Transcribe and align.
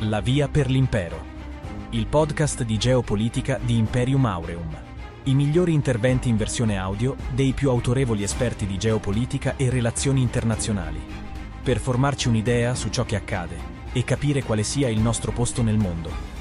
La 0.00 0.20
via 0.20 0.46
per 0.46 0.68
l'impero. 0.68 1.24
Il 1.90 2.06
podcast 2.06 2.64
di 2.64 2.76
geopolitica 2.76 3.58
di 3.58 3.78
Imperium 3.78 4.26
Aureum. 4.26 4.76
I 5.22 5.34
migliori 5.34 5.72
interventi 5.72 6.28
in 6.28 6.36
versione 6.36 6.76
audio 6.76 7.16
dei 7.32 7.54
più 7.54 7.70
autorevoli 7.70 8.22
esperti 8.22 8.66
di 8.66 8.76
geopolitica 8.76 9.54
e 9.56 9.70
relazioni 9.70 10.20
internazionali. 10.20 11.00
Per 11.62 11.78
formarci 11.78 12.28
un'idea 12.28 12.74
su 12.74 12.90
ciò 12.90 13.06
che 13.06 13.16
accade 13.16 13.56
e 13.94 14.04
capire 14.04 14.42
quale 14.42 14.64
sia 14.64 14.90
il 14.90 15.00
nostro 15.00 15.32
posto 15.32 15.62
nel 15.62 15.78
mondo. 15.78 16.35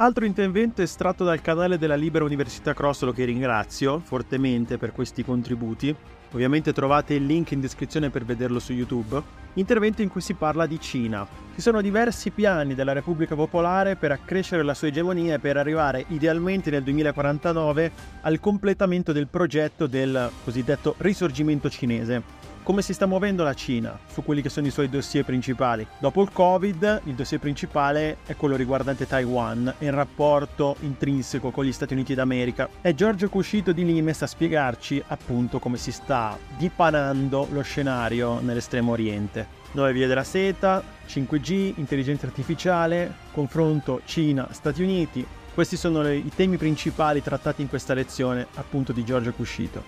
Altro 0.00 0.24
intervento 0.24 0.80
estratto 0.80 1.24
dal 1.24 1.40
canale 1.40 1.76
della 1.76 1.96
Libera 1.96 2.24
Università 2.24 2.72
Crossolo 2.72 3.10
che 3.10 3.24
ringrazio 3.24 3.98
fortemente 3.98 4.78
per 4.78 4.92
questi 4.92 5.24
contributi. 5.24 5.92
Ovviamente 6.30 6.72
trovate 6.72 7.14
il 7.14 7.26
link 7.26 7.50
in 7.50 7.60
descrizione 7.60 8.08
per 8.08 8.24
vederlo 8.24 8.60
su 8.60 8.72
YouTube 8.72 9.20
intervento 9.54 10.02
in 10.02 10.08
cui 10.08 10.20
si 10.20 10.34
parla 10.34 10.66
di 10.66 10.78
Cina. 10.78 11.26
Ci 11.52 11.60
sono 11.60 11.80
diversi 11.80 12.30
piani 12.30 12.76
della 12.76 12.92
Repubblica 12.92 13.34
Popolare 13.34 13.96
per 13.96 14.12
accrescere 14.12 14.62
la 14.62 14.74
sua 14.74 14.86
egemonia 14.86 15.34
e 15.34 15.38
per 15.40 15.56
arrivare 15.56 16.04
idealmente 16.08 16.70
nel 16.70 16.84
2049 16.84 17.92
al 18.20 18.38
completamento 18.38 19.10
del 19.10 19.26
progetto 19.26 19.88
del 19.88 20.30
cosiddetto 20.44 20.94
risorgimento 20.98 21.68
cinese 21.68 22.37
come 22.68 22.82
si 22.82 22.92
sta 22.92 23.06
muovendo 23.06 23.44
la 23.44 23.54
Cina 23.54 23.98
su 24.12 24.22
quelli 24.22 24.42
che 24.42 24.50
sono 24.50 24.66
i 24.66 24.70
suoi 24.70 24.90
dossier 24.90 25.24
principali. 25.24 25.86
Dopo 25.98 26.20
il 26.20 26.28
Covid, 26.30 27.00
il 27.04 27.14
dossier 27.14 27.40
principale 27.40 28.18
è 28.26 28.36
quello 28.36 28.56
riguardante 28.56 29.06
Taiwan 29.06 29.76
e 29.78 29.86
il 29.86 29.92
rapporto 29.92 30.76
intrinseco 30.80 31.50
con 31.50 31.64
gli 31.64 31.72
Stati 31.72 31.94
Uniti 31.94 32.12
d'America. 32.12 32.68
E 32.82 32.94
Giorgio 32.94 33.30
Cuscito 33.30 33.72
di 33.72 33.86
Limes 33.86 34.20
a 34.20 34.26
spiegarci 34.26 35.02
appunto 35.06 35.58
come 35.58 35.78
si 35.78 35.90
sta 35.90 36.36
dipanando 36.58 37.48
lo 37.52 37.62
scenario 37.62 38.38
nell'estremo 38.40 38.92
oriente. 38.92 39.46
Nuove 39.72 39.94
vie 39.94 40.06
della 40.06 40.22
seta, 40.22 40.84
5G, 41.06 41.72
intelligenza 41.76 42.26
artificiale, 42.26 43.14
confronto 43.32 44.02
Cina-Stati 44.04 44.82
Uniti. 44.82 45.26
Questi 45.54 45.78
sono 45.78 46.06
i 46.06 46.30
temi 46.36 46.58
principali 46.58 47.22
trattati 47.22 47.62
in 47.62 47.68
questa 47.70 47.94
lezione 47.94 48.46
appunto 48.56 48.92
di 48.92 49.06
Giorgio 49.06 49.32
Cuscito. 49.32 49.82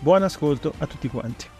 Buon 0.00 0.24
ascolto 0.24 0.74
a 0.78 0.88
tutti 0.88 1.08
quanti. 1.08 1.58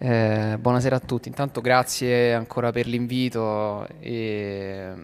Eh, 0.00 0.56
buonasera 0.60 0.94
a 0.94 1.00
tutti, 1.00 1.26
intanto 1.26 1.60
grazie 1.60 2.32
ancora 2.32 2.70
per 2.70 2.86
l'invito. 2.86 3.84
E... 3.98 4.94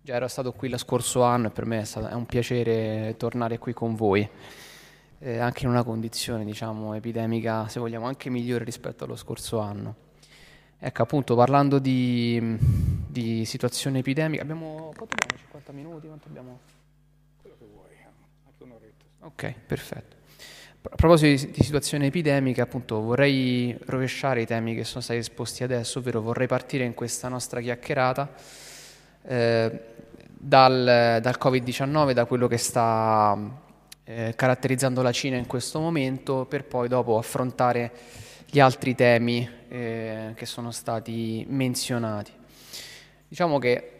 Già 0.00 0.14
ero 0.14 0.28
stato 0.28 0.52
qui 0.52 0.70
lo 0.70 0.78
scorso 0.78 1.22
anno 1.22 1.48
e 1.48 1.50
per 1.50 1.66
me 1.66 1.80
è, 1.80 1.84
stato, 1.84 2.08
è 2.08 2.14
un 2.14 2.24
piacere 2.24 3.16
tornare 3.18 3.58
qui 3.58 3.74
con 3.74 3.94
voi, 3.94 4.26
eh, 5.18 5.38
anche 5.38 5.64
in 5.64 5.70
una 5.70 5.82
condizione 5.82 6.44
diciamo, 6.44 6.94
epidemica, 6.94 7.68
se 7.68 7.80
vogliamo, 7.80 8.06
anche 8.06 8.30
migliore 8.30 8.64
rispetto 8.64 9.04
allo 9.04 9.16
scorso 9.16 9.58
anno. 9.58 9.94
Ecco, 10.78 11.02
appunto, 11.02 11.34
parlando 11.34 11.78
di, 11.78 12.56
di 12.58 13.44
situazione 13.44 13.98
epidemica, 13.98 14.42
abbiamo, 14.42 14.92
quanto 14.96 15.16
abbiamo? 15.18 15.42
50 15.42 15.72
minuti? 15.72 16.06
Quanto 16.06 16.28
abbiamo? 16.28 16.58
Quello 17.40 17.56
che 17.58 17.66
vuoi, 17.70 17.92
anche 18.46 18.62
un'oretta. 18.62 19.04
Ok, 19.20 19.54
perfetto. 19.66 20.16
A 20.86 20.96
proposito 20.96 21.50
di 21.50 21.62
situazione 21.62 22.06
epidemica, 22.06 22.64
appunto, 22.64 23.00
vorrei 23.00 23.74
rovesciare 23.86 24.42
i 24.42 24.46
temi 24.46 24.74
che 24.74 24.84
sono 24.84 25.00
stati 25.00 25.18
esposti 25.18 25.64
adesso, 25.64 26.00
ovvero 26.00 26.20
vorrei 26.20 26.46
partire 26.46 26.84
in 26.84 26.92
questa 26.92 27.28
nostra 27.28 27.62
chiacchierata 27.62 28.30
eh, 29.22 29.80
dal, 30.28 31.20
dal, 31.22 31.36
Covid-19, 31.40 32.12
da 32.12 32.26
quello 32.26 32.46
che 32.48 32.58
sta 32.58 33.34
eh, 34.04 34.34
caratterizzando 34.36 35.00
la 35.00 35.10
Cina 35.10 35.38
in 35.38 35.46
questo 35.46 35.80
momento, 35.80 36.44
per 36.44 36.64
poi 36.64 36.86
dopo 36.86 37.16
affrontare 37.16 37.90
gli 38.50 38.60
altri 38.60 38.94
temi 38.94 39.48
eh, 39.68 40.32
che 40.34 40.44
sono 40.44 40.70
stati 40.70 41.46
menzionati. 41.48 42.30
Diciamo 43.26 43.58
che 43.58 43.90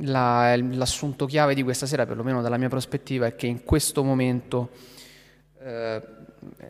la, 0.00 0.56
l'assunto 0.56 1.26
chiave 1.26 1.54
di 1.54 1.62
questa 1.62 1.84
sera, 1.84 2.06
perlomeno 2.06 2.40
dalla 2.40 2.56
mia 2.56 2.70
prospettiva, 2.70 3.26
è 3.26 3.36
che 3.36 3.46
in 3.46 3.62
questo 3.62 4.02
momento 4.02 4.70
eh, 5.64 6.02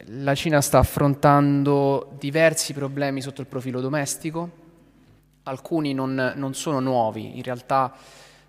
la 0.07 0.35
Cina 0.35 0.61
sta 0.61 0.79
affrontando 0.79 2.13
diversi 2.19 2.75
problemi 2.75 3.23
sotto 3.23 3.41
il 3.41 3.47
profilo 3.47 3.81
domestico, 3.81 4.51
alcuni 5.45 5.95
non, 5.95 6.35
non 6.37 6.55
sono 6.55 6.79
nuovi, 6.81 7.37
in 7.37 7.43
realtà 7.43 7.95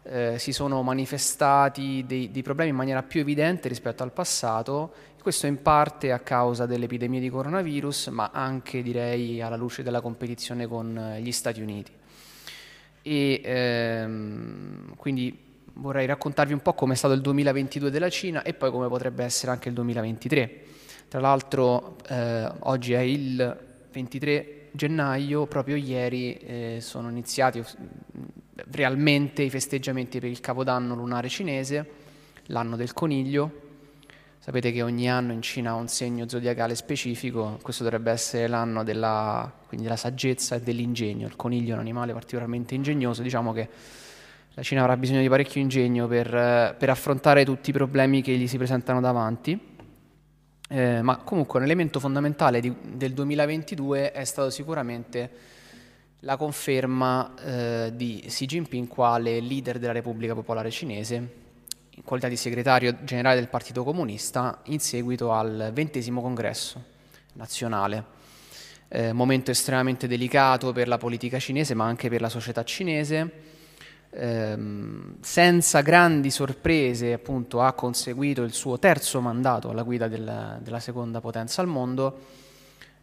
eh, 0.04 0.36
si 0.38 0.52
sono 0.52 0.84
manifestati 0.84 2.04
dei, 2.06 2.30
dei, 2.30 2.42
problemi 2.42 2.72
in 2.72 2.76
maniera 2.76 3.04
più 3.04 3.22
evidente 3.22 3.70
rispetto 3.70 4.04
al 4.04 4.12
passato, 4.12 4.94
questo 5.22 5.48
in 5.48 5.62
parte 5.62 6.12
a 6.12 6.20
causa 6.20 6.66
dell'epidemia 6.66 7.22
di 7.22 7.30
coronavirus, 7.30 8.08
ma 8.08 8.32
anche 8.34 8.84
direi 8.84 9.42
alla 9.42 9.56
luce 9.56 9.82
della 9.82 10.02
competizione 10.02 10.68
con 10.68 11.18
gli 11.22 11.32
Stati 11.32 11.62
Uniti. 11.62 11.92
E 13.02 13.42
ehm, 13.44 14.96
quindi 14.98 15.43
vorrei 15.74 16.06
raccontarvi 16.06 16.54
un 16.54 16.62
po' 16.62 16.74
come 16.74 16.94
è 16.94 16.96
stato 16.96 17.14
il 17.14 17.22
2022 17.22 17.90
della 17.90 18.10
Cina 18.10 18.44
e 18.44 18.54
poi 18.54 18.72
come 18.72 18.88
potrebbe 18.88 19.24
essere 19.24 19.52
anche 19.52 19.70
il 19.70 19.76
2023. 19.76 20.62
Tra 21.08 21.20
l'altro 21.20 21.98
eh, 22.08 22.52
oggi 22.60 22.94
è 22.94 23.00
il 23.00 23.60
23 23.92 24.70
gennaio, 24.72 25.46
proprio 25.46 25.76
ieri 25.76 26.36
eh, 26.36 26.78
sono 26.82 27.10
iniziati 27.10 27.64
realmente 28.72 29.44
i 29.44 29.50
festeggiamenti 29.50 30.20
per 30.20 30.30
il 30.30 30.40
Capodanno 30.40 30.96
lunare 30.96 31.30
cinese, 31.30 31.90
l'anno 32.48 32.76
del 32.76 32.94
coniglio. 32.94 33.62
Sapete 34.40 34.72
che 34.74 34.82
ogni 34.82 35.10
anno 35.10 35.32
in 35.32 35.42
Cina 35.42 35.72
ha 35.72 35.76
un 35.76 35.88
segno 35.88 36.28
zodiacale 36.28 36.76
specifico, 36.76 37.60
questo 37.62 37.84
dovrebbe 37.84 38.12
essere 38.12 38.48
l'anno 38.48 38.84
della, 38.84 39.50
della 39.70 39.96
saggezza 39.96 40.56
e 40.56 40.62
dell'ingegno. 40.62 41.28
Il 41.28 41.38
coniglio 41.38 41.72
è 41.72 41.74
un 41.76 41.80
animale 41.80 42.12
particolarmente 42.12 42.76
ingegnoso, 42.76 43.22
diciamo 43.22 43.54
che 43.54 43.70
la 44.56 44.62
Cina 44.62 44.82
avrà 44.82 44.96
bisogno 44.98 45.22
di 45.22 45.30
parecchio 45.30 45.62
ingegno 45.62 46.08
per, 46.08 46.76
per 46.78 46.90
affrontare 46.90 47.44
tutti 47.44 47.72
i 47.72 47.74
problemi 47.74 48.22
che 48.22 48.36
gli 48.38 48.48
si 48.48 48.58
presentano 48.58 49.02
davanti. 49.02 49.72
Eh, 50.70 51.02
ma 51.02 51.18
comunque 51.18 51.60
un 51.60 51.66
elemento 51.66 52.00
fondamentale 52.00 52.60
di, 52.60 52.74
del 52.94 53.14
2022 53.14 54.12
è 54.12 54.24
stato 54.24 54.50
sicuramente 54.50 55.30
la 56.20 56.38
conferma 56.38 57.34
eh, 57.44 57.92
di 57.96 58.24
Xi 58.28 58.46
Jinping 58.46 58.88
quale 58.88 59.40
leader 59.40 59.80
della 59.80 59.92
Repubblica 59.92 60.34
Popolare 60.36 60.70
Cinese, 60.70 61.16
in 61.90 62.04
qualità 62.04 62.28
di 62.28 62.38
segretario 62.38 63.04
generale 63.04 63.36
del 63.36 63.50
Partito 63.50 63.84
Comunista, 63.84 64.62
in 64.66 64.80
seguito 64.80 65.32
al 65.32 65.72
ventesimo 65.74 66.22
congresso 66.22 66.82
nazionale. 67.34 68.22
Eh, 68.88 69.14
momento 69.14 69.50
estremamente 69.50 70.08
delicato 70.08 70.72
per 70.72 70.88
la 70.88 71.00
politica 71.00 71.40
cinese, 71.40 71.74
ma 71.74 71.86
anche 71.86 72.08
per 72.08 72.22
la 72.22 72.30
società 72.30 72.64
cinese 72.64 73.52
ehm, 74.14 75.16
senza 75.22 75.82
grandi 75.82 76.30
sorprese 76.30 77.14
appunto 77.14 77.62
ha 77.62 77.74
conseguito 77.74 78.44
il 78.44 78.54
suo 78.54 78.80
terzo 78.80 79.22
mandato 79.22 79.70
alla 79.70 79.84
guida 79.84 80.08
della, 80.08 80.60
della 80.62 80.80
seconda 80.80 81.20
potenza 81.20 81.62
al 81.62 81.68
mondo 81.68 82.18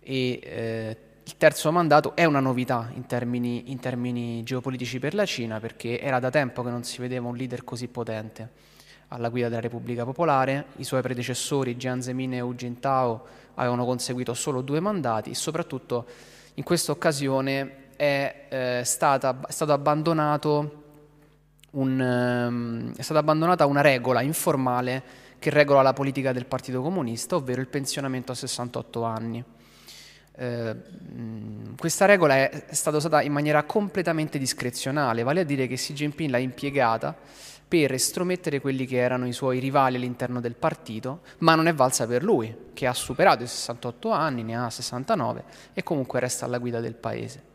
e 0.00 0.40
eh, 0.42 0.96
il 1.22 1.36
terzo 1.36 1.70
mandato 1.70 2.16
è 2.16 2.24
una 2.24 2.40
novità 2.40 2.90
in 2.94 3.06
termini, 3.06 3.70
in 3.70 3.78
termini, 3.78 4.42
geopolitici 4.42 4.98
per 4.98 5.14
la 5.14 5.24
Cina 5.24 5.60
perché 5.60 6.00
era 6.00 6.18
da 6.18 6.30
tempo 6.30 6.62
che 6.62 6.70
non 6.70 6.82
si 6.82 7.00
vedeva 7.00 7.28
un 7.28 7.36
leader 7.36 7.62
così 7.62 7.88
potente. 7.88 8.68
Alla 9.08 9.28
guida 9.28 9.48
della 9.48 9.60
Repubblica 9.60 10.04
Popolare, 10.04 10.66
i 10.76 10.84
suoi 10.84 11.02
predecessori 11.02 11.76
Jiang 11.76 12.00
Zemin 12.00 12.34
e 12.34 12.40
Hu 12.40 12.54
Jintao 12.54 13.26
avevano 13.54 13.84
conseguito 13.84 14.34
solo 14.34 14.60
due 14.60 14.80
mandati 14.80 15.30
e 15.30 15.34
soprattutto 15.34 16.06
in 16.54 16.62
questa 16.62 16.92
occasione 16.92 17.88
è, 17.96 18.46
eh, 18.48 18.82
stata, 18.84 19.40
è 19.46 19.52
stato 19.52 19.72
abbandonato 19.72 20.79
un, 21.70 22.00
um, 22.00 22.94
è 22.96 23.02
stata 23.02 23.20
abbandonata 23.20 23.66
una 23.66 23.80
regola 23.80 24.22
informale 24.22 25.02
che 25.38 25.50
regola 25.50 25.82
la 25.82 25.92
politica 25.92 26.32
del 26.32 26.46
Partito 26.46 26.82
Comunista, 26.82 27.36
ovvero 27.36 27.60
il 27.60 27.68
pensionamento 27.68 28.32
a 28.32 28.34
68 28.34 29.02
anni. 29.02 29.44
Eh, 30.36 30.76
questa 31.76 32.04
regola 32.04 32.34
è 32.34 32.64
stata 32.70 32.98
usata 32.98 33.22
in 33.22 33.32
maniera 33.32 33.62
completamente 33.64 34.38
discrezionale, 34.38 35.22
vale 35.22 35.40
a 35.40 35.44
dire 35.44 35.66
che 35.66 35.74
Xi 35.76 35.94
Jinping 35.94 36.30
l'ha 36.30 36.38
impiegata 36.38 37.16
per 37.66 37.92
estromettere 37.92 38.60
quelli 38.60 38.84
che 38.84 38.96
erano 38.96 39.26
i 39.26 39.32
suoi 39.32 39.60
rivali 39.60 39.96
all'interno 39.96 40.40
del 40.40 40.56
partito, 40.56 41.20
ma 41.38 41.54
non 41.54 41.68
è 41.68 41.74
valsa 41.74 42.06
per 42.06 42.24
lui, 42.24 42.54
che 42.74 42.86
ha 42.86 42.92
superato 42.92 43.44
i 43.44 43.46
68 43.46 44.10
anni, 44.10 44.42
ne 44.42 44.56
ha 44.56 44.68
69 44.68 45.44
e 45.72 45.82
comunque 45.82 46.20
resta 46.20 46.46
alla 46.46 46.58
guida 46.58 46.80
del 46.80 46.94
paese. 46.94 47.49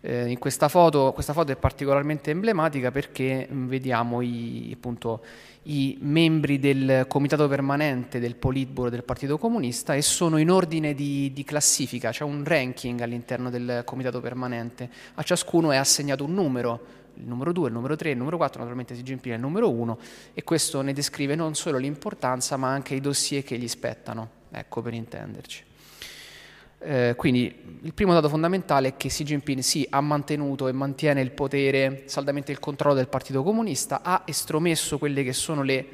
Eh, 0.00 0.30
in 0.30 0.38
questa 0.38 0.68
foto, 0.68 1.12
questa 1.12 1.32
foto 1.32 1.50
è 1.50 1.56
particolarmente 1.56 2.30
emblematica 2.30 2.92
perché 2.92 3.48
mm, 3.50 3.66
vediamo 3.66 4.20
i, 4.20 4.70
appunto, 4.72 5.22
i 5.64 5.98
membri 6.00 6.60
del 6.60 7.06
comitato 7.08 7.48
permanente 7.48 8.20
del 8.20 8.36
Politburo 8.36 8.90
del 8.90 9.02
Partito 9.02 9.38
Comunista 9.38 9.94
e 9.94 10.02
sono 10.02 10.38
in 10.38 10.50
ordine 10.50 10.94
di, 10.94 11.32
di 11.32 11.42
classifica, 11.42 12.10
c'è 12.10 12.22
un 12.22 12.44
ranking 12.44 13.00
all'interno 13.00 13.50
del 13.50 13.82
comitato 13.84 14.20
permanente, 14.20 14.88
a 15.14 15.22
ciascuno 15.22 15.72
è 15.72 15.76
assegnato 15.76 16.24
un 16.24 16.32
numero, 16.32 16.80
il 17.14 17.26
numero 17.26 17.52
2, 17.52 17.66
il 17.66 17.74
numero 17.74 17.96
3, 17.96 18.10
il 18.10 18.16
numero 18.16 18.36
4, 18.36 18.58
naturalmente 18.58 18.94
Xi 18.94 19.02
Jinping 19.02 19.34
è 19.34 19.36
il 19.36 19.42
numero 19.42 19.68
1 19.68 19.98
e 20.32 20.44
questo 20.44 20.80
ne 20.80 20.92
descrive 20.92 21.34
non 21.34 21.54
solo 21.54 21.76
l'importanza 21.76 22.56
ma 22.56 22.68
anche 22.68 22.94
i 22.94 23.00
dossier 23.00 23.42
che 23.42 23.58
gli 23.58 23.68
spettano, 23.68 24.30
ecco 24.50 24.80
per 24.80 24.94
intenderci. 24.94 25.67
Eh, 26.80 27.14
quindi 27.16 27.80
il 27.82 27.92
primo 27.92 28.12
dato 28.12 28.28
fondamentale 28.28 28.88
è 28.88 28.96
che 28.96 29.08
Xi 29.08 29.24
Jinping 29.24 29.60
sì, 29.60 29.86
ha 29.90 30.00
mantenuto 30.00 30.68
e 30.68 30.72
mantiene 30.72 31.20
il 31.20 31.32
potere, 31.32 32.04
saldamente 32.06 32.52
il 32.52 32.60
controllo 32.60 32.94
del 32.94 33.08
Partito 33.08 33.42
Comunista, 33.42 34.02
ha 34.02 34.22
estromesso 34.24 34.98
quelle 34.98 35.24
che 35.24 35.32
sono 35.32 35.62
le, 35.62 35.86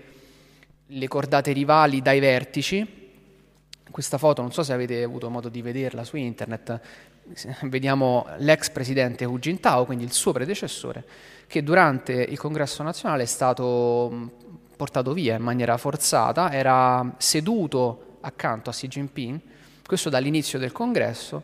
le 0.86 1.08
cordate 1.08 1.52
rivali 1.52 2.02
dai 2.02 2.20
vertici. 2.20 3.02
Questa 3.90 4.18
foto, 4.18 4.42
non 4.42 4.52
so 4.52 4.62
se 4.62 4.72
avete 4.72 5.02
avuto 5.02 5.30
modo 5.30 5.48
di 5.48 5.62
vederla 5.62 6.04
su 6.04 6.16
internet, 6.16 6.80
vediamo 7.62 8.26
l'ex 8.38 8.68
presidente 8.70 9.24
Hu 9.24 9.38
Jintao, 9.38 9.84
quindi 9.86 10.04
il 10.04 10.12
suo 10.12 10.32
predecessore, 10.32 11.04
che 11.46 11.62
durante 11.62 12.12
il 12.12 12.38
congresso 12.38 12.82
nazionale 12.82 13.22
è 13.22 13.26
stato 13.26 14.32
portato 14.76 15.12
via 15.12 15.36
in 15.36 15.42
maniera 15.42 15.76
forzata, 15.76 16.52
era 16.52 17.14
seduto 17.18 18.18
accanto 18.20 18.70
a 18.70 18.72
Xi 18.72 18.88
Jinping, 18.88 19.40
questo 19.86 20.08
dall'inizio 20.08 20.58
del 20.58 20.72
congresso, 20.72 21.42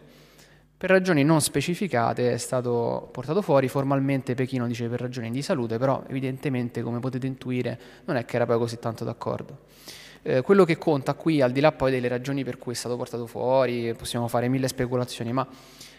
per 0.81 0.89
ragioni 0.89 1.25
non 1.25 1.43
specificate 1.43 2.33
è 2.33 2.39
stato 2.39 3.11
portato 3.13 3.43
fuori, 3.43 3.69
formalmente 3.69 4.35
Pechino 4.35 4.67
dice 4.67 4.89
per 4.89 5.01
ragioni 5.01 5.31
di 5.31 5.43
salute, 5.43 5.77
però 5.77 6.03
evidentemente 6.09 6.81
come 6.81 7.01
potete 7.01 7.27
intuire 7.27 7.79
non 8.07 8.17
è 8.17 8.25
che 8.25 8.37
era 8.37 8.47
poi 8.47 8.57
così 8.57 8.79
tanto 8.79 9.05
d'accordo. 9.05 9.59
Eh, 10.23 10.41
quello 10.41 10.65
che 10.65 10.79
conta 10.79 11.13
qui, 11.13 11.43
al 11.43 11.53
di 11.53 11.61
là 11.61 11.73
poi 11.73 11.91
delle 11.91 12.09
ragioni 12.09 12.45
per 12.45 12.57
cui 12.57 12.73
è 12.73 12.77
stato 12.77 12.97
portato 12.97 13.27
fuori, 13.27 13.93
possiamo 13.95 14.27
fare 14.27 14.49
mille 14.49 14.69
speculazioni, 14.69 15.33
ma 15.33 15.47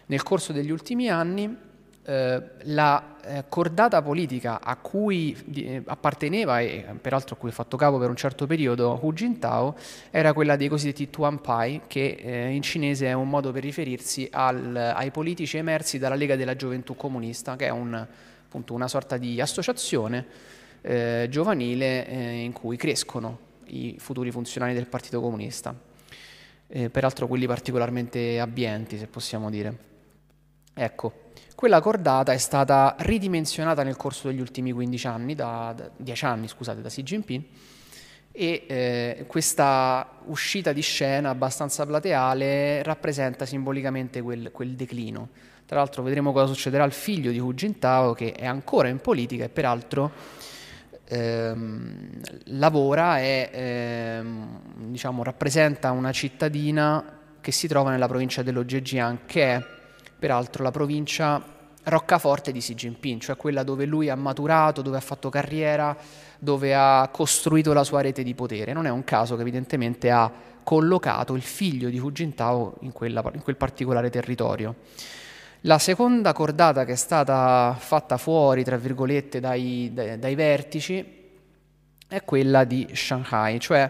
nel 0.08 0.24
corso 0.24 0.52
degli 0.52 0.72
ultimi 0.72 1.10
anni 1.10 1.56
eh, 2.04 2.42
la 2.64 3.18
eh, 3.24 3.44
cordata 3.48 4.02
politica 4.02 4.60
a 4.60 4.76
cui 4.78 5.38
eh, 5.54 5.84
apparteneva 5.86 6.60
e 6.60 6.84
peraltro 7.00 7.36
a 7.36 7.38
cui 7.38 7.50
ha 7.50 7.54
fatto 7.54 7.78
capo 7.78 8.00
per 8.00 8.10
un 8.10 8.16
certo 8.16 8.48
periodo 8.48 8.98
Hu 9.00 9.14
Jintao 9.14 9.76
era 10.10 10.34
quella 10.34 10.56
dei 10.56 10.68
cosiddetti 10.68 11.12
Tuanpai, 11.12 11.82
che 11.86 12.18
eh, 12.20 12.50
in 12.50 12.64
cinese 12.64 13.06
è 13.06 13.14
un 13.14 13.30
modo 13.30 13.52
per 13.52 13.62
riferirsi 13.62 14.28
al, 14.32 14.76
ai 14.76 15.12
politici 15.12 15.58
emersi 15.58 16.00
dalla 16.00 16.16
Lega 16.16 16.36
della 16.36 16.56
Gioventù 16.56 16.96
Comunista, 16.96 17.56
che 17.56 17.68
è 17.68 17.70
un, 17.70 17.94
appunto, 17.94 18.74
una 18.74 18.88
sorta 18.88 19.18
di 19.18 19.40
associazione 19.40 20.26
eh, 20.82 21.28
giovanile 21.30 22.08
in 22.42 22.52
cui 22.52 22.78
crescono 22.78 23.50
i 23.66 23.96
futuri 24.00 24.32
funzionari 24.32 24.74
del 24.74 24.88
Partito 24.88 25.22
Comunista, 25.22 25.76
peraltro 26.92 27.28
quelli 27.28 27.46
particolarmente 27.46 28.40
abbienti, 28.40 28.98
se 28.98 29.06
possiamo 29.06 29.52
dire. 29.52 29.90
Ecco, 30.74 31.30
quella 31.62 31.80
cordata 31.80 32.32
è 32.34 32.40
stata 32.40 32.96
ridimensionata 32.98 33.84
nel 33.84 33.96
corso 33.96 34.30
degli 34.30 34.40
ultimi 34.40 34.72
15 34.72 35.06
anni, 35.06 35.36
da, 35.36 35.72
da 35.78 35.92
10 35.96 36.26
anni 36.26 36.48
scusate, 36.48 36.82
da 36.82 36.90
Xi 36.90 37.04
Jinping, 37.04 37.44
e 38.32 38.64
eh, 38.66 39.26
questa 39.28 40.22
uscita 40.26 40.74
di 40.74 40.82
scena 40.82 41.30
abbastanza 41.30 41.86
plateale 41.86 42.82
rappresenta 42.82 43.46
simbolicamente 43.46 44.24
quel, 44.24 44.50
quel, 44.52 44.72
declino. 44.72 45.30
Tra 45.68 45.78
l'altro 45.78 46.02
vedremo 46.02 46.32
cosa 46.32 46.52
succederà 46.52 46.84
al 46.84 46.94
figlio 46.94 47.30
di 47.30 47.38
Hu 47.38 47.54
Jintao 47.54 48.14
che 48.14 48.32
è 48.32 48.48
ancora 48.48 48.88
in 48.88 48.98
politica 48.98 49.44
e 49.44 49.50
peraltro 49.50 50.12
ehm, 51.06 52.22
lavora 52.46 53.20
e 53.20 53.50
ehm, 53.54 54.62
diciamo, 54.88 55.22
rappresenta 55.22 55.92
una 55.92 56.12
cittadina 56.12 57.20
che 57.40 57.52
si 57.52 57.68
trova 57.68 57.92
nella 57.92 58.08
provincia 58.08 58.42
dello 58.42 58.68
Zhejiang, 58.68 59.20
che 59.28 59.44
è 59.44 59.80
peraltro 60.22 60.62
la 60.62 60.70
provincia 60.70 61.44
roccaforte 61.86 62.52
di 62.52 62.60
Xi 62.60 62.76
Jinping, 62.76 63.20
cioè 63.20 63.36
quella 63.36 63.64
dove 63.64 63.86
lui 63.86 64.08
ha 64.08 64.16
maturato, 64.16 64.84
dove 64.84 64.98
ha 64.98 65.02
fatto 65.02 65.30
carriera, 65.30 65.98
dove 66.38 66.76
ha 66.76 67.10
costruito 67.12 67.74
la 67.74 67.84
sua 67.84 68.02
rete 68.02 68.22
di 68.22 68.36
potere. 68.36 68.72
Non 68.72 68.86
è 68.86 68.92
un 68.92 69.04
caso 69.04 69.36
che 69.36 69.42
evidentemente 69.42 70.12
ha 70.12 70.32
collocato 70.62 71.34
il 71.34 71.42
figlio 71.42 71.90
di 71.90 71.98
Hu 71.98 72.12
Jintao 72.12 72.76
in, 72.82 72.92
quella, 72.92 73.24
in 73.34 73.42
quel 73.42 73.56
particolare 73.56 74.12
territorio. 74.12 74.76
La 75.62 75.80
seconda 75.80 76.34
cordata 76.34 76.86
che 76.86 76.92
è 76.92 76.96
stata 76.96 77.76
fatta 77.80 78.18
fuori, 78.18 78.64
tra 78.64 78.78
virgolette, 78.78 79.40
dai, 79.40 79.90
dai, 79.92 80.20
dai 80.20 80.36
vertici 80.36 81.04
è 82.08 82.24
quella 82.24 82.64
di 82.64 82.88
Shanghai, 82.94 83.60
cioè 83.60 83.90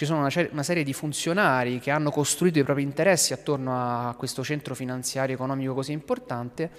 ci 0.00 0.06
sono 0.06 0.20
una, 0.20 0.30
una, 0.50 0.62
serie 0.62 0.82
di 0.82 0.94
funzionari 0.94 1.78
che 1.78 1.90
hanno 1.90 2.10
costruito 2.10 2.58
i 2.58 2.64
propri 2.64 2.82
interessi 2.82 3.34
attorno 3.34 3.74
a 3.74 4.14
questo 4.16 4.42
centro 4.42 4.74
finanziario 4.74 5.34
economico 5.34 5.74
così 5.74 5.92
importante 5.92 6.70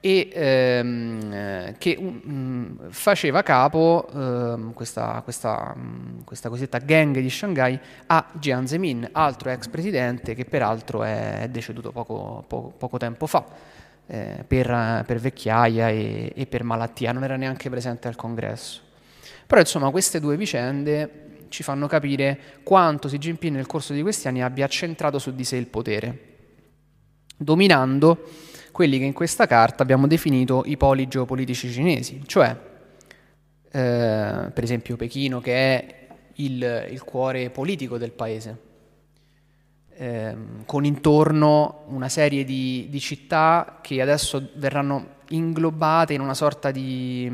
e 0.00 0.30
ehm, 0.32 1.74
che 1.76 1.94
um, 1.98 2.88
faceva 2.88 3.42
capo 3.42 4.08
um, 4.10 4.72
questa, 4.72 5.20
questa, 5.22 5.74
um, 5.76 6.24
questa, 6.24 6.48
cosiddetta 6.48 6.78
gang 6.78 7.18
di 7.18 7.28
Shanghai 7.28 7.78
a 8.06 8.26
Jiang 8.32 8.66
Zemin, 8.66 9.10
altro 9.12 9.50
ex 9.50 9.68
presidente 9.68 10.34
che 10.34 10.46
peraltro 10.46 11.02
è 11.02 11.48
deceduto 11.50 11.92
poco, 11.92 12.44
poco, 12.46 12.72
poco 12.78 12.96
tempo 12.96 13.26
fa 13.26 13.44
eh, 14.06 14.42
per, 14.46 15.04
per, 15.06 15.18
vecchiaia 15.18 15.90
e, 15.90 16.32
e 16.34 16.46
per 16.46 16.64
malattia, 16.64 17.12
non 17.12 17.24
era 17.24 17.36
neanche 17.36 17.68
presente 17.68 18.08
al 18.08 18.16
congresso. 18.16 18.80
Però 19.46 19.60
insomma 19.60 19.90
queste 19.90 20.18
due 20.18 20.38
vicende 20.38 21.21
ci 21.52 21.62
fanno 21.62 21.86
capire 21.86 22.38
quanto 22.62 23.08
Xi 23.08 23.18
Jinping 23.18 23.54
nel 23.54 23.66
corso 23.66 23.92
di 23.92 24.00
questi 24.00 24.26
anni 24.26 24.42
abbia 24.42 24.66
centrato 24.66 25.18
su 25.18 25.34
di 25.34 25.44
sé 25.44 25.56
il 25.56 25.66
potere, 25.66 26.18
dominando 27.36 28.26
quelli 28.72 28.98
che 28.98 29.04
in 29.04 29.12
questa 29.12 29.46
carta 29.46 29.82
abbiamo 29.82 30.06
definito 30.06 30.62
i 30.64 30.78
poli 30.78 31.06
geopolitici 31.06 31.70
cinesi, 31.70 32.22
cioè 32.26 32.56
eh, 33.70 34.50
per 34.52 34.64
esempio 34.64 34.96
Pechino 34.96 35.40
che 35.40 35.54
è 35.54 36.06
il, 36.36 36.88
il 36.90 37.02
cuore 37.04 37.50
politico 37.50 37.98
del 37.98 38.12
paese, 38.12 38.70
eh, 39.94 40.34
con 40.64 40.86
intorno 40.86 41.84
una 41.88 42.08
serie 42.08 42.44
di, 42.44 42.86
di, 42.88 42.98
città 42.98 43.78
che 43.82 44.00
adesso 44.00 44.48
verranno 44.54 45.16
inglobate 45.28 46.14
in 46.14 46.22
una 46.22 46.32
sorta 46.32 46.70
di, 46.70 47.30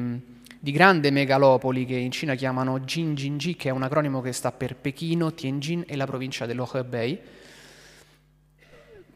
di 0.58 0.72
grande 0.72 1.10
megalopoli 1.10 1.84
che 1.84 1.96
in 1.96 2.10
Cina 2.10 2.34
chiamano 2.34 2.80
Jinjinji, 2.80 3.56
che 3.56 3.68
è 3.68 3.72
un 3.72 3.82
acronimo 3.82 4.20
che 4.20 4.32
sta 4.32 4.52
per 4.52 4.76
Pechino, 4.76 5.32
Tianjin 5.32 5.84
e 5.86 5.96
la 5.96 6.06
provincia 6.06 6.46
dello 6.46 6.68
Hebei 6.72 7.20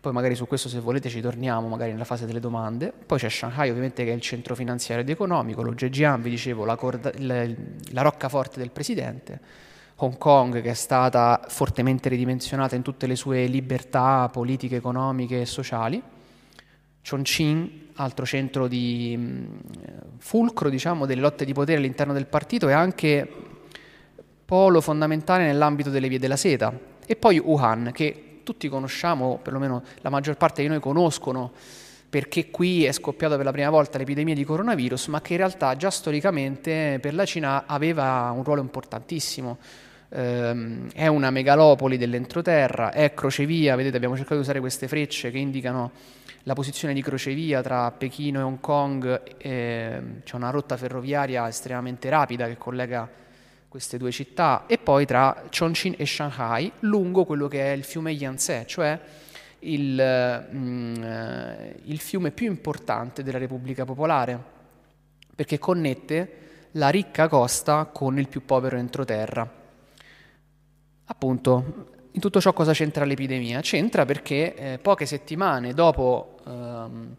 poi 0.03 0.13
magari 0.13 0.35
su 0.35 0.49
questo 0.49 0.69
se 0.69 0.81
volete 0.81 1.09
ci 1.09 1.21
torniamo 1.21 1.69
magari 1.69 1.93
nella 1.93 2.03
fase 2.03 2.27
delle 2.27 2.41
domande. 2.41 2.93
Poi 2.93 3.21
c'è 3.21 3.29
Shanghai 3.29 3.69
ovviamente 3.71 4.03
che 4.05 4.11
è 4.11 4.15
il 4.15 4.21
centro 4.21 4.57
finanziario 4.57 5.05
ed 5.05 5.11
economico, 5.11 5.63
lo 5.63 5.75
Zhejiang 5.77 6.21
vi 6.21 6.31
dicevo 6.31 6.65
la, 6.65 6.75
corda, 6.75 7.13
la, 7.19 7.47
la 7.93 8.03
roccaforte 8.03 8.59
del 8.59 8.73
presidente, 8.73 9.39
Hong 9.97 10.19
Kong 10.19 10.61
che 10.61 10.71
è 10.71 10.75
stata 10.75 11.45
fortemente 11.47 12.09
ridimensionata 12.09 12.75
in 12.75 12.83
tutte 12.83 13.07
le 13.07 13.15
sue 13.15 13.47
libertà 13.47 14.29
politiche, 14.33 14.75
economiche 14.75 15.43
e 15.43 15.47
sociali, 15.47 16.03
Chongqing, 17.07 17.71
altro 17.95 18.25
centro 18.25 18.69
di 18.69 19.49
fulcro 20.19 20.71
diciamo, 20.71 21.05
delle 21.05 21.21
lotte 21.21 21.45
di 21.45 21.53
potere 21.53 21.79
all'interno 21.79 22.13
del 22.13 22.27
partito 22.27 22.69
e 22.69 22.73
anche 22.73 23.29
polo 24.45 24.81
fondamentale 24.81 25.45
nell'ambito 25.45 25.91
delle 25.91 26.09
vie 26.09 26.19
della 26.19 26.37
seta, 26.37 26.73
e 27.07 27.17
poi 27.17 27.39
Wuhan 27.39 27.91
che 27.93 28.41
tutti 28.43 28.69
conosciamo, 28.69 29.39
perlomeno 29.43 29.83
la 30.01 30.11
maggior 30.11 30.37
parte 30.37 30.63
di 30.63 30.69
noi 30.69 30.81
conoscono, 30.81 31.53
perché 32.09 32.51
qui 32.51 32.85
è 32.85 32.93
scoppiata 32.93 33.37
per 33.37 33.45
la 33.45 33.53
prima 33.53 33.71
volta 33.71 33.97
l'epidemia 33.97 34.35
di 34.35 34.45
coronavirus, 34.45 35.07
ma 35.07 35.23
che 35.23 35.33
in 35.33 35.39
realtà 35.39 35.77
già 35.77 35.91
storicamente 35.91 36.99
per 37.01 37.15
la 37.15 37.25
Cina 37.25 37.65
aveva 37.67 38.31
un 38.35 38.45
ruolo 38.45 38.61
importantissimo. 38.61 39.59
Ehm, 40.11 40.91
è 40.93 41.07
una 41.07 41.31
megalopoli 41.31 41.97
dell'entroterra, 41.97 42.93
è 42.93 43.15
crocevia, 43.15 43.77
vedete 43.77 43.97
abbiamo 43.97 44.15
cercato 44.15 44.35
di 44.35 44.43
usare 44.43 44.61
queste 44.61 44.89
frecce 44.89 45.31
che 45.31 45.39
indicano 45.39 45.91
la 46.45 46.55
posizione 46.55 46.93
di 46.95 47.03
crocevia 47.03 47.63
tra 47.63 47.91
Pechino 47.93 48.41
e 48.41 48.43
Hong 48.43 48.61
Kong, 48.61 49.37
eh, 49.39 50.03
c'è 50.25 50.37
una 50.37 50.51
rotta 50.51 50.77
ferroviaria 50.77 51.47
estremamente 51.47 52.09
rapida 52.11 52.47
che 52.47 52.59
collega 52.59 53.09
queste 53.69 53.97
due 53.97 54.11
città 54.11 54.65
e 54.67 54.77
poi 54.77 55.07
tra 55.07 55.45
Chongqing 55.49 55.95
e 55.99 56.05
Shanghai 56.05 56.71
lungo 56.81 57.25
quello 57.25 57.49
che 57.49 57.73
è 57.73 57.75
il 57.75 57.85
fiume 57.85 58.11
Yangtze, 58.11 58.65
cioè 58.67 59.01
il, 59.61 60.49
mm, 60.53 61.03
eh, 61.03 61.77
il 61.85 61.99
fiume 61.99 62.33
più 62.33 62.47
importante 62.47 63.23
della 63.23 63.39
Repubblica 63.39 63.85
Popolare, 63.85 64.39
perché 65.35 65.59
connette 65.59 66.39
la 66.73 66.89
ricca 66.89 67.29
costa 67.29 67.87
con 67.87 68.19
il 68.19 68.29
più 68.29 68.45
povero 68.45 68.77
entroterra. 68.77 69.61
Appunto, 71.05 71.92
in 72.15 72.21
tutto 72.21 72.41
ciò 72.41 72.53
cosa 72.53 72.73
c'entra 72.73 73.05
l'epidemia? 73.05 73.61
C'entra 73.61 74.05
perché 74.05 74.55
eh, 74.55 74.79
poche 74.79 75.07
settimane 75.07 75.73
dopo 75.73 76.37
ehm, 76.47 77.17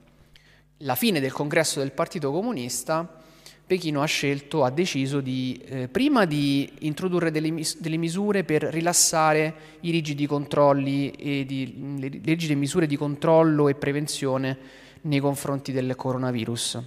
la 0.77 0.95
fine 0.95 1.19
del 1.19 1.31
congresso 1.31 1.79
del 1.79 1.91
Partito 1.91 2.31
Comunista, 2.31 3.21
Pechino 3.65 4.01
ha 4.01 4.05
scelto, 4.05 4.63
ha 4.63 4.69
deciso 4.69 5.19
di, 5.19 5.59
eh, 5.65 5.87
prima 5.87 6.25
di 6.25 6.71
introdurre 6.79 7.31
delle, 7.31 7.49
mis- 7.49 7.79
delle, 7.79 7.97
misure 7.97 8.43
per 8.43 8.63
rilassare 8.63 9.53
i 9.81 9.89
rigidi 9.89 10.27
controlli 10.27 11.09
e 11.11 11.45
di, 11.45 11.97
le, 11.97 12.09
le 12.09 12.19
rigide 12.23 12.53
misure 12.53 12.85
di 12.85 12.97
controllo 12.97 13.69
e 13.69 13.75
prevenzione 13.75 14.57
nei 15.01 15.19
confronti 15.19 15.71
del 15.71 15.95
coronavirus. 15.95 16.81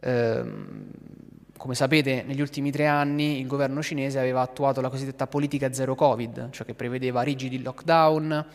Eh, 0.00 0.44
come 1.58 1.74
sapete, 1.74 2.22
negli 2.24 2.40
ultimi 2.40 2.70
tre 2.70 2.86
anni 2.86 3.40
il 3.40 3.46
governo 3.46 3.82
cinese 3.82 4.18
aveva 4.18 4.40
attuato 4.40 4.80
la 4.80 4.88
cosiddetta 4.88 5.26
politica 5.26 5.72
zero 5.72 5.94
Covid, 5.94 6.50
cioè 6.50 6.64
che 6.64 6.72
prevedeva 6.72 7.20
rigidi 7.22 7.60
lockdown, 7.60 8.46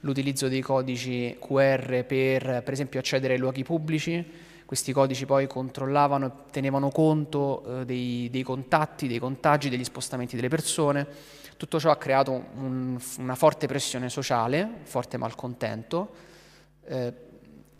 l'utilizzo 0.00 0.46
dei 0.46 0.60
codici 0.60 1.36
QR 1.40 2.04
per, 2.04 2.62
per 2.62 2.72
esempio, 2.72 3.00
accedere 3.00 3.32
ai 3.32 3.40
luoghi 3.40 3.64
pubblici. 3.64 4.24
Questi 4.66 4.92
codici 4.92 5.26
poi 5.26 5.48
controllavano 5.48 6.26
e 6.26 6.30
tenevano 6.52 6.90
conto 6.90 7.80
eh, 7.80 7.84
dei, 7.84 8.28
dei, 8.30 8.42
contatti, 8.42 9.08
dei 9.08 9.18
contagi, 9.18 9.68
degli 9.68 9.82
spostamenti 9.82 10.36
delle 10.36 10.48
persone. 10.48 11.06
Tutto 11.56 11.80
ciò 11.80 11.90
ha 11.90 11.96
creato 11.96 12.44
un, 12.54 13.00
una 13.18 13.34
forte 13.34 13.66
pressione 13.66 14.08
sociale, 14.10 14.68
forte 14.84 15.16
malcontento. 15.16 16.10
Eh, 16.84 17.12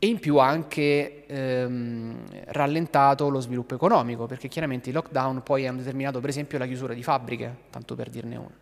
e 0.03 0.07
in 0.07 0.19
più 0.19 0.39
ha 0.39 0.49
anche 0.49 1.27
ehm, 1.27 2.25
rallentato 2.47 3.29
lo 3.29 3.41
sviluppo 3.41 3.75
economico, 3.75 4.25
perché 4.25 4.49
chiaramente 4.49 4.89
i 4.89 4.93
lockdown 4.93 5.43
poi 5.43 5.67
hanno 5.67 5.79
determinato 5.79 6.21
per 6.21 6.31
esempio 6.31 6.57
la 6.57 6.67
chiusura 6.67 6.95
di 6.95 7.03
fabbriche, 7.03 7.55
tanto 7.69 7.95
per 7.95 8.09
dirne 8.09 8.37
una. 8.37 8.57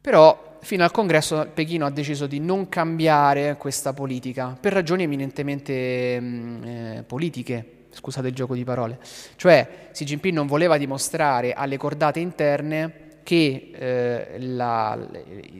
Però 0.00 0.56
fino 0.62 0.84
al 0.84 0.90
congresso 0.90 1.48
Pechino 1.52 1.84
ha 1.84 1.90
deciso 1.90 2.26
di 2.26 2.40
non 2.40 2.70
cambiare 2.70 3.56
questa 3.58 3.92
politica 3.92 4.56
per 4.58 4.72
ragioni 4.72 5.02
eminentemente 5.02 6.18
mh, 6.18 6.64
eh, 6.64 7.04
politiche, 7.06 7.84
scusate 7.90 8.28
il 8.28 8.34
gioco 8.34 8.54
di 8.54 8.64
parole. 8.64 8.98
Cioè 9.36 9.90
Xi 9.92 10.04
Jinping 10.06 10.34
non 10.34 10.46
voleva 10.46 10.78
dimostrare 10.78 11.52
alle 11.52 11.76
cordate 11.76 12.20
interne 12.20 13.01
che 13.22 13.70
eh, 13.72 14.40
la, 14.40 14.98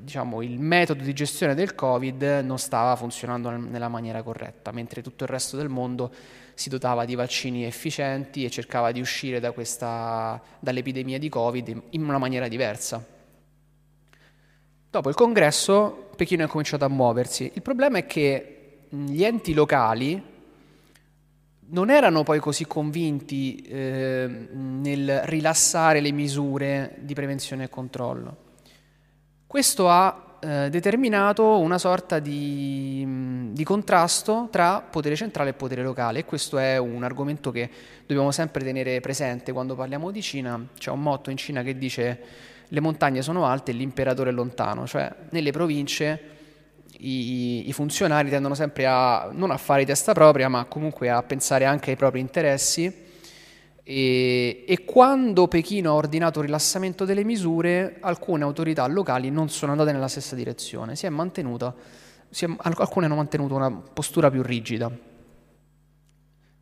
diciamo, 0.01 0.43
il 0.43 0.59
metodo 0.59 1.03
di 1.03 1.13
gestione 1.13 1.55
del 1.55 1.75
Covid 1.75 2.41
non 2.45 2.59
stava 2.59 2.97
funzionando 2.97 3.51
nella 3.51 3.89
maniera 3.89 4.23
corretta, 4.23 4.73
mentre 4.73 5.03
tutto 5.03 5.25
il 5.25 5.31
resto 5.31 5.57
del 5.57 5.69
mondo 5.69 6.13
si 6.55 6.69
dotava 6.69 7.05
di 7.05 7.15
vaccini 7.15 7.65
efficienti 7.65 8.45
e 8.45 8.51
cercava 8.51 8.93
di 8.93 9.01
uscire 9.01 9.41
da 9.41 9.53
questa, 9.53 10.41
dall'epidemia 10.61 11.19
di 11.19 11.29
Covid 11.29 11.83
in 11.91 12.03
una 12.03 12.19
maniera 12.19 12.49
diversa. 12.49 13.05
Dopo 14.91 15.09
il 15.09 15.15
congresso 15.15 16.11
Pechino 16.17 16.45
è 16.45 16.47
cominciato 16.47 16.85
a 16.85 16.89
muoversi. 16.89 17.51
Il 17.55 17.63
problema 17.63 17.99
è 17.99 18.07
che 18.07 18.81
gli 18.89 19.25
enti 19.25 19.55
locali 19.55 20.23
non 21.73 21.91
erano 21.91 22.23
poi 22.23 22.39
così 22.39 22.67
convinti 22.67 23.57
eh, 23.57 24.49
nel 24.53 25.23
rilassare 25.25 26.01
le 26.01 26.13
misure 26.13 26.97
di 27.01 27.15
prevenzione 27.15 27.65
e 27.65 27.69
controllo. 27.69 28.37
Questo 29.47 29.89
ha 29.89 30.39
eh, 30.41 30.69
determinato 30.71 31.59
una 31.59 31.79
sorta 31.79 32.19
di, 32.19 33.51
di, 33.53 33.65
contrasto 33.65 34.49
tra 34.51 34.81
potere 34.81 35.15
centrale 35.17 35.51
e 35.51 35.53
potere 35.55 35.83
locale 35.83 36.21
e 36.21 36.25
questo 36.25 36.59
è 36.59 36.77
un 36.79 37.05
argomento 37.05 37.51
che 37.51 37.71
dobbiamo 38.07 38.33
sempre 38.33 38.65
tenere 38.65 39.01
presente 39.01 39.53
quando 39.53 39.75
parliamo 39.75 40.11
di 40.11 40.21
Cina. 40.21 40.61
C'è 40.77 40.91
un 40.91 41.01
motto 41.01 41.31
in 41.31 41.37
Cina 41.37 41.63
che 41.63 41.79
dice 41.79 42.21
le 42.67 42.81
montagne 42.81 43.23
sono 43.23 43.47
alte 43.47 43.71
e 43.71 43.75
l'imperatore 43.75 44.31
è 44.31 44.33
lontano, 44.33 44.87
cioè 44.87 45.11
nelle 45.31 45.53
province 45.53 46.41
i, 46.99 47.69
i, 47.69 47.73
funzionari 47.73 48.31
tendono 48.31 48.55
sempre 48.55 48.87
a 48.87 49.31
non 49.33 49.51
a 49.51 49.57
fare 49.57 49.85
testa 49.85 50.13
propria, 50.13 50.49
ma 50.49 50.65
comunque 50.65 51.11
a 51.11 51.23
pensare 51.23 51.65
anche 51.65 51.91
ai 51.91 51.97
propri 51.97 52.21
interessi. 52.21 53.11
E, 53.85 54.65
e, 54.67 54.85
quando 54.85 55.49
Pechino 55.49 55.91
ha 55.91 55.95
ordinato 55.95 56.39
il 56.39 56.47
rilassamento 56.47 57.05
delle 57.05 57.25
misure, 57.25 57.97
alcune 58.01 58.45
autorità 58.45 58.87
locali 58.87 59.31
non 59.31 59.49
sono 59.49 59.73
andate 59.73 59.93
nella 59.93 60.09
stessa 60.09 60.37
direzione, 60.37 60.95
si 60.95 61.07
è 61.07 61.09
mantenuta, 61.09 61.75
si 62.31 62.45
è, 62.45 62.49
alcune 62.59 63.07
hanno 63.07 63.17
mantenuto 63.17 63.55
una 63.55 63.71
postura 63.71 64.31
più 64.31 64.43
rigida. 64.43 64.91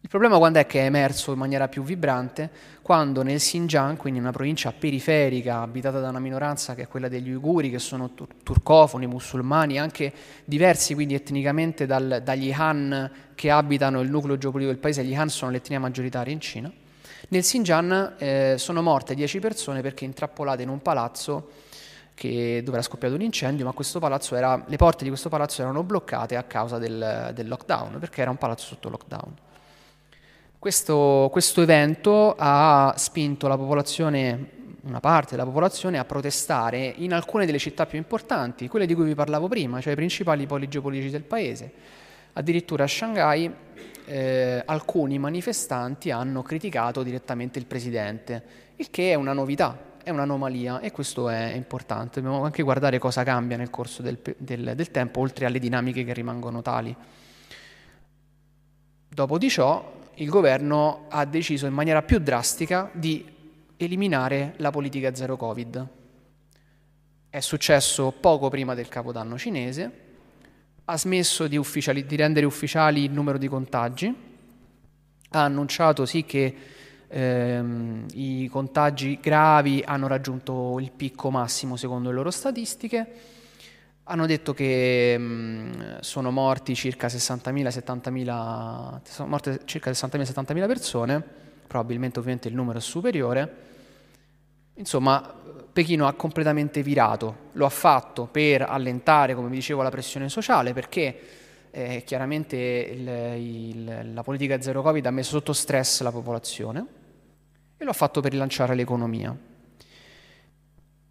Il 0.02 0.09
problema 0.09 0.38
quando 0.38 0.59
è 0.59 0.66
che 0.66 0.80
è 0.80 0.85
emerso 0.87 1.33
in 1.33 1.38
maniera 1.38 1.69
più 1.69 1.83
vibrante? 1.83 2.50
Quando 2.80 3.23
nel 3.23 3.38
Xinjiang, 3.38 3.99
quindi 3.99 4.19
una 4.19 4.33
provincia 4.33 4.73
periferica 4.73 5.61
abitata 5.61 6.00
da 6.00 6.09
una 6.09 6.19
minoranza 6.19 6.75
che 6.75 6.83
è 6.83 6.88
quella 6.88 7.09
degli 7.09 7.30
uiguri, 7.30 7.71
che 7.71 7.78
sono 7.78 8.14
tur- 8.14 8.42
turcofoni, 8.42 9.07
musulmani, 9.07 9.78
anche 9.78 10.11
diversi 10.47 10.95
quindi 10.95 11.14
etnicamente 11.14 11.85
dal, 11.85 12.23
dagli 12.25 12.50
Han 12.50 13.11
che 13.35 13.50
abitano 13.50 14.00
il 14.00 14.09
nucleo 14.09 14.38
geopolitico 14.38 14.73
del 14.73 14.80
paese, 14.80 15.04
gli 15.04 15.14
Han 15.14 15.28
sono 15.28 15.50
l'etnia 15.50 15.78
maggioritaria 15.78 16.33
in 16.33 16.40
Cina, 16.40 16.73
nel 17.28 17.42
Xinjiang 17.42 18.14
eh, 18.16 18.54
sono 18.57 18.80
morte 18.80 19.14
10 19.14 19.38
persone 19.38 19.83
perché 19.83 20.07
intrappolate 20.07 20.62
in 20.62 20.71
un 20.71 20.80
palazzo 20.80 21.50
che, 22.14 22.62
dove 22.64 22.78
era 22.78 22.87
scoppiato 22.87 23.14
un 23.14 23.21
incendio, 23.21 23.64
ma 23.64 23.75
era, 24.37 24.64
le 24.66 24.76
porte 24.76 25.04
di 25.04 25.11
questo 25.11 25.28
palazzo 25.28 25.61
erano 25.61 25.83
bloccate 25.83 26.37
a 26.37 26.42
causa 26.42 26.78
del, 26.78 27.33
del 27.35 27.47
lockdown, 27.47 27.99
perché 27.99 28.23
era 28.23 28.30
un 28.30 28.38
palazzo 28.38 28.66
sotto 28.66 28.88
lockdown. 28.88 29.49
Questo, 30.60 31.30
questo 31.32 31.62
evento 31.62 32.34
ha 32.36 32.92
spinto 32.98 33.48
la 33.48 33.56
popolazione 33.56 34.58
una 34.82 35.00
parte 35.00 35.30
della 35.30 35.46
popolazione 35.46 35.96
a 35.96 36.04
protestare 36.04 36.92
in 36.98 37.14
alcune 37.14 37.46
delle 37.46 37.58
città 37.58 37.86
più 37.86 37.96
importanti, 37.96 38.68
quelle 38.68 38.84
di 38.84 38.92
cui 38.92 39.04
vi 39.04 39.14
parlavo 39.14 39.48
prima, 39.48 39.80
cioè 39.80 39.94
i 39.94 39.96
principali 39.96 40.44
poli 40.44 40.68
geopolitici 40.68 41.08
del 41.08 41.22
paese. 41.22 41.72
Addirittura 42.34 42.84
a 42.84 42.86
Shanghai 42.86 43.50
eh, 44.04 44.62
alcuni 44.66 45.18
manifestanti 45.18 46.10
hanno 46.10 46.42
criticato 46.42 47.02
direttamente 47.02 47.58
il 47.58 47.64
presidente, 47.64 48.42
il 48.76 48.90
che 48.90 49.12
è 49.12 49.14
una 49.14 49.32
novità, 49.32 49.96
è 50.02 50.10
un'anomalia 50.10 50.80
e 50.80 50.90
questo 50.90 51.30
è 51.30 51.54
importante. 51.54 52.20
Dobbiamo 52.20 52.44
anche 52.44 52.62
guardare 52.62 52.98
cosa 52.98 53.24
cambia 53.24 53.56
nel 53.56 53.70
corso 53.70 54.02
del, 54.02 54.18
del, 54.36 54.72
del 54.76 54.90
tempo, 54.90 55.20
oltre 55.20 55.46
alle 55.46 55.58
dinamiche 55.58 56.04
che 56.04 56.12
rimangono 56.12 56.60
tali. 56.60 56.94
Dopo 59.08 59.38
di 59.38 59.48
ciò, 59.48 59.98
il 60.20 60.28
governo 60.28 61.06
ha 61.08 61.24
deciso 61.24 61.66
in 61.66 61.72
maniera 61.72 62.02
più 62.02 62.18
drastica 62.18 62.90
di 62.92 63.24
eliminare 63.76 64.54
la 64.58 64.70
politica 64.70 65.14
zero 65.14 65.36
Covid. 65.36 65.88
È 67.30 67.40
successo 67.40 68.12
poco 68.12 68.50
prima 68.50 68.74
del 68.74 68.88
capodanno 68.88 69.38
cinese, 69.38 69.90
ha 70.84 70.98
smesso 70.98 71.46
di, 71.46 71.58
di 71.58 72.16
rendere 72.16 72.44
ufficiali 72.44 73.04
il 73.04 73.12
numero 73.12 73.38
di 73.38 73.48
contagi, 73.48 74.14
ha 75.30 75.42
annunciato 75.42 76.04
sì 76.04 76.24
che 76.24 76.54
ehm, 77.08 78.06
i 78.12 78.46
contagi 78.48 79.18
gravi 79.22 79.82
hanno 79.86 80.06
raggiunto 80.06 80.78
il 80.80 80.90
picco 80.90 81.30
massimo 81.30 81.76
secondo 81.76 82.10
le 82.10 82.16
loro 82.16 82.30
statistiche, 82.30 83.38
hanno 84.10 84.26
detto 84.26 84.52
che 84.52 85.16
mh, 85.16 85.22
mm, 85.22 85.80
sono 86.00 86.30
morti 86.32 86.74
circa 86.74 87.06
60.000, 87.06 87.68
70.000, 87.68 89.00
sono 89.04 89.28
morte 89.28 89.60
circa 89.64 89.90
60.000, 89.90 90.22
70.000 90.22 90.66
persone, 90.66 91.24
probabilmente 91.66 92.18
ovviamente 92.18 92.48
il 92.48 92.54
numero 92.54 92.78
è 92.78 92.80
superiore. 92.80 93.68
Insomma, 94.74 95.34
Pechino 95.72 96.08
ha 96.08 96.14
completamente 96.14 96.82
virato, 96.82 97.50
lo 97.52 97.66
ha 97.66 97.70
fatto 97.70 98.26
per 98.26 98.62
allentare, 98.62 99.34
come 99.34 99.48
vi 99.48 99.56
dicevo, 99.56 99.82
la 99.82 99.90
pressione 99.90 100.28
sociale, 100.28 100.72
perché 100.72 101.20
eh, 101.70 102.02
chiaramente 102.04 102.56
il, 102.56 103.08
il, 103.38 104.12
la 104.12 104.22
politica 104.24 104.60
zero 104.60 104.82
Covid 104.82 105.06
ha 105.06 105.10
messo 105.12 105.30
sotto 105.30 105.52
stress 105.52 106.00
la 106.00 106.10
popolazione 106.10 106.84
e 107.76 107.84
lo 107.84 107.90
ha 107.90 107.94
fatto 107.94 108.20
per 108.20 108.32
rilanciare 108.32 108.74
l'economia. 108.74 109.36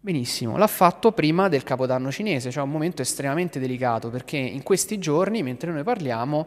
Benissimo, 0.02 0.56
l'ha 0.56 0.66
fatto 0.66 1.12
prima 1.12 1.48
del 1.48 1.62
Capodanno 1.62 2.10
cinese, 2.10 2.50
cioè 2.50 2.62
un 2.62 2.70
momento 2.70 3.02
estremamente 3.02 3.60
delicato 3.60 4.08
perché 4.08 4.38
in 4.38 4.62
questi 4.62 4.98
giorni, 4.98 5.42
mentre 5.42 5.70
noi 5.72 5.82
parliamo, 5.82 6.46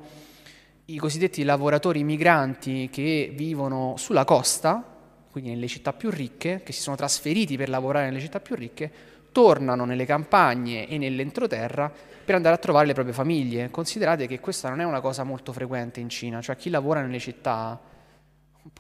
i 0.86 0.98
cosiddetti 0.98 1.44
lavoratori 1.44 2.04
migranti 2.04 2.90
che 2.92 3.32
vivono 3.32 3.94
sulla 3.98 4.26
costa, 4.26 4.84
quindi 5.30 5.52
nelle 5.52 5.68
città 5.68 5.94
più 5.94 6.10
ricche, 6.10 6.62
che 6.64 6.72
si 6.72 6.82
sono 6.82 6.96
trasferiti 6.96 7.56
per 7.56 7.70
lavorare 7.70 8.06
nelle 8.06 8.22
città 8.22 8.40
più 8.40 8.56
ricche, 8.56 8.92
tornano 9.32 9.86
nelle 9.86 10.06
campagne 10.06 10.88
e 10.88 10.98
nell'entroterra 10.98 11.94
per 12.26 12.34
andare 12.34 12.56
a 12.56 12.58
trovare 12.58 12.88
le 12.88 12.94
proprie 12.94 13.14
famiglie. 13.14 13.70
Considerate 13.70 14.26
che 14.26 14.40
questa 14.40 14.70
non 14.70 14.82
è 14.82 14.84
una 14.84 15.00
cosa 15.00 15.24
molto 15.24 15.54
frequente 15.54 16.00
in 16.00 16.10
Cina, 16.10 16.42
cioè 16.42 16.56
chi 16.56 16.72
lavora 16.72 17.02
nelle 17.02 17.20
città, 17.20 17.80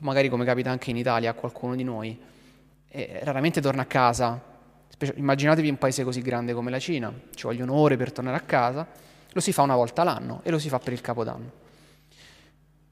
magari 0.01 0.29
come 0.29 0.45
capita 0.45 0.71
anche 0.71 0.89
in 0.89 0.97
Italia 0.97 1.29
a 1.29 1.33
qualcuno 1.35 1.75
di 1.75 1.83
noi, 1.83 2.19
eh, 2.87 3.19
raramente 3.21 3.61
torna 3.61 3.83
a 3.83 3.85
casa 3.85 4.51
Immaginatevi 5.15 5.69
un 5.69 5.77
paese 5.77 6.03
così 6.03 6.21
grande 6.21 6.53
come 6.53 6.69
la 6.69 6.79
Cina, 6.79 7.12
ci 7.33 7.43
vogliono 7.43 7.73
ore 7.73 7.97
per 7.97 8.12
tornare 8.12 8.38
a 8.38 8.41
casa, 8.41 8.88
lo 9.31 9.39
si 9.39 9.51
fa 9.51 9.63
una 9.63 9.75
volta 9.75 10.03
l'anno 10.03 10.41
e 10.43 10.51
lo 10.51 10.59
si 10.59 10.69
fa 10.69 10.79
per 10.79 10.93
il 10.93 11.01
Capodanno, 11.01 11.51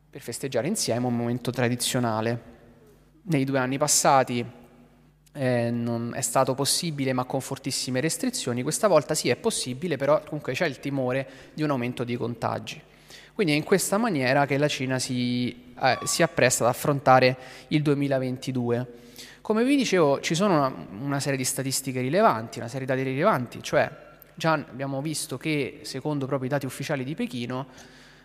per 0.10 0.22
festeggiare 0.22 0.67
insieme 0.67 1.05
un 1.05 1.15
momento 1.15 1.51
tradizionale. 1.51 2.50
Nei 3.24 3.43
due 3.43 3.60
anni 3.60 3.77
passati 3.77 4.43
eh, 5.34 5.70
non 5.70 6.13
è 6.15 6.22
stato 6.22 6.55
possibile 6.55 7.13
ma 7.13 7.24
con 7.24 7.39
fortissime 7.39 8.01
restrizioni, 8.01 8.63
questa 8.63 8.88
volta 8.88 9.13
sì 9.13 9.29
è 9.29 9.36
possibile, 9.36 9.96
però 9.96 10.22
comunque 10.24 10.53
c'è 10.53 10.65
il 10.65 10.79
timore 10.79 11.27
di 11.53 11.63
un 11.63 11.70
aumento 11.70 12.03
di 12.03 12.17
contagi. 12.17 12.81
Quindi 13.34 13.53
è 13.53 13.55
in 13.55 13.63
questa 13.63 13.98
maniera 13.98 14.46
che 14.46 14.58
la 14.58 14.67
Cina 14.67 15.00
si, 15.00 15.74
eh, 15.79 16.00
si 16.03 16.24
appresta 16.24 16.63
ad 16.63 16.72
affrontare 16.72 17.38
il 17.70 17.81
2022 17.81 19.00
come 19.41 19.63
vi 19.63 19.75
dicevo, 19.75 20.19
ci 20.19 20.36
sono 20.36 20.55
una, 20.55 20.74
una 21.01 21.19
serie 21.19 21.38
di 21.38 21.43
statistiche 21.43 22.01
rilevanti, 22.01 22.60
una 22.60 22.67
serie 22.67 22.86
di 22.86 22.93
dati 22.93 23.03
rilevanti, 23.03 23.62
cioè 23.63 23.89
già 24.36 24.53
abbiamo 24.53 25.01
visto 25.01 25.38
che 25.38 25.79
secondo 25.83 26.25
proprio 26.25 26.48
i 26.48 26.51
dati 26.51 26.65
ufficiali 26.65 27.03
di 27.03 27.15
Pechino 27.15 27.67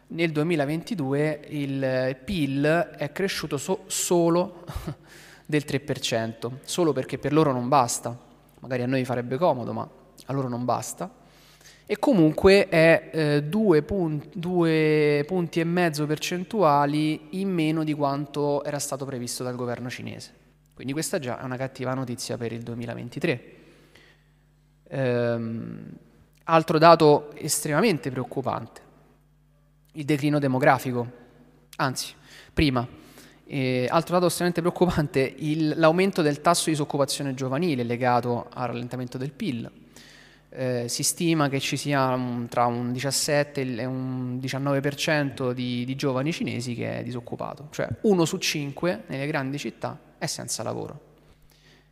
nel 0.08 0.30
2022 0.30 1.46
il 1.48 2.16
PIL 2.24 2.64
è 2.96 3.10
cresciuto 3.10 3.56
so- 3.56 3.82
solo 3.86 4.64
del 5.44 5.64
3%, 5.66 6.50
solo 6.62 6.92
perché 6.92 7.18
per 7.18 7.32
loro 7.32 7.52
non 7.52 7.68
basta, 7.68 8.16
magari 8.60 8.82
a 8.82 8.86
noi 8.86 9.04
farebbe 9.04 9.36
comodo, 9.36 9.72
ma 9.72 9.88
a 10.26 10.32
loro 10.32 10.48
non 10.48 10.64
basta, 10.64 11.10
e 11.86 11.98
comunque 11.98 12.68
è 12.68 13.10
eh, 13.12 13.42
due, 13.44 13.82
punti, 13.82 14.28
due 14.38 15.24
punti 15.26 15.60
e 15.60 15.64
mezzo 15.64 16.06
percentuali 16.06 17.28
in 17.30 17.52
meno 17.52 17.82
di 17.82 17.92
quanto 17.92 18.62
era 18.64 18.78
stato 18.78 19.04
previsto 19.04 19.42
dal 19.42 19.56
governo 19.56 19.90
cinese. 19.90 20.44
Quindi 20.76 20.92
questa 20.92 21.18
già 21.18 21.40
è 21.40 21.42
una 21.42 21.56
cattiva 21.56 21.94
notizia 21.94 22.36
per 22.36 22.52
il 22.52 22.60
2023. 22.60 23.54
Ehm, 24.88 25.90
altro 26.44 26.76
dato 26.76 27.34
estremamente 27.34 28.10
preoccupante, 28.10 28.80
il 29.92 30.04
declino 30.04 30.38
demografico. 30.38 31.10
Anzi, 31.76 32.12
prima, 32.52 32.86
eh, 33.46 33.86
altro 33.88 34.16
dato 34.16 34.26
estremamente 34.26 34.60
preoccupante, 34.60 35.34
il, 35.38 35.72
l'aumento 35.78 36.20
del 36.20 36.42
tasso 36.42 36.64
di 36.66 36.72
disoccupazione 36.72 37.32
giovanile 37.32 37.82
legato 37.82 38.46
al 38.52 38.66
rallentamento 38.66 39.16
del 39.16 39.32
PIL. 39.32 39.70
Eh, 40.50 40.84
si 40.88 41.02
stima 41.02 41.48
che 41.48 41.58
ci 41.58 41.78
sia 41.78 42.10
un, 42.10 42.48
tra 42.50 42.66
un 42.66 42.92
17 42.92 43.76
e 43.76 43.84
un 43.86 44.38
19% 44.42 45.52
di, 45.52 45.86
di 45.86 45.96
giovani 45.96 46.32
cinesi 46.34 46.74
che 46.74 46.98
è 46.98 47.02
disoccupato, 47.02 47.68
cioè 47.70 47.88
uno 48.02 48.26
su 48.26 48.36
cinque 48.36 49.04
nelle 49.06 49.26
grandi 49.26 49.56
città 49.56 50.05
è 50.18 50.26
senza 50.26 50.62
lavoro. 50.62 51.14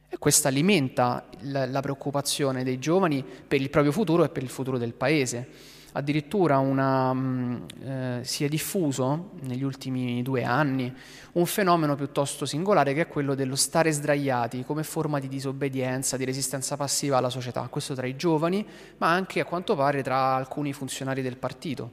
E 0.09 0.19
questo 0.19 0.47
alimenta 0.47 1.25
la, 1.40 1.66
la 1.66 1.81
preoccupazione 1.81 2.62
dei 2.62 2.78
giovani 2.78 3.25
per 3.25 3.61
il 3.61 3.69
proprio 3.69 3.93
futuro 3.93 4.23
e 4.23 4.28
per 4.28 4.45
il 4.45 4.49
futuro 4.49 4.78
del 4.78 4.95
paese. 4.95 5.49
Addirittura 5.97 6.59
una, 6.59 7.12
mm, 7.12 7.57
eh, 7.83 8.21
si 8.23 8.45
è 8.45 8.49
diffuso 8.49 9.33
negli 9.43 9.62
ultimi 9.62 10.23
due 10.23 10.45
anni 10.45 10.93
un 11.33 11.47
fenomeno 11.47 11.95
piuttosto 11.95 12.47
singolare 12.47 12.95
che 12.95 13.02
è 13.02 13.07
quello 13.09 13.35
dello 13.35 13.57
stare 13.57 13.90
sdraiati 13.90 14.64
come 14.64 14.85
forma 14.85 15.19
di 15.19 15.28
disobbedienza, 15.28 16.16
di 16.16 16.25
resistenza 16.25 16.76
passiva 16.76 17.16
alla 17.16 17.31
società. 17.31 17.66
Questo 17.69 17.95
tra 17.95 18.07
i 18.07 18.14
giovani, 18.14 18.66
ma 18.99 19.12
anche 19.12 19.40
a 19.40 19.45
quanto 19.45 19.75
pare 19.75 20.02
tra 20.02 20.35
alcuni 20.35 20.73
funzionari 20.73 21.23
del 21.23 21.37
partito. 21.37 21.93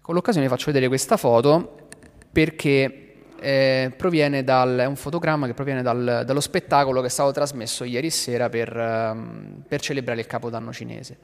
Con 0.00 0.14
l'occasione 0.14 0.46
vi 0.46 0.52
faccio 0.52 0.66
vedere 0.66 0.86
questa 0.86 1.16
foto 1.16 1.88
perché 2.30 3.03
eh, 3.44 3.92
proviene 3.94 4.42
dal, 4.42 4.78
è 4.78 4.86
un 4.86 4.96
fotogramma 4.96 5.46
che 5.46 5.52
proviene 5.52 5.82
dal, 5.82 6.22
dallo 6.24 6.40
spettacolo 6.40 7.02
che 7.02 7.08
è 7.08 7.10
stato 7.10 7.30
trasmesso 7.30 7.84
ieri 7.84 8.08
sera 8.08 8.48
per, 8.48 8.74
um, 8.74 9.62
per, 9.68 9.82
celebrare 9.82 10.20
il 10.20 10.26
Capodanno 10.26 10.72
cinese. 10.72 11.18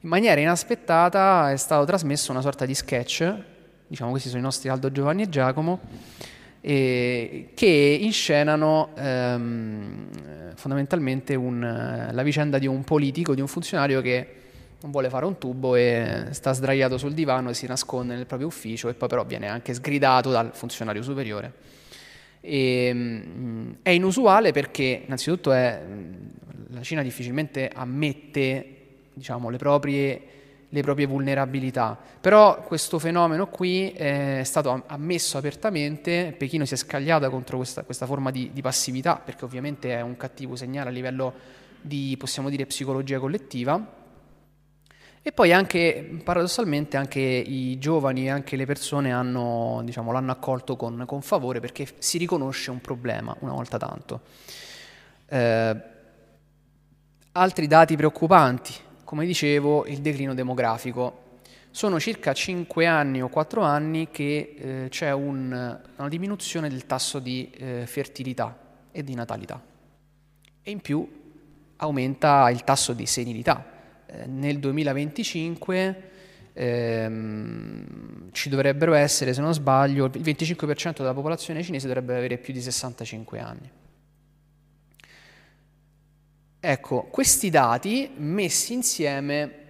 In 0.00 0.08
maniera 0.08 0.40
inaspettata 0.40 1.52
è 1.52 1.56
stato 1.56 1.84
trasmesso 1.84 2.30
una 2.30 2.40
sorta 2.40 2.64
di 2.64 2.74
sketch, 2.74 3.34
diciamo 3.86 4.08
questi 4.10 4.28
sono 4.28 4.40
i 4.40 4.44
nostri 4.44 4.70
Aldo 4.70 4.90
Giovanni 4.90 5.24
e 5.24 5.28
Giacomo, 5.28 5.80
e, 6.62 7.50
che 7.54 7.98
inscenano 8.00 8.92
ehm, 8.96 10.54
fondamentalmente 10.54 11.34
un, 11.34 12.08
la 12.10 12.22
vicenda 12.22 12.56
di 12.56 12.66
un 12.66 12.84
politico, 12.84 13.34
di 13.34 13.42
un 13.42 13.48
funzionario 13.48 14.00
che 14.00 14.43
non 14.84 14.92
vuole 14.92 15.08
fare 15.08 15.24
un 15.24 15.38
tubo 15.38 15.76
e 15.76 16.26
sta 16.32 16.52
sdraiato 16.52 16.98
sul 16.98 17.14
divano 17.14 17.48
e 17.48 17.54
si 17.54 17.66
nasconde 17.66 18.14
nel 18.16 18.26
proprio 18.26 18.48
ufficio 18.48 18.90
e 18.90 18.94
poi 18.94 19.08
però 19.08 19.24
viene 19.24 19.48
anche 19.48 19.72
sgridato 19.72 20.30
dal 20.30 20.50
funzionario 20.52 21.02
superiore. 21.02 21.52
E, 22.42 22.92
mh, 22.92 22.98
mm, 22.98 23.70
è 23.80 23.88
inusuale 23.88 24.52
perché 24.52 25.04
innanzitutto 25.06 25.52
è, 25.52 25.80
la 26.68 26.82
Cina 26.82 27.00
difficilmente 27.00 27.70
ammette 27.74 28.66
diciamo, 29.14 29.48
le, 29.48 29.56
proprie, 29.56 30.22
le, 30.68 30.82
proprie, 30.82 31.06
vulnerabilità, 31.06 31.98
però 32.20 32.60
questo 32.60 32.98
fenomeno 32.98 33.46
qui 33.46 33.90
è 33.90 34.42
stato 34.44 34.82
ammesso 34.86 35.38
apertamente, 35.38 36.34
Pechino 36.36 36.66
si 36.66 36.74
è 36.74 36.76
scagliata 36.76 37.30
contro 37.30 37.56
questa, 37.56 37.84
questa 37.84 38.04
forma 38.04 38.30
di, 38.30 38.50
di 38.52 38.60
passività 38.60 39.16
perché 39.16 39.46
ovviamente 39.46 39.96
è 39.96 40.02
un 40.02 40.18
cattivo 40.18 40.56
segnale 40.56 40.90
a 40.90 40.92
livello 40.92 41.32
di, 41.80 42.14
possiamo 42.18 42.50
dire, 42.50 42.66
psicologia 42.66 43.18
collettiva 43.18 44.02
e 45.26 45.32
poi 45.32 45.54
anche, 45.54 46.18
paradossalmente, 46.22 46.98
anche 46.98 47.18
i 47.18 47.78
giovani 47.78 48.30
anche 48.30 48.56
le 48.56 48.66
persone 48.66 49.10
hanno, 49.10 49.80
diciamo, 49.82 50.12
l'hanno 50.12 50.32
accolto 50.32 50.76
con, 50.76 51.04
con, 51.06 51.22
favore 51.22 51.60
perché 51.60 51.88
si 51.96 52.18
riconosce 52.18 52.70
un 52.70 52.82
problema 52.82 53.34
una 53.38 53.52
volta 53.54 53.78
tanto. 53.78 54.20
Eh, 55.26 55.82
altri 57.32 57.66
dati 57.66 57.96
preoccupanti, 57.96 58.74
come 59.04 59.24
dicevo, 59.24 59.86
il 59.86 60.02
declino 60.02 60.34
demografico. 60.34 61.38
Sono 61.70 61.98
circa 61.98 62.34
5 62.34 62.84
anni 62.84 63.22
o 63.22 63.30
4 63.30 63.62
anni 63.62 64.10
che 64.10 64.54
eh, 64.58 64.86
c'è 64.90 65.10
un, 65.10 65.80
una 65.96 66.08
diminuzione 66.08 66.68
del 66.68 66.84
tasso 66.84 67.18
di 67.18 67.50
eh, 67.56 67.84
fertilità 67.86 68.54
e 68.92 69.02
di 69.02 69.14
natalità. 69.14 69.58
E 70.62 70.70
in 70.70 70.82
più 70.82 71.08
aumenta 71.76 72.50
il 72.50 72.62
tasso 72.62 72.92
di 72.92 73.06
senilità, 73.06 73.72
nel 74.26 74.58
2025 74.58 76.12
ehm, 76.54 78.30
ci 78.32 78.48
dovrebbero 78.48 78.94
essere, 78.94 79.34
se 79.34 79.40
non 79.40 79.52
sbaglio, 79.52 80.06
il 80.06 80.22
25% 80.22 80.98
della 80.98 81.12
popolazione 81.12 81.62
cinese 81.62 81.86
dovrebbe 81.86 82.16
avere 82.16 82.38
più 82.38 82.52
di 82.52 82.62
65 82.62 83.38
anni. 83.38 83.70
Ecco, 86.60 87.02
questi 87.10 87.50
dati 87.50 88.10
messi 88.16 88.72
insieme 88.72 89.62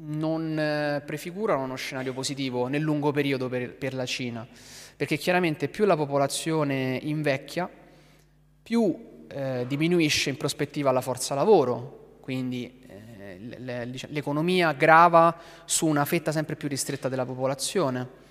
non 0.00 0.58
eh, 0.58 1.02
prefigurano 1.04 1.62
uno 1.62 1.76
scenario 1.76 2.12
positivo 2.12 2.66
nel 2.66 2.82
lungo 2.82 3.12
periodo 3.12 3.48
per, 3.48 3.74
per 3.74 3.94
la 3.94 4.04
Cina, 4.04 4.46
perché 4.94 5.16
chiaramente 5.16 5.68
più 5.68 5.86
la 5.86 5.96
popolazione 5.96 6.98
invecchia, 7.02 7.68
più 8.62 9.24
eh, 9.26 9.64
diminuisce 9.66 10.28
in 10.28 10.36
prospettiva 10.36 10.92
la 10.92 11.00
forza 11.00 11.34
lavoro, 11.34 12.18
quindi 12.20 12.78
Diciamo, 12.88 13.07
l'economia 14.08 14.72
grava 14.72 15.36
su 15.64 15.86
una 15.86 16.04
fetta 16.04 16.32
sempre 16.32 16.56
più 16.56 16.68
ristretta 16.68 17.08
della 17.08 17.24
popolazione. 17.24 18.26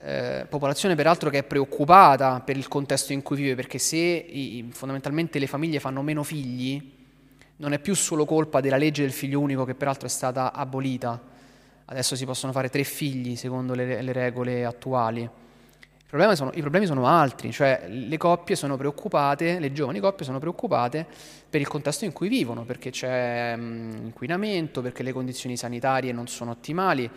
Eh, 0.00 0.46
popolazione 0.48 0.94
peraltro 0.94 1.30
che 1.30 1.38
è 1.38 1.42
preoccupata 1.44 2.40
per 2.40 2.56
il 2.56 2.66
contesto 2.68 3.12
in 3.12 3.22
cui 3.22 3.36
vive, 3.36 3.54
perché 3.54 3.78
se 3.78 3.96
i, 3.96 4.68
fondamentalmente 4.72 5.38
le 5.38 5.46
famiglie 5.46 5.78
fanno 5.78 6.02
meno 6.02 6.22
figli, 6.22 7.00
non 7.56 7.72
è 7.72 7.78
più 7.78 7.94
solo 7.94 8.24
colpa 8.24 8.60
della 8.60 8.76
legge 8.76 9.02
del 9.02 9.12
figlio 9.12 9.38
unico 9.40 9.64
che 9.64 9.74
peraltro 9.74 10.06
è 10.06 10.10
stata 10.10 10.52
abolita. 10.52 11.20
Adesso 11.84 12.16
si 12.16 12.24
possono 12.24 12.52
fare 12.52 12.68
tre 12.68 12.84
figli 12.84 13.36
secondo 13.36 13.74
le, 13.74 14.02
le 14.02 14.12
regole 14.12 14.64
attuali 14.64 15.28
sono, 16.34 16.50
I 16.52 16.60
problemi 16.60 16.84
sono 16.84 17.06
altri, 17.06 17.50
cioè 17.52 17.86
le 17.88 18.16
coppie 18.18 18.54
sono 18.54 18.76
preoccupate, 18.76 19.58
le 19.58 19.72
giovani 19.72 19.98
coppie 19.98 20.26
sono 20.26 20.38
preoccupate 20.38 21.06
per 21.48 21.60
il 21.60 21.68
contesto 21.68 22.04
in 22.04 22.12
cui 22.12 22.28
vivono, 22.28 22.64
perché 22.64 22.90
c'è 22.90 23.56
mh, 23.56 24.04
inquinamento, 24.04 24.82
perché 24.82 25.02
le 25.02 25.12
condizioni 25.12 25.56
sanitarie 25.56 26.12
non 26.12 26.26
sono 26.26 26.50
ottimali. 26.50 27.10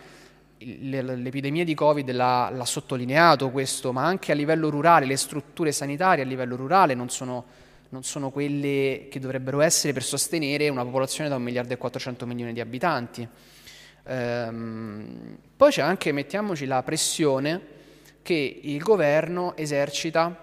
L'epidemia 0.58 1.62
di 1.64 1.74
Covid 1.74 2.10
l'ha, 2.10 2.48
l'ha, 2.50 2.64
sottolineato 2.64 3.50
questo, 3.50 3.92
ma 3.92 4.06
anche 4.06 4.32
a 4.32 4.34
livello 4.34 4.70
rurale, 4.70 5.04
le 5.04 5.16
strutture 5.18 5.72
sanitarie 5.72 6.24
a 6.24 6.26
livello 6.26 6.56
rurale 6.56 6.94
non 6.94 7.10
sono, 7.10 7.44
non 7.90 8.02
sono 8.02 8.30
quelle 8.30 9.08
che 9.10 9.20
dovrebbero 9.20 9.60
essere 9.60 9.92
per 9.92 10.04
sostenere 10.04 10.70
una 10.70 10.82
popolazione 10.82 11.28
da 11.28 11.34
1 11.34 11.44
miliardo 11.44 11.74
e 11.74 11.76
400 11.76 12.24
milioni 12.24 12.54
di 12.54 12.60
abitanti. 12.60 13.28
Ehm, 14.04 15.36
poi 15.54 15.70
c'è 15.70 15.82
anche, 15.82 16.12
mettiamoci, 16.12 16.64
la 16.64 16.82
pressione 16.82 17.74
che 18.26 18.60
il 18.60 18.82
governo 18.82 19.56
esercita 19.56 20.36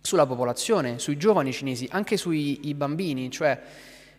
sulla 0.00 0.24
popolazione, 0.24 0.98
sui 0.98 1.18
giovani 1.18 1.52
cinesi, 1.52 1.86
anche 1.90 2.16
sui 2.16 2.72
bambini, 2.74 3.30
cioè 3.30 3.60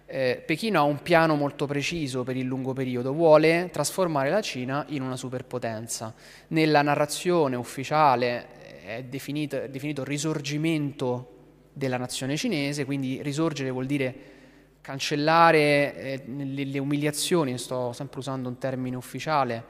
eh, 0.06 0.44
Pechino 0.46 0.78
ha 0.78 0.84
un 0.84 1.02
piano 1.02 1.34
molto 1.34 1.66
preciso 1.66 2.24
per 2.24 2.38
il 2.38 2.46
lungo 2.46 2.74
periodo, 2.74 3.14
vuole 3.14 3.72
trasformare 3.72 4.30
la 4.30 4.42
Cina 4.42 4.86
in 4.90 5.02
una 5.02 5.16
superpotenza. 5.16 6.14
Nella 6.50 6.84
narrazione 6.84 7.56
ufficiale 7.56 8.48
eh, 8.86 8.98
è 8.98 9.04
definito, 9.06 9.60
è 9.60 9.70
definito 9.70 10.04
risorgimento 10.04 11.34
della 11.74 11.98
nazione 11.98 12.38
cinese, 12.38 12.86
quindi 12.86 13.24
risorgere 13.24 13.72
vuol 13.72 13.88
dire 13.88 14.16
cancellare 14.82 15.96
eh, 15.96 16.24
le, 16.28 16.64
le 16.64 16.78
umiliazioni, 16.78 17.58
sto 17.58 17.92
sempre 17.92 18.20
usando 18.20 18.50
un 18.50 18.60
termine 18.60 18.96
ufficiale, 18.96 19.64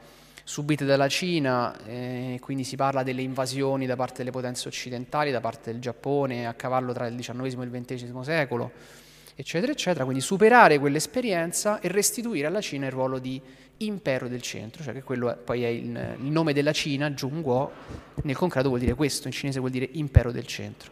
subite 0.48 0.86
dalla 0.86 1.08
Cina, 1.08 1.76
eh, 1.84 2.38
quindi 2.40 2.64
si 2.64 2.74
parla 2.74 3.02
delle 3.02 3.20
invasioni 3.20 3.84
da 3.84 3.96
parte 3.96 4.16
delle 4.16 4.30
potenze 4.30 4.66
occidentali, 4.66 5.30
da 5.30 5.40
parte 5.40 5.70
del 5.70 5.78
Giappone, 5.78 6.46
a 6.46 6.54
cavallo 6.54 6.94
tra 6.94 7.06
il 7.06 7.14
XIX 7.16 7.60
e 7.60 7.64
il 7.64 7.82
XX 7.82 8.20
secolo, 8.20 8.72
eccetera, 9.34 9.72
eccetera. 9.72 10.04
Quindi 10.04 10.22
superare 10.22 10.78
quell'esperienza 10.78 11.80
e 11.80 11.88
restituire 11.88 12.46
alla 12.46 12.62
Cina 12.62 12.86
il 12.86 12.92
ruolo 12.92 13.18
di 13.18 13.38
impero 13.76 14.26
del 14.26 14.40
centro, 14.40 14.82
cioè 14.82 14.94
che 14.94 15.02
quello 15.02 15.30
è, 15.30 15.36
poi 15.36 15.64
è 15.64 15.68
il, 15.68 16.16
il 16.18 16.30
nome 16.30 16.54
della 16.54 16.72
Cina, 16.72 17.14
Zhongguo, 17.14 17.70
nel 18.22 18.34
concreto 18.34 18.68
vuol 18.68 18.80
dire 18.80 18.94
questo, 18.94 19.26
in 19.26 19.34
cinese 19.34 19.58
vuol 19.58 19.70
dire 19.70 19.86
impero 19.92 20.32
del 20.32 20.46
centro. 20.46 20.90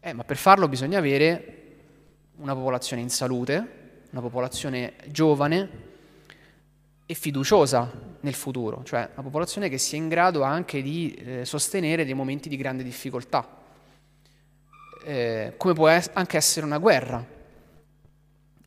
Eh, 0.00 0.14
ma 0.14 0.24
per 0.24 0.38
farlo 0.38 0.68
bisogna 0.68 0.96
avere 0.96 1.56
una 2.36 2.54
popolazione 2.54 3.02
in 3.02 3.10
salute, 3.10 3.98
una 4.10 4.22
popolazione 4.22 4.94
giovane, 5.08 5.88
e 7.10 7.14
fiduciosa 7.14 7.90
nel 8.20 8.34
futuro, 8.34 8.84
cioè 8.84 9.08
una 9.14 9.22
popolazione 9.24 9.68
che 9.68 9.78
sia 9.78 9.98
in 9.98 10.08
grado 10.08 10.42
anche 10.42 10.80
di 10.80 11.12
eh, 11.14 11.44
sostenere 11.44 12.04
dei 12.04 12.14
momenti 12.14 12.48
di 12.48 12.56
grande 12.56 12.84
difficoltà. 12.84 13.58
eh, 15.04 15.54
come 15.56 15.74
può 15.74 15.88
es- 15.88 16.10
anche 16.12 16.36
essere 16.36 16.64
una 16.66 16.78
guerra. 16.78 17.26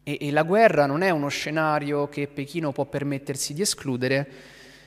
E, 0.03 0.17
e, 0.19 0.31
la 0.31 0.43
guerra 0.43 0.85
non 0.85 1.03
è 1.03 1.09
uno 1.09 1.29
scenario 1.29 2.09
che 2.09 2.27
Pechino 2.27 2.73
può 2.73 2.83
permettersi 2.83 3.53
di 3.53 3.61
escludere 3.61 4.27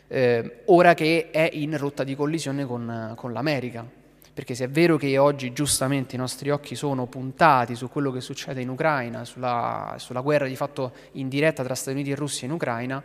eh, 0.09 0.62
ora 0.66 0.92
che 0.92 1.31
è 1.31 1.49
in 1.51 1.79
rotta 1.79 2.05
di 2.05 2.14
collisione 2.14 2.66
con, 2.66 3.14
con 3.16 3.33
l'America. 3.33 3.88
Perché 4.35 4.55
se 4.55 4.64
è 4.64 4.69
vero 4.69 4.99
che 4.99 5.16
oggi 5.16 5.55
giustamente 5.55 6.14
i 6.14 6.19
nostri 6.19 6.51
occhi 6.51 6.75
sono 6.75 7.07
puntati 7.07 7.75
su 7.75 7.88
quello 7.88 8.12
che 8.12 8.21
succede 8.21 8.61
in 8.61 8.69
Ucraina, 8.69 9.25
sulla, 9.25 9.95
sulla 9.97 10.21
guerra 10.21 10.47
di 10.47 10.57
fatto 10.57 10.92
indiretta 11.12 11.64
tra 11.64 11.75
Stati 11.75 11.97
Uniti 11.97 12.11
e 12.11 12.16
Russia 12.16 12.47
in 12.47 12.53
Ucraina, 12.53 13.03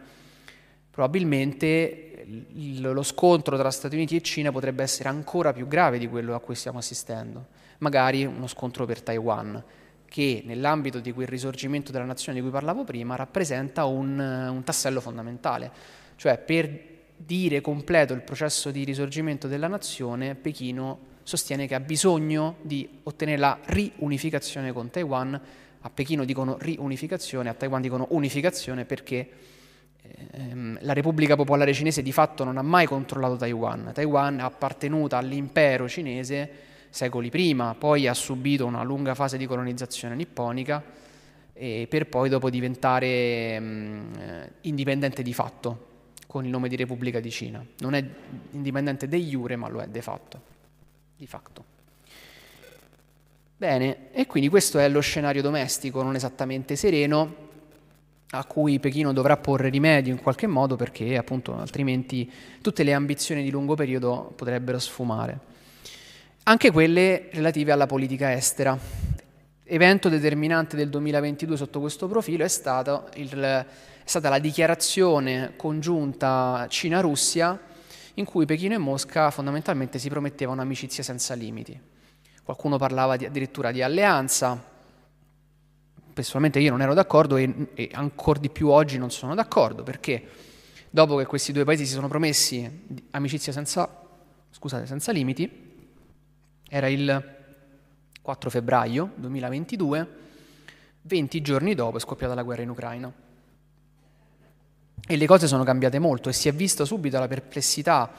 probabilmente 0.92 2.08
lo 2.82 3.04
scontro 3.04 3.58
tra 3.58 3.72
Stati 3.72 3.96
Uniti 3.96 4.16
e 4.16 4.22
Cina 4.22 4.52
potrebbe 4.52 4.84
essere 4.84 5.10
ancora 5.10 5.54
più 5.54 5.68
grave 5.68 5.98
di 5.98 6.08
quello 6.08 6.36
a 6.36 6.40
cui 6.40 6.56
stiamo 6.56 6.78
assistendo, 6.78 7.48
magari 7.80 8.24
uno 8.26 8.48
scontro 8.48 8.86
per 8.86 9.02
Taiwan, 9.02 9.64
che 10.06 10.44
nell'ambito 10.46 11.00
di 11.00 11.12
quel 11.14 11.28
risorgimento 11.28 11.92
della 11.92 12.06
nazione 12.06 12.38
di 12.38 12.44
cui 12.44 12.52
parlavo 12.54 12.84
prima 12.84 13.16
rappresenta 13.16 13.86
un, 13.86 14.20
un 14.20 14.64
tassello 14.64 15.02
fondamentale, 15.02 15.72
cioè 16.18 16.38
per 16.38 16.90
dire 17.16 17.62
completo 17.62 18.14
il 18.14 18.22
processo 18.22 18.72
di 18.72 18.84
risorgimento 18.84 19.48
della 19.48 19.68
nazione, 19.68 20.36
Pechino 20.36 21.10
sostiene 21.24 21.68
che 21.68 21.76
ha 21.76 21.80
bisogno 21.80 22.58
di 22.62 22.88
ottenere 23.04 23.38
la 23.38 23.60
riunificazione 23.64 24.74
con 24.74 24.90
Taiwan. 24.90 25.40
A 25.84 25.90
Pechino 25.90 26.26
dicono 26.26 26.58
riunificazione, 26.60 27.50
a 27.50 27.54
Taiwan 27.54 27.82
dicono 27.82 28.08
unificazione 28.10 28.86
perché 28.86 29.30
la 30.80 30.94
Repubblica 30.94 31.36
Popolare 31.36 31.74
Cinese 31.74 32.02
di 32.02 32.12
fatto 32.12 32.44
non 32.44 32.58
ha 32.58 32.62
mai 32.62 32.86
controllato 32.86 33.36
Taiwan. 33.36 33.92
Taiwan 33.94 34.40
è 34.40 34.42
appartenuta 34.42 35.18
all'impero 35.18 35.88
cinese 35.88 36.50
secoli 36.90 37.30
prima, 37.30 37.76
poi 37.78 38.08
ha 38.08 38.14
subito 38.14 38.66
una 38.66 38.84
lunga 38.84 39.16
fase 39.16 39.38
di 39.38 39.46
colonizzazione 39.46 40.16
nipponica 40.16 40.84
per 41.54 42.08
poi 42.08 42.28
dopo 42.28 42.50
diventare 42.50 43.60
mh, 43.60 44.50
indipendente 44.62 45.22
di 45.22 45.34
fatto 45.34 45.88
con 46.26 46.44
il 46.46 46.50
nome 46.50 46.70
di 46.70 46.76
Repubblica 46.76 47.20
di 47.20 47.30
Cina. 47.30 47.64
Non 47.80 47.94
è 47.94 48.04
indipendente 48.52 49.08
de 49.08 49.18
jure, 49.18 49.56
ma 49.56 49.68
lo 49.68 49.80
è 49.82 49.88
de 49.88 50.02
fatto 50.02 50.42
di 51.16 51.28
fatto. 51.28 51.64
Bene, 53.58 54.12
e 54.12 54.26
quindi 54.26 54.50
questo 54.50 54.80
è 54.80 54.90
lo 54.90 55.02
scenario 55.02 55.44
domestico, 55.44 56.02
non 56.02 56.16
esattamente 56.16 56.76
sereno, 56.76 57.41
a 58.34 58.46
cui 58.46 58.80
Pechino 58.80 59.12
dovrà 59.12 59.36
porre 59.38 59.70
rimedio 59.70 60.14
in 60.14 60.22
qualche 60.22 60.48
modo 60.48 60.76
perché 60.76 61.18
appunto 61.18 61.58
altrimenti 61.58 62.32
tutte 62.62 62.84
le 62.84 62.94
ambizioni 62.94 63.44
di 63.44 63.50
lungo 63.50 63.76
periodo 63.76 64.32
potrebbero 64.36 64.80
sfumare. 64.80 65.40
Anche 66.44 66.72
quelle 66.72 67.30
relative 67.32 67.72
alla 67.72 67.86
politica 67.86 68.34
estera. 68.34 68.78
Evento 69.64 70.10
determinante 70.10 70.76
del 70.76 70.90
2022 70.90 71.58
sotto 71.58 71.80
questo 71.80 72.08
profilo 72.08 72.44
è, 72.44 72.50
il, 73.16 73.40
è 73.40 73.66
stata 74.04 74.30
la 74.30 74.40
dichiarazione 74.40 75.54
congiunta 75.56 76.66
Cina-Russia 76.70 77.60
in 78.16 78.26
cui 78.26 78.46
Pechino 78.46 78.74
e 78.74 78.78
Mosca 78.78 79.30
fondamentalmente 79.30 80.00
si 80.00 80.10
promettevano 80.10 80.62
un'amicizia 80.62 81.04
senza 81.04 81.34
limiti. 81.34 81.80
Qualcuno 82.44 82.78
parlava 82.78 83.18
di, 83.18 83.26
addirittura 83.26 83.72
di 83.72 83.82
alleanza, 83.82 84.71
personalmente 86.14 86.60
io 86.60 86.72
non 86.72 86.82
ero 86.82 86.94
d'accordo 86.94 87.38
e, 87.38 87.68
e 87.74 87.90
ancora 87.94 88.40
di 88.40 88.50
più 88.50 88.70
oggi 88.70 88.98
non 88.98 89.12
sono 89.12 89.36
d'accordo 89.36 89.84
perché 89.84 90.24
dopo 90.90 91.16
che 91.16 91.26
questi 91.26 91.52
due 91.52 91.64
paesi 91.64 91.86
si 91.86 91.94
sono 91.94 92.08
promessi 92.08 92.70
amicizia 93.12 93.52
senza, 93.54 93.90
scusate, 94.52 94.86
senza 94.86 95.12
limiti, 95.12 95.50
era 96.70 96.88
il 96.88 97.40
4 98.22 98.50
febbraio 98.50 99.12
2022, 99.16 100.08
20 101.04 101.42
giorni 101.42 101.74
dopo 101.74 101.98
è 101.98 102.00
scoppiata 102.00 102.34
la 102.34 102.44
guerra 102.44 102.62
in 102.62 102.70
Ucraina. 102.70 103.12
E 105.08 105.16
le 105.16 105.26
cose 105.26 105.48
sono 105.48 105.64
cambiate 105.64 105.98
molto 105.98 106.30
e 106.30 106.34
si 106.34 106.48
è 106.48 106.54
vista 106.54 106.86
subito 106.86 107.18
la 107.18 107.28
perplessità 107.28 108.12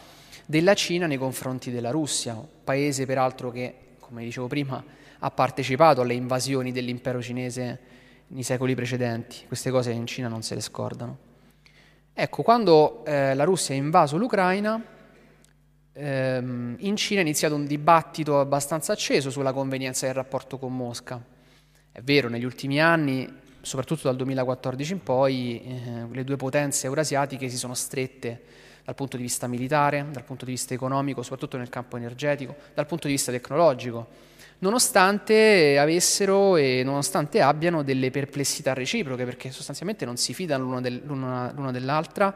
della 0.44 0.74
Cina 0.74 1.06
nei 1.06 1.16
confronti 1.18 1.70
della 1.70 1.90
Russia, 1.90 2.34
paese 2.34 3.06
peraltro 3.06 3.50
che, 3.50 3.74
come 4.00 4.24
dicevo 4.24 4.48
prima, 4.48 4.82
ha 5.24 5.30
partecipato 5.30 6.00
alle 6.00 6.14
invasioni 6.14 6.72
dell'impero 6.72 7.22
cinese 7.22 7.80
nei 8.28 8.42
secoli 8.42 8.74
precedenti. 8.74 9.44
Queste 9.46 9.70
cose 9.70 9.92
in 9.92 10.06
Cina 10.06 10.26
non 10.26 10.42
se 10.42 10.56
le 10.56 10.60
scordano. 10.60 11.18
Ecco, 12.12 12.42
quando 12.42 13.04
eh, 13.04 13.34
la 13.34 13.44
Russia 13.44 13.74
ha 13.74 13.78
invaso 13.78 14.16
l'Ucraina, 14.16 14.82
ehm, 15.92 16.76
in 16.80 16.96
Cina 16.96 17.20
è 17.20 17.22
iniziato 17.22 17.54
un 17.54 17.66
dibattito 17.66 18.40
abbastanza 18.40 18.92
acceso 18.92 19.30
sulla 19.30 19.52
convenienza 19.52 20.06
del 20.06 20.14
rapporto 20.14 20.58
con 20.58 20.76
Mosca. 20.76 21.22
È 21.92 22.00
vero, 22.00 22.28
negli 22.28 22.44
ultimi 22.44 22.80
anni 22.80 23.40
soprattutto 23.62 24.08
dal 24.08 24.16
2014 24.16 24.92
in 24.92 25.02
poi, 25.04 25.62
eh, 25.62 26.06
le 26.10 26.24
due 26.24 26.36
potenze 26.36 26.86
eurasiatiche 26.86 27.48
si 27.48 27.56
sono 27.56 27.74
strette 27.74 28.42
dal 28.84 28.96
punto 28.96 29.16
di 29.16 29.22
vista 29.22 29.46
militare, 29.46 30.04
dal 30.10 30.24
punto 30.24 30.44
di 30.44 30.50
vista 30.50 30.74
economico, 30.74 31.22
soprattutto 31.22 31.56
nel 31.56 31.68
campo 31.68 31.96
energetico, 31.96 32.56
dal 32.74 32.86
punto 32.86 33.06
di 33.06 33.12
vista 33.12 33.30
tecnologico, 33.30 34.30
nonostante 34.62 35.76
avessero 35.78 36.56
e 36.56 36.82
nonostante 36.84 37.40
abbiano 37.40 37.82
delle 37.82 38.10
perplessità 38.10 38.72
reciproche, 38.72 39.24
perché 39.24 39.50
sostanzialmente 39.50 40.04
non 40.04 40.16
si 40.16 40.34
fidano 40.34 40.64
l'una, 40.64 40.80
del, 40.80 41.02
l'una, 41.04 41.52
l'una 41.52 41.72
dell'altra, 41.72 42.34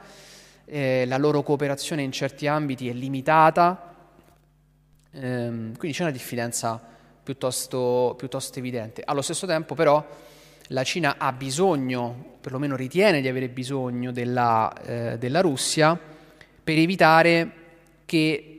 eh, 0.65 1.05
la 1.07 1.17
loro 1.19 1.43
cooperazione 1.43 2.03
in 2.03 2.11
certi 2.11 2.47
ambiti 2.49 2.89
è 2.89 2.93
limitata, 2.93 3.95
ehm, 5.13 5.77
quindi 5.77 5.97
c'è 5.97 6.03
una 6.03 6.13
diffidenza 6.13 6.81
piuttosto, 7.23 8.15
piuttosto 8.19 8.59
evidente. 8.59 9.03
Allo 9.05 9.23
stesso 9.23 9.47
tempo 9.47 9.75
però 9.77 10.05
la 10.71 10.83
Cina 10.83 11.17
ha 11.19 11.33
bisogno, 11.33 12.39
perlomeno 12.41 12.75
ritiene 12.75 13.21
di 13.21 13.29
avere 13.29 13.49
bisogno 13.49 14.11
della, 14.11 14.73
eh, 14.83 15.19
della 15.19 15.41
Russia 15.41 15.97
per 16.63 16.77
evitare, 16.77 17.51
che, 18.05 18.56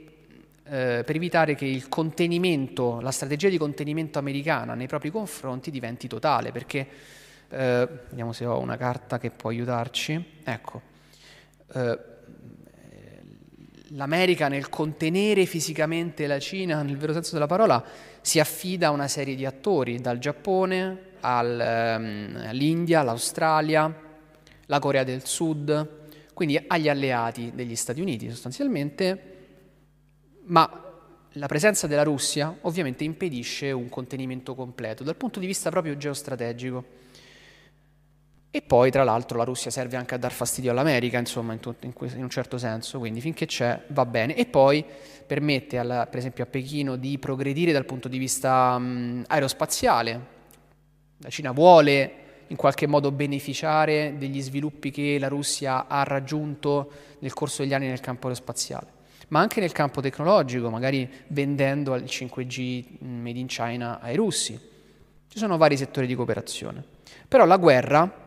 eh, 0.70 1.04
per 1.06 1.16
evitare 1.16 1.56
che 1.56 1.66
il 1.66 1.90
contenimento, 1.90 3.00
la 3.00 3.12
strategia 3.12 3.50
di 3.50 3.58
contenimento 3.58 4.20
americana 4.20 4.74
nei 4.74 4.88
propri 4.88 5.12
confronti 5.12 5.72
diventi 5.72 6.08
totale, 6.08 6.52
perché 6.52 6.88
eh, 7.50 7.88
vediamo 8.10 8.34
se 8.34 8.46
ho 8.46 8.60
una 8.60 8.78
carta 8.78 9.18
che 9.18 9.32
può 9.32 9.50
aiutarci. 9.50 10.42
Ecco, 10.44 10.82
eh, 11.74 12.00
l'America 13.92 14.48
nel 14.48 14.70
contenere 14.70 15.46
fisicamente 15.46 16.28
la 16.28 16.40
Cina, 16.40 16.82
nel 16.82 16.98
vero 16.98 17.14
senso 17.14 17.34
della 17.34 17.48
parola, 17.48 17.84
si 18.22 18.40
affida 18.40 18.88
a 18.88 18.92
una 18.92 19.08
serie 19.08 19.36
di 19.36 19.46
attori, 19.46 20.02
dal 20.02 20.18
Giappone 20.20 21.06
al, 21.22 21.98
um, 22.00 22.44
all'India, 22.48 23.04
l'Australia, 23.04 23.94
la 24.66 24.80
Corea 24.80 25.04
del 25.04 25.26
Sud, 25.26 26.06
quindi 26.34 26.62
agli 26.68 26.90
alleati 26.90 27.52
degli 27.56 27.76
Stati 27.76 28.02
Uniti 28.02 28.30
sostanzialmente, 28.30 29.37
ma 30.48 30.84
la 31.32 31.48
presenza 31.48 31.88
della 31.88 32.04
Russia 32.04 32.56
ovviamente 32.62 33.04
impedisce 33.04 33.72
un 33.72 33.90
contenimento 33.90 34.56
completo 34.56 35.04
dal 35.04 35.16
punto 35.16 35.40
di 35.40 35.46
vista 35.46 35.70
proprio 35.70 35.96
geostrategico. 35.96 37.06
E 38.50 38.62
poi, 38.62 38.90
tra 38.90 39.04
l'altro, 39.04 39.38
la 39.38 39.44
Russia 39.44 39.70
serve 39.70 39.98
anche 39.98 40.16
a 40.16 40.18
dar 40.18 40.32
fastidio 40.32 40.72
all'America, 40.72 41.20
insomma, 41.20 41.54
in, 41.54 41.60
in, 41.82 41.94
in 42.16 42.24
un 42.24 42.30
certo 42.30 42.58
senso, 42.58 42.98
quindi 42.98 43.22
finché 43.22 43.46
c'è 43.46 43.84
va 43.90 44.06
bene. 44.06 44.36
E 44.36 44.46
poi 44.46 44.84
permette, 45.28 45.78
alla, 45.78 46.08
per 46.08 46.20
esempio, 46.20 46.44
a 46.44 46.48
Pechino 46.48 46.96
di 46.96 47.20
progredire 47.20 47.72
dal 47.72 47.86
punto 47.86 48.08
di 48.08 48.18
vista 48.18 48.78
mh, 48.80 49.26
aerospaziale, 49.28 50.36
la 51.20 51.30
Cina 51.30 51.52
vuole 51.52 52.26
in 52.48 52.56
qualche 52.56 52.88
modo 52.88 53.12
beneficiare 53.12 54.16
degli 54.18 54.42
sviluppi 54.42 54.90
che 54.90 55.18
la 55.20 55.28
Russia 55.28 55.88
ha 55.88 56.04
raggiunto 56.04 56.92
nel 57.20 57.34
corso 57.34 57.62
degli 57.62 57.74
anni 57.74 57.88
nel 57.88 58.00
campo 58.00 58.28
aerospaziale, 58.28 58.88
ma 59.30 59.40
anche 59.40 59.60
nel 59.60 59.72
campo 59.72 60.02
tecnologico, 60.02 60.70
magari 60.70 61.10
vendendo 61.28 61.96
il 61.96 62.04
5G 62.04 63.00
made 63.00 63.40
in 63.40 63.48
China 63.48 64.00
ai 64.00 64.16
russi. 64.16 64.60
Ci 65.28 65.38
sono 65.38 65.58
vari 65.58 65.76
settori 65.76 66.08
di 66.08 66.16
cooperazione. 66.16 66.84
Però 67.28 67.46
la 67.46 67.58
guerra 67.58 68.26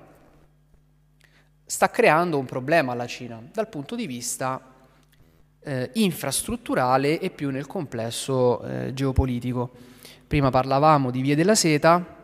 sta 1.64 1.88
creando 1.88 2.38
un 2.38 2.44
problema 2.44 2.92
alla 2.92 3.06
Cina 3.06 3.42
dal 3.52 3.68
punto 3.68 3.94
di 3.94 4.06
vista 4.06 4.60
eh, 5.62 5.90
infrastrutturale 5.94 7.18
e 7.18 7.30
più 7.30 7.50
nel 7.50 7.66
complesso 7.66 8.62
eh, 8.62 8.92
geopolitico. 8.92 9.70
Prima 10.26 10.50
parlavamo 10.50 11.10
di 11.10 11.20
vie 11.22 11.34
della 11.34 11.54
seta, 11.54 12.18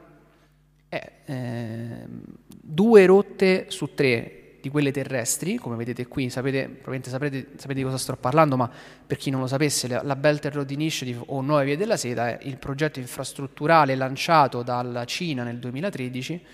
eh, 0.88 2.04
due 2.48 3.06
rotte 3.06 3.66
su 3.68 3.94
tre 3.94 4.35
di 4.66 4.68
quelle 4.72 4.90
terrestri, 4.90 5.56
come 5.56 5.76
vedete 5.76 6.08
qui, 6.08 6.28
sapete, 6.28 6.64
probabilmente 6.64 7.08
saprete, 7.08 7.46
sapete, 7.56 7.74
di 7.74 7.84
cosa 7.84 7.98
sto 7.98 8.16
parlando, 8.16 8.56
ma 8.56 8.68
per 9.06 9.16
chi 9.16 9.30
non 9.30 9.40
lo 9.40 9.46
sapesse, 9.46 9.86
la 9.86 10.16
Belt 10.16 10.44
and 10.44 10.54
Road 10.54 10.70
Initiative 10.70 11.22
o 11.26 11.40
Nuove 11.40 11.64
Vie 11.64 11.76
della 11.76 11.96
Seta 11.96 12.30
è 12.30 12.38
il 12.42 12.56
progetto 12.56 12.98
infrastrutturale 12.98 13.94
lanciato 13.94 14.62
dalla 14.62 15.04
Cina 15.04 15.44
nel 15.44 15.58
2013, 15.58 16.44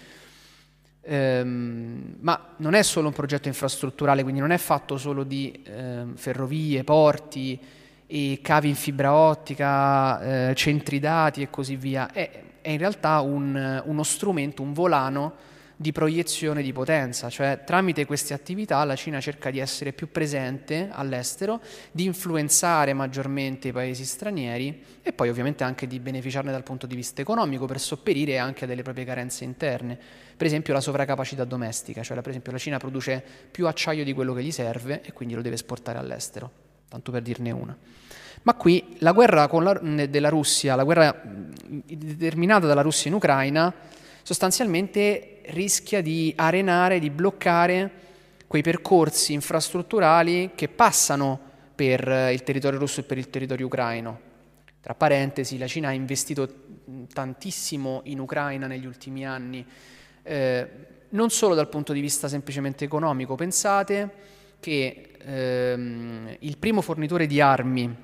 ehm, 1.01 2.17
ma 2.21 2.55
non 2.59 2.75
è 2.75 2.83
solo 2.83 3.09
un 3.09 3.15
progetto 3.15 3.49
infrastrutturale, 3.49 4.23
quindi 4.23 4.41
non 4.41 4.51
è 4.51 4.59
fatto 4.59 4.99
solo 4.99 5.25
di 5.25 5.63
eh, 5.65 6.05
ferrovie, 6.15 6.85
porti 6.85 7.59
i 8.09 8.41
cavi 8.43 8.69
in 8.69 8.75
fibra 8.75 9.15
ottica, 9.15 10.51
eh, 10.51 10.55
centri 10.55 10.99
dati 10.99 11.41
e 11.41 11.49
così 11.49 11.77
via. 11.77 12.13
È, 12.13 12.43
è 12.61 12.69
in 12.69 12.79
realtà 12.79 13.21
un, 13.21 13.83
uno 13.87 14.03
strumento, 14.03 14.61
un 14.61 14.75
volano 14.75 15.51
di 15.83 15.93
proiezione 15.93 16.63
di 16.63 16.73
potenza, 16.73 17.29
cioè 17.29 17.65
tramite 17.67 18.07
queste 18.07 18.33
attività 18.33 18.83
la 18.85 18.95
Cina 18.95 19.21
cerca 19.21 19.51
di 19.51 19.59
essere 19.59 19.93
più 19.93 20.11
presente 20.11 20.89
all'estero, 20.91 21.61
di 21.91 22.05
influenzare 22.05 22.95
maggiormente 22.95 23.69
i 23.69 23.73
paesi 23.73 24.05
stranieri 24.05 24.83
e 25.03 25.13
poi 25.13 25.29
ovviamente 25.29 25.65
anche 25.65 25.89
di 25.89 25.99
beneficiarne 25.99 26.53
dal 26.53 26.63
punto 26.63 26.87
di 26.87 26.95
vista 26.95 27.21
economico 27.21 27.67
per 27.67 27.81
sopperire 27.81 28.39
anche 28.39 28.65
a 28.65 28.69
delle 28.69 28.83
proprie 28.83 29.05
carenze 29.05 29.43
interne. 29.45 29.99
Per 30.37 30.47
esempio 30.47 30.73
la 30.73 30.81
sovracapacità 30.81 31.45
domestica, 31.45 32.03
cioè 32.03 32.17
per 32.21 32.29
esempio 32.29 32.53
la 32.53 32.59
Cina 32.59 32.79
produce 32.79 33.23
più 33.51 33.67
acciaio 33.67 34.05
di 34.05 34.13
quello 34.13 34.33
che 34.33 34.43
gli 34.43 34.53
serve 34.53 35.03
e 35.03 35.13
quindi 35.13 35.35
lo 35.35 35.43
deve 35.43 35.57
esportare 35.57 35.99
all'estero, 35.99 36.51
tanto 36.89 37.11
per 37.11 37.23
dirne 37.23 37.51
una. 37.51 37.77
Ma 38.45 38.55
qui 38.55 38.97
la 38.99 39.13
guerra 39.13 39.49
la, 39.51 40.07
della 40.07 40.29
Russia, 40.29 40.77
la 40.77 40.85
guerra 40.85 41.21
determinata 41.25 42.67
dalla 42.67 42.83
Russia 42.83 43.11
in 43.11 43.17
Ucraina, 43.17 43.73
sostanzialmente 44.23 45.43
rischia 45.47 46.01
di 46.01 46.33
arenare, 46.37 46.99
di 46.99 47.11
bloccare 47.11 47.91
quei 48.47 48.63
percorsi 48.63 49.33
infrastrutturali 49.33 50.51
che 50.55 50.69
passano 50.69 51.41
per 51.75 52.31
il 52.33 52.43
territorio 52.43 52.79
russo 52.79 53.01
e 53.01 53.05
per 53.05 53.19
il 53.19 53.31
territorio 53.31 53.67
ucraino. 53.67 54.31
Tra 54.81 54.95
parentesi, 54.95 55.59
la 55.59 55.67
Cina 55.67 55.89
ha 55.89 55.93
investito 55.93 56.49
tantissimo 57.13 58.03
in 58.05 58.19
Ucraina 58.19 58.67
negli 58.67 58.85
ultimi 58.85 59.25
anni, 59.27 59.65
eh, 60.23 60.69
non 61.11 61.31
solo 61.31 61.55
dal 61.55 61.69
punto 61.69 61.93
di 61.93 62.01
vista 62.01 62.29
semplicemente 62.29 62.85
economico. 62.85 63.35
Pensate 63.37 64.11
che 64.61 65.13
ehm, 65.19 66.37
il 66.41 66.59
primo 66.59 66.81
fornitore 66.81 67.27
di 67.27 67.41
armi 67.41 67.97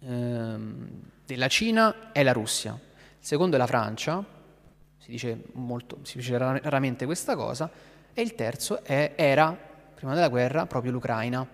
ehm, 0.00 0.88
della 1.26 1.48
Cina 1.48 2.12
è 2.12 2.22
la 2.22 2.32
Russia, 2.32 2.72
il 2.72 3.26
secondo 3.26 3.56
è 3.56 3.58
la 3.58 3.66
Francia, 3.66 4.24
si 5.10 5.16
dice, 5.16 5.42
molto, 5.54 5.98
si 6.02 6.18
dice 6.18 6.38
raramente 6.38 7.04
questa 7.04 7.34
cosa, 7.34 7.70
e 8.14 8.22
il 8.22 8.34
terzo 8.34 8.84
è, 8.84 9.12
era, 9.16 9.56
prima 9.94 10.14
della 10.14 10.28
guerra, 10.28 10.66
proprio 10.66 10.92
l'Ucraina. 10.92 11.46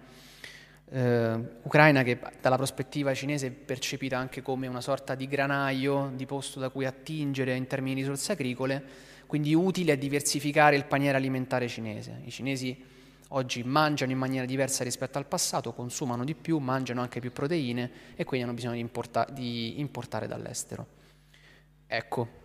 Eh, 0.88 1.40
Ucraina 1.62 2.02
che 2.02 2.18
dalla 2.40 2.56
prospettiva 2.56 3.12
cinese 3.14 3.48
è 3.48 3.50
percepita 3.50 4.18
anche 4.18 4.42
come 4.42 4.66
una 4.66 4.80
sorta 4.80 5.14
di 5.14 5.26
granaio, 5.26 6.12
di 6.14 6.26
posto 6.26 6.60
da 6.60 6.68
cui 6.68 6.84
attingere 6.84 7.56
in 7.56 7.66
termini 7.66 7.94
di 7.94 8.00
risorse 8.02 8.32
agricole, 8.32 8.84
quindi 9.26 9.54
utile 9.54 9.92
a 9.92 9.96
diversificare 9.96 10.76
il 10.76 10.84
paniere 10.84 11.16
alimentare 11.16 11.66
cinese. 11.66 12.20
I 12.24 12.30
cinesi 12.30 12.84
oggi 13.28 13.64
mangiano 13.64 14.12
in 14.12 14.18
maniera 14.18 14.46
diversa 14.46 14.84
rispetto 14.84 15.18
al 15.18 15.26
passato, 15.26 15.72
consumano 15.72 16.24
di 16.24 16.34
più, 16.34 16.58
mangiano 16.58 17.00
anche 17.00 17.20
più 17.20 17.32
proteine 17.32 17.90
e 18.14 18.24
quindi 18.24 18.46
hanno 18.46 18.54
bisogno 18.54 18.74
di, 18.74 18.80
importa- 18.80 19.26
di 19.30 19.80
importare 19.80 20.28
dall'estero. 20.28 20.86
Ecco, 21.86 22.44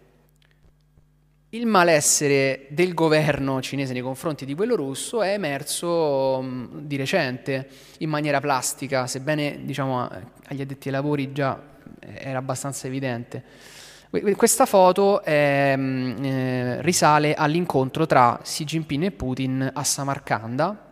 il 1.53 1.65
malessere 1.65 2.67
del 2.69 2.93
governo 2.93 3.61
cinese 3.61 3.91
nei 3.91 4.01
confronti 4.01 4.45
di 4.45 4.55
quello 4.55 4.75
russo 4.75 5.21
è 5.21 5.33
emerso 5.33 6.41
mm, 6.41 6.79
di 6.79 6.95
recente 6.95 7.67
in 7.99 8.09
maniera 8.09 8.39
plastica, 8.39 9.05
sebbene 9.05 9.59
diciamo, 9.63 10.07
agli 10.47 10.61
addetti 10.61 10.87
ai 10.87 10.93
lavori 10.93 11.33
già 11.33 11.61
eh, 11.99 12.19
era 12.19 12.37
abbastanza 12.37 12.87
evidente. 12.87 13.43
Questa 14.09 14.65
foto 14.65 15.21
è, 15.23 15.73
mm, 15.75 16.23
eh, 16.23 16.81
risale 16.83 17.33
all'incontro 17.33 18.05
tra 18.05 18.39
Xi 18.41 18.63
Jinping 18.63 19.03
e 19.03 19.11
Putin 19.11 19.71
a 19.73 19.83
Samarcanda 19.83 20.89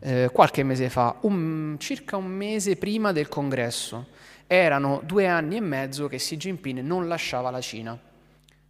eh, 0.00 0.30
qualche 0.32 0.64
mese 0.64 0.88
fa, 0.88 1.16
un, 1.22 1.76
circa 1.78 2.16
un 2.16 2.26
mese 2.26 2.74
prima 2.74 3.12
del 3.12 3.28
congresso. 3.28 4.08
Erano 4.48 5.00
due 5.04 5.28
anni 5.28 5.56
e 5.56 5.60
mezzo 5.60 6.08
che 6.08 6.16
Xi 6.16 6.36
Jinping 6.36 6.80
non 6.80 7.06
lasciava 7.06 7.50
la 7.50 7.60
Cina 7.60 8.10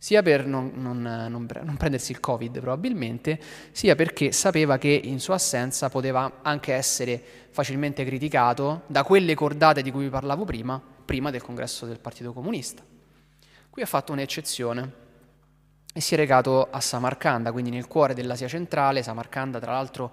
sia 0.03 0.21
per 0.21 0.47
non, 0.47 0.73
non, 0.75 1.01
non, 1.01 1.47
non, 1.63 1.77
prendersi 1.77 2.11
il 2.11 2.19
Covid 2.19 2.59
probabilmente, 2.59 3.39
sia 3.71 3.95
perché 3.95 4.33
sapeva 4.33 4.77
che 4.77 4.89
in 4.89 5.21
sua 5.21 5.37
assenza 5.37 5.91
poteva 5.91 6.41
anche 6.43 6.73
essere 6.73 7.23
facilmente 7.51 8.05
criticato 8.05 8.83
da 8.89 9.05
quelle 9.05 9.37
cordate 9.37 9.81
di 9.81 9.93
cui 9.93 10.03
vi 10.03 10.11
parlavo 10.11 10.45
prima, 10.45 10.83
prima 11.05 11.31
del 11.31 11.41
congresso 11.41 11.87
del 11.87 12.01
Partito 12.01 12.33
Comunista. 12.33 12.83
Qui 13.71 13.81
ha 13.81 13.87
fatto 13.87 14.11
un'eccezione 14.11 14.93
e 15.95 16.01
si 16.01 16.15
è 16.15 16.17
recato 16.17 16.67
a 16.69 16.81
Samarcanda, 16.81 17.53
quindi 17.53 17.71
nel 17.71 17.87
cuore 17.87 18.13
dell'Asia 18.13 18.49
centrale, 18.49 19.05
Samarcanda 19.05 19.61
tra 19.61 19.71
l'altro 19.71 20.13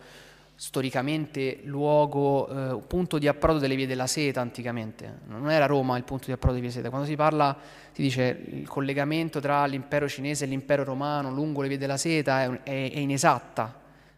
storicamente 0.59 1.61
luogo, 1.63 2.49
eh, 2.49 2.81
punto 2.85 3.17
di 3.17 3.29
approdo 3.29 3.59
delle 3.59 3.75
vie 3.75 3.87
della 3.87 4.07
seta 4.07 4.41
anticamente. 4.41 5.19
Non 5.27 5.49
era 5.49 5.65
Roma 5.65 5.95
il 5.95 6.03
punto 6.03 6.25
di 6.25 6.33
approdo 6.33 6.55
delle 6.55 6.67
vie 6.67 6.73
della 6.73 6.83
seta. 6.83 6.89
Quando 6.89 7.07
si 7.07 7.15
parla, 7.15 7.57
si 7.93 8.01
dice 8.01 8.43
il 8.49 8.67
collegamento 8.67 9.39
tra 9.39 9.65
l'impero 9.65 10.09
cinese 10.09 10.43
e 10.43 10.47
l'impero 10.49 10.83
romano 10.83 11.31
lungo 11.31 11.61
le 11.61 11.69
vie 11.69 11.77
della 11.77 11.95
seta 11.95 12.41
è, 12.41 12.63
è, 12.63 12.91
è 12.91 12.99
inesatta 12.99 13.73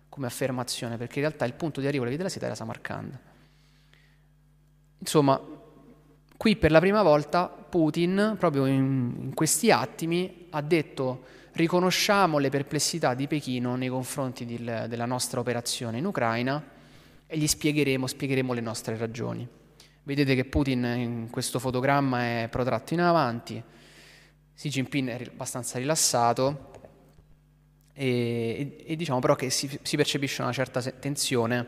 come 0.10 0.25
affermazione, 0.25 0.97
perché 0.97 1.19
in 1.19 1.25
realtà 1.25 1.45
il 1.45 1.54
punto 1.54 1.80
di 1.80 1.86
arrivo 1.86 2.01
alle 2.01 2.10
vie 2.10 2.17
della 2.17 2.32
seta 2.32 2.47
era 2.47 2.56
Samarcanda. 2.56 3.19
Insomma, 4.97 5.39
qui 6.38 6.56
per 6.56 6.71
la 6.71 6.80
prima 6.80 7.04
volta 7.04 7.49
Putin, 7.49 8.36
proprio 8.39 8.65
in, 8.65 9.13
in 9.25 9.34
questi 9.36 9.69
attimi, 9.69 10.47
ha 10.49 10.62
detto 10.62 11.23
riconosciamo 11.53 12.37
le 12.37 12.49
perplessità 12.49 13.13
di 13.13 13.27
Pechino 13.27 13.75
nei 13.75 13.89
confronti 13.89 14.45
di, 14.45 14.63
della 14.63 15.05
nostra 15.05 15.39
operazione 15.39 15.97
in 15.97 16.05
Ucraina 16.05 16.63
e 17.27 17.37
gli 17.37 17.47
spiegheremo, 17.47 18.07
spiegheremo 18.07 18.53
le 18.53 18.61
nostre 18.61 18.97
ragioni. 18.97 19.47
Vedete 20.03 20.35
che 20.35 20.45
Putin 20.45 20.83
in 20.83 21.27
questo 21.29 21.59
fotogramma 21.59 22.43
è 22.43 22.47
protratto 22.49 22.93
in 22.93 23.01
avanti, 23.01 23.61
Xi 24.55 24.69
Jinping 24.69 25.09
è 25.09 25.25
abbastanza 25.27 25.77
rilassato 25.77 26.71
e, 27.93 28.07
e, 28.07 28.83
e 28.85 28.95
diciamo 28.95 29.19
però 29.19 29.35
che 29.35 29.49
si, 29.49 29.79
si, 29.81 29.95
percepisce 29.95 30.41
una 30.41 30.51
certa 30.51 30.81
tensione, 30.81 31.67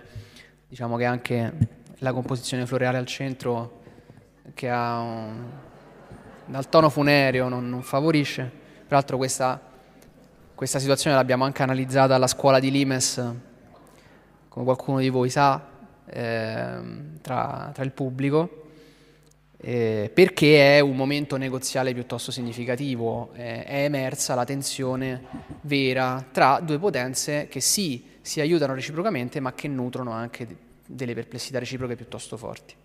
diciamo 0.67 0.97
che 0.97 1.05
anche 1.05 1.53
la 1.99 2.11
composizione 2.11 2.65
floreale 2.65 2.97
al 2.97 3.05
centro 3.05 3.81
che 4.53 4.69
ha 4.69 4.99
un, 4.99 5.49
dal 6.45 6.67
tono 6.69 6.89
funereo 6.89 7.49
non, 7.49 7.69
non 7.69 7.81
favorisce, 7.83 8.51
peraltro 8.85 9.17
questa 9.17 9.72
questa 10.55 10.79
situazione 10.79 11.15
l'abbiamo 11.15 11.43
anche 11.43 11.63
analizzata 11.63 12.15
alla 12.15 12.27
scuola 12.27 12.59
di 12.59 12.69
Limes, 12.69 13.15
come 14.47 14.65
qualcuno 14.65 14.99
di 14.99 15.09
voi 15.09 15.29
sa, 15.29 15.67
eh, 16.05 16.77
tra, 17.21 17.71
tra, 17.73 17.83
il 17.83 17.91
pubblico, 17.91 18.67
eh, 19.57 20.11
perché 20.13 20.77
è 20.77 20.79
un 20.79 20.95
momento 20.95 21.37
negoziale 21.37 21.93
piuttosto 21.93 22.31
significativo. 22.31 23.31
Eh, 23.33 23.63
è 23.63 23.83
emersa 23.83 24.35
la 24.35 24.45
tensione 24.45 25.23
vera 25.61 26.23
tra 26.31 26.59
due 26.59 26.77
potenze 26.77 27.47
che 27.47 27.59
sì, 27.59 28.05
si 28.21 28.39
aiutano 28.39 28.75
reciprocamente, 28.75 29.39
ma 29.39 29.53
che 29.53 29.67
nutrono 29.67 30.11
anche 30.11 30.47
delle 30.85 31.13
perplessità 31.15 31.59
reciproche 31.59 31.95
piuttosto 31.95 32.37
forti. 32.37 32.75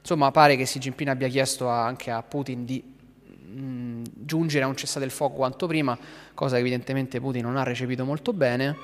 Insomma, 0.00 0.30
pare 0.30 0.56
che 0.56 0.64
Xi 0.64 0.78
Jinping 0.78 1.10
abbia 1.10 1.28
chiesto 1.28 1.68
anche 1.68 2.10
a 2.10 2.22
Putin 2.22 2.64
di 2.64 3.00
mh, 3.52 4.02
giungere 4.14 4.64
a 4.64 4.68
un 4.68 4.76
cessate 4.76 5.04
il 5.04 5.10
fuoco 5.10 5.36
quanto 5.36 5.66
prima, 5.66 5.96
cosa 6.34 6.54
che 6.54 6.60
evidentemente 6.60 7.20
Putin 7.20 7.42
non 7.42 7.56
ha 7.56 7.62
recepito 7.62 8.04
molto 8.04 8.32
bene, 8.32 8.76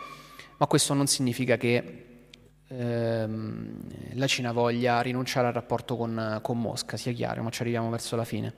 ma 0.57 0.67
questo 0.67 0.95
non 0.95 1.07
significa 1.07 1.57
che 1.57 2.07
ehm, 2.69 3.81
la 4.15 4.27
Cina 4.27 4.53
voglia 4.53 5.01
rinunciare 5.01 5.47
al 5.47 5.53
rapporto 5.53 5.97
con, 5.97 6.39
con, 6.43 6.61
Mosca, 6.61 6.97
sia 6.97 7.13
chiaro, 7.13 7.43
ma 7.43 7.51
ci 7.51 7.63
arriviamo 7.63 7.91
verso 7.91 8.17
la 8.17 8.25
fine. 8.25 8.55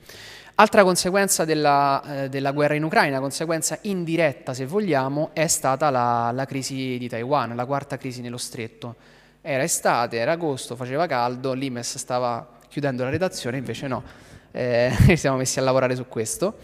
Altra 0.57 0.83
conseguenza 0.83 1.45
della, 1.45 2.25
eh, 2.25 2.29
della, 2.29 2.53
guerra 2.53 2.75
in 2.75 2.85
Ucraina, 2.85 3.21
conseguenza 3.21 3.79
indiretta 3.83 4.53
se 4.53 4.67
vogliamo, 4.67 5.31
è 5.33 5.47
stata 5.47 5.91
la, 5.91 6.31
la 6.33 6.45
crisi 6.45 6.99
di 6.99 7.09
Taiwan, 7.09 7.55
la 7.55 7.65
quarta 7.65 7.97
crisi 7.97 8.21
nello 8.21 8.37
stretto. 8.37 8.97
Era 9.41 9.63
estate, 9.63 10.19
era 10.19 10.33
agosto, 10.33 10.77
faceva 10.77 11.07
caldo, 11.07 11.55
l'Imes 11.55 11.97
stava 11.97 12.59
chiudendo 12.69 13.05
la 13.05 13.11
redazione, 13.11 13.57
invece 13.57 13.87
no 13.87 14.29
eh, 14.51 14.93
siamo 15.17 15.37
messi 15.37 15.59
a 15.59 15.63
lavorare 15.63 15.95
su 15.95 16.07
questo, 16.09 16.57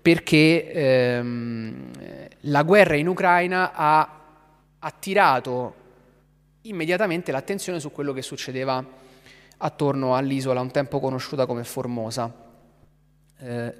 perché 0.00 0.70
ehm, 0.72 1.90
la 2.42 2.62
guerra 2.62 2.96
in 2.96 3.08
Ucraina 3.08 3.72
ha 3.72 4.20
attirato 4.78 5.74
immediatamente 6.62 7.32
l'attenzione 7.32 7.80
su 7.80 7.90
quello 7.90 8.12
che 8.12 8.22
succedeva 8.22 8.84
attorno 9.58 10.14
all'isola, 10.14 10.60
un 10.60 10.70
tempo 10.70 11.00
conosciuta 11.00 11.46
come 11.46 11.64
Formosa. 11.64 12.32
Eh, 13.40 13.74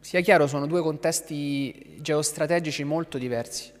sia 0.00 0.20
chiaro, 0.20 0.46
sono 0.46 0.66
due 0.66 0.82
contesti 0.82 1.96
geostrategici 2.00 2.84
molto 2.84 3.18
diversi. 3.18 3.72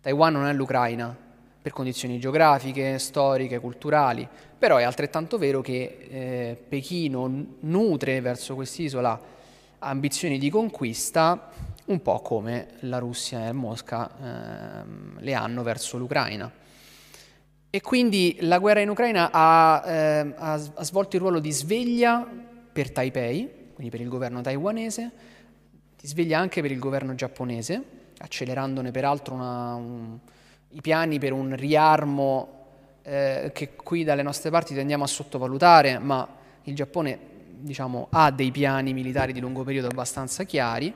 Taiwan 0.00 0.32
non 0.32 0.46
è 0.46 0.52
l'Ucraina, 0.52 1.25
per 1.66 1.74
condizioni 1.74 2.20
geografiche, 2.20 2.96
storiche, 3.00 3.58
culturali, 3.58 4.28
però 4.56 4.76
è 4.76 4.84
altrettanto 4.84 5.36
vero 5.36 5.62
che 5.62 5.98
eh, 6.08 6.56
Pechino 6.68 7.28
nutre 7.58 8.20
verso 8.20 8.54
quest'isola 8.54 9.20
ambizioni 9.80 10.38
di 10.38 10.48
conquista 10.48 11.50
un 11.86 12.00
po' 12.02 12.20
come 12.20 12.68
la 12.82 12.98
Russia 12.98 13.48
e 13.48 13.52
Mosca 13.52 14.08
eh, 14.08 14.84
le 15.18 15.34
hanno 15.34 15.64
verso 15.64 15.98
l'Ucraina. 15.98 16.48
E 17.68 17.80
quindi 17.80 18.36
la 18.42 18.58
guerra 18.58 18.78
in 18.78 18.88
Ucraina 18.88 19.30
ha, 19.32 19.82
eh, 19.84 20.34
ha, 20.36 20.56
svolto 20.84 21.16
il 21.16 21.22
ruolo 21.22 21.40
di 21.40 21.50
sveglia 21.50 22.24
per 22.72 22.92
Taipei, 22.92 23.72
quindi 23.74 23.90
per 23.90 24.00
il 24.00 24.08
governo 24.08 24.40
taiwanese, 24.40 25.10
di 26.00 26.06
sveglia 26.06 26.38
anche 26.38 26.62
per 26.62 26.70
il 26.70 26.78
governo 26.78 27.16
giapponese, 27.16 27.82
accelerandone 28.18 28.92
peraltro 28.92 29.34
una, 29.34 29.74
un, 29.74 30.18
i 30.70 30.80
piani 30.80 31.18
per 31.18 31.32
un 31.32 31.54
riarmo 31.56 32.56
eh, 33.02 33.50
che 33.54 33.74
qui 33.76 34.04
dalle 34.04 34.22
nostre 34.22 34.50
parti 34.50 34.74
tendiamo 34.74 35.04
a 35.04 35.06
sottovalutare, 35.06 35.98
ma 35.98 36.26
il 36.64 36.74
Giappone 36.74 37.18
diciamo, 37.58 38.08
ha 38.10 38.30
dei 38.30 38.50
piani 38.50 38.92
militari 38.92 39.32
di 39.32 39.40
lungo 39.40 39.62
periodo 39.62 39.88
abbastanza 39.88 40.44
chiari. 40.44 40.92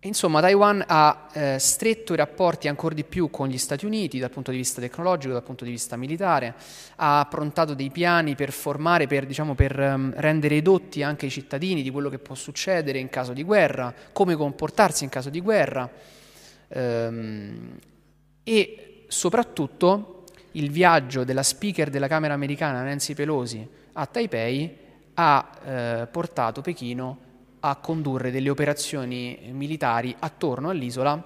Insomma, 0.00 0.40
Taiwan 0.40 0.84
ha 0.86 1.26
eh, 1.32 1.58
stretto 1.58 2.12
i 2.12 2.16
rapporti 2.16 2.68
ancora 2.68 2.94
di 2.94 3.02
più 3.02 3.28
con 3.28 3.48
gli 3.48 3.58
Stati 3.58 3.86
Uniti 3.86 4.20
dal 4.20 4.30
punto 4.30 4.52
di 4.52 4.56
vista 4.56 4.80
tecnologico, 4.80 5.32
dal 5.32 5.42
punto 5.42 5.64
di 5.64 5.70
vista 5.70 5.96
militare, 5.96 6.54
ha 6.96 7.18
approntato 7.18 7.74
dei 7.74 7.90
piani 7.90 8.36
per 8.36 8.52
formare, 8.52 9.08
per, 9.08 9.26
diciamo, 9.26 9.54
per 9.56 9.76
um, 9.76 10.12
rendere 10.14 10.56
edotti 10.56 11.02
anche 11.02 11.26
i 11.26 11.30
cittadini 11.30 11.82
di 11.82 11.90
quello 11.90 12.08
che 12.08 12.18
può 12.18 12.36
succedere 12.36 13.00
in 13.00 13.08
caso 13.08 13.32
di 13.32 13.42
guerra, 13.42 13.92
come 14.12 14.36
comportarsi 14.36 15.02
in 15.02 15.10
caso 15.10 15.28
di 15.28 15.40
guerra 15.40 15.90
ehm, 16.68 17.78
e 18.48 19.06
soprattutto 19.08 20.22
il 20.52 20.70
viaggio 20.70 21.24
della 21.24 21.42
speaker 21.42 21.90
della 21.90 22.06
Camera 22.06 22.32
americana 22.32 22.84
Nancy 22.84 23.12
Pelosi 23.12 23.68
a 23.94 24.06
Taipei 24.06 24.76
ha 25.14 25.50
eh, 25.64 26.06
portato 26.06 26.62
Pechino 26.62 27.18
a 27.58 27.74
condurre 27.76 28.30
delle 28.30 28.48
operazioni 28.48 29.48
militari 29.50 30.14
attorno 30.16 30.70
all'isola, 30.70 31.20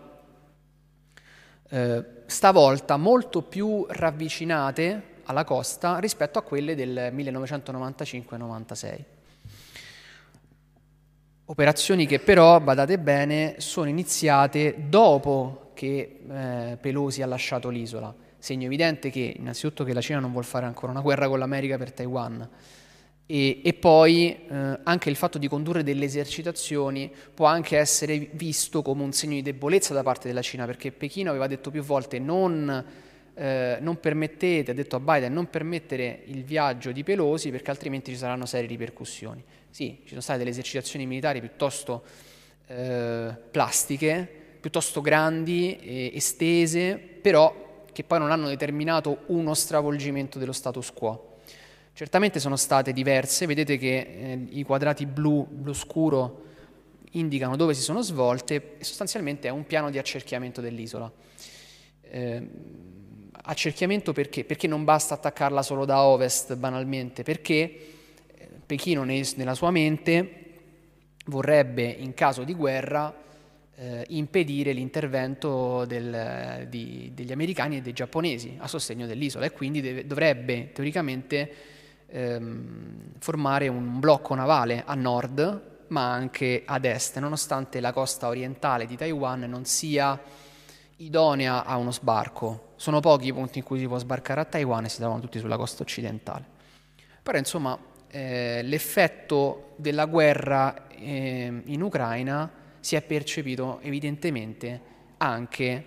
eh, 1.69 2.05
stavolta 2.25 2.97
molto 2.97 3.43
più 3.43 3.85
ravvicinate 3.87 5.03
alla 5.25 5.45
costa 5.45 5.99
rispetto 5.99 6.39
a 6.39 6.43
quelle 6.43 6.75
del 6.75 7.13
1995-96. 7.15 9.05
Operazioni 11.45 12.07
che 12.07 12.21
però, 12.21 12.59
badate 12.61 12.99
bene, 12.99 13.57
sono 13.59 13.89
iniziate 13.91 14.87
dopo 14.89 15.70
che 15.81 16.19
eh, 16.29 16.77
Pelosi 16.79 17.23
ha 17.23 17.27
lasciato 17.27 17.71
l'isola. 17.71 18.15
Segno 18.39 18.67
evidente 18.67 19.09
che 19.09 19.35
innanzitutto 19.39 19.83
che 19.83 19.95
la 19.95 20.03
Cina 20.03 20.19
non 20.19 20.31
vuole 20.31 20.47
fare 20.47 20.67
ancora 20.67 20.93
una 20.93 21.01
guerra 21.01 21.27
con 21.27 21.39
l'America 21.39 21.79
per 21.79 21.93
Taiwan, 21.93 22.47
e, 23.25 23.63
e 23.65 23.73
poi 23.73 24.45
eh, 24.47 24.79
anche 24.83 25.09
il 25.09 25.17
fatto 25.17 25.39
di 25.39 25.49
condurre 25.49 25.83
delle 25.83 26.05
esercitazioni 26.05 27.11
può 27.33 27.47
anche 27.47 27.79
essere 27.79 28.29
visto 28.33 28.83
come 28.83 29.03
un 29.03 29.13
segno 29.13 29.37
di 29.37 29.43
debolezza 29.43 29.95
da 29.95 30.03
parte 30.03 30.29
della 30.29 30.43
Cina, 30.43 30.67
perché 30.67 30.93
Pechino 30.93 31.31
aveva 31.31 31.47
detto 31.47 31.71
più 31.71 31.83
volte 31.83 32.19
non, 32.19 32.85
eh, 33.33 33.79
non 33.81 34.01
permettete, 34.01 34.73
ha 34.73 34.75
detto 34.75 34.97
a 34.97 35.01
Biden, 35.01 35.33
non 35.33 35.49
permettere 35.49 36.25
il 36.27 36.45
viaggio 36.45 36.93
di 36.93 37.03
Pelosi 37.05 37.51
perché 37.51 37.71
altrimenti 37.71 38.11
ci 38.11 38.19
saranno 38.19 38.45
serie 38.45 38.69
ripercussioni. 38.69 39.43
Sì, 39.71 40.01
ci 40.03 40.11
sono 40.11 40.21
state 40.21 40.41
delle 40.41 40.51
esercitazioni 40.51 41.07
militari 41.07 41.41
piuttosto 41.41 42.03
eh, 42.67 43.33
plastiche, 43.51 44.40
piuttosto 44.61 45.01
grandi, 45.01 45.79
e 45.79 46.13
estese, 46.15 46.97
però 46.97 47.85
che 47.93 48.05
poi 48.05 48.19
non 48.19 48.31
hanno 48.31 48.49
determinato 48.49 49.25
uno 49.27 49.55
stravolgimento 49.55 50.39
dello 50.39 50.53
status 50.53 50.93
quo. 50.93 51.39
Certamente 51.93 52.39
sono 52.39 52.57
state 52.57 52.93
diverse, 52.93 53.47
vedete 53.47 53.77
che 53.77 53.97
eh, 53.99 54.47
i 54.51 54.63
quadrati 54.63 55.07
blu, 55.07 55.47
blu 55.51 55.73
scuro, 55.73 56.45
indicano 57.13 57.57
dove 57.57 57.75
si 57.75 57.83
sono 57.83 58.03
svolte 58.03 58.77
e 58.79 58.85
sostanzialmente 58.85 59.49
è 59.49 59.51
un 59.51 59.67
piano 59.67 59.91
di 59.91 59.99
accerchiamento 59.99 60.61
dell'isola. 60.61 61.11
Eh, 62.03 62.49
accerchiamento 63.33 64.13
perché? 64.13 64.45
Perché 64.45 64.67
non 64.67 64.85
basta 64.85 65.15
attaccarla 65.15 65.63
solo 65.63 65.85
da 65.85 66.03
ovest 66.03 66.55
banalmente, 66.57 67.23
perché 67.23 67.53
eh, 67.53 68.49
Pechino 68.65 69.05
nella 69.05 69.55
sua 69.55 69.71
mente 69.71 70.37
vorrebbe 71.27 71.85
in 71.85 72.15
caso 72.15 72.45
di 72.45 72.55
guerra 72.55 73.15
eh, 73.81 74.05
impedire 74.09 74.73
l'intervento 74.73 75.87
del, 75.87 76.67
di, 76.69 77.13
degli 77.15 77.33
americani 77.33 77.79
e 77.79 77.81
dei 77.81 77.95
giapponesi 77.95 78.57
a 78.59 78.69
sostegno 78.69 79.07
dell'isola 79.07 79.47
e 79.47 79.53
quindi 79.53 79.81
deve, 79.81 80.07
dovrebbe 80.07 80.71
teoricamente 80.73 81.53
ehm, 82.07 83.13
formare 83.19 83.69
un 83.69 83.99
blocco 83.99 84.35
navale 84.35 84.83
a 84.85 84.95
nord 84.95 85.69
ma 85.89 86.13
anche 86.13 86.63
ad 86.67 86.85
est, 86.85 87.19
nonostante 87.19 87.81
la 87.81 87.93
costa 87.93 88.29
orientale 88.29 88.85
di 88.85 88.97
Taiwan 88.97 89.41
non 89.41 89.65
sia 89.65 90.21
idonea 90.97 91.65
a 91.65 91.77
uno 91.77 91.91
sbarco. 91.91 92.75
Sono 92.77 93.01
pochi 93.01 93.29
i 93.29 93.33
punti 93.33 93.59
in 93.59 93.65
cui 93.65 93.79
si 93.79 93.87
può 93.87 93.99
sbarcare 93.99 94.41
a 94.41 94.45
Taiwan 94.45 94.85
e 94.85 94.89
si 94.91 94.99
trovano 94.99 95.21
tutti 95.21 95.39
sulla 95.39 95.57
costa 95.57 95.83
occidentale. 95.83 96.45
Però 97.23 97.37
insomma 97.37 97.77
eh, 98.09 98.61
l'effetto 98.63 99.73
della 99.77 100.05
guerra 100.05 100.87
eh, 100.91 101.63
in 101.65 101.83
Ucraina 101.83 102.60
si 102.81 102.97
è 102.97 103.03
percepito 103.03 103.79
evidentemente 103.81 104.81
anche 105.19 105.85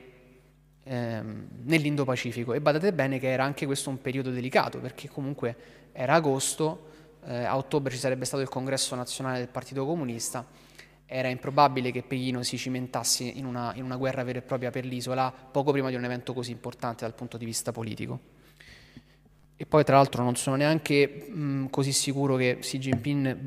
ehm, 0.83 1.47
nell'Indo-Pacifico 1.63 2.53
e 2.53 2.61
badate 2.61 2.93
bene 2.93 3.19
che 3.19 3.31
era 3.31 3.43
anche 3.43 3.65
questo 3.65 3.89
un 3.89 4.01
periodo 4.01 4.29
delicato 4.29 4.79
perché 4.79 5.09
comunque 5.09 5.55
era 5.91 6.13
agosto, 6.13 6.91
eh, 7.25 7.43
a 7.43 7.57
ottobre 7.57 7.91
ci 7.91 7.99
sarebbe 7.99 8.25
stato 8.25 8.41
il 8.41 8.49
congresso 8.49 8.95
nazionale 8.95 9.39
del 9.39 9.47
Partito 9.47 9.85
Comunista, 9.85 10.45
era 11.05 11.27
improbabile 11.27 11.91
che 11.91 12.01
Pechino 12.01 12.41
si 12.41 12.57
cimentasse 12.57 13.23
in 13.23 13.45
una, 13.45 13.73
in 13.75 13.83
una 13.83 13.97
guerra 13.97 14.23
vera 14.23 14.39
e 14.39 14.41
propria 14.41 14.71
per 14.71 14.85
l'isola 14.85 15.31
poco 15.31 15.71
prima 15.71 15.89
di 15.89 15.95
un 15.95 16.03
evento 16.03 16.33
così 16.33 16.51
importante 16.51 17.05
dal 17.05 17.13
punto 17.13 17.37
di 17.37 17.45
vista 17.45 17.71
politico. 17.71 18.19
E 19.55 19.65
poi 19.65 19.83
tra 19.83 19.97
l'altro 19.97 20.23
non 20.23 20.35
sono 20.35 20.55
neanche 20.55 21.27
mh, 21.29 21.67
così 21.69 21.91
sicuro 21.91 22.35
che 22.35 22.57
Xi 22.59 22.79
Jinping 22.79 23.37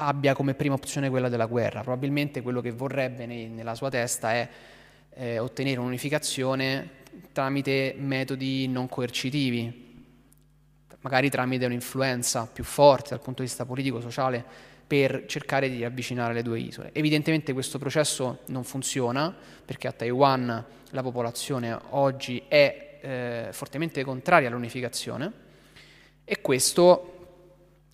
abbia 0.00 0.34
come 0.34 0.54
prima 0.54 0.74
opzione 0.74 1.10
quella 1.10 1.28
della 1.28 1.46
guerra, 1.46 1.82
probabilmente 1.82 2.40
quello 2.42 2.60
che 2.60 2.72
vorrebbe 2.72 3.26
nei, 3.26 3.48
nella 3.48 3.74
sua 3.74 3.90
testa 3.90 4.32
è 4.32 4.48
eh, 5.10 5.38
ottenere 5.38 5.78
un'unificazione 5.78 6.98
tramite 7.32 7.94
metodi 7.98 8.66
non 8.66 8.88
coercitivi, 8.88 9.88
magari 11.00 11.28
tramite 11.28 11.66
un'influenza 11.66 12.48
più 12.50 12.64
forte 12.64 13.10
dal 13.10 13.20
punto 13.20 13.42
di 13.42 13.48
vista 13.48 13.64
politico-sociale 13.64 14.44
per 14.86 15.24
cercare 15.26 15.68
di 15.68 15.84
avvicinare 15.84 16.32
le 16.34 16.42
due 16.42 16.58
isole. 16.58 16.90
Evidentemente 16.92 17.52
questo 17.52 17.78
processo 17.78 18.40
non 18.46 18.64
funziona 18.64 19.34
perché 19.64 19.86
a 19.86 19.92
Taiwan 19.92 20.64
la 20.90 21.02
popolazione 21.02 21.78
oggi 21.90 22.42
è 22.48 22.98
eh, 23.00 23.48
fortemente 23.52 24.02
contraria 24.02 24.48
all'unificazione 24.48 25.32
e 26.24 26.40
questo 26.40 27.19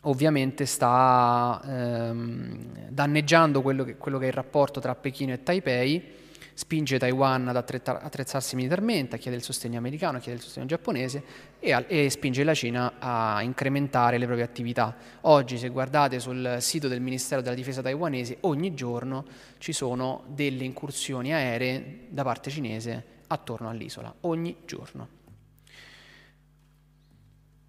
ovviamente 0.07 0.66
sta 0.66 1.61
ehm, 1.64 2.88
danneggiando 2.88 3.62
quello 3.62 3.85
che, 3.85 3.97
quello 3.97 4.19
che 4.19 4.25
è 4.25 4.29
il 4.29 4.35
rapporto 4.35 4.81
tra 4.81 4.95
Pechino 4.95 5.33
e 5.33 5.42
Taipei 5.42 6.14
spinge 6.57 6.99
Taiwan 6.99 7.49
ad 7.49 7.57
attrezzarsi 7.57 8.57
militarmente, 8.57 9.16
a 9.16 9.19
chiedere 9.19 9.42
il 9.42 9.47
sostegno 9.47 9.77
americano, 9.77 10.16
a 10.16 10.21
chiedere 10.21 10.38
il 10.38 10.42
sostegno 10.42 10.66
giapponese 10.66 11.23
e, 11.61 11.73
a, 11.73 11.85
e, 11.87 12.09
spinge 12.09 12.45
la 12.45 12.55
Cina 12.55 12.95
a 12.99 13.42
incrementare 13.42 14.16
le 14.16 14.25
proprie 14.25 14.47
attività. 14.47 14.97
Oggi, 15.23 15.59
se 15.59 15.69
guardate 15.69 16.19
sul 16.19 16.57
sito 16.61 16.88
del 16.88 17.03
Ministero 17.03 17.42
della 17.42 17.55
Difesa 17.55 17.83
taiwanese, 17.83 18.38
ogni 18.40 18.73
giorno 18.73 19.27
ci 19.59 19.75
sono 19.75 20.25
delle 20.29 20.64
incursioni 20.64 21.35
aeree 21.35 22.07
da 22.09 22.23
parte 22.23 22.49
cinese 22.49 23.05
attorno 23.27 23.69
all'isola, 23.69 24.14
ogni 24.21 24.57
giorno. 24.64 25.15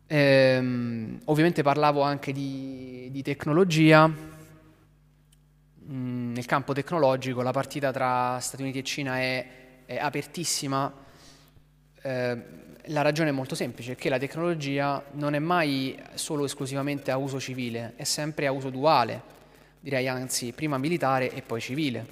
Ehm, 0.07 1.19
ovviamente 1.25 1.61
parlavo 1.61 2.01
anche 2.01 2.31
di, 2.31 3.09
di 3.11 3.21
tecnologia, 3.21 4.35
Mm, 5.89 6.33
nel 6.33 6.45
campo 6.45 6.73
tecnologico 6.73 7.41
la 7.41 7.51
partita 7.51 7.91
tra 7.93 8.37
Stati 8.39 8.61
Uniti 8.61 8.79
e 8.79 8.83
Cina 8.83 9.19
è, 9.19 9.47
è 9.85 9.97
apertissima. 9.97 10.93
Eh, 12.01 12.37
la 12.89 13.01
ragione 13.01 13.29
è 13.29 13.31
molto 13.31 13.55
semplice, 13.55 13.95
che 13.95 14.09
la 14.09 14.17
tecnologia 14.17 15.03
non 15.13 15.33
è 15.33 15.39
mai 15.39 15.97
solo 16.13 16.45
esclusivamente 16.45 17.11
a 17.11 17.17
uso 17.17 17.39
civile, 17.39 17.93
è 17.95 18.03
sempre 18.03 18.47
a 18.47 18.51
uso 18.51 18.69
duale, 18.69 19.21
direi 19.79 20.07
anzi 20.07 20.51
prima 20.51 20.77
militare 20.77 21.31
e 21.31 21.41
poi 21.41 21.61
civile. 21.61 22.05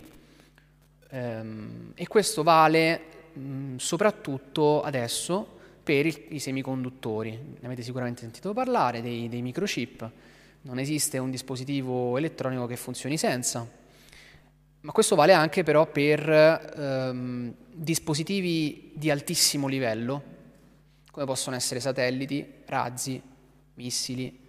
Ehm, 1.09 1.91
e 1.95 2.07
questo 2.07 2.43
vale 2.43 3.01
mm, 3.37 3.75
soprattutto 3.77 4.81
adesso 4.83 5.54
per 5.85 6.07
il, 6.07 6.25
i 6.29 6.39
semiconduttori. 6.39 7.29
Ne 7.31 7.65
avete 7.65 7.83
sicuramente 7.83 8.21
sentito 8.21 8.51
parlare 8.51 9.01
dei, 9.01 9.29
dei 9.29 9.43
microchip 9.43 10.11
non 10.65 10.79
esiste 10.79 11.19
un 11.19 11.29
dispositivo 11.29 12.17
elettronico 12.17 12.65
che 12.65 12.75
funzioni 12.75 13.17
senza. 13.17 13.67
Ma 14.81 14.91
questo 14.91 15.15
vale 15.15 15.33
anche 15.33 15.63
però 15.63 15.85
per 15.85 16.27
ehm, 16.27 17.53
dispositivi 17.71 18.91
di 18.95 19.09
altissimo 19.09 19.67
livello, 19.67 20.23
come 21.11 21.25
possono 21.25 21.55
essere 21.55 21.79
satelliti, 21.79 22.45
razzi, 22.65 23.21
missili, 23.75 24.39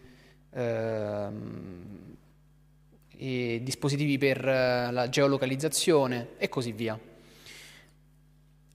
ehm, 0.51 2.15
dispositivi 3.19 4.19
per 4.19 4.45
la 4.45 5.09
geolocalizzazione 5.09 6.29
e 6.39 6.49
così 6.49 6.73
via. 6.73 6.99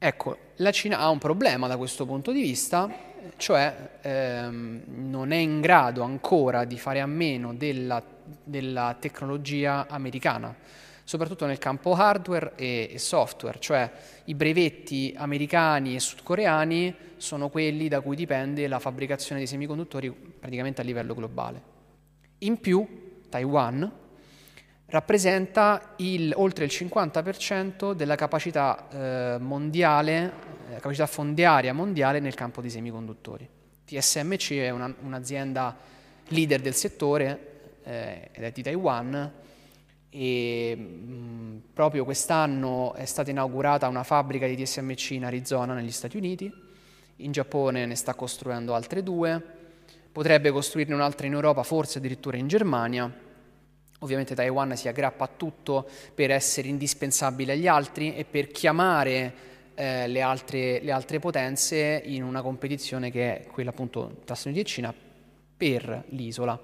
Ecco, 0.03 0.35
la 0.55 0.71
Cina 0.71 0.97
ha 0.97 1.09
un 1.09 1.19
problema 1.19 1.67
da 1.67 1.77
questo 1.77 2.07
punto 2.07 2.31
di 2.31 2.41
vista, 2.41 2.91
cioè 3.37 3.99
ehm, 4.01 4.81
non 4.87 5.31
è 5.31 5.35
in 5.35 5.61
grado 5.61 6.01
ancora 6.01 6.65
di 6.65 6.79
fare 6.79 7.01
a 7.01 7.05
meno 7.05 7.53
della, 7.53 8.01
della 8.43 8.97
tecnologia 8.99 9.85
americana, 9.87 10.55
soprattutto 11.03 11.45
nel 11.45 11.59
campo 11.59 11.93
hardware 11.93 12.53
e, 12.55 12.89
e, 12.93 12.97
software, 12.97 13.59
cioè 13.59 13.91
i 14.23 14.33
brevetti 14.33 15.13
americani 15.15 15.93
e 15.93 15.99
sudcoreani 15.99 16.95
sono 17.17 17.49
quelli 17.49 17.87
da 17.87 18.01
cui 18.01 18.15
dipende 18.15 18.67
la 18.67 18.79
fabbricazione 18.79 19.37
dei 19.37 19.47
semiconduttori 19.47 20.09
praticamente 20.09 20.81
a 20.81 20.83
livello 20.83 21.13
globale. 21.13 21.61
In 22.39 22.59
più, 22.59 23.19
Taiwan 23.29 24.00
rappresenta 24.91 25.93
il, 25.97 26.33
oltre 26.35 26.65
il 26.65 26.71
50% 26.71 27.93
della 27.93 28.15
capacità 28.15 28.87
eh, 28.89 29.37
mondiale, 29.39 30.33
eh, 30.69 30.75
capacità 30.75 31.07
fondiaria 31.07 31.73
mondiale 31.73 32.19
nel 32.19 32.33
campo 32.33 32.59
dei 32.59 32.69
semiconduttori. 32.69 33.47
TSMC 33.85 34.51
è 34.57 34.69
una, 34.69 34.93
un'azienda 35.01 35.77
leader 36.27 36.59
del 36.59 36.73
settore 36.73 37.79
eh, 37.83 38.29
ed 38.33 38.43
è 38.43 38.51
di 38.51 38.61
Taiwan 38.61 39.31
e 40.09 40.75
mh, 40.75 41.61
proprio 41.73 42.03
quest'anno 42.03 42.93
è 42.93 43.05
stata 43.05 43.29
inaugurata 43.29 43.87
una 43.87 44.03
fabbrica 44.03 44.45
di 44.45 44.61
TSMC 44.61 45.11
in 45.11 45.23
Arizona 45.23 45.73
negli 45.73 45.91
Stati 45.91 46.17
Uniti, 46.17 46.51
in 47.17 47.31
Giappone 47.31 47.85
ne 47.85 47.95
sta 47.95 48.13
costruendo 48.13 48.75
altre 48.75 49.03
due, 49.03 49.41
potrebbe 50.11 50.51
costruirne 50.51 50.93
un'altra 50.93 51.27
in 51.27 51.33
Europa, 51.33 51.63
forse 51.63 51.99
addirittura 51.99 52.35
in 52.35 52.47
Germania 52.49 53.29
Ovviamente 54.03 54.33
Taiwan 54.33 54.75
si 54.75 54.87
aggrappa 54.87 55.25
a 55.25 55.29
tutto 55.37 55.87
per 56.15 56.31
essere 56.31 56.67
indispensabile 56.67 57.53
agli 57.53 57.67
altri 57.67 58.15
e 58.15 58.25
per 58.25 58.47
chiamare 58.47 59.33
eh, 59.75 60.07
le, 60.07 60.21
altre, 60.21 60.79
le, 60.81 60.91
altre, 60.91 61.19
potenze 61.19 62.01
in 62.05 62.23
una 62.23 62.41
competizione 62.41 63.11
che 63.11 63.41
è 63.41 63.45
quella 63.45 63.69
appunto 63.69 64.21
tra 64.25 64.33
Stati 64.33 64.49
Uniti 64.49 64.61
e 64.61 64.65
Cina 64.65 64.93
per 65.55 66.05
l'isola. 66.09 66.59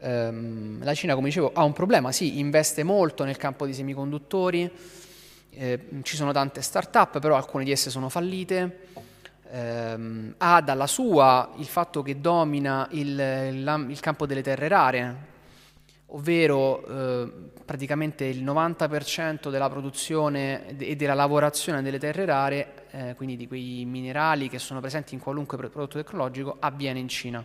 Um, 0.00 0.82
la 0.84 0.94
Cina, 0.94 1.14
come 1.14 1.26
dicevo, 1.26 1.50
ha 1.52 1.64
un 1.64 1.72
problema, 1.72 2.12
sì, 2.12 2.38
investe 2.38 2.84
molto 2.84 3.24
nel 3.24 3.36
campo 3.36 3.64
dei 3.64 3.74
semiconduttori, 3.74 4.70
eh, 5.50 5.88
ci 6.02 6.14
sono 6.14 6.30
tante 6.30 6.62
start-up, 6.62 7.18
però 7.18 7.34
alcune 7.34 7.64
di 7.64 7.72
esse 7.72 7.90
sono 7.90 8.08
fallite. 8.08 8.86
Um, 9.50 10.34
ha 10.36 10.60
dalla 10.60 10.86
sua 10.86 11.52
il 11.56 11.66
fatto 11.66 12.02
che 12.02 12.20
domina 12.20 12.86
il, 12.92 13.18
il 13.88 14.00
campo 14.00 14.26
delle 14.26 14.42
terre 14.42 14.68
rare, 14.68 15.16
ovvero 16.10 16.86
eh, 16.86 17.32
praticamente 17.64 18.24
il 18.24 18.42
90% 18.42 19.50
della 19.50 19.68
produzione 19.68 20.76
e 20.78 20.96
della 20.96 21.14
lavorazione 21.14 21.82
delle 21.82 21.98
terre 21.98 22.24
rare, 22.24 22.86
eh, 22.90 23.14
quindi 23.14 23.36
di 23.36 23.46
quei 23.46 23.84
minerali 23.84 24.48
che 24.48 24.58
sono 24.58 24.80
presenti 24.80 25.14
in 25.14 25.20
qualunque 25.20 25.58
prodotto 25.58 25.98
tecnologico, 25.98 26.56
avviene 26.60 26.98
in 26.98 27.08
Cina. 27.08 27.44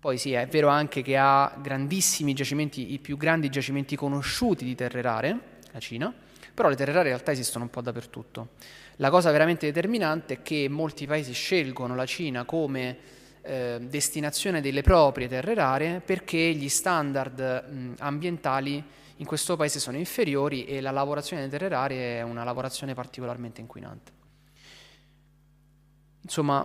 Poi 0.00 0.16
sì, 0.16 0.32
è 0.32 0.46
vero 0.46 0.68
anche 0.68 1.02
che 1.02 1.16
ha 1.16 1.52
grandissimi 1.60 2.32
giacimenti, 2.32 2.92
i 2.92 3.00
più 3.00 3.16
grandi 3.16 3.48
giacimenti 3.48 3.96
conosciuti 3.96 4.64
di 4.64 4.76
terre 4.76 5.02
rare, 5.02 5.40
la 5.72 5.80
Cina, 5.80 6.14
però 6.54 6.68
le 6.68 6.76
terre 6.76 6.92
rare 6.92 7.08
in 7.08 7.14
realtà 7.14 7.32
esistono 7.32 7.64
un 7.64 7.70
po' 7.70 7.80
dappertutto. 7.80 8.50
La 8.96 9.10
cosa 9.10 9.32
veramente 9.32 9.66
determinante 9.66 10.34
è 10.34 10.42
che 10.42 10.68
molti 10.68 11.06
paesi 11.06 11.32
scelgono 11.32 11.96
la 11.96 12.06
Cina 12.06 12.44
come 12.44 13.16
eh, 13.48 13.78
destinazione 13.80 14.60
delle 14.60 14.82
proprie 14.82 15.26
terre 15.26 15.54
rare 15.54 16.02
perché 16.04 16.38
gli 16.52 16.68
standard 16.68 17.40
mh, 17.40 17.94
ambientali 17.98 18.84
in 19.16 19.26
questo 19.26 19.56
paese 19.56 19.80
sono 19.80 19.96
inferiori 19.96 20.66
e 20.66 20.80
la 20.80 20.90
lavorazione 20.90 21.42
delle 21.42 21.56
terre 21.56 21.68
rare 21.68 22.18
è 22.18 22.22
una 22.22 22.44
lavorazione 22.44 22.94
particolarmente 22.94 23.60
inquinante. 23.60 24.12
Insomma, 26.20 26.64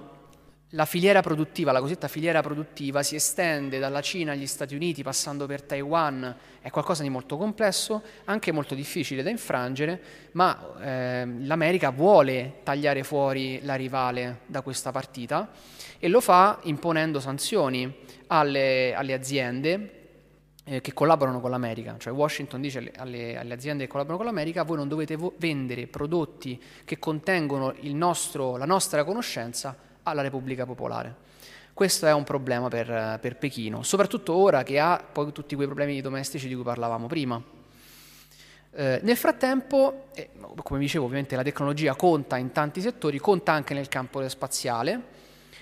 la 0.74 0.86
filiera 0.86 1.22
produttiva, 1.22 1.72
la 1.72 1.80
cosiddetta 1.80 2.08
filiera 2.08 2.42
produttiva, 2.42 3.04
si 3.04 3.16
estende 3.16 3.78
dalla 3.78 4.02
Cina 4.02 4.32
agli 4.32 4.48
Stati 4.48 4.74
Uniti 4.74 5.04
passando 5.04 5.46
per 5.46 5.62
Taiwan, 5.62 6.36
è 6.62 6.70
qualcosa 6.72 7.04
di 7.04 7.10
molto 7.10 7.38
complesso, 7.38 8.02
anche 8.26 8.52
molto 8.52 8.74
difficile 8.74 9.22
da 9.22 9.30
infrangere, 9.30 10.02
ma 10.32 10.74
eh, 10.82 11.28
l'America 11.42 11.92
vuole 11.92 12.60
tagliare 12.64 13.04
fuori 13.04 13.60
la 13.64 13.76
rivale 13.76 14.40
da 14.48 14.62
questa 14.62 14.92
partita 14.92 15.52
e 16.00 16.08
lo 16.08 16.22
fa 16.22 16.60
imponendo 16.64 17.20
sanzioni 17.20 17.96
alle, 18.28 18.96
alle 18.96 19.14
aziende 19.14 20.02
eh, 20.64 20.82
che 20.82 20.94
collaborano 20.94 21.40
con 21.40 21.52
l'America, 21.52 21.98
cioè 22.00 22.14
Washington 22.14 22.62
dice 22.62 22.92
alle, 22.98 23.38
alle, 23.38 23.54
aziende 23.54 23.84
che 23.84 23.90
collaborano 23.92 24.24
con 24.24 24.34
l'America 24.34 24.64
voi 24.64 24.78
non 24.78 24.88
dovete 24.88 25.16
vo- 25.18 25.34
vendere 25.38 25.86
prodotti 25.86 26.60
che 26.84 26.98
contengono 26.98 27.76
nostro, 27.82 28.58
la 28.58 28.66
nostra 28.66 29.04
conoscenza 29.04 29.92
alla 30.04 30.22
Repubblica 30.22 30.66
Popolare. 30.66 31.16
Questo 31.74 32.06
è 32.06 32.14
un 32.14 32.24
problema 32.24 32.68
per, 32.68 33.18
per, 33.20 33.38
Pechino, 33.38 33.82
soprattutto 33.82 34.34
ora 34.34 34.62
che 34.62 34.80
ha 34.80 35.04
poi 35.12 35.32
tutti 35.32 35.56
quei 35.56 35.66
problemi 35.66 36.00
domestici 36.02 36.48
di 36.48 36.54
cui 36.54 36.64
parlavamo 36.64 37.08
prima. 37.08 37.42
Eh, 38.76 39.00
nel 39.02 39.18
frattempo, 39.18 40.08
eh, 40.14 40.30
come 40.62 40.80
dicevo, 40.80 41.06
ovviamente 41.06 41.36
la 41.36 41.44
tecnologia 41.44 41.96
conta 41.96 42.38
in 42.38 42.52
tanti 42.52 42.80
settori, 42.80 43.18
conta 43.18 43.54
anche 43.54 43.74
nel 43.74 43.88
campo 43.88 44.28
spaziale, 44.30 45.02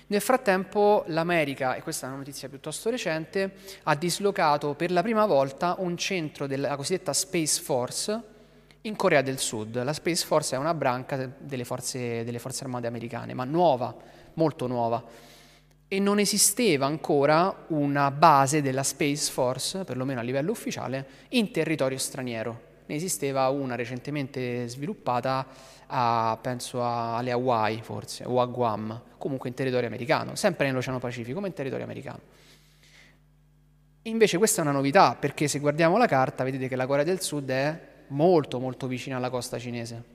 nel 0.08 0.20
frattempo 0.20 1.04
l'America, 1.06 1.74
e 1.74 1.82
questa 1.82 2.04
è 2.06 2.08
una 2.10 2.18
notizia 2.18 2.48
piuttosto 2.50 2.90
recente, 2.90 3.54
ha 3.84 3.94
dislocato 3.94 4.74
per 4.74 4.90
la 4.90 5.00
prima 5.00 5.24
volta 5.24 5.76
un 5.78 5.96
centro 5.96 6.46
della 6.46 6.76
cosiddetta 6.76 7.14
Space 7.14 7.60
Force 7.62 8.22
in 8.82 8.96
Corea 8.96 9.22
del 9.22 9.38
Sud. 9.38 9.82
La 9.82 9.94
Space 9.94 10.26
Force 10.26 10.54
è 10.54 10.58
una 10.58 10.74
branca 10.74 11.30
delle 11.38 11.64
forze, 11.64 12.24
delle 12.24 12.38
forze 12.38 12.64
armate 12.64 12.86
americane, 12.86 13.32
ma 13.32 13.44
nuova, 13.44 13.94
molto 14.34 14.66
nuova. 14.66 15.02
E 15.88 15.98
non 15.98 16.18
esisteva 16.18 16.86
ancora 16.86 17.64
una 17.68 18.10
base 18.10 18.62
della 18.62 18.82
Space 18.82 19.30
Force, 19.30 19.84
perlomeno 19.84 20.20
a 20.20 20.22
livello 20.22 20.50
ufficiale, 20.50 21.06
in 21.30 21.50
territorio 21.50 21.98
straniero. 21.98 22.70
Ne 22.86 22.94
esisteva 22.94 23.48
una 23.48 23.74
recentemente 23.74 24.66
sviluppata 24.68 25.46
a, 25.86 26.38
penso 26.40 26.82
alle 26.82 27.30
Hawaii 27.30 27.82
forse, 27.82 28.24
o 28.24 28.40
a 28.40 28.46
Guam, 28.46 29.02
comunque 29.18 29.50
in 29.50 29.54
territorio 29.54 29.86
americano, 29.86 30.34
sempre 30.34 30.66
nell'Oceano 30.66 30.98
Pacifico, 30.98 31.40
ma 31.40 31.46
in 31.46 31.52
territorio 31.52 31.84
americano. 31.84 32.20
Invece 34.02 34.38
questa 34.38 34.62
è 34.62 34.64
una 34.64 34.72
novità, 34.72 35.14
perché 35.14 35.46
se 35.46 35.58
guardiamo 35.58 35.96
la 35.96 36.06
carta 36.06 36.42
vedete 36.42 36.68
che 36.68 36.76
la 36.76 36.86
Corea 36.86 37.04
del 37.04 37.20
Sud 37.20 37.48
è 37.50 37.80
molto 38.08 38.58
molto 38.58 38.86
vicina 38.86 39.16
alla 39.16 39.30
costa 39.30 39.58
cinese. 39.58 40.11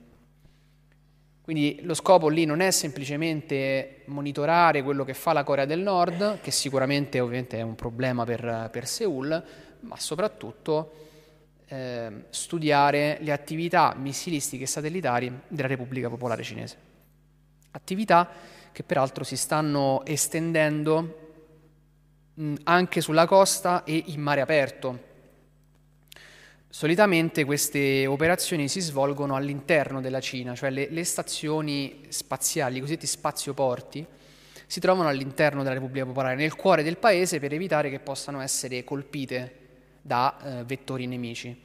Quindi 1.48 1.78
lo 1.80 1.94
scopo 1.94 2.28
lì 2.28 2.44
non 2.44 2.60
è 2.60 2.70
semplicemente 2.70 4.02
monitorare 4.08 4.82
quello 4.82 5.02
che 5.02 5.14
fa 5.14 5.32
la 5.32 5.44
Corea 5.44 5.64
del 5.64 5.80
Nord, 5.80 6.42
che 6.42 6.50
sicuramente 6.50 7.20
ovviamente 7.20 7.56
è 7.56 7.62
un 7.62 7.74
problema 7.74 8.24
per, 8.24 8.68
per 8.70 8.86
Seoul, 8.86 9.44
ma 9.80 9.96
soprattutto 9.96 10.92
eh, 11.68 12.24
studiare 12.28 13.16
le 13.22 13.32
attività 13.32 13.94
missilistiche 13.96 14.64
e 14.64 14.66
satellitari 14.66 15.32
della 15.48 15.68
Repubblica 15.68 16.10
Popolare 16.10 16.42
Cinese. 16.42 16.76
Attività 17.70 18.28
che 18.70 18.82
peraltro 18.82 19.24
si 19.24 19.38
stanno 19.38 20.04
estendendo 20.04 21.30
mh, 22.34 22.54
anche 22.64 23.00
sulla 23.00 23.26
costa 23.26 23.84
e 23.84 24.02
in 24.08 24.20
mare 24.20 24.42
aperto. 24.42 25.07
Solitamente 26.70 27.44
queste 27.44 28.06
operazioni 28.06 28.68
si 28.68 28.80
svolgono 28.80 29.34
all'interno 29.34 30.00
della 30.02 30.20
Cina, 30.20 30.54
cioè 30.54 30.70
le, 30.70 30.88
le 30.90 31.02
stazioni 31.02 32.04
spaziali, 32.08 32.76
i 32.76 32.80
cosiddetti 32.80 33.06
spazioporti, 33.06 34.06
si 34.66 34.80
trovano 34.80 35.08
all'interno 35.08 35.62
della 35.62 35.74
Repubblica 35.74 36.04
Popolare, 36.04 36.34
nel 36.34 36.54
cuore 36.54 36.82
del 36.82 36.98
paese 36.98 37.40
per 37.40 37.54
evitare 37.54 37.88
che 37.88 38.00
possano 38.00 38.40
essere 38.42 38.84
colpite 38.84 39.52
da 40.02 40.36
eh, 40.60 40.64
vettori 40.64 41.06
nemici. 41.06 41.58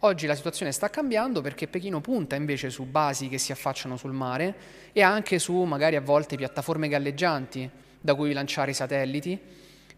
Oggi 0.00 0.26
la 0.26 0.34
situazione 0.34 0.70
sta 0.70 0.90
cambiando 0.90 1.40
perché 1.40 1.66
Pechino 1.66 2.00
punta 2.00 2.36
invece 2.36 2.68
su 2.68 2.84
basi 2.84 3.28
che 3.28 3.38
si 3.38 3.52
affacciano 3.52 3.96
sul 3.96 4.12
mare 4.12 4.54
e 4.92 5.00
anche 5.00 5.38
su 5.38 5.54
magari 5.62 5.96
a 5.96 6.00
volte 6.00 6.36
piattaforme 6.36 6.88
galleggianti 6.88 7.70
da 8.00 8.14
cui 8.14 8.32
lanciare 8.32 8.72
i 8.72 8.74
satelliti, 8.74 9.40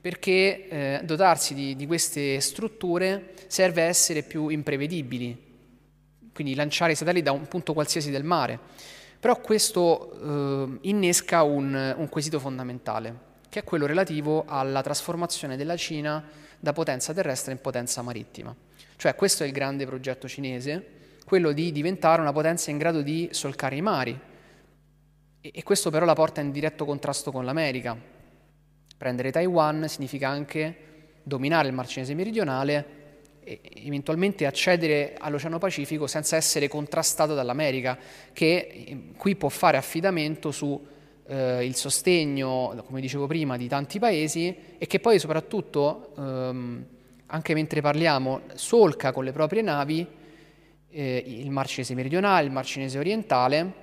perché 0.04 0.68
eh, 0.68 1.00
dotarsi 1.02 1.54
di, 1.54 1.76
di 1.76 1.86
queste 1.86 2.38
strutture 2.40 3.32
serve 3.46 3.84
a 3.84 3.86
essere 3.86 4.22
più 4.22 4.48
imprevedibili, 4.48 5.34
quindi 6.30 6.54
lanciare 6.54 6.92
i 6.92 6.94
satelliti 6.94 7.24
da 7.24 7.32
un 7.32 7.48
punto 7.48 7.72
qualsiasi 7.72 8.10
del 8.10 8.22
mare. 8.22 8.58
Però 9.18 9.40
questo 9.40 10.12
eh, 10.12 10.78
innesca 10.82 11.42
un, 11.42 11.94
un 11.96 12.08
quesito 12.10 12.38
fondamentale, 12.38 13.18
che 13.48 13.60
è 13.60 13.64
quello 13.64 13.86
relativo 13.86 14.44
alla 14.46 14.82
trasformazione 14.82 15.56
della 15.56 15.78
Cina 15.78 16.22
da 16.60 16.74
potenza 16.74 17.14
terrestre 17.14 17.52
in 17.52 17.62
potenza 17.62 18.02
marittima. 18.02 18.54
Cioè 18.96 19.14
questo 19.14 19.42
è 19.42 19.46
il 19.46 19.52
grande 19.54 19.86
progetto 19.86 20.28
cinese, 20.28 20.86
quello 21.24 21.52
di 21.52 21.72
diventare 21.72 22.20
una 22.20 22.32
potenza 22.32 22.70
in 22.70 22.76
grado 22.76 23.00
di 23.00 23.30
solcare 23.32 23.76
i 23.76 23.80
mari. 23.80 24.20
E, 25.40 25.50
e 25.54 25.62
questo 25.62 25.88
però 25.88 26.04
la 26.04 26.12
porta 26.12 26.42
in 26.42 26.50
diretto 26.50 26.84
contrasto 26.84 27.32
con 27.32 27.46
l'America. 27.46 28.12
Prendere 28.96 29.30
Taiwan 29.30 29.88
significa 29.88 30.28
anche 30.28 30.76
dominare 31.22 31.68
il 31.68 31.74
Mar 31.74 31.86
Cinese 31.86 32.14
meridionale 32.14 33.02
eventualmente 33.44 34.46
accedere 34.46 35.14
all'Oceano 35.18 35.58
Pacifico 35.58 36.06
senza 36.06 36.36
essere 36.36 36.68
contrastato 36.68 37.34
dall'America, 37.34 37.98
che 38.32 38.56
eh, 38.86 39.02
qui 39.16 39.36
può 39.36 39.48
fare 39.48 39.76
affidamento 39.76 40.50
su 40.50 40.82
eh, 41.26 41.64
il 41.64 41.74
sostegno, 41.74 42.82
come 42.86 43.00
dicevo 43.00 43.26
prima, 43.26 43.56
di 43.56 43.68
tanti 43.68 43.98
paesi 43.98 44.54
e 44.78 44.86
che 44.86 45.00
poi 45.00 45.18
soprattutto, 45.18 46.14
ehm, 46.16 46.86
anche 47.26 47.54
mentre 47.54 47.80
parliamo, 47.80 48.42
solca 48.54 49.12
con 49.12 49.24
le 49.24 49.32
proprie 49.32 49.62
navi 49.62 50.06
eh, 50.90 51.24
il 51.26 51.50
Mar 51.50 51.66
Cinese 51.66 51.94
meridionale, 51.94 52.46
il 52.46 52.52
Mar 52.52 52.64
Cinese 52.64 52.98
orientale, 52.98 53.82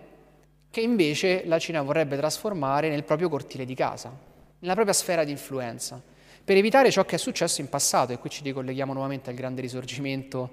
che 0.70 0.82
invece 0.82 1.44
la 1.46 1.60
Cina 1.60 1.82
vorrebbe 1.82 2.16
trasformare 2.16 2.90
nel 2.90 3.04
proprio 3.04 3.28
cortile 3.28 3.66
di 3.66 3.76
casa, 3.76 4.30
nella 4.62 4.74
propria 4.74 4.94
sfera 4.94 5.24
di 5.24 5.32
influenza, 5.32 6.02
per 6.44 6.58
evitare 6.58 6.90
ciò 6.90 7.06
che 7.06 7.16
è 7.16 7.20
successo 7.20 7.62
in 7.62 7.70
passato, 7.70 8.14
e 8.14 8.18
qui 8.18 8.30
ci 8.30 8.44
ricolleghiamo 8.44 8.94
nuovamente 8.94 9.30
al 9.30 9.36
grande 9.36 9.62
risorgimento 9.62 10.52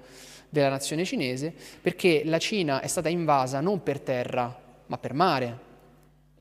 della 0.49 0.69
nazione 0.69 1.05
cinese, 1.05 1.53
perché 1.81 2.23
la 2.25 2.37
Cina 2.37 2.81
è 2.81 2.87
stata 2.87 3.09
invasa 3.09 3.59
non 3.59 3.81
per 3.81 3.99
terra, 3.99 4.55
ma 4.85 4.97
per 4.97 5.13
mare, 5.13 5.67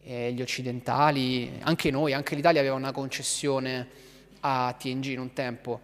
eh, 0.02 0.32
gli 0.32 0.40
occidentali, 0.40 1.58
anche 1.60 1.90
noi, 1.90 2.12
anche 2.14 2.34
l'Italia 2.34 2.60
aveva 2.60 2.74
una 2.74 2.92
concessione 2.92 3.88
a 4.40 4.74
TNG 4.78 5.06
in 5.06 5.20
un 5.20 5.32
tempo, 5.32 5.80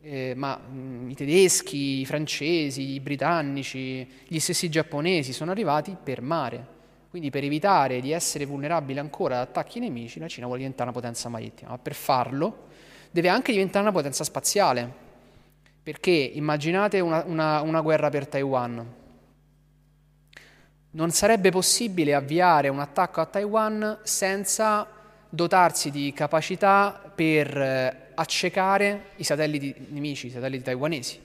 eh, 0.00 0.34
ma 0.36 0.56
mh, 0.56 0.76
mm, 0.76 1.10
i 1.10 1.14
tedeschi, 1.14 2.00
i 2.00 2.06
francesi, 2.06 2.92
i 2.92 3.00
britannici, 3.00 4.06
gli 4.26 4.38
stessi 4.38 4.68
giapponesi 4.68 5.32
sono 5.32 5.50
arrivati 5.50 5.96
per 6.00 6.20
mare. 6.20 6.72
Quindi 7.14 7.30
per 7.30 7.44
evitare 7.44 8.00
di 8.00 8.10
essere 8.10 8.44
vulnerabili 8.44 8.98
ancora 8.98 9.36
ad 9.36 9.42
attacchi 9.42 9.78
nemici, 9.78 10.18
la 10.18 10.26
Cina 10.26 10.46
vuole 10.46 10.62
diventare 10.62 10.90
una 10.90 10.98
potenza 10.98 11.28
marittima, 11.28 11.70
ma 11.70 11.78
per 11.78 11.94
farlo 11.94 12.66
deve 13.12 13.28
anche 13.28 13.52
diventare 13.52 13.84
una 13.84 13.92
potenza 13.92 14.24
spaziale. 14.24 14.92
Perché 15.80 16.10
immaginate 16.10 16.98
una, 16.98 17.22
una, 17.24 17.60
una 17.60 17.80
guerra 17.82 18.10
per 18.10 18.26
Taiwan, 18.26 18.94
non 20.90 21.10
sarebbe 21.12 21.50
possibile 21.50 22.14
avviare 22.14 22.66
un 22.68 22.80
attacco 22.80 23.20
a 23.20 23.26
Taiwan 23.26 24.00
senza 24.02 24.84
dotarsi 25.28 25.92
di 25.92 26.12
capacità 26.12 27.12
per 27.14 27.56
eh, 27.56 28.10
accecare 28.12 29.10
i 29.18 29.22
satelliti 29.22 29.72
nemici, 29.90 30.26
i 30.26 30.30
satelliti 30.30 30.64
taiwanesi. 30.64 31.20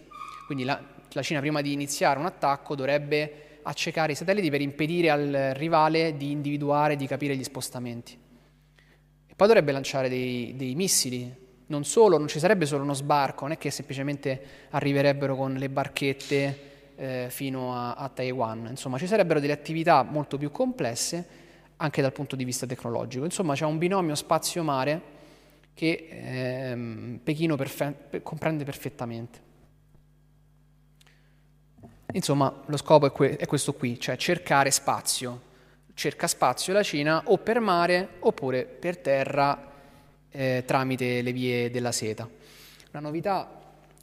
Quindi 0.45 0.65
la, 0.65 0.79
la, 1.13 1.21
Cina 1.23 1.39
prima 1.39 1.61
di 1.61 1.73
iniziare 1.73 2.19
un 2.19 2.27
attacco 2.27 2.75
dovrebbe 2.75 3.47
accecare 3.63 4.13
i 4.13 4.15
satelliti 4.15 4.49
per 4.49 4.61
impedire 4.61 5.09
al 5.09 5.51
rivale 5.53 6.17
di 6.17 6.31
individuare, 6.31 6.95
di 6.95 7.07
capire 7.07 7.35
gli 7.35 7.43
spostamenti. 7.43 8.17
E 9.27 9.35
poi 9.35 9.47
dovrebbe 9.47 9.71
lanciare 9.71 10.09
dei, 10.09 10.53
dei 10.55 10.75
missili. 10.75 11.47
Non 11.67 11.83
solo, 11.83 12.17
non 12.17 12.27
ci 12.27 12.39
sarebbe 12.39 12.65
solo 12.65 12.83
uno 12.83 12.93
sbarco, 12.93 13.43
non 13.43 13.53
è 13.53 13.57
che 13.57 13.69
semplicemente 13.69 14.41
arriverebbero 14.71 15.35
con 15.35 15.53
le 15.53 15.69
barchette 15.69 16.59
eh, 16.95 17.27
fino 17.29 17.75
a, 17.75 17.93
a 17.93 18.09
Taiwan. 18.09 18.67
Insomma, 18.69 18.97
ci 18.97 19.07
sarebbero 19.07 19.39
delle 19.39 19.53
attività 19.53 20.03
molto 20.03 20.37
più 20.37 20.51
complesse 20.51 21.27
anche 21.77 22.01
dal 22.01 22.11
punto 22.11 22.35
di 22.35 22.43
vista 22.43 22.65
tecnologico. 22.65 23.23
Insomma, 23.23 23.53
c'è 23.53 23.65
un 23.65 23.77
binomio 23.77 24.15
spazio-mare 24.15 25.17
che 25.73 26.07
ehm, 26.09 27.19
Pechino 27.23 27.55
perfe- 27.55 28.21
comprende 28.21 28.63
perfettamente. 28.63 29.47
Insomma, 32.13 32.51
lo 32.65 32.77
scopo 32.77 33.05
è, 33.05 33.11
que- 33.11 33.37
è, 33.37 33.45
questo 33.45 33.73
qui, 33.73 33.99
cioè 33.99 34.17
cercare 34.17 34.71
spazio. 34.71 35.47
Cerca 35.93 36.27
spazio 36.27 36.73
la 36.73 36.81
Cina 36.81 37.23
o 37.25 37.37
per 37.37 37.59
mare 37.59 38.15
oppure 38.19 38.65
per 38.65 38.97
terra 38.97 39.69
eh, 40.31 40.63
tramite 40.65 41.21
le 41.21 41.31
vie 41.31 41.69
della 41.69 41.91
seta. 41.91 42.27
La 42.91 42.99
novità 42.99 43.57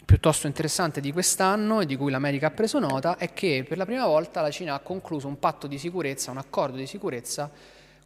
piuttosto 0.04 0.46
interessante 0.46 1.00
di 1.00 1.10
quest'anno 1.10 1.80
e 1.80 1.86
di 1.86 1.96
cui 1.96 2.12
l'America 2.12 2.46
ha 2.46 2.50
preso 2.50 2.78
nota 2.78 3.16
è 3.16 3.32
che 3.32 3.64
per 3.66 3.76
la 3.76 3.84
prima 3.84 4.06
volta 4.06 4.40
la 4.40 4.50
Cina 4.50 4.74
ha 4.74 4.80
concluso 4.80 5.26
un 5.26 5.38
patto 5.40 5.66
di 5.66 5.78
sicurezza, 5.78 6.30
un 6.30 6.36
accordo 6.36 6.76
di 6.76 6.86
sicurezza 6.86 7.50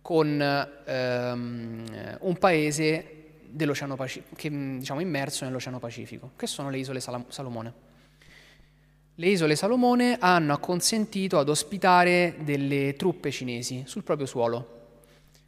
con 0.01 0.41
ehm, 0.87 2.17
un 2.21 2.39
paese 2.39 3.17
Pacifico, 3.97 4.35
che, 4.37 4.49
diciamo, 4.49 5.01
immerso 5.01 5.45
nell'Oceano 5.45 5.79
Pacifico, 5.79 6.31
che 6.37 6.47
sono 6.47 6.71
le 6.71 6.79
isole 6.79 7.01
Salomone. 7.01 7.89
Le 9.21 9.29
isole 9.29 9.55
Salomone 9.55 10.17
hanno 10.19 10.55
acconsentito 10.55 11.39
ad 11.39 11.51
ospitare 11.51 12.37
delle 12.39 12.95
truppe 12.97 13.31
cinesi 13.31 13.83
sul 13.85 14.03
proprio 14.03 14.27
suolo 14.27 14.79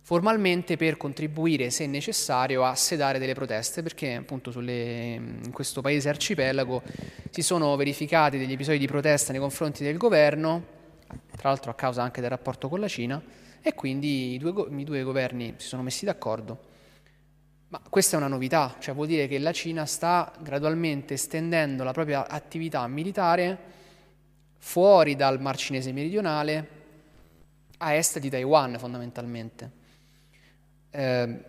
formalmente 0.03 0.77
per 0.77 0.99
contribuire, 0.99 1.71
se 1.71 1.87
necessario, 1.87 2.65
a 2.65 2.75
sedare 2.75 3.19
delle 3.19 3.33
proteste, 3.33 3.83
perché 3.83 4.13
appunto 4.13 4.51
sulle, 4.51 5.15
in 5.15 5.51
questo 5.55 5.81
paese 5.81 6.11
arcipelago 6.11 6.83
si 7.31 7.41
sono 7.41 7.75
verificati 7.77 8.37
degli 8.37 8.53
episodi 8.53 8.77
di 8.77 8.87
protesta 8.87 9.33
nei 9.33 9.41
confronti 9.41 9.83
del 9.83 9.97
governo, 9.97 10.67
tra 11.35 11.49
l'altro 11.49 11.71
a 11.71 11.75
causa 11.75 12.03
anche 12.03 12.21
del 12.21 12.29
rapporto 12.29 12.69
con 12.69 12.79
la 12.79 12.89
Cina, 12.89 13.23
e 13.63 13.73
quindi 13.73 14.35
i 14.35 14.39
due, 14.39 14.67
i 14.77 14.85
due 14.85 15.03
governi 15.03 15.55
si 15.57 15.69
sono 15.69 15.81
messi 15.83 16.05
d'accordo. 16.05 16.72
Ma 17.73 17.81
questa 17.89 18.17
è 18.17 18.19
una 18.19 18.29
novità, 18.29 18.77
cioè 18.81 18.95
vuol 18.95 19.07
dire 19.07 19.27
che 19.27 19.39
la 19.39 19.51
Cina 19.51 19.87
sta 19.87 20.31
gradualmente 20.41 21.15
estendendo 21.15 21.85
la 21.85 21.93
propria 21.93 22.29
attività 22.29 22.87
militare 22.87 23.59
fuori 24.59 25.17
dal 25.17 25.41
Mar 25.41 25.57
Cinese 25.57 25.91
meridionale 25.91 26.69
a 27.79 27.95
est 27.95 28.19
di 28.19 28.29
Taiwan 28.29 28.77
fondamentalmente. 28.79 29.71
Eh, 30.91 31.45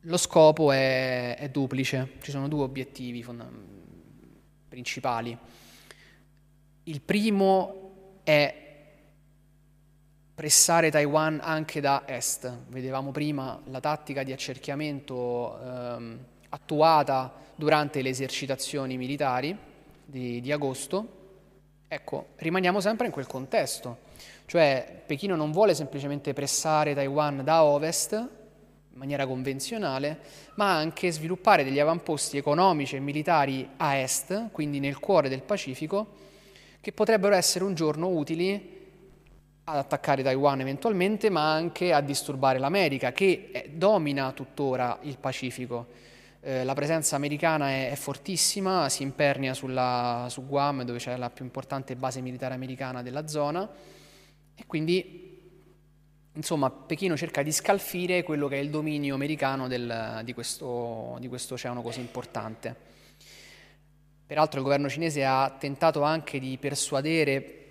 lo 0.00 0.16
scopo 0.16 0.72
è, 0.72 1.36
è, 1.36 1.50
duplice, 1.50 2.12
ci 2.22 2.30
sono 2.30 2.48
due 2.48 2.62
obiettivi 2.62 3.22
fonda- 3.22 3.46
principali. 4.70 5.36
Il 6.84 7.02
primo 7.02 8.20
è 8.22 8.63
pressare 10.34 10.90
Taiwan 10.90 11.40
anche 11.42 11.80
da 11.80 12.02
est. 12.06 12.50
Vedevamo 12.68 13.10
prima 13.10 13.60
la 13.66 13.80
tattica 13.80 14.22
di 14.22 14.32
accerchiamento 14.32 15.60
ehm, 15.60 16.18
attuata 16.48 17.32
durante 17.54 18.02
le 18.02 18.08
esercitazioni 18.08 18.96
militari 18.96 19.56
di, 20.04 20.40
di 20.40 20.52
agosto. 20.52 21.22
Ecco, 21.86 22.28
rimaniamo 22.36 22.80
sempre 22.80 23.06
in 23.06 23.12
quel 23.12 23.26
contesto 23.26 24.12
cioè 24.46 25.02
Pechino 25.06 25.36
non 25.36 25.52
vuole 25.52 25.74
semplicemente 25.74 26.32
pressare 26.32 26.94
Taiwan 26.94 27.42
da 27.42 27.64
ovest 27.64 28.12
in 28.12 29.00
maniera 29.00 29.26
convenzionale, 29.26 30.18
ma 30.54 30.76
anche 30.76 31.10
sviluppare 31.10 31.64
degli 31.64 31.80
avamposti 31.80 32.36
economici 32.36 32.94
e 32.94 33.00
militari 33.00 33.68
a 33.78 33.96
est, 33.96 34.50
quindi 34.52 34.78
nel 34.78 35.00
cuore 35.00 35.28
del 35.28 35.42
Pacifico, 35.42 36.22
che 36.80 36.92
potrebbero 36.92 37.34
essere 37.34 37.64
un 37.64 37.74
giorno 37.74 38.08
utili 38.08 38.73
ad 39.64 39.76
attaccare 39.76 40.22
Taiwan 40.22 40.60
eventualmente, 40.60 41.30
ma 41.30 41.52
anche 41.52 41.92
a 41.92 42.00
disturbare 42.00 42.58
l'America, 42.58 43.12
che 43.12 43.70
domina 43.72 44.32
tuttora 44.32 44.98
il 45.02 45.16
Pacifico. 45.18 45.86
Eh, 46.40 46.64
la 46.64 46.74
presenza 46.74 47.16
americana 47.16 47.70
è, 47.70 47.90
è 47.90 47.94
fortissima, 47.94 48.90
si 48.90 49.02
impernia 49.02 49.54
sulla, 49.54 50.26
su 50.28 50.46
Guam, 50.46 50.82
dove 50.82 50.98
c'è 50.98 51.16
la 51.16 51.30
più 51.30 51.44
importante 51.44 51.96
base 51.96 52.20
militare 52.20 52.52
americana 52.52 53.02
della 53.02 53.26
zona 53.26 53.66
e 54.54 54.64
quindi, 54.66 55.40
insomma, 56.34 56.70
Pechino 56.70 57.16
cerca 57.16 57.42
di 57.42 57.50
scalfire 57.50 58.22
quello 58.22 58.46
che 58.48 58.56
è 58.56 58.60
il 58.60 58.68
dominio 58.68 59.14
americano 59.14 59.66
del, 59.66 60.20
di, 60.24 60.34
questo, 60.34 61.16
di 61.20 61.28
questo 61.28 61.54
oceano 61.54 61.80
così 61.80 62.00
importante. 62.00 62.92
Peraltro 64.26 64.58
il 64.58 64.64
governo 64.64 64.90
cinese 64.90 65.24
ha 65.24 65.56
tentato 65.58 66.02
anche 66.02 66.38
di 66.38 66.58
persuadere 66.58 67.63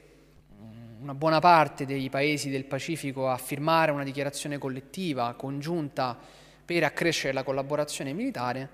una 1.04 1.14
buona 1.14 1.40
parte 1.40 1.86
dei 1.86 2.10
paesi 2.10 2.50
del 2.50 2.64
Pacifico 2.64 3.30
a 3.30 3.36
firmare 3.36 3.92
una 3.92 4.06
dichiarazione 4.06 4.58
collettiva, 4.58 5.34
congiunta, 5.34 6.18
per 6.64 6.86
accrescere 6.86 7.34
la 7.34 7.44
collaborazione 7.44 8.14
militare, 8.14 8.70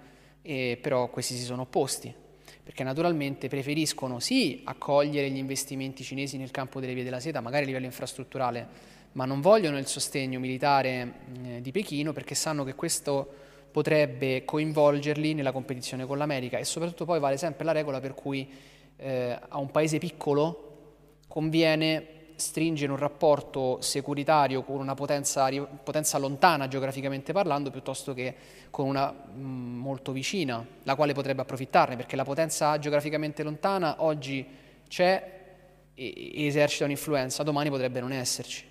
però 0.80 1.10
questi 1.10 1.34
si 1.34 1.44
sono 1.44 1.64
opposti 1.64 2.14
perché 2.64 2.84
naturalmente 2.84 3.48
preferiscono 3.48 4.20
sì 4.20 4.62
accogliere 4.64 5.32
gli 5.32 5.38
investimenti 5.38 6.04
cinesi 6.04 6.38
nel 6.38 6.52
campo 6.52 6.80
delle 6.80 6.94
vie 6.94 7.04
della 7.04 7.20
seta, 7.20 7.42
magari 7.42 7.64
a 7.64 7.66
livello 7.66 7.86
infrastrutturale, 7.86 8.68
ma 9.14 9.26
non 9.26 9.42
vogliono 9.42 9.80
il 9.80 9.88
sostegno 9.88 10.40
militare 10.40 11.14
eh, 11.46 11.62
di 11.62 11.72
Pechino 11.72 12.14
perché 12.14 12.36
sanno 12.36 12.64
che 12.64 12.76
questo 12.76 13.28
potrebbe 13.72 14.46
coinvolgerli 14.46 15.34
nella 15.34 15.52
competizione 15.52 16.06
con 16.06 16.20
l'America. 16.20 16.60
E 16.60 16.64
soprattutto 16.64 17.06
poi 17.06 17.20
vale 17.20 17.38
sempre 17.38 17.66
la 17.66 17.72
regola 17.72 18.00
per 18.00 18.14
cui 18.14 18.48
eh, 18.98 19.40
a 19.48 19.58
un 19.58 19.72
paese 19.72 19.98
piccolo 19.98 20.68
conviene 21.28 22.19
stringere 22.40 22.92
un 22.92 22.98
rapporto 22.98 23.82
securitario 23.82 24.64
con 24.64 24.80
una 24.80 24.96
potenza, 24.96 25.50
potenza 25.84 26.18
lontana 26.18 26.68
geograficamente 26.68 27.34
parlando 27.34 27.70
piuttosto 27.70 28.14
che 28.14 28.36
con 28.70 28.88
una 28.88 29.12
mh, 29.12 29.40
mm, 29.40 29.78
molto 29.80 30.12
vicina, 30.12 30.66
la 30.84 30.96
quale 30.96 31.14
potrebbe 31.14 31.42
approfittarne, 31.42 31.96
perché 31.96 32.16
la 32.16 32.24
potenza 32.24 32.80
geograficamente 32.80 33.44
lontana 33.44 34.04
oggi 34.04 34.46
c'è 34.88 35.38
e, 35.94 36.32
e 36.34 36.46
esercita 36.46 36.86
un'influenza, 36.86 37.44
domani 37.44 37.70
potrebbe 37.70 38.00
non 38.00 38.12
esserci. 38.12 38.68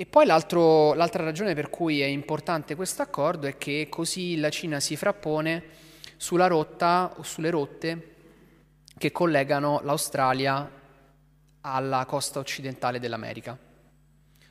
E 0.00 0.06
poi 0.06 0.26
l'altra 0.26 1.24
ragione 1.24 1.54
per 1.54 1.70
cui 1.70 2.00
è 2.00 2.06
importante 2.06 2.76
questo 2.76 3.02
accordo 3.02 3.48
è 3.48 3.58
che 3.58 3.88
così 3.90 4.36
la 4.36 4.48
Cina 4.48 4.78
si 4.78 4.94
frappone 4.94 5.64
sulla 6.16 6.46
rotta 6.46 7.14
o 7.16 7.22
sulle 7.24 7.50
rotte 7.50 8.16
che 8.98 9.12
collegano 9.12 9.80
l'Australia 9.84 10.70
alla 11.62 12.04
costa 12.04 12.38
occidentale 12.38 12.98
dell'America. 12.98 13.56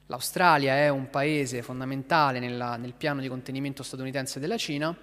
L'Australia 0.07 0.75
è 0.75 0.87
un 0.89 1.09
paese 1.09 1.61
fondamentale 1.61 2.39
nella, 2.39 2.77
nel 2.77 2.93
piano 2.93 3.19
di 3.19 3.27
contenimento 3.27 3.83
statunitense 3.83 4.39
della 4.39 4.57
Cina, 4.57 4.95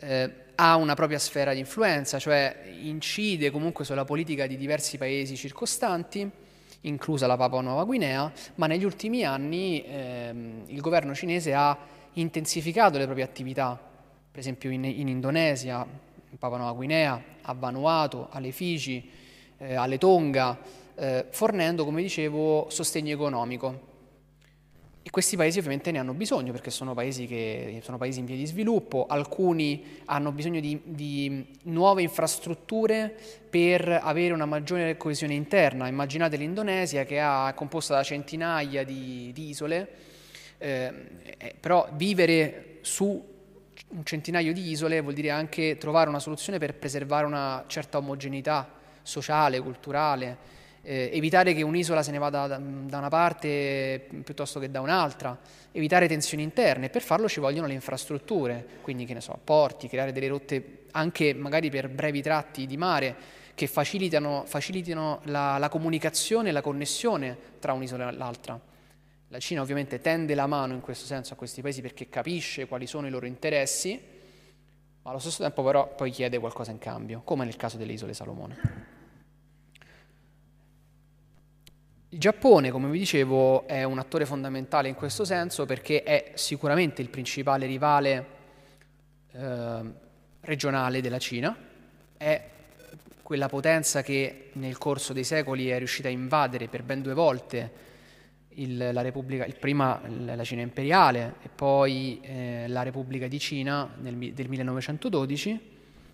eh, 0.00 0.32
ha 0.54 0.76
una 0.76 0.94
propria 0.94 1.18
sfera 1.18 1.52
di 1.52 1.58
influenza, 1.58 2.18
cioè 2.18 2.64
incide 2.80 3.50
comunque 3.50 3.84
sulla 3.84 4.04
politica 4.04 4.46
di 4.46 4.56
diversi 4.56 4.98
paesi 4.98 5.36
circostanti, 5.36 6.28
inclusa 6.82 7.26
la 7.26 7.36
Papua 7.36 7.60
Nuova 7.60 7.84
Guinea, 7.84 8.32
ma 8.56 8.66
negli 8.66 8.84
ultimi 8.84 9.24
anni 9.24 9.84
ehm, 9.84 10.64
il 10.66 10.80
governo 10.80 11.14
cinese 11.14 11.54
ha 11.54 11.76
intensificato 12.14 12.98
le 12.98 13.04
proprie 13.04 13.24
attività, 13.24 13.78
per 14.30 14.40
esempio 14.40 14.70
in, 14.70 14.84
in 14.84 15.08
Indonesia, 15.08 15.84
in 15.84 16.07
Papua 16.36 16.58
Nuova 16.58 16.72
Guinea, 16.72 17.22
a 17.42 17.54
Vanuatu, 17.54 18.26
alle 18.30 18.50
Fiji, 18.50 19.08
eh, 19.58 19.74
alle 19.74 19.98
Tonga, 19.98 20.58
eh, 20.94 21.26
fornendo, 21.30 21.84
come 21.84 22.02
dicevo, 22.02 22.66
sostegno 22.70 23.12
economico. 23.12 23.86
E 25.08 25.10
questi 25.10 25.36
paesi 25.36 25.58
ovviamente 25.58 25.90
ne 25.90 26.00
hanno 26.00 26.12
bisogno 26.12 26.52
perché 26.52 26.70
sono 26.70 26.92
paesi, 26.92 27.26
che, 27.26 27.80
sono 27.82 27.96
paesi 27.96 28.18
in 28.18 28.26
via 28.26 28.36
di 28.36 28.44
sviluppo, 28.44 29.06
alcuni 29.08 30.02
hanno 30.04 30.32
bisogno 30.32 30.60
di, 30.60 30.78
di, 30.84 31.46
nuove 31.62 32.02
infrastrutture 32.02 33.16
per 33.48 34.00
avere 34.02 34.34
una 34.34 34.44
maggiore 34.44 34.98
coesione 34.98 35.32
interna. 35.32 35.88
Immaginate 35.88 36.36
l'Indonesia 36.36 37.04
che 37.04 37.20
è 37.20 37.54
composta 37.54 37.94
da 37.94 38.02
centinaia 38.02 38.84
di, 38.84 39.30
di 39.32 39.48
isole, 39.48 39.88
eh, 40.58 40.92
eh, 41.38 41.54
però 41.58 41.88
vivere 41.94 42.80
su 42.82 43.37
un 43.88 44.04
centinaio 44.04 44.52
di 44.52 44.70
isole 44.70 45.00
vuol 45.00 45.14
dire 45.14 45.30
anche 45.30 45.76
trovare 45.78 46.08
una 46.08 46.18
soluzione 46.18 46.58
per 46.58 46.74
preservare 46.74 47.26
una 47.26 47.64
certa 47.66 47.98
omogeneità 47.98 48.68
sociale, 49.02 49.60
culturale, 49.60 50.36
eh, 50.82 51.10
evitare 51.12 51.54
che 51.54 51.62
un'isola 51.62 52.02
se 52.02 52.10
ne 52.10 52.18
vada 52.18 52.46
da, 52.46 52.58
da, 52.58 52.98
una 52.98 53.08
parte 53.08 54.06
piuttosto 54.22 54.60
che 54.60 54.70
da 54.70 54.80
un'altra, 54.80 55.38
evitare 55.72 56.06
tensioni 56.06 56.42
interne. 56.42 56.90
Per 56.90 57.02
farlo 57.02 57.28
ci 57.28 57.40
vogliono 57.40 57.66
le 57.66 57.74
infrastrutture, 57.74 58.66
quindi 58.82 59.04
che 59.04 59.14
ne 59.14 59.20
so, 59.20 59.38
porti, 59.42 59.88
creare 59.88 60.12
delle 60.12 60.28
rotte 60.28 60.84
anche 60.92 61.34
magari 61.34 61.70
per 61.70 61.88
brevi 61.88 62.22
tratti 62.22 62.66
di 62.66 62.76
mare 62.76 63.14
che 63.54 63.66
facilitano, 63.66 64.44
facilitino 64.46 65.20
la, 65.24 65.58
la 65.58 65.68
comunicazione 65.68 66.50
e 66.50 66.52
la 66.52 66.60
connessione 66.60 67.36
tra 67.58 67.72
un'isola 67.72 68.08
e 68.08 68.12
l'altra. 68.12 68.67
La 69.30 69.38
Cina 69.38 69.60
ovviamente 69.60 70.00
tende 70.00 70.34
la 70.34 70.46
mano 70.46 70.72
in 70.72 70.80
questo 70.80 71.04
senso 71.04 71.34
a 71.34 71.36
questi 71.36 71.60
paesi 71.60 71.82
perché 71.82 72.08
capisce 72.08 72.66
quali 72.66 72.86
sono 72.86 73.06
i 73.06 73.10
loro 73.10 73.26
interessi, 73.26 74.00
ma 75.02 75.10
allo 75.10 75.18
stesso 75.18 75.42
tempo 75.42 75.62
però 75.62 75.94
poi 75.94 76.10
chiede 76.10 76.38
qualcosa 76.38 76.70
in 76.70 76.78
cambio, 76.78 77.20
come 77.24 77.44
nel 77.44 77.56
caso 77.56 77.76
delle 77.76 77.92
isole 77.92 78.14
Salomone. 78.14 78.96
Il 82.08 82.18
Giappone, 82.18 82.70
come 82.70 82.88
vi 82.88 82.98
dicevo, 82.98 83.66
è 83.66 83.84
un 83.84 83.98
attore 83.98 84.24
fondamentale 84.24 84.88
in 84.88 84.94
questo 84.94 85.26
senso 85.26 85.66
perché 85.66 86.02
è 86.02 86.32
sicuramente 86.34 87.02
il 87.02 87.10
principale 87.10 87.66
rivale 87.66 88.26
eh, 89.32 89.80
regionale 90.40 91.02
della 91.02 91.18
Cina, 91.18 91.54
è 92.16 92.48
quella 93.22 93.50
potenza 93.50 94.00
che 94.00 94.48
nel 94.54 94.78
corso 94.78 95.12
dei 95.12 95.24
secoli 95.24 95.68
è 95.68 95.76
riuscita 95.76 96.08
a 96.08 96.10
invadere 96.10 96.68
per 96.68 96.82
ben 96.82 97.02
due 97.02 97.12
volte 97.12 97.87
il, 98.60 98.90
la 98.92 99.00
Repubblica, 99.00 99.44
il 99.44 99.56
prima 99.56 100.00
la 100.24 100.44
Cina 100.44 100.62
imperiale 100.62 101.34
e 101.42 101.48
poi 101.48 102.20
eh, 102.22 102.64
la 102.68 102.82
Repubblica 102.82 103.26
di 103.26 103.38
Cina 103.38 103.88
nel, 104.00 104.32
del 104.32 104.48
1912, 104.48 105.60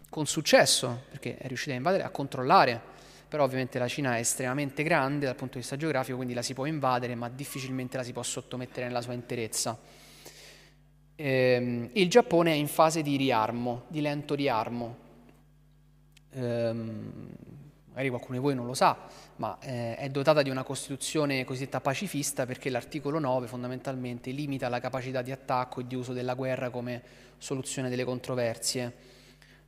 con 0.08 0.26
successo, 0.26 1.04
perché 1.10 1.36
è 1.36 1.46
riuscita 1.46 1.72
a 1.72 1.76
invadere, 1.76 2.04
a 2.04 2.10
controllare 2.10 2.92
però 3.34 3.46
ovviamente 3.46 3.80
la 3.80 3.88
Cina 3.88 4.14
è 4.14 4.20
estremamente 4.20 4.84
grande 4.84 5.26
dal 5.26 5.34
punto 5.34 5.54
di 5.54 5.58
vista 5.58 5.76
geografico, 5.76 6.14
quindi 6.14 6.34
la 6.34 6.42
si 6.42 6.54
può 6.54 6.66
invadere, 6.66 7.16
ma 7.16 7.28
difficilmente 7.28 7.96
la 7.96 8.04
si 8.04 8.12
può 8.12 8.22
sottomettere 8.22 8.86
nella 8.86 9.00
sua 9.00 9.12
interezza. 9.12 9.76
Ehm, 11.16 11.90
il 11.94 12.08
Giappone 12.08 12.52
è 12.52 12.54
in 12.54 12.68
fase 12.68 13.02
di 13.02 13.16
riarmo, 13.16 13.86
di 13.88 14.00
lento 14.00 14.36
riarmo. 14.36 14.96
Ehm, 16.30 17.34
magari 17.94 18.08
qualcuno 18.08 18.38
di 18.38 18.42
voi 18.42 18.54
non 18.56 18.66
lo 18.66 18.74
sa, 18.74 18.96
ma 19.36 19.56
eh, 19.60 19.94
è 19.94 20.08
dotata 20.08 20.42
di 20.42 20.50
una 20.50 20.64
Costituzione 20.64 21.44
cosiddetta 21.44 21.80
pacifista 21.80 22.44
perché 22.44 22.68
l'articolo 22.68 23.20
9 23.20 23.46
fondamentalmente 23.46 24.32
limita 24.32 24.68
la 24.68 24.80
capacità 24.80 25.22
di 25.22 25.30
attacco 25.30 25.80
e 25.80 25.86
di 25.86 25.94
uso 25.94 26.12
della 26.12 26.34
guerra 26.34 26.70
come 26.70 27.02
soluzione 27.38 27.88
delle 27.88 28.02
controversie 28.02 28.92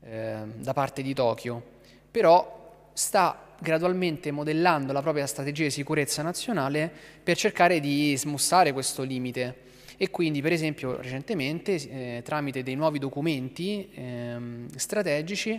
eh, 0.00 0.38
da 0.56 0.72
parte 0.72 1.02
di 1.02 1.14
Tokyo. 1.14 1.62
Però 2.10 2.88
sta 2.92 3.54
gradualmente 3.60 4.32
modellando 4.32 4.92
la 4.92 5.02
propria 5.02 5.26
strategia 5.26 5.62
di 5.62 5.70
sicurezza 5.70 6.22
nazionale 6.22 6.90
per 7.22 7.36
cercare 7.36 7.78
di 7.78 8.16
smussare 8.16 8.72
questo 8.72 9.04
limite. 9.04 9.64
E 9.96 10.10
quindi, 10.10 10.42
per 10.42 10.52
esempio, 10.52 11.00
recentemente, 11.00 11.74
eh, 11.74 12.22
tramite 12.24 12.64
dei 12.64 12.74
nuovi 12.74 12.98
documenti 12.98 13.88
ehm, 13.94 14.68
strategici, 14.74 15.58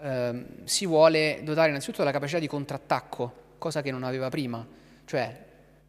ehm, 0.00 0.64
si 0.64 0.86
vuole 0.86 1.40
dotare 1.42 1.68
innanzitutto 1.68 1.98
della 1.98 2.12
capacità 2.12 2.38
di 2.38 2.46
contrattacco, 2.46 3.32
cosa 3.58 3.82
che 3.82 3.90
non 3.90 4.02
aveva 4.02 4.28
prima. 4.28 4.66
Cioè, 5.04 5.44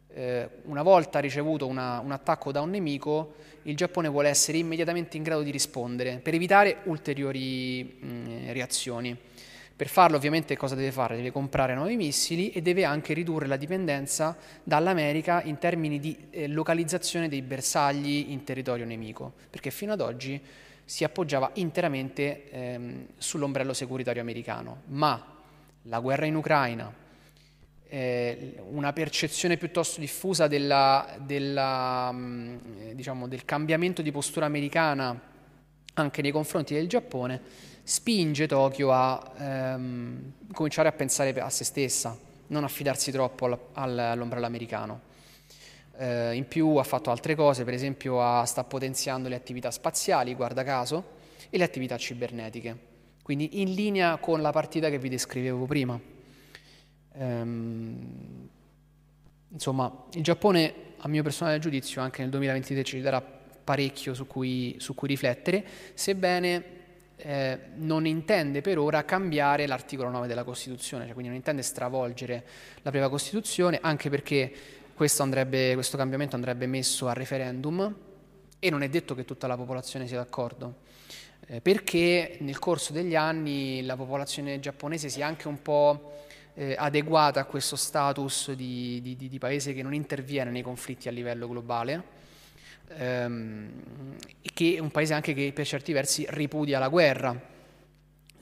eh, 0.08 0.48
una 0.64 0.82
volta 0.82 1.18
ricevuto 1.18 1.66
una, 1.66 2.00
un 2.00 2.12
attacco 2.12 2.50
da 2.52 2.60
un 2.60 2.70
nemico, 2.70 3.34
il 3.62 3.76
Giappone 3.76 4.08
vuole 4.08 4.28
essere 4.28 4.58
immediatamente 4.58 5.16
in 5.16 5.22
grado 5.22 5.42
di 5.42 5.50
rispondere 5.50 6.18
per 6.18 6.34
evitare 6.34 6.78
ulteriori 6.84 7.84
mh, 7.84 8.52
reazioni. 8.52 9.16
Per 9.76 9.86
farlo 9.86 10.16
ovviamente 10.16 10.56
cosa 10.56 10.74
deve 10.74 10.90
fare? 10.90 11.14
Deve 11.14 11.30
comprare 11.30 11.74
nuovi 11.74 11.94
missili 11.94 12.50
e 12.50 12.62
deve 12.62 12.84
anche 12.84 13.14
ridurre 13.14 13.46
la 13.46 13.56
dipendenza 13.56 14.36
dall'America 14.64 15.40
in 15.44 15.58
termini 15.58 16.00
di 16.00 16.16
eh, 16.30 16.48
localizzazione 16.48 17.28
dei 17.28 17.42
bersagli 17.42 18.26
in 18.30 18.42
territorio 18.42 18.84
nemico, 18.84 19.34
perché 19.48 19.70
fino 19.70 19.92
ad 19.92 20.00
oggi 20.00 20.42
si 20.88 21.04
appoggiava 21.04 21.50
interamente 21.56 22.50
ehm, 22.50 23.06
sull'ombrello 23.18 23.74
securitario 23.74 24.22
americano, 24.22 24.84
ma 24.86 25.22
la 25.82 26.00
guerra 26.00 26.24
in 26.24 26.34
Ucraina, 26.34 26.90
eh, 27.86 28.54
una 28.70 28.94
percezione 28.94 29.58
piuttosto 29.58 30.00
diffusa 30.00 30.46
della, 30.46 31.14
della, 31.20 32.10
mm, 32.10 32.56
eh, 32.78 32.94
diciamo, 32.94 33.28
del 33.28 33.44
cambiamento 33.44 34.00
di 34.00 34.10
postura 34.10 34.46
americana 34.46 35.20
anche 35.92 36.22
nei 36.22 36.30
confronti 36.30 36.72
del 36.72 36.88
Giappone, 36.88 37.38
spinge 37.82 38.46
Tokyo 38.46 38.90
a 38.90 39.32
ehm, 39.36 40.32
cominciare 40.54 40.88
a 40.88 40.92
pensare 40.92 41.38
a 41.38 41.50
se 41.50 41.64
stessa, 41.64 42.16
non 42.46 42.64
a 42.64 42.68
fidarsi 42.68 43.10
troppo 43.10 43.44
all, 43.44 43.58
all, 43.74 43.98
all'ombrello 43.98 44.46
americano. 44.46 45.07
Eh, 46.00 46.34
in 46.34 46.46
più 46.46 46.76
ha 46.76 46.84
fatto 46.84 47.10
altre 47.10 47.34
cose, 47.34 47.64
per 47.64 47.74
esempio 47.74 48.22
ha, 48.22 48.44
sta 48.44 48.62
potenziando 48.62 49.28
le 49.28 49.34
attività 49.34 49.72
spaziali, 49.72 50.34
guarda 50.34 50.62
caso, 50.62 51.16
e 51.50 51.58
le 51.58 51.64
attività 51.64 51.96
cibernetiche, 51.96 52.76
quindi 53.22 53.60
in 53.60 53.74
linea 53.74 54.16
con 54.18 54.40
la 54.40 54.52
partita 54.52 54.90
che 54.90 54.98
vi 54.98 55.08
descrivevo 55.08 55.66
prima. 55.66 56.00
Ehm, 57.14 58.48
insomma, 59.48 60.04
il 60.12 60.22
Giappone, 60.22 60.74
a 60.98 61.08
mio 61.08 61.24
personale 61.24 61.58
giudizio, 61.58 62.00
anche 62.00 62.20
nel 62.22 62.30
2023 62.30 62.84
ci 62.84 63.00
darà 63.00 63.20
parecchio 63.20 64.14
su 64.14 64.26
cui, 64.28 64.76
su 64.78 64.94
cui 64.94 65.08
riflettere, 65.08 65.64
sebbene 65.94 66.76
eh, 67.16 67.58
non 67.74 68.06
intende 68.06 68.60
per 68.60 68.78
ora 68.78 69.04
cambiare 69.04 69.66
l'articolo 69.66 70.08
9 70.10 70.28
della 70.28 70.44
Costituzione, 70.44 71.04
cioè 71.04 71.12
quindi 71.12 71.30
non 71.30 71.38
intende 71.38 71.62
stravolgere 71.62 72.44
la 72.76 72.90
propria 72.90 73.08
Costituzione, 73.08 73.78
anche 73.82 74.08
perché 74.08 74.52
questo, 74.98 75.22
andrebbe, 75.22 75.74
questo 75.74 75.96
cambiamento 75.96 76.34
andrebbe 76.34 76.66
messo 76.66 77.06
a 77.06 77.12
referendum 77.12 77.94
e 78.58 78.68
non 78.68 78.82
è 78.82 78.88
detto 78.88 79.14
che 79.14 79.24
tutta 79.24 79.46
la 79.46 79.56
popolazione 79.56 80.08
sia 80.08 80.16
d'accordo. 80.16 80.78
Eh, 81.46 81.60
perché 81.60 82.38
nel 82.40 82.58
corso 82.58 82.92
degli 82.92 83.14
anni 83.14 83.84
la 83.84 83.94
popolazione 83.94 84.58
giapponese 84.58 85.08
si 85.08 85.20
è 85.20 85.22
anche 85.22 85.46
un 85.46 85.62
po' 85.62 86.24
eh, 86.54 86.74
adeguata 86.76 87.38
a 87.38 87.44
questo 87.44 87.76
status 87.76 88.50
di, 88.54 89.00
di, 89.00 89.28
di 89.28 89.38
paese 89.38 89.72
che 89.72 89.84
non 89.84 89.94
interviene 89.94 90.50
nei 90.50 90.62
conflitti 90.62 91.06
a 91.06 91.12
livello 91.12 91.46
globale 91.46 92.02
ehm, 92.96 93.70
che 94.52 94.74
è 94.74 94.80
un 94.80 94.90
paese 94.90 95.14
anche 95.14 95.32
che 95.32 95.52
per 95.54 95.64
certi 95.64 95.92
versi 95.92 96.26
ripudia 96.30 96.80
la 96.80 96.88
guerra. 96.88 97.40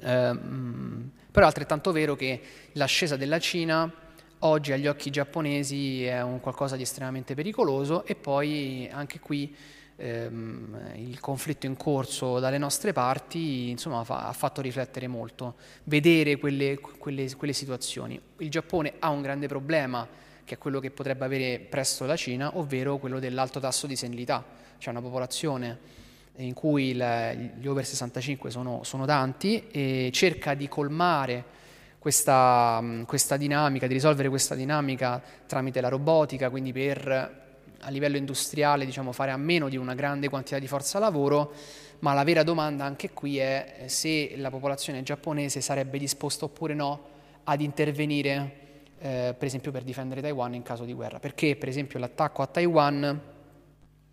Ehm, 0.00 1.11
però 1.30 1.44
è 1.44 1.48
altrettanto 1.48 1.92
vero 1.92 2.16
che 2.16 2.40
l'ascesa 2.72 3.16
della 3.16 3.38
Cina 3.38 4.04
oggi 4.41 4.72
agli 4.72 4.87
occhi 4.87 5.11
giapponesi 5.11 6.05
è 6.05 6.22
un 6.22 6.41
qualcosa 6.41 6.76
di 6.76 6.82
estremamente 6.82 7.34
pericoloso 7.34 8.05
e 8.05 8.14
poi 8.14 8.89
anche 8.93 9.20
qui 9.20 9.55
ehm, 9.97 10.93
il 10.97 11.18
conflitto 11.20 11.66
in 11.66 11.76
corso 11.76 12.39
dalle 12.39 12.59
nostre 12.59 12.93
parti 12.93 13.70
insomma, 13.70 14.05
fa, 14.05 14.26
ha 14.26 14.32
fatto 14.32 14.61
riflettere 14.61 15.07
molto, 15.07 15.55
vedere 15.84 16.37
quelle, 16.37 16.78
quelle, 16.78 17.34
quelle 17.34 17.53
situazioni. 17.53 18.20
Il 18.39 18.51
Giappone 18.51 18.95
ha 18.99 19.09
un 19.11 19.22
grande 19.22 19.49
problema 19.49 20.07
che 20.45 20.55
è 20.55 20.59
quello 20.59 20.78
che 20.78 20.91
potrebbe 20.91 21.24
avere 21.24 21.59
presto 21.59 22.05
la 22.05 22.14
Cina, 22.14 22.57
ovvero 22.57 22.99
quello 22.99 23.18
dell'alto 23.18 23.59
tasso 23.59 23.87
di 23.89 23.97
senilità, 23.97 24.45
cioè 24.78 24.93
una 24.93 25.03
popolazione 25.03 26.05
in 26.37 26.53
cui 26.53 26.91
il, 26.91 27.53
gli 27.59 27.66
over 27.66 27.84
65 27.84 28.51
sono, 28.51 28.84
sono 28.84 29.07
tanti 29.07 29.66
e 29.70 30.11
cerca 30.12 30.55
di 30.55 30.68
colmare 30.68 31.45
questa, 32.07 32.80
questa, 33.04 33.36
dinamica, 33.36 33.88
di 33.88 33.94
risolvere 33.94 34.28
questa 34.28 34.54
dinamica 34.54 35.20
tramite 35.44 35.80
la 35.80 35.88
robotica, 35.88 36.50
quindi 36.50 36.70
per 36.72 37.44
a 37.80 37.90
livello 37.90 38.16
industriale 38.16 38.84
diciamo, 38.84 39.11
fare 39.11 39.32
a 39.32 39.36
meno 39.36 39.68
di 39.68 39.76
una 39.76 39.96
grande 39.96 40.28
quantità 40.28 40.61
di 40.61 40.68
forza 40.68 41.00
lavoro, 41.00 41.52
ma 41.98 42.14
la 42.14 42.22
vera 42.22 42.44
domanda 42.44 42.84
anche 42.84 43.11
qui 43.11 43.38
è 43.38 43.86
se 43.86 44.34
la 44.36 44.50
popolazione 44.50 45.02
giapponese 45.02 45.61
sarebbe 45.61 45.98
disposta 45.98 46.44
oppure 46.44 46.74
no 46.74 47.09
ad 47.42 47.61
intervenire 47.61 48.84
eh, 49.00 49.34
per 49.36 49.48
esempio 49.48 49.72
per 49.72 49.82
difendere 49.82 50.20
Taiwan 50.20 50.54
in 50.54 50.62
caso 50.62 50.84
di 50.84 50.92
guerra, 50.92 51.18
perché 51.18 51.57
per 51.57 51.68
esempio 51.68 51.98
l'attacco 51.98 52.40
a 52.40 52.46
Taiwan 52.46 53.20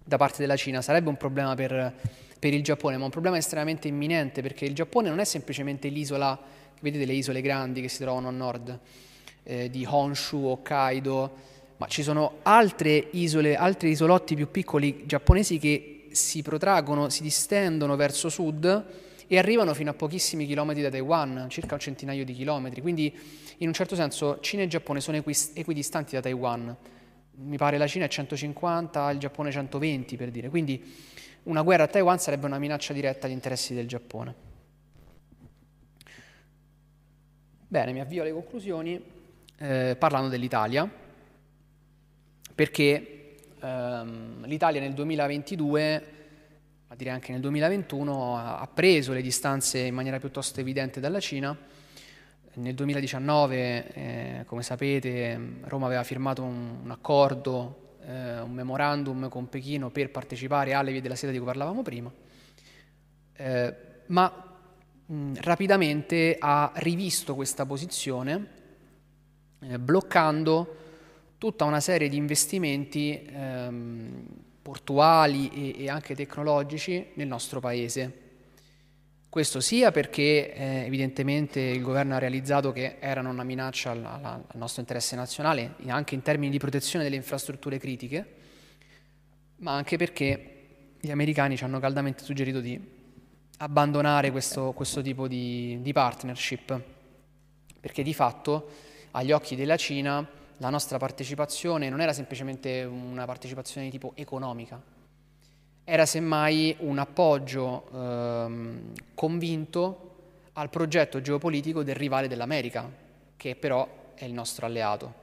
da 0.04 0.18
parte 0.18 0.38
della 0.40 0.56
Cina 0.56 0.82
sarebbe 0.82 1.10
un 1.10 1.18
problema 1.18 1.54
per, 1.54 1.94
per 2.40 2.56
il 2.56 2.64
Giappone, 2.64 2.98
ma 2.98 3.04
un 3.06 3.12
problema 3.12 3.38
estremamente 3.38 3.88
imminente 3.88 4.42
perché 4.42 4.66
il 4.66 4.74
Giappone 4.74 5.10
non 5.10 5.20
è 5.20 5.26
semplicemente 5.26 5.90
l'isola, 5.90 6.62
vedete 6.84 7.06
le 7.06 7.14
isole 7.14 7.40
grandi 7.40 7.80
che 7.80 7.88
si 7.88 8.00
trovano 8.00 8.28
a 8.28 8.32
nord, 8.32 8.78
eh, 9.44 9.70
di 9.70 9.86
Honshu, 9.90 10.44
Hokkaido, 10.44 11.36
ma 11.78 11.88
ci 11.88 12.04
sono 12.04 12.40
altre 12.44 13.08
isole, 13.12 13.56
altri 13.56 13.90
isolotti 13.90 14.36
più 14.36 14.52
piccoli 14.52 15.04
giapponesi 15.06 15.58
che 15.60 16.08
si 16.12 16.42
protraggono, 16.42 17.08
si 17.10 17.24
distendono 17.24 17.96
verso 17.96 18.28
sud 18.28 18.86
e 19.26 19.38
arrivano 19.38 19.74
fino 19.74 19.92
a 19.92 19.94
pochissimi 19.94 20.46
chilometri 20.46 20.82
da 20.82 20.90
Taiwan, 20.90 21.46
circa 21.50 21.76
un 21.76 21.80
centinaio 21.80 22.26
di 22.26 22.34
chilometri. 22.34 22.82
Quindi 22.82 23.18
in 23.60 23.68
un 23.68 23.74
certo 23.74 23.96
senso 23.96 24.40
Cina 24.42 24.64
e 24.64 24.68
Giappone 24.68 25.00
sono 25.00 25.18
equidistanti 25.18 26.16
da 26.16 26.22
Taiwan. 26.22 26.76
Mi 27.36 27.58
pare 27.58 27.78
la 27.78 27.88
Cina 27.88 28.06
è 28.06 28.10
150, 28.10 29.10
il 29.12 29.20
Giappone 29.20 29.52
120 29.52 30.18
per 30.18 30.32
dire. 30.32 30.50
Quindi 30.50 30.84
una 31.44 31.62
guerra 31.62 31.84
a 31.84 31.88
Taiwan 31.88 32.20
sarebbe 32.20 32.46
una 32.46 32.60
minaccia 32.60 32.92
diretta 32.92 33.26
agli 33.26 33.32
interessi 33.32 33.74
del 33.74 33.88
Giappone. 33.88 34.52
Bene, 37.74 37.92
mi 37.92 38.02
avvio 38.02 38.22
alle 38.22 38.32
conclusioni 38.32 39.04
eh, 39.58 39.96
parlando 39.98 40.28
dell'Italia, 40.28 40.88
perché 42.54 43.36
ehm, 43.60 44.46
l'Italia 44.46 44.80
nel 44.80 44.94
2022 44.94 46.04
ma 46.86 46.96
direi 46.96 47.14
anche 47.14 47.32
nel 47.32 47.42
2021, 47.42 48.38
ha 48.38 48.70
preso 48.72 49.12
le 49.12 49.24
distanze 49.24 49.80
in 49.80 49.96
maniera 49.96 50.20
piuttosto 50.20 50.60
evidente 50.60 51.00
dalla 51.00 51.20
Cina. 51.20 51.58
Nel 52.54 52.76
2019, 52.76 53.94
eh, 53.94 54.44
come 54.46 54.62
sapete, 54.62 55.40
Roma 55.64 55.88
aveva 55.88 56.04
firmato 56.04 56.44
un, 56.44 56.82
un 56.84 56.92
accordo, 56.92 57.96
eh, 58.06 58.40
un 58.40 58.52
memorandum 58.52 59.30
con 59.30 59.50
Pechino 59.50 59.90
per 59.90 60.12
partecipare 60.12 60.74
alle 60.74 60.92
vie 60.92 61.02
della 61.02 61.16
seta 61.16 61.32
di 61.32 61.40
cui 61.40 61.48
parlavamo 61.48 61.82
prima, 61.82 62.12
eh, 63.34 63.76
ma 64.06 64.53
mh, 65.06 65.34
rapidamente 65.42 66.38
ha 66.40 66.72
rivisto 66.76 67.36
questa 67.36 67.66
posizione 67.66 68.48
eh, 69.60 69.80
bloccando 69.80 70.78
tutta 71.38 71.66
una 71.66 71.80
serie 71.80 72.10
di 72.10 72.18
investimenti 72.18 73.22
ehm, 73.26 74.26
portuali 74.62 75.50
e, 75.76 75.84
e 75.84 75.90
anche 75.90 76.16
tecnologici 76.16 77.08
nel 77.16 77.28
nostro 77.28 77.60
paese. 77.60 78.22
Questo 79.28 79.60
sia 79.62 79.92
perché 79.92 80.54
eh, 80.54 80.86
evidentemente 80.86 81.60
il 81.60 81.82
governo 81.82 82.16
ha 82.16 82.20
realizzato 82.20 82.72
che 82.72 82.98
erano 83.00 83.30
una 83.32 83.44
minaccia 83.44 83.92
al, 83.92 84.06
al, 84.06 84.44
nostro 84.54 84.82
interesse 84.82 85.16
nazionale, 85.16 85.74
anche 85.88 86.14
in 86.14 86.22
termini 86.22 86.52
di 86.52 86.60
protezione 86.60 87.04
delle 87.04 87.16
infrastrutture 87.16 87.80
critiche, 87.80 88.26
ma 89.58 89.74
anche 89.74 89.98
perché 89.98 90.50
gli 91.00 91.10
americani 91.10 91.58
ci 91.58 91.64
hanno 91.64 91.80
caldamente 91.80 92.24
suggerito 92.24 92.60
di 92.62 92.80
abbandonare 93.64 94.30
questo, 94.32 94.74
questo 94.74 95.02
tipo 95.02 95.28
di, 95.28 95.80
di 95.82 95.94
partnership, 95.94 96.82
perché 97.80 98.04
di 98.04 98.14
fatto 98.14 98.68
agli 99.12 99.32
occhi 99.32 99.56
della 99.56 99.78
Cina 99.78 100.26
la 100.58 100.70
nostra 100.70 100.98
partecipazione 100.98 101.90
non 101.90 102.02
era 102.02 102.12
semplicemente 102.12 102.84
una 102.84 103.26
partecipazione 103.26 103.86
di 103.86 103.92
tipo 103.92 104.12
economica, 104.16 104.82
era 105.86 106.06
semmai 106.06 106.76
un 106.80 106.98
appoggio 106.98 107.88
ehm, 107.94 108.92
convinto 109.14 110.12
al 110.54 110.70
progetto 110.70 111.22
geopolitico 111.22 111.84
del 111.84 111.96
rivale 111.96 112.28
dell'America, 112.28 112.90
che 113.38 113.56
però 113.56 114.14
è 114.14 114.26
il 114.26 114.34
nostro 114.34 114.66
alleato. 114.66 115.22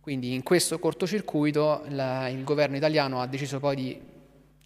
Quindi 0.00 0.34
in 0.34 0.42
questo 0.42 0.78
cortocircuito 0.78 1.84
la, 1.88 2.28
il 2.28 2.44
governo 2.44 2.76
italiano 2.76 3.22
ha 3.22 3.26
deciso 3.26 3.58
poi 3.58 3.74
di, 3.76 4.00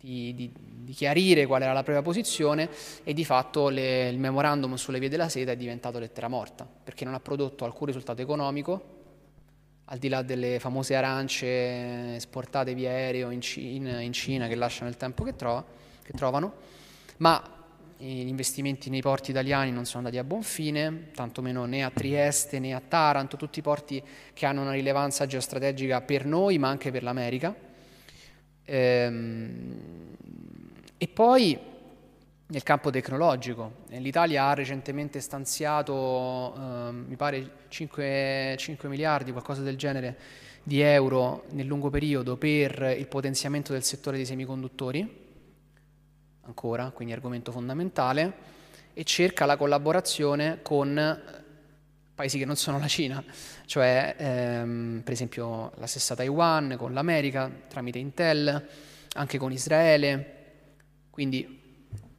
di, 0.01 0.35
di, 0.35 0.53
di, 0.89 0.95
chiarire 0.95 1.47
qual 1.47 1.63
era 1.63 1.73
la 1.73 1.83
propria 1.83 2.03
posizione 2.03 2.71
e 3.05 3.13
di 3.13 3.25
fatto 3.25 3.69
le, 3.69 4.09
il 4.09 4.19
memorandum 4.19 4.75
sulle 4.77 4.99
vie 4.99 5.09
della 5.09 5.29
seta 5.29 5.53
è 5.53 5.57
diventato 5.57 5.99
lettera 5.99 6.29
morta, 6.29 6.67
perché 6.67 7.05
non 7.05 7.15
ha 7.15 7.21
prodotto 7.21 7.65
alcun 7.65 7.89
risultato 7.89 8.23
economico, 8.23 8.97
al 9.91 9.99
di 9.99 10.09
là 10.09 10.23
delle 10.23 10.59
famose 10.59 10.95
arance 10.95 12.17
esportate 12.17 12.75
via 12.75 12.91
aereo 12.91 13.31
in 13.31 13.41
Cina, 13.41 14.01
in 14.01 14.13
Cina 14.13 14.47
che 14.49 14.55
lasciano 14.55 14.89
il 14.89 14.97
tempo 14.97 15.25
che, 15.25 15.37
trova, 15.37 15.65
che 16.03 16.13
trovano, 16.13 16.55
ma 17.19 17.57
gli 18.01 18.29
investimenti 18.29 18.91
nei 18.91 19.01
porti 19.01 19.31
italiani 19.31 19.73
non 19.73 19.85
sono 19.85 20.05
andati 20.05 20.19
a 20.19 20.25
buon 20.25 20.43
fine, 20.43 21.11
tantomeno 21.13 21.65
né 21.65 21.83
a 21.83 21.91
Trieste 21.91 22.61
né 22.61 22.73
a 22.73 22.81
Taranto, 22.87 23.37
tutti 23.37 23.59
i 23.59 23.63
porti 23.63 24.01
che 24.33 24.47
hanno 24.47 24.61
una 24.63 24.73
rilevanza 24.73 25.27
geostrategica 25.27 26.01
per 26.03 26.25
noi 26.25 26.59
ma 26.59 26.69
anche 26.69 26.93
per 26.93 27.03
l'America. 27.03 27.55
Ehm, 28.65 30.17
e 30.99 31.09
poi 31.09 31.59
nel 32.51 32.63
campo 32.63 32.91
tecnologico. 32.91 33.85
L'Italia 33.89 34.47
ha 34.47 34.55
recentemente 34.55 35.21
stanziato, 35.21 36.55
eh, 36.55 36.93
mi 36.93 37.17
pare, 37.17 37.51
5, 37.69 38.55
5, 38.59 38.89
miliardi, 38.89 39.33
qualcosa 39.33 39.63
del 39.63 39.77
genere, 39.77 40.17
di 40.63 40.81
euro 40.81 41.45
nel 41.51 41.67
lungo 41.67 41.89
periodo 41.91 42.37
per 42.37 42.95
il 42.99 43.07
potenziamento 43.07 43.73
del 43.73 43.83
settore 43.83 44.17
dei 44.17 44.27
semiconduttori, 44.27 45.27
ancora, 46.43 46.91
quindi 46.91 47.15
argomento 47.15 47.53
fondamentale, 47.53 48.57
e 48.95 49.05
cerca 49.05 49.45
la 49.45 49.57
collaborazione 49.57 50.61
con 50.63 51.23
paesi 52.15 52.39
che 52.39 52.45
non 52.45 52.57
sono 52.57 52.79
la 52.81 52.89
Cina, 52.89 53.23
cioè 53.67 54.17
ehm, 54.19 55.03
per 55.05 55.13
esempio 55.13 55.71
la 55.77 55.87
stessa 55.87 56.17
Taiwan, 56.17 56.75
con 56.77 56.93
l'America, 56.93 57.49
tramite 57.69 57.99
Intel, 57.99 58.67
anche 59.13 59.39
con 59.39 59.53
Israele, 59.53 60.38
quindi 61.19 61.61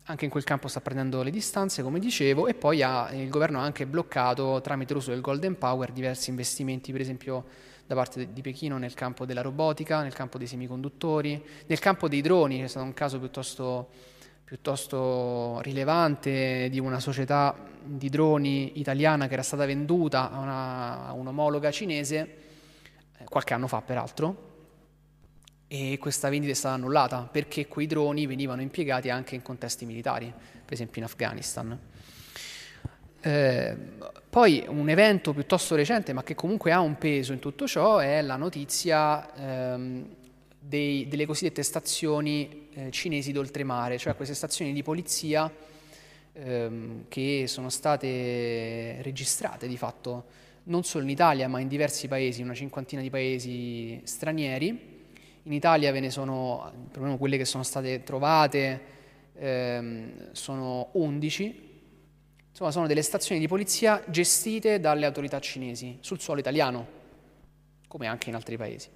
anche 0.04 0.26
in 0.26 0.30
quel 0.30 0.44
campo 0.44 0.68
sta 0.68 0.82
prendendo 0.82 1.24
le 1.24 1.32
distanze, 1.32 1.82
come 1.82 2.00
dicevo, 2.00 2.48
e 2.48 2.54
poi 2.54 2.82
ha, 2.82 3.10
il 3.14 3.30
governo 3.30 3.62
ha 3.62 3.64
anche 3.64 3.86
bloccato 3.86 4.60
tramite 4.62 4.94
l'uso 4.94 5.12
del 5.12 5.22
Golden 5.22 5.58
Power 5.58 5.94
diversi 5.94 6.32
investimenti, 6.32 6.92
per 6.92 7.00
esempio 7.00 7.46
da 7.88 7.96
parte 7.96 8.34
di 8.34 8.42
Pechino 8.42 8.78
nel 8.78 8.94
campo 8.96 9.26
della 9.26 9.40
robotica, 9.40 10.02
nel 10.02 10.14
campo 10.14 10.38
dei 10.38 10.48
semiconduttori, 10.48 11.42
nel 11.66 11.80
campo 11.80 12.10
dei 12.10 12.20
droni, 12.20 12.58
che 12.58 12.66
è 12.66 12.68
stato 12.68 12.86
un 12.86 12.94
caso 12.94 13.20
piuttosto, 13.20 13.88
piuttosto 14.44 15.62
rilevante 15.62 16.68
di 16.70 16.80
una 16.82 17.00
società 17.00 17.56
di 17.82 18.10
droni 18.10 18.82
italiana 18.82 19.28
che 19.28 19.34
era 19.34 19.44
stata 19.44 19.66
venduta 19.66 20.30
a, 20.30 20.40
una, 20.40 21.06
a 21.06 21.14
un'omologa 21.14 21.72
cinese, 21.72 22.36
eh, 23.18 23.24
qualche 23.24 23.54
anno 23.54 23.68
fa 23.68 23.82
peraltro, 23.82 24.49
e 25.72 26.00
questa 26.00 26.30
vendita 26.30 26.52
è 26.52 26.56
stata 26.56 26.74
annullata 26.74 27.30
perché 27.32 27.68
quei 27.68 27.86
droni 27.86 28.26
venivano 28.26 28.62
impiegati 28.62 29.12
anche 29.12 29.36
in 29.36 29.44
contesti 29.44 29.86
militari, 29.86 30.34
per 30.66 30.74
esempio 30.74 31.00
in 31.00 31.08
Afghanistan. 31.08 31.80
Eh, 33.22 33.78
poi 34.28 34.66
un 34.68 34.90
evento 34.90 35.32
piuttosto 35.32 35.76
recente, 35.76 36.12
ma 36.12 36.24
che 36.24 36.34
comunque 36.34 36.72
ha 36.72 36.80
un 36.80 36.98
peso 36.98 37.34
in 37.34 37.40
tutto 37.40 37.68
ciò, 37.68 38.00
è 38.00 38.20
la 38.24 38.36
notizia 38.36 39.32
ehm, 39.36 40.08
dei, 40.60 41.08
delle 41.08 41.28
cosiddette 41.28 41.62
stazioni 41.62 42.70
eh, 42.74 42.90
cinesi 42.90 43.32
d'oltremare, 43.32 44.00
cioè 44.00 44.16
queste 44.16 44.34
stazioni 44.34 44.74
di 44.74 44.82
polizia 44.82 45.52
ehm, 46.34 47.04
che 47.10 47.44
sono 47.46 47.70
state 47.70 49.04
registrate 49.04 49.68
di 49.68 49.78
fatto 49.78 50.26
non 50.64 50.84
solo 50.84 51.04
in 51.04 51.12
Italia, 51.12 51.48
ma 51.48 51.60
in 51.60 51.68
diversi 51.68 52.08
paesi, 52.08 52.42
una 52.42 52.56
cinquantina 52.56 53.04
di 53.04 53.12
paesi 53.12 54.02
stranieri 54.04 54.89
in 55.50 55.56
Italia 55.56 55.92
ve 55.92 56.00
ne 56.00 56.12
sono, 56.12 56.72
perlomeno 56.92 57.18
quelle 57.18 57.36
che 57.36 57.44
sono 57.46 57.64
state 57.64 58.04
trovate, 58.04 58.82
ehm, 59.34 60.32
sono 60.32 60.90
11. 60.94 61.68
Insomma, 62.52 62.70
sono 62.70 62.86
delle 62.86 63.02
stazioni 63.02 63.42
di 63.42 63.48
polizia 63.48 64.04
gestite 64.08 64.80
dalle 64.80 65.08
autorità 65.08 65.40
cinesi 65.40 65.98
sul 66.02 66.20
suolo 66.20 66.40
italiano, 66.40 66.88
come 67.88 68.06
anche 68.06 68.30
in 68.30 68.36
altri 68.36 68.58
paesi. 68.58 68.90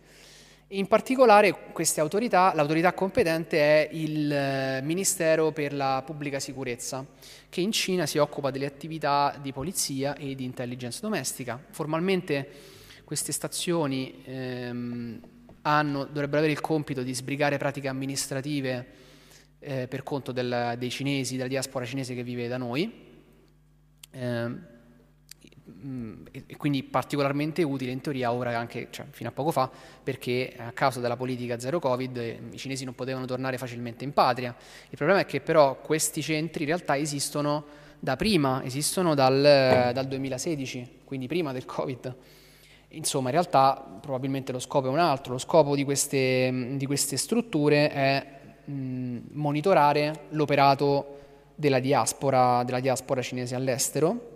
In 0.67 0.85
particolare 0.85 1.71
queste 1.71 2.01
autorità, 2.01 2.53
l'autorità 2.53 2.93
competente 2.93 3.57
è 3.57 3.89
il 3.91 4.31
eh, 4.31 4.81
Ministero 4.83 5.51
per 5.51 5.73
la 5.73 6.03
Pubblica 6.05 6.39
Sicurezza, 6.39 7.03
che 7.49 7.61
in 7.61 7.71
Cina 7.71 8.05
si 8.05 8.19
occupa 8.19 8.51
delle 8.51 8.67
attività 8.67 9.39
di 9.41 9.51
polizia 9.51 10.15
e 10.15 10.35
di 10.35 10.43
intelligence 10.43 10.99
domestica. 11.01 11.59
Formalmente 11.71 12.47
queste 13.05 13.31
stazioni 13.31 14.21
ehm, 14.23 15.19
hanno, 15.63 16.05
dovrebbero 16.05 16.37
avere 16.37 16.53
il 16.53 16.61
compito 16.61 17.03
di 17.03 17.13
sbrigare 17.13 17.57
pratiche 17.57 17.87
amministrative 17.87 18.87
eh, 19.59 19.87
per 19.87 20.03
conto 20.03 20.31
del, 20.31 20.75
dei 20.77 20.89
cinesi, 20.89 21.35
della 21.35 21.47
diaspora 21.47 21.85
cinese 21.85 22.15
che 22.15 22.23
vive 22.23 22.47
da 22.47 22.57
noi. 22.57 23.11
Eh, 24.11 24.71
e 26.31 26.57
quindi 26.57 26.83
particolarmente 26.83 27.63
utile 27.63 27.91
in 27.91 28.01
teoria 28.01 28.33
ora 28.33 28.57
anche 28.57 28.87
cioè, 28.89 29.05
fino 29.11 29.29
a 29.29 29.31
poco 29.31 29.51
fa 29.51 29.71
perché 30.03 30.53
a 30.57 30.71
causa 30.73 30.99
della 30.99 31.15
politica 31.15 31.57
zero 31.57 31.79
covid 31.79 32.17
eh, 32.17 32.39
i 32.51 32.57
cinesi 32.57 32.83
non 32.83 32.95
potevano 32.95 33.25
tornare 33.25 33.57
facilmente 33.57 34.03
in 34.03 34.11
patria 34.11 34.53
il 34.89 34.97
problema 34.97 35.21
è 35.21 35.25
che 35.25 35.39
però 35.39 35.79
questi 35.79 36.21
centri 36.21 36.63
in 36.63 36.67
realtà 36.67 36.97
esistono 36.97 37.65
da 37.99 38.17
prima 38.17 38.61
esistono 38.65 39.13
dal, 39.15 39.91
dal 39.93 40.05
2016 40.05 40.99
quindi 41.05 41.27
prima 41.27 41.53
del 41.53 41.63
covid 41.63 42.15
insomma 42.93 43.29
in 43.29 43.35
realtà 43.35 43.99
probabilmente 44.01 44.51
lo 44.51 44.59
scopo 44.59 44.87
è 44.87 44.89
un 44.89 44.99
altro. 44.99 45.33
Lo 45.33 45.39
scopo 45.39 45.75
di 45.75 45.83
queste, 45.83 46.75
di 46.77 46.85
queste 46.85 47.17
strutture 47.17 47.89
è 47.89 48.39
mh, 48.65 49.17
monitorare 49.31 50.25
l'operato 50.29 51.19
della 51.55 51.79
diaspora, 51.79 52.63
della 52.63 52.79
diaspora 52.79 53.21
cinese 53.21 53.55
all'estero. 53.55 54.31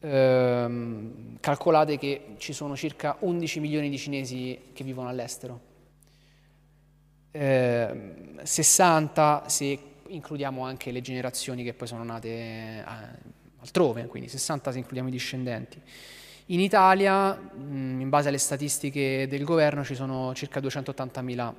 Ehm, 0.00 1.36
calcolate 1.40 1.98
che 1.98 2.34
ci 2.38 2.52
sono 2.52 2.74
circa 2.74 3.16
11 3.20 3.60
milioni 3.60 3.90
di 3.90 3.98
cinesi 3.98 4.58
che 4.72 4.82
vivono 4.82 5.08
all'estero, 5.08 5.60
eh, 7.32 8.14
60 8.42 9.44
se 9.46 9.78
includiamo 10.08 10.64
anche 10.64 10.90
le 10.90 11.02
generazioni 11.02 11.62
che 11.62 11.74
poi 11.74 11.86
sono 11.86 12.02
nate 12.02 12.28
eh, 12.28 12.84
altrove, 13.60 14.06
quindi 14.06 14.28
60 14.28 14.72
se 14.72 14.78
includiamo 14.78 15.08
i 15.08 15.12
discendenti. 15.12 15.80
In 16.50 16.58
Italia, 16.58 17.38
in 17.58 18.08
base 18.08 18.26
alle 18.26 18.38
statistiche 18.38 19.28
del 19.28 19.44
governo, 19.44 19.84
ci 19.84 19.94
sono 19.94 20.34
circa 20.34 20.58
280.000 20.58 21.52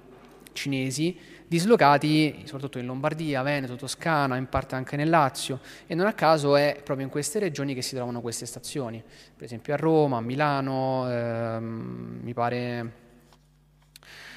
cinesi 0.51 1.17
dislocati 1.47 2.41
soprattutto 2.43 2.77
in 2.77 2.87
Lombardia, 2.87 3.41
Veneto, 3.41 3.77
Toscana, 3.77 4.35
in 4.35 4.49
parte 4.49 4.75
anche 4.75 4.97
nel 4.97 5.09
Lazio 5.09 5.61
e 5.87 5.95
non 5.95 6.07
a 6.07 6.13
caso 6.13 6.57
è 6.57 6.81
proprio 6.83 7.05
in 7.05 7.11
queste 7.11 7.39
regioni 7.39 7.73
che 7.73 7.81
si 7.81 7.95
trovano 7.95 8.19
queste 8.19 8.45
stazioni, 8.45 9.01
per 9.33 9.45
esempio 9.45 9.73
a 9.73 9.77
Roma, 9.77 10.17
a 10.17 10.21
Milano, 10.21 11.09
ehm, 11.09 12.19
mi 12.21 12.33
pare 12.33 12.93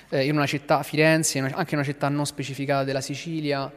eh, 0.09 0.25
in 0.25 0.37
una 0.37 0.47
città, 0.47 0.85
Firenze, 0.85 1.41
anche 1.41 1.75
in 1.75 1.79
una 1.79 1.83
città 1.83 2.09
non 2.09 2.27
specificata 2.27 2.85
della 2.85 3.01
Sicilia, 3.01 3.73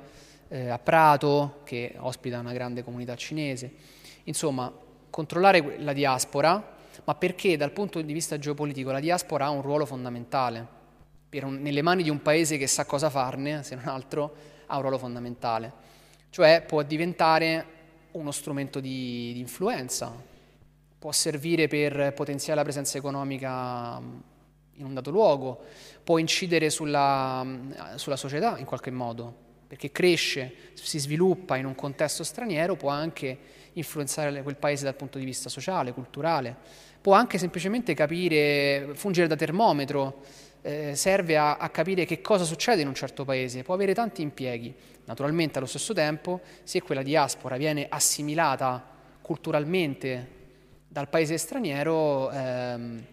eh, 0.48 0.70
a 0.70 0.78
Prato 0.78 1.62
che 1.64 1.96
ospita 1.98 2.38
una 2.38 2.54
grande 2.54 2.84
comunità 2.84 3.16
cinese. 3.16 3.72
Insomma, 4.26 4.72
controllare 5.18 5.78
la 5.80 5.94
diaspora, 5.94 6.76
ma 7.04 7.16
perché 7.16 7.58
dal 7.58 7.72
punto 7.72 8.00
di 8.00 8.14
vista 8.14 8.38
geopolitico 8.38 8.92
la 8.92 9.00
diaspora 9.00 9.46
ha 9.46 9.50
un 9.50 9.64
ruolo 9.64 9.88
fondamentale 9.88 10.68
un, 11.42 11.60
nelle 11.60 11.82
mani 11.82 12.04
di 12.04 12.12
un 12.12 12.22
paese 12.22 12.58
che 12.58 12.68
sa 12.68 12.86
cosa 12.86 13.10
farne, 13.10 13.64
se 13.64 13.74
non 13.74 13.88
altro, 13.88 14.36
ha 14.68 14.76
un 14.76 14.82
ruolo 14.82 15.00
fondamentale. 15.00 15.72
Cioè 16.30 16.64
può 16.68 16.84
diventare 16.84 17.66
uno 18.12 18.30
strumento 18.30 18.80
di, 18.80 19.32
di 19.34 19.40
influenza, 19.40 20.14
può 21.00 21.12
servire 21.12 21.68
per 21.68 22.14
potenziare 22.14 22.60
la 22.60 22.64
presenza 22.64 23.00
economica 23.00 24.00
in 24.00 24.86
un 24.86 24.94
dato 24.94 25.10
luogo, 25.10 25.64
può 26.04 26.20
incidere 26.20 26.70
sulla, 26.70 27.44
sulla 27.96 28.18
società 28.18 28.60
in 28.60 28.66
qualche 28.66 28.92
modo, 28.92 29.34
perché 29.66 29.92
cresce, 29.92 30.54
si 30.76 31.00
sviluppa 31.00 31.58
in 31.58 31.66
un 31.66 31.74
contesto 31.74 32.24
straniero, 32.24 32.76
può 32.76 32.92
anche 32.92 33.66
influenzare 33.78 34.42
quel 34.44 34.56
paese 34.56 34.84
dal 34.84 34.96
punto 34.96 35.18
di 35.18 35.26
vista 35.26 35.50
sociale, 35.50 35.94
culturale, 35.94 36.56
può 37.02 37.14
anche 37.14 37.38
semplicemente 37.38 37.94
capire, 37.94 38.90
fungere 38.94 39.28
da 39.28 39.36
termometro 39.36 40.22
eh, 40.62 40.96
serve 40.96 41.38
a, 41.38 41.58
a, 41.58 41.70
capire 41.70 42.06
che 42.06 42.20
cosa 42.20 42.44
succede 42.44 42.82
in 42.82 42.88
un 42.88 42.94
certo 42.94 43.24
paese, 43.24 43.64
può 43.64 43.74
avere 43.74 43.94
tanti 43.94 44.22
impieghi. 44.22 44.76
Naturalmente 45.06 45.58
allo 45.58 45.68
stesso 45.68 45.94
tempo, 45.94 46.42
se 46.64 46.82
quella 46.82 47.04
diaspora 47.04 47.56
viene 47.56 47.86
assimilata 47.88 48.86
culturalmente 49.22 50.36
dal 50.88 51.08
paese 51.08 51.38
straniero, 51.38 52.30
ehm, 52.32 53.06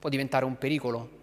può 0.00 0.08
diventare 0.08 0.44
un 0.44 0.58
pericolo 0.58 1.22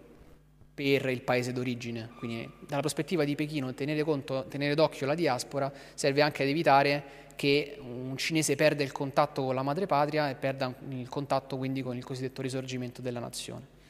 per 0.74 1.10
il 1.10 1.20
paese 1.22 1.52
d'origine. 1.52 2.10
Quindi 2.16 2.50
dalla 2.66 2.80
prospettiva 2.80 3.24
di 3.24 3.34
Pechino 3.34 3.74
tenere, 3.74 4.02
conto, 4.04 4.46
tenere 4.48 4.74
d'occhio 4.74 5.06
la 5.06 5.14
diaspora 5.14 5.70
serve 5.94 6.22
anche 6.22 6.42
ad 6.42 6.48
evitare 6.48 7.04
che 7.34 7.78
un 7.80 8.16
cinese 8.16 8.54
perda 8.56 8.82
il 8.82 8.92
contatto 8.92 9.44
con 9.44 9.54
la 9.54 9.62
madrepatria 9.62 10.30
e 10.30 10.34
perda 10.34 10.72
il 10.88 11.08
contatto 11.08 11.56
quindi 11.56 11.82
con 11.82 11.96
il 11.96 12.04
cosiddetto 12.04 12.42
risorgimento 12.42 13.02
della 13.02 13.20
nazione. 13.20 13.80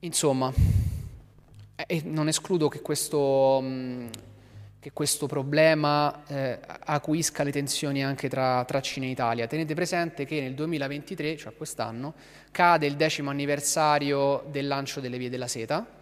Insomma, 0.00 0.52
eh, 1.86 2.02
non 2.04 2.28
escludo 2.28 2.68
che 2.68 2.80
questo, 2.80 3.60
mm, 3.62 4.06
che 4.78 4.92
questo 4.92 5.26
problema 5.26 6.24
eh, 6.26 6.60
acuisca 6.84 7.42
le 7.42 7.50
tensioni 7.50 8.04
anche 8.04 8.28
tra, 8.28 8.64
tra, 8.64 8.80
Cina 8.80 9.06
e 9.06 9.10
Italia. 9.10 9.46
Tenete 9.46 9.74
presente 9.74 10.24
che 10.24 10.40
nel 10.40 10.54
2023, 10.54 11.36
cioè 11.36 11.54
quest'anno, 11.56 12.14
cade 12.50 12.86
il 12.86 12.96
decimo 12.96 13.30
anniversario 13.30 14.44
del 14.48 14.66
lancio 14.66 15.00
delle 15.00 15.18
vie 15.18 15.30
della 15.30 15.48
seta. 15.48 15.95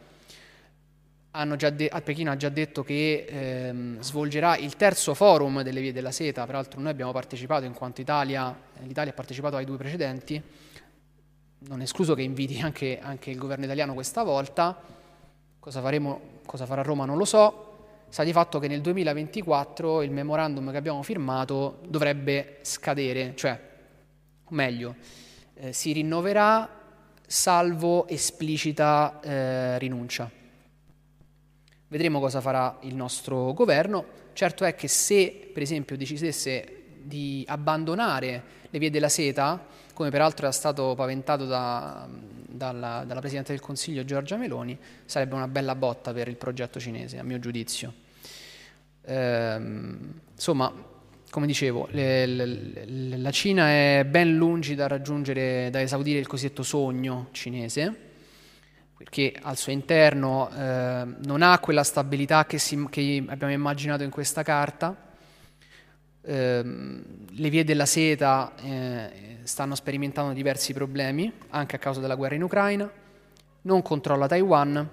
De- 1.34 1.90
Pechino 2.04 2.30
ha 2.30 2.36
già 2.36 2.48
detto 2.48 2.84
che 2.84 3.26
ehm, 3.28 4.00
svolgerà 4.00 4.56
il 4.56 4.76
terzo 4.76 5.14
forum 5.14 5.62
delle 5.62 5.80
vie 5.80 5.92
della 5.92 6.12
seta, 6.12 6.46
peraltro 6.46 6.80
noi 6.80 6.92
abbiamo 6.92 7.10
partecipato 7.10 7.64
in 7.64 7.72
quanto 7.72 8.00
Italia, 8.00 8.56
l'Italia 8.82 9.10
ha 9.10 9.14
partecipato 9.14 9.56
ai 9.56 9.64
due 9.64 9.76
precedenti, 9.76 10.40
non 11.66 11.80
è 11.80 11.82
escluso 11.82 12.14
che 12.14 12.22
inviti 12.22 12.60
anche, 12.60 13.00
anche, 13.00 13.30
il 13.30 13.38
governo 13.38 13.64
italiano 13.64 13.94
questa 13.94 14.22
volta, 14.22 14.80
cosa, 15.58 15.80
faremo, 15.80 16.20
cosa 16.46 16.66
farà 16.66 16.82
Roma 16.82 17.04
non 17.04 17.16
lo 17.16 17.24
so, 17.24 18.04
sa 18.10 18.22
di 18.22 18.32
fatto 18.32 18.60
che 18.60 18.68
nel 18.68 18.80
2024 18.80 20.02
il 20.02 20.12
memorandum 20.12 20.70
che 20.70 20.76
abbiamo 20.76 21.02
firmato 21.02 21.80
dovrebbe 21.88 22.58
scadere, 22.62 23.34
cioè, 23.34 23.60
meglio, 24.50 24.94
eh, 25.54 25.72
si 25.72 25.90
rinnoverà 25.90 26.82
salvo 27.26 28.06
esplicita 28.06 29.18
eh, 29.20 29.78
rinuncia. 29.78 30.42
Vedremo 31.88 32.20
cosa 32.20 32.40
farà 32.40 32.78
il 32.82 32.94
nostro 32.94 33.52
governo. 33.52 34.22
Certo 34.32 34.64
è 34.64 34.74
che 34.74 34.88
se, 34.88 35.50
per 35.52 35.62
esempio, 35.62 35.96
decidesse 35.96 36.82
di 37.02 37.44
abbandonare 37.46 38.42
le 38.70 38.78
vie 38.78 38.90
della 38.90 39.08
seta, 39.08 39.66
come 39.92 40.10
peraltro 40.10 40.46
era 40.46 40.54
stato 40.54 40.94
paventato 40.96 41.46
da, 41.46 42.08
dalla, 42.10 43.04
dalla, 43.06 43.20
Presidente 43.20 43.52
del 43.52 43.60
Consiglio 43.60 44.04
Giorgia 44.04 44.36
Meloni, 44.36 44.76
sarebbe 45.04 45.34
una 45.34 45.46
bella 45.46 45.74
botta 45.74 46.12
per 46.12 46.28
il 46.28 46.36
progetto 46.36 46.80
cinese, 46.80 47.18
a 47.18 47.22
mio 47.22 47.38
giudizio. 47.38 47.92
Ehm, 49.02 50.20
insomma, 50.32 50.72
come 51.30 51.46
dicevo, 51.46 51.88
le, 51.90 52.26
le, 52.26 53.16
la 53.18 53.30
Cina 53.30 53.68
è 53.68 54.06
ben 54.08 54.36
lungi 54.36 54.74
da 54.74 54.86
raggiungere, 54.86 55.68
da 55.70 55.80
esaudire 55.80 56.18
il 56.18 56.26
cosiddetto 56.26 56.62
sogno 56.62 57.28
cinese, 57.32 58.12
perché 59.04 59.38
al 59.40 59.56
suo 59.56 59.70
interno 59.70 60.50
eh, 60.50 61.06
non 61.24 61.42
ha 61.42 61.58
quella 61.60 61.84
stabilità 61.84 62.44
che, 62.46 62.58
si, 62.58 62.86
che 62.90 63.24
abbiamo 63.28 63.52
immaginato 63.52 64.02
in 64.02 64.10
questa 64.10 64.42
carta, 64.42 65.04
Ehm, 66.26 67.02
le 67.32 67.50
vie 67.50 67.64
della 67.64 67.84
seta 67.84 68.54
eh, 68.62 69.10
stanno 69.42 69.74
sperimentando 69.74 70.32
diversi 70.32 70.72
problemi, 70.72 71.30
anche 71.50 71.76
a 71.76 71.78
causa 71.78 72.00
della 72.00 72.14
guerra 72.14 72.34
in 72.34 72.42
Ucraina, 72.42 72.90
non 73.62 73.82
controlla 73.82 74.26
Taiwan, 74.26 74.88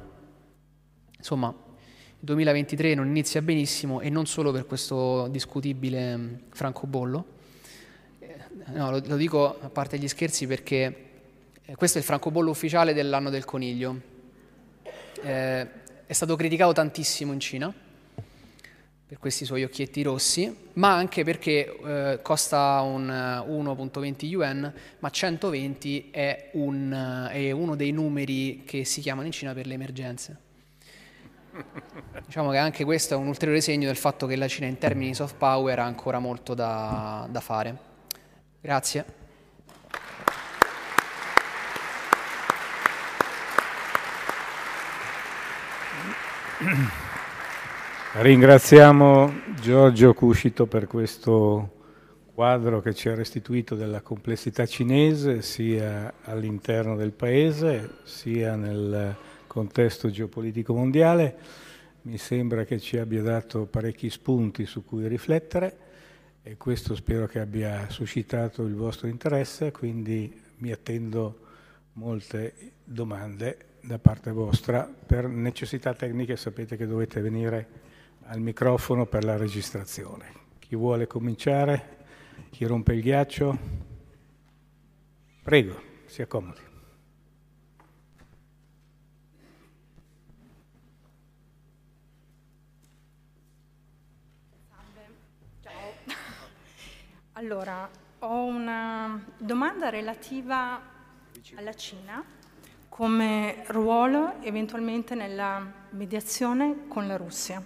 insomma 1.17 1.47
il 1.47 2.25
2023 2.25 2.95
non 2.95 3.07
inizia 3.07 3.41
benissimo 3.41 4.01
e 4.01 4.09
non 4.09 4.25
solo 4.25 4.51
per 4.51 4.65
questo 4.65 5.27
discutibile 5.29 6.17
mm, 6.17 6.33
francobollo, 6.49 7.25
eh, 8.19 8.35
no, 8.73 8.91
lo, 8.91 9.01
lo, 9.05 9.15
dico 9.15 9.57
a 9.61 9.69
parte 9.69 9.97
gli 9.97 10.07
scherzi 10.09 10.47
perché 10.47 11.10
eh, 11.71 11.75
questo 11.75 11.97
è 11.97 12.01
il 12.01 12.07
francobollo 12.07 12.49
ufficiale 12.49 12.93
dell'anno 12.93 13.29
del 13.29 13.45
coniglio, 13.45 13.99
eh, 15.23 15.67
è 16.05 16.13
stato 16.13 16.35
criticato 16.35 16.73
tantissimo 16.73 17.31
in 17.31 17.39
Cina, 17.39 17.73
per 19.07 19.17
questi 19.17 19.45
suoi 19.45 19.63
occhietti 19.63 20.01
rossi, 20.03 20.69
ma 20.73 20.93
anche 20.93 21.23
perché 21.23 21.77
eh, 21.83 22.19
costa 22.21 22.81
un 22.81 23.07
1.20 23.07 24.25
yuan, 24.25 24.73
ma 24.99 25.09
120 25.09 26.09
è, 26.11 26.49
un, 26.53 27.29
è, 27.31 27.51
uno 27.51 27.75
dei 27.75 27.91
numeri 27.91 28.63
che 28.65 28.85
si 28.85 29.01
chiamano 29.01 29.27
in 29.27 29.33
Cina 29.33 29.53
per 29.53 29.67
le 29.67 29.73
emergenze. 29.73 30.37
Diciamo 32.25 32.51
che 32.51 32.57
anche 32.57 32.85
questo 32.85 33.13
è 33.13 33.17
un 33.17 33.27
ulteriore 33.27 33.59
segno 33.59 33.87
del 33.87 33.97
fatto 33.97 34.27
che 34.27 34.37
la 34.37 34.47
Cina 34.47 34.67
in 34.67 34.77
termini 34.77 35.09
di 35.09 35.13
soft 35.13 35.35
power 35.35 35.79
ha 35.79 35.85
ancora 35.85 36.19
molto 36.19 36.53
da, 36.53 37.27
da 37.29 37.39
fare. 37.41 37.77
Grazie. 38.61 39.20
Ringraziamo 48.21 49.33
Giorgio 49.59 50.13
Cuscito 50.13 50.67
per 50.67 50.85
questo 50.85 51.79
quadro 52.35 52.81
che 52.81 52.93
ci 52.93 53.09
ha 53.09 53.15
restituito 53.15 53.73
della 53.73 54.01
complessità 54.01 54.67
cinese 54.67 55.41
sia 55.41 56.13
all'interno 56.23 56.95
del 56.95 57.13
paese 57.13 57.95
sia 58.03 58.55
nel 58.55 59.15
contesto 59.47 60.11
geopolitico 60.11 60.75
mondiale. 60.75 61.35
Mi 62.03 62.19
sembra 62.19 62.63
che 62.63 62.79
ci 62.79 62.97
abbia 62.97 63.23
dato 63.23 63.65
parecchi 63.65 64.11
spunti 64.11 64.67
su 64.67 64.85
cui 64.85 65.07
riflettere 65.07 65.77
e 66.43 66.57
questo 66.57 66.93
spero 66.93 67.25
che 67.25 67.39
abbia 67.39 67.89
suscitato 67.89 68.63
il 68.63 68.75
vostro 68.75 69.07
interesse, 69.07 69.71
quindi 69.71 70.39
mi 70.57 70.71
attendo 70.71 71.39
molte 71.93 72.53
domande 72.83 73.69
da 73.81 73.99
parte 73.99 74.31
vostra. 74.31 74.83
Per 74.83 75.27
necessità 75.27 75.93
tecniche 75.93 76.35
sapete 76.37 76.77
che 76.77 76.87
dovete 76.87 77.21
venire 77.21 77.67
al 78.25 78.39
microfono 78.39 79.05
per 79.05 79.23
la 79.23 79.37
registrazione. 79.37 80.39
Chi 80.59 80.75
vuole 80.75 81.07
cominciare? 81.07 81.97
Chi 82.49 82.65
rompe 82.65 82.93
il 82.93 83.01
ghiaccio? 83.01 83.57
Prego, 85.43 85.81
si 86.05 86.21
accomodi. 86.21 86.69
Allora, 97.33 97.89
ho 98.19 98.43
una 98.43 99.25
domanda 99.39 99.89
relativa 99.89 100.79
alla 101.55 101.73
Cina 101.73 102.23
come 102.91 103.63
ruolo 103.67 104.33
eventualmente 104.41 105.15
nella 105.15 105.65
mediazione 105.91 106.87
con 106.89 107.07
la 107.07 107.15
Russia. 107.15 107.63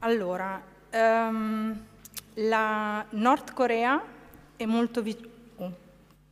Allora, 0.00 0.60
um, 0.92 1.80
la 2.34 3.04
Nord 3.10 3.52
Corea 3.52 4.02
è 4.56 4.64
molto 4.64 5.02
vicina, 5.02 5.28
uh, 5.54 5.72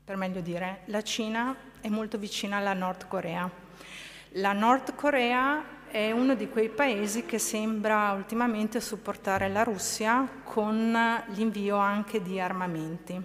per 0.04 0.16
meglio 0.16 0.40
dire, 0.40 0.80
la 0.86 1.00
Cina 1.02 1.54
è 1.80 1.88
molto 1.88 2.18
vicina 2.18 2.56
alla 2.56 2.72
Nord 2.72 3.06
Corea. 3.06 3.48
La 4.30 4.52
Nord 4.52 4.96
Corea 4.96 5.62
è 5.86 6.10
uno 6.10 6.34
di 6.34 6.48
quei 6.48 6.70
paesi 6.70 7.24
che 7.24 7.38
sembra 7.38 8.10
ultimamente 8.10 8.80
supportare 8.80 9.48
la 9.48 9.62
Russia 9.62 10.28
con 10.42 11.22
l'invio 11.28 11.76
anche 11.76 12.20
di 12.20 12.40
armamenti. 12.40 13.22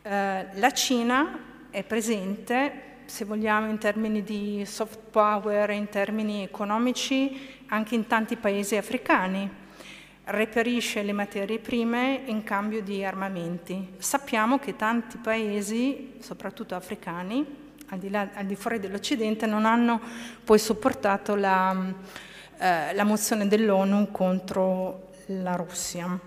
Eh, 0.00 0.46
la 0.50 0.72
Cina 0.72 1.38
è 1.68 1.82
presente 1.84 2.94
se 3.06 3.24
vogliamo, 3.24 3.70
in 3.70 3.78
termini 3.78 4.22
di 4.22 4.64
soft 4.66 4.98
power, 5.10 5.70
in 5.70 5.88
termini 5.88 6.42
economici, 6.42 7.64
anche 7.68 7.94
in 7.94 8.06
tanti 8.06 8.36
paesi 8.36 8.76
africani. 8.76 9.48
Reperisce 10.24 11.02
le 11.02 11.12
materie 11.12 11.58
prime 11.58 12.22
in 12.26 12.42
cambio 12.42 12.82
di 12.82 13.04
armamenti. 13.04 13.94
Sappiamo 13.98 14.58
che 14.58 14.76
tanti 14.76 15.18
paesi, 15.18 16.14
soprattutto 16.18 16.74
africani, 16.74 17.44
al 17.88 17.98
di, 17.98 18.10
là, 18.10 18.28
al 18.34 18.46
di 18.46 18.56
fuori 18.56 18.80
dell'Occidente, 18.80 19.46
non 19.46 19.64
hanno 19.64 20.00
poi 20.42 20.58
supportato 20.58 21.36
la, 21.36 21.74
eh, 22.58 22.92
la 22.92 23.04
mozione 23.04 23.46
dell'ONU 23.46 24.10
contro 24.10 25.10
la 25.26 25.54
Russia. 25.54 26.18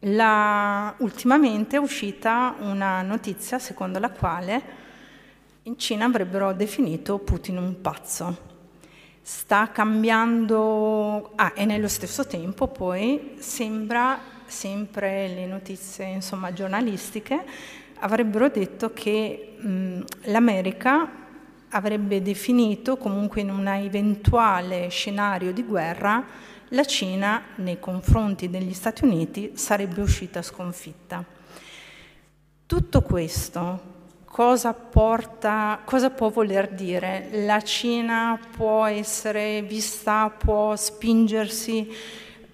La, 0.00 0.94
ultimamente 0.98 1.76
è 1.76 1.80
uscita 1.80 2.54
una 2.60 3.02
notizia 3.02 3.58
secondo 3.58 3.98
la 3.98 4.10
quale 4.10 4.77
in 5.68 5.78
Cina 5.78 6.06
avrebbero 6.06 6.54
definito 6.54 7.18
Putin 7.18 7.58
un 7.58 7.80
pazzo. 7.82 8.46
Sta 9.20 9.70
cambiando, 9.70 11.32
ah, 11.34 11.52
e 11.54 11.66
nello 11.66 11.88
stesso 11.88 12.26
tempo 12.26 12.68
poi 12.68 13.34
sembra, 13.38 14.18
sempre 14.46 15.28
le 15.28 15.44
notizie 15.44 16.06
insomma, 16.06 16.54
giornalistiche, 16.54 17.44
avrebbero 17.98 18.48
detto 18.48 18.94
che 18.94 19.56
mh, 19.58 20.00
l'America 20.30 21.26
avrebbe 21.68 22.22
definito 22.22 22.96
comunque 22.96 23.42
in 23.42 23.50
un 23.50 23.68
eventuale 23.68 24.88
scenario 24.88 25.52
di 25.52 25.64
guerra 25.64 26.24
la 26.68 26.84
Cina 26.86 27.42
nei 27.56 27.78
confronti 27.78 28.48
degli 28.48 28.72
Stati 28.72 29.04
Uniti 29.04 29.52
sarebbe 29.54 30.00
uscita 30.00 30.40
sconfitta. 30.40 31.22
Tutto 32.64 33.02
questo 33.02 33.96
cosa, 34.38 34.72
porta, 34.72 35.80
cosa 35.84 36.10
può 36.10 36.28
voler 36.28 36.68
dire? 36.68 37.28
La 37.44 37.60
Cina 37.60 38.38
può 38.56 38.84
essere 38.84 39.62
vista, 39.62 40.30
può 40.30 40.76
spingersi, 40.76 41.90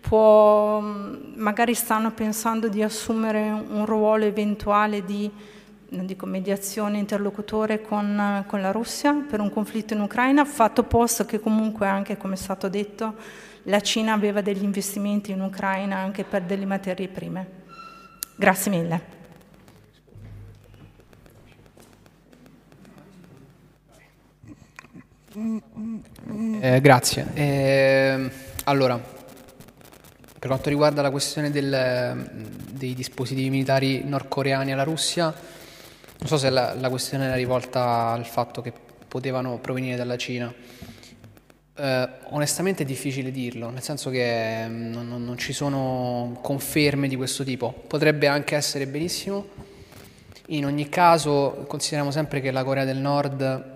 può, 0.01 0.81
magari 0.81 1.75
stanno 1.75 2.11
pensando 2.13 2.69
di 2.69 2.83
assumere 2.83 3.51
un 3.51 3.85
ruolo 3.85 4.25
eventuale 4.25 5.05
di 5.05 5.31
non 5.89 6.07
dico 6.07 6.25
mediazione, 6.25 6.97
interlocutore 6.97 7.83
con, 7.83 8.43
con 8.47 8.63
la 8.63 8.73
Russia 8.73 9.13
per 9.13 9.41
un 9.41 9.53
conflitto 9.53 9.93
in 9.93 10.01
Ucraina, 10.01 10.43
fatto 10.47 10.85
posto 10.85 11.27
che 11.27 11.39
comunque 11.39 11.87
anche, 11.87 12.17
come 12.17 12.33
è 12.33 12.39
stato 12.39 12.71
detto, 12.71 13.15
la 13.65 13.83
Cina 13.83 14.15
aveva 14.15 14.41
degli 14.41 14.65
investimenti 14.65 15.33
in 15.33 15.43
Ucraina 15.43 15.99
anche 15.99 16.25
per 16.25 16.45
delle 16.45 16.65
materie 16.65 17.09
prime. 17.09 17.47
Grazie 18.37 18.71
mille. 18.71 19.24
Eh, 25.37 26.81
grazie. 26.81 27.27
Eh, 27.35 28.31
allora, 28.65 28.97
per 30.39 30.49
quanto 30.49 30.69
riguarda 30.69 31.03
la 31.03 31.11
questione 31.11 31.51
del, 31.51 32.31
dei 32.71 32.95
dispositivi 32.95 33.51
militari 33.51 34.05
nordcoreani 34.05 34.73
alla 34.73 34.85
Russia, 34.85 35.25
non 35.25 36.29
so 36.29 36.37
se 36.39 36.51
la, 36.51 36.75
la, 36.75 36.89
questione 36.89 37.25
era 37.25 37.35
rivolta 37.35 38.13
al 38.13 38.25
fatto 38.27 38.63
che 38.63 38.73
potevano 39.09 39.59
provenire 39.59 39.97
dalla 39.97 40.17
Cina. 40.17 40.55
Eh, 41.77 42.09
onestamente 42.29 42.85
è 42.85 42.87
difficile 42.87 43.33
dirlo, 43.33 43.71
nel 43.71 43.83
senso 43.83 44.11
che 44.11 44.67
non, 44.69 45.09
non 45.09 45.37
ci 45.37 45.53
sono 45.53 46.39
conferme 46.43 47.09
di 47.09 47.17
questo 47.17 47.43
tipo. 47.43 47.73
Potrebbe 47.89 48.29
anche 48.29 48.55
essere 48.55 48.87
benissimo. 48.87 49.49
In 50.49 50.65
ogni 50.65 50.89
caso, 50.89 51.65
consideriamo 51.67 52.13
sempre 52.13 52.41
che 52.41 52.53
la 52.53 52.63
Corea 52.63 52.85
del 52.85 52.99
Nord 52.99 53.74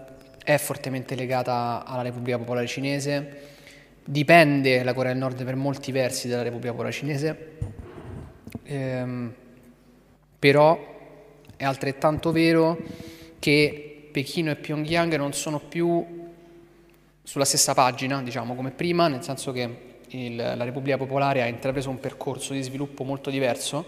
è 0.49 0.57
fortemente 0.57 1.15
legata 1.15 1.85
alla 1.85 2.01
Repubblica 2.01 2.39
Popolare 2.39 2.67
Cinese, 2.67 3.41
dipende 4.03 4.83
la 4.83 4.95
Corea 4.95 5.13
del 5.13 5.21
Nord 5.21 5.45
per 5.45 5.57
molti 5.57 5.93
versi 5.93 6.27
dalla 6.27 6.41
Repubblica 6.41 6.71
Popolare 6.71 6.95
Cinese, 6.95 7.57
ehm, 8.63 9.35
però 10.39 10.97
è 11.55 11.65
altrettanto 11.65 12.33
vero 12.33 12.79
che 13.39 14.09
Pechino 14.11 14.51
e 14.51 14.57
Pyongyang 14.57 15.17
non 15.17 15.35
sono 15.35 15.61
più 15.61 16.31
sulla 17.23 17.45
stessa 17.45 17.75
pagina, 17.75 18.23
diciamo, 18.23 18.55
come 18.55 18.71
prima, 18.71 19.07
nel 19.07 19.23
senso 19.23 19.53
che 19.53 19.99
il, 20.09 20.35
la 20.35 20.65
Repubblica 20.65 20.97
Popolare 20.97 21.43
ha 21.43 21.47
intrapreso 21.47 21.91
un 21.91 22.01
percorso 22.01 22.55
di 22.55 22.63
sviluppo 22.63 23.05
molto 23.05 23.29
diverso 23.29 23.85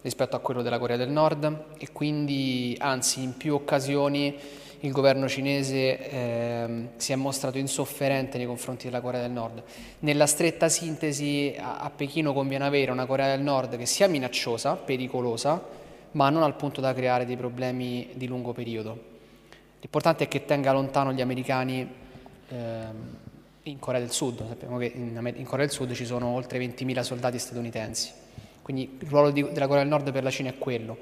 rispetto 0.00 0.34
a 0.34 0.38
quello 0.38 0.62
della 0.62 0.78
Corea 0.78 0.96
del 0.96 1.10
Nord 1.10 1.74
e 1.76 1.92
quindi, 1.92 2.74
anzi, 2.80 3.22
in 3.22 3.36
più 3.36 3.52
occasioni 3.52 4.34
il 4.80 4.92
governo 4.92 5.28
cinese 5.28 5.98
eh, 5.98 6.88
si 6.96 7.12
è 7.12 7.16
mostrato 7.16 7.58
insofferente 7.58 8.38
nei 8.38 8.46
confronti 8.46 8.84
della 8.84 9.00
Corea 9.00 9.20
del 9.20 9.30
Nord. 9.30 9.62
Nella 10.00 10.26
stretta 10.26 10.68
sintesi 10.68 11.54
a, 11.58 11.78
a 11.78 11.90
Pechino 11.90 12.32
conviene 12.32 12.64
avere 12.64 12.90
una 12.90 13.04
Corea 13.04 13.34
del 13.34 13.42
Nord 13.42 13.76
che 13.76 13.86
sia 13.86 14.08
minacciosa, 14.08 14.76
pericolosa, 14.76 15.62
ma 16.12 16.30
non 16.30 16.42
al 16.42 16.56
punto 16.56 16.80
da 16.80 16.94
creare 16.94 17.26
dei 17.26 17.36
problemi 17.36 18.08
di 18.14 18.26
lungo 18.26 18.52
periodo. 18.52 19.08
L'importante 19.80 20.24
è 20.24 20.28
che 20.28 20.44
tenga 20.44 20.72
lontano 20.72 21.12
gli 21.12 21.20
americani 21.20 21.88
eh, 22.48 22.84
in 23.64 23.78
Corea 23.78 24.00
del 24.00 24.10
Sud. 24.10 24.46
Sappiamo 24.46 24.78
che 24.78 24.92
in, 24.94 25.32
in, 25.36 25.44
Corea 25.44 25.66
del 25.66 25.74
Sud 25.74 25.92
ci 25.92 26.06
sono 26.06 26.28
oltre 26.28 26.58
20.000 26.58 27.00
soldati 27.00 27.38
statunitensi. 27.38 28.12
Quindi 28.62 28.98
il 29.00 29.08
ruolo 29.08 29.30
di, 29.30 29.42
della 29.52 29.66
Corea 29.66 29.82
del 29.82 29.90
Nord 29.90 30.10
per 30.10 30.22
la 30.22 30.30
Cina 30.30 30.48
è 30.48 30.58
quello. 30.58 30.96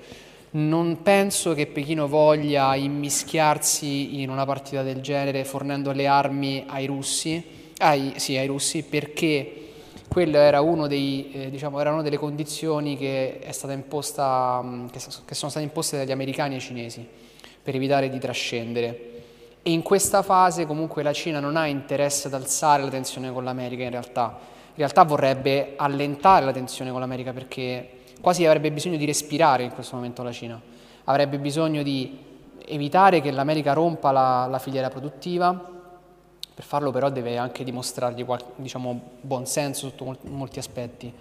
Non 0.51 1.03
penso 1.03 1.53
che 1.53 1.67
Pechino 1.67 2.09
voglia 2.09 2.75
immischiarsi 2.75 4.23
in 4.23 4.31
una 4.31 4.47
partita 4.47 4.83
del 4.83 5.03
genere 5.03 5.45
fornendo 5.45 5.93
le 5.93 6.07
armi 6.07 6.65
ai 6.67 6.87
russi, 6.87 7.73
ai, 7.79 8.15
sì, 8.17 8.37
ai 8.37 8.47
russi 8.47 8.83
perché 8.83 9.67
quello 10.09 10.39
era 10.39 10.63
dei, 10.87 11.31
eh, 11.33 11.51
diciamo, 11.51 11.79
era 11.79 11.93
una 11.93 12.01
delle 12.01 12.17
condizioni 12.17 12.97
che, 12.97 13.41
imposta, 13.69 14.65
che, 14.91 15.01
che 15.27 15.35
sono 15.35 15.51
state 15.51 15.67
imposte 15.67 15.99
dagli 15.99 16.13
americani 16.13 16.55
ai 16.55 16.61
cinesi 16.61 17.07
per 17.63 17.75
evitare 17.75 18.09
di 18.09 18.19
trascendere. 18.19 19.11
E 19.63 19.71
in 19.71 19.83
questa 19.83 20.23
fase 20.23 20.65
comunque 20.65 21.03
la 21.03 21.13
Cina 21.13 21.41
non 21.41 21.57
ha 21.57 21.67
interesse 21.67 22.29
ad 22.29 22.35
alzare 22.35 22.83
la 22.83 22.89
tensione 22.89 23.31
con 23.31 23.45
l'America 23.45 23.83
in 23.83 23.91
realtà, 23.91 24.39
in 24.69 24.77
realtà 24.77 25.03
vorrebbe 25.03 25.75
allentare 25.77 26.47
la 26.47 26.53
tensione 26.53 26.91
con 26.91 27.01
l'America 27.01 27.35
perché 27.35 27.98
quasi 28.21 28.45
avrebbe 28.45 28.71
bisogno 28.71 28.97
di 28.97 29.05
respirare 29.05 29.63
in 29.63 29.73
questo 29.73 29.97
momento 29.97 30.23
la 30.23 30.33
Cina, 30.33 30.61
avrebbe 31.05 31.39
bisogno 31.39 31.83
di 31.83 32.27
evitare 32.67 33.21
che 33.21 33.31
l'America 33.31 33.73
rompa 33.73 34.11
la, 34.11 34.47
la 34.47 34.59
filiera 34.59 34.89
produttiva, 34.89 35.77
per 36.59 36.67
farlo 36.67 36.91
però 36.91 37.09
deve 37.09 37.37
anche 37.37 37.63
dimostrargli 37.63 38.27
diciamo, 38.57 39.01
buon 39.21 39.47
senso 39.47 39.91
sotto 39.91 40.17
molti 40.23 40.59
aspetti. 40.59 41.13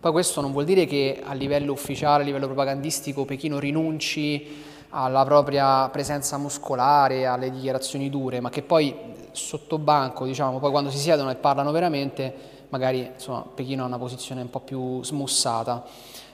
Poi 0.00 0.10
questo 0.10 0.40
non 0.40 0.52
vuol 0.52 0.64
dire 0.64 0.86
che 0.86 1.22
a 1.22 1.34
livello 1.34 1.72
ufficiale, 1.72 2.22
a 2.22 2.24
livello 2.26 2.46
propagandistico, 2.46 3.26
Pechino 3.26 3.58
rinunci 3.58 4.64
alla 4.88 5.22
propria 5.24 5.90
presenza 5.90 6.38
muscolare, 6.38 7.26
alle 7.26 7.50
dichiarazioni 7.50 8.08
dure, 8.08 8.40
ma 8.40 8.48
che 8.48 8.62
poi 8.62 8.94
sotto 9.32 9.76
banco, 9.76 10.24
diciamo, 10.24 10.58
poi 10.58 10.70
quando 10.70 10.90
si 10.90 10.96
siedono 10.96 11.30
e 11.30 11.34
parlano 11.34 11.72
veramente, 11.72 12.34
magari 12.70 13.10
insomma, 13.12 13.44
Pechino 13.54 13.82
ha 13.82 13.86
una 13.86 13.98
posizione 13.98 14.40
un 14.40 14.48
po' 14.48 14.60
più 14.60 15.04
smussata. 15.04 15.84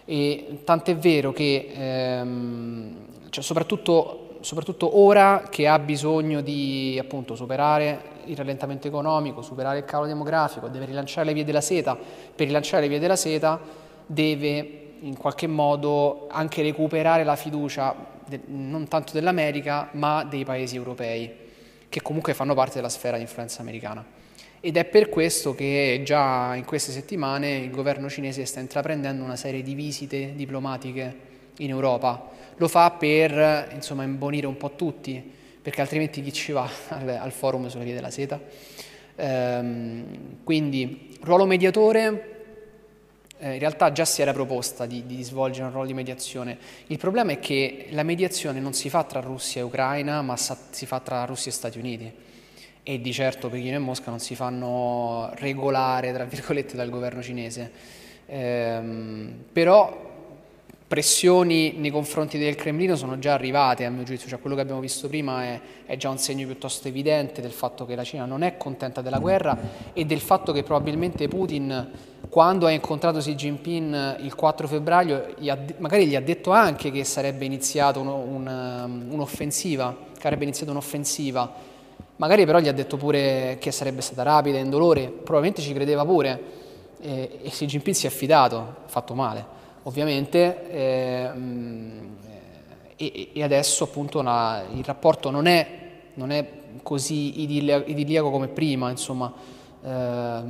E 0.05 0.61
tant'è 0.65 0.97
vero 0.97 1.33
che 1.33 1.73
ehm, 1.75 2.97
cioè, 3.31 3.43
soprattutto, 3.43 4.39
soprattutto, 4.41 4.99
ora 4.99 5.45
che 5.49 5.67
ha 5.67 5.79
bisogno 5.79 6.41
di 6.41 6.99
appunto, 7.01 7.35
superare 7.35 8.11
il 8.27 8.37
rallentamento 8.37 8.87
economico, 8.87 9.43
superare 9.43 9.79
il 9.79 9.85
calo 9.85 10.07
demografico, 10.07 10.69
deve 10.69 10.87
rilanciare 10.87 11.27
le 11.27 11.33
vie 11.33 11.45
della 11.45 11.61
seta, 11.61 11.97
per 11.97 12.47
rilanciare 12.47 12.83
le 12.83 12.89
vie 12.89 12.99
della 12.99 13.17
seta 13.17 13.61
deve 14.07 14.81
in 15.01 15.17
qualche 15.17 15.47
modo 15.47 16.27
anche 16.31 16.63
recuperare 16.63 17.25
la 17.25 17.37
fiducia 17.37 17.95
de, 18.27 18.41
non 18.47 18.87
tanto 18.89 19.13
dell'America 19.13 19.89
ma 19.93 20.25
dei 20.25 20.45
paesi 20.45 20.77
europei 20.77 21.41
che 21.89 22.03
comunque 22.03 22.35
fanno 22.35 22.55
parte 22.55 22.77
della 22.77 22.89
sfera 22.89 23.17
di 23.17 23.23
influenza 23.23 23.61
americana. 23.61 24.05
Ed 24.65 24.77
è 24.77 24.85
per 24.85 25.09
questo 25.09 25.57
che 25.57 26.03
già 26.05 26.55
in 26.55 26.65
queste 26.65 26.93
settimane 26.93 27.57
il 27.57 27.71
governo 27.73 28.09
cinese 28.09 28.45
sta 28.45 28.61
intraprendendo 28.61 29.25
una 29.25 29.35
serie 29.35 29.61
di 29.61 29.75
visite 29.75 30.35
diplomatiche 30.37 31.17
in 31.57 31.71
Europa. 31.71 32.31
Lo 32.59 32.69
fa 32.69 32.93
per 32.93 33.73
insomma, 33.75 34.05
imbonire 34.05 34.47
un 34.47 34.57
po' 34.57 34.77
tutti, 34.77 35.21
perché 35.61 35.81
altrimenti 35.81 36.23
chi 36.23 36.33
ci 36.33 36.53
va 36.53 36.71
al, 36.91 37.09
al 37.09 37.33
forum 37.33 37.67
sulla 37.67 37.83
via 37.83 37.95
della 37.95 38.13
seta? 38.13 38.41
Ehm, 39.17 40.45
quindi 40.45 41.17
ruolo 41.23 41.45
mediatore 41.45 42.31
eh, 43.39 43.55
in 43.55 43.59
realtà 43.59 43.91
già 43.91 44.05
si 44.05 44.23
era 44.23 44.33
proposta 44.33 44.87
di, 44.87 45.05
di, 45.07 45.25
svolgere 45.25 45.65
un 45.65 45.73
ruolo 45.73 45.89
di 45.89 45.95
mediazione. 45.95 46.57
Il 46.87 46.99
problema 46.99 47.33
è 47.33 47.41
che 47.41 47.89
la 47.91 48.05
mediazione 48.05 48.61
non 48.61 48.75
si 48.75 48.89
fa 48.89 49.03
tra 49.03 49.19
Russia 49.19 49.61
e 49.61 49.65
Ucraina, 49.65 50.23
ma 50.23 50.37
si 50.37 50.87
fa 50.87 51.01
tra 51.01 51.25
Russia 51.25 51.51
e 51.51 51.55
Stati 51.55 51.79
Uniti. 51.81 52.31
E 52.85 53.01
di 53.01 53.13
certo 53.13 53.49
Pechino 53.49 53.77
e 53.77 53.79
Mosca 53.79 54.11
non 54.11 54.19
si 54.19 54.35
fanno 54.35 55.31
regolare, 55.35 56.13
tra 56.13 56.25
virgolette, 56.25 56.77
dal 56.77 56.91
governo 56.91 57.23
cinese. 57.23 57.71
Ehm, 58.27 59.45
però 59.53 60.11
pressioni 60.93 61.73
nei 61.79 61.91
confronti 61.91 62.37
del 62.37 62.55
Cremlino 62.55 62.97
sono 62.97 63.19
già 63.19 63.33
arrivate, 63.33 63.87
a 63.87 63.91
mio 63.91 64.03
giudizio, 64.03 64.29
cioè 64.29 64.39
quello 64.39 64.55
che 64.55 64.61
abbiamo 64.61 64.81
visto 64.81 65.09
prima 65.09 65.43
è, 65.43 65.61
è, 65.87 65.97
già 65.97 66.11
un 66.11 66.19
segno 66.19 66.45
piuttosto 66.45 66.87
evidente 66.87 67.41
del 67.41 67.51
fatto 67.51 67.87
che 67.87 67.95
la 67.95 68.05
Cina 68.05 68.27
non 68.27 68.43
è 68.43 68.59
contenta 68.59 69.01
della 69.01 69.19
guerra 69.19 69.57
e 69.95 70.05
del 70.05 70.21
fatto 70.21 70.53
che 70.53 70.63
probabilmente 70.63 71.29
Putin, 71.29 71.91
quando 72.29 72.67
ha 72.67 72.71
incontrato 72.73 73.21
Xi 73.21 73.35
Jinping 73.35 74.21
il 74.21 74.35
4 74.35 74.69
febbraio, 74.69 75.35
gli 75.39 75.49
ha, 75.49 75.59
magari 75.79 76.07
gli 76.07 76.15
ha 76.15 76.21
detto 76.21 76.51
anche 76.51 76.91
che 76.91 77.05
sarebbe 77.05 77.47
iniziata 77.47 77.99
uno, 77.99 78.17
un, 78.17 79.07
un'offensiva, 79.09 79.97
che 80.19 80.27
avrebbe 80.27 80.45
iniziato 80.45 80.73
un'offensiva, 80.73 81.71
magari 82.17 82.45
però 82.45 82.59
gli 82.59 82.69
ha 82.69 82.73
detto 82.73 82.97
pure 82.97 83.57
che 83.61 83.71
sarebbe 83.71 84.01
stata 84.01 84.23
rapida, 84.23 84.59
indolore, 84.59 85.09
probabilmente 85.09 85.63
ci 85.63 85.73
credeva 85.73 86.05
pure. 86.05 86.61
E, 87.01 87.39
e 87.43 87.49
Xi 87.49 87.67
Jinping 87.67 87.97
si 87.97 88.07
è 88.07 88.09
affidato, 88.09 88.57
ha 88.57 88.89
fatto 88.89 89.15
male 89.15 89.61
ovviamente, 89.85 90.71
eh, 90.71 91.31
e, 92.97 93.29
e, 93.33 93.43
adesso 93.43 93.85
appunto 93.85 94.23
la, 94.23 94.65
il 94.73 94.85
rapporto 94.85 95.31
non 95.31 95.47
è, 95.47 95.67
non 96.15 96.31
è 96.31 96.49
così 96.83 97.43
idilliaco 97.43 98.31
come 98.31 98.49
prima, 98.49 98.91
insomma, 98.91 99.33
eh, 99.85 100.41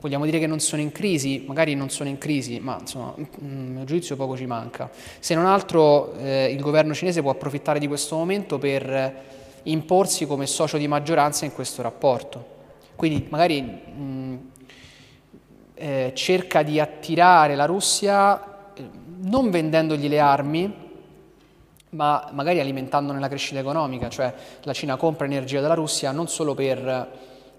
vogliamo 0.00 0.24
dire 0.24 0.38
che 0.38 0.46
non 0.46 0.58
sono 0.58 0.82
in 0.82 0.90
crisi, 0.90 1.44
magari 1.46 1.74
non 1.74 1.90
sono 1.90 2.08
in 2.08 2.18
crisi, 2.18 2.58
ma 2.58 2.78
insomma, 2.80 3.14
a 3.16 3.26
mio 3.40 3.84
giudizio 3.84 4.16
poco 4.16 4.36
ci 4.36 4.46
manca. 4.46 4.90
Se 5.18 5.34
non 5.34 5.46
altro 5.46 6.14
eh, 6.14 6.50
il 6.52 6.60
governo 6.60 6.92
cinese 6.92 7.22
può 7.22 7.30
approfittare 7.30 7.78
di 7.78 7.86
questo 7.86 8.16
momento 8.16 8.58
per 8.58 9.34
imporsi 9.66 10.26
come 10.26 10.46
socio 10.46 10.76
di 10.76 10.88
maggioranza 10.88 11.44
in 11.44 11.52
questo 11.52 11.82
rapporto. 11.82 12.54
Quindi 12.96 13.26
magari 13.28 13.62
mh, 13.62 14.38
eh, 15.74 16.12
cerca 16.14 16.62
di 16.62 16.80
attirare 16.80 17.54
la 17.54 17.66
Russia 17.66 18.54
non 19.18 19.50
vendendogli 19.50 20.08
le 20.08 20.18
armi, 20.18 20.84
ma 21.90 22.28
magari 22.32 22.60
alimentandone 22.60 23.18
la 23.18 23.28
crescita 23.28 23.60
economica, 23.60 24.08
cioè 24.08 24.32
la 24.62 24.72
Cina 24.72 24.96
compra 24.96 25.26
energia 25.26 25.60
dalla 25.60 25.74
Russia 25.74 26.12
non 26.12 26.28
solo 26.28 26.54
per, 26.54 27.08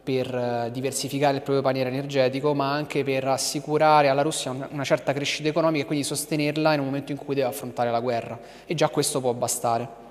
per 0.03 0.35
eh, 0.35 0.71
diversificare 0.71 1.37
il 1.37 1.41
proprio 1.41 1.63
paniere 1.63 1.89
energetico, 1.89 2.53
ma 2.53 2.71
anche 2.71 3.03
per 3.03 3.27
assicurare 3.27 4.09
alla 4.09 4.21
Russia 4.21 4.51
una 4.69 4.83
certa 4.83 5.13
crescita 5.13 5.49
economica 5.49 5.83
e 5.83 5.87
quindi 5.87 6.05
sostenerla 6.05 6.73
in 6.73 6.79
un 6.79 6.85
momento 6.85 7.11
in 7.11 7.17
cui 7.17 7.35
deve 7.35 7.47
affrontare 7.47 7.91
la 7.91 7.99
guerra. 7.99 8.39
E 8.65 8.73
già 8.75 8.89
questo 8.89 9.19
può 9.19 9.33
bastare. 9.33 10.05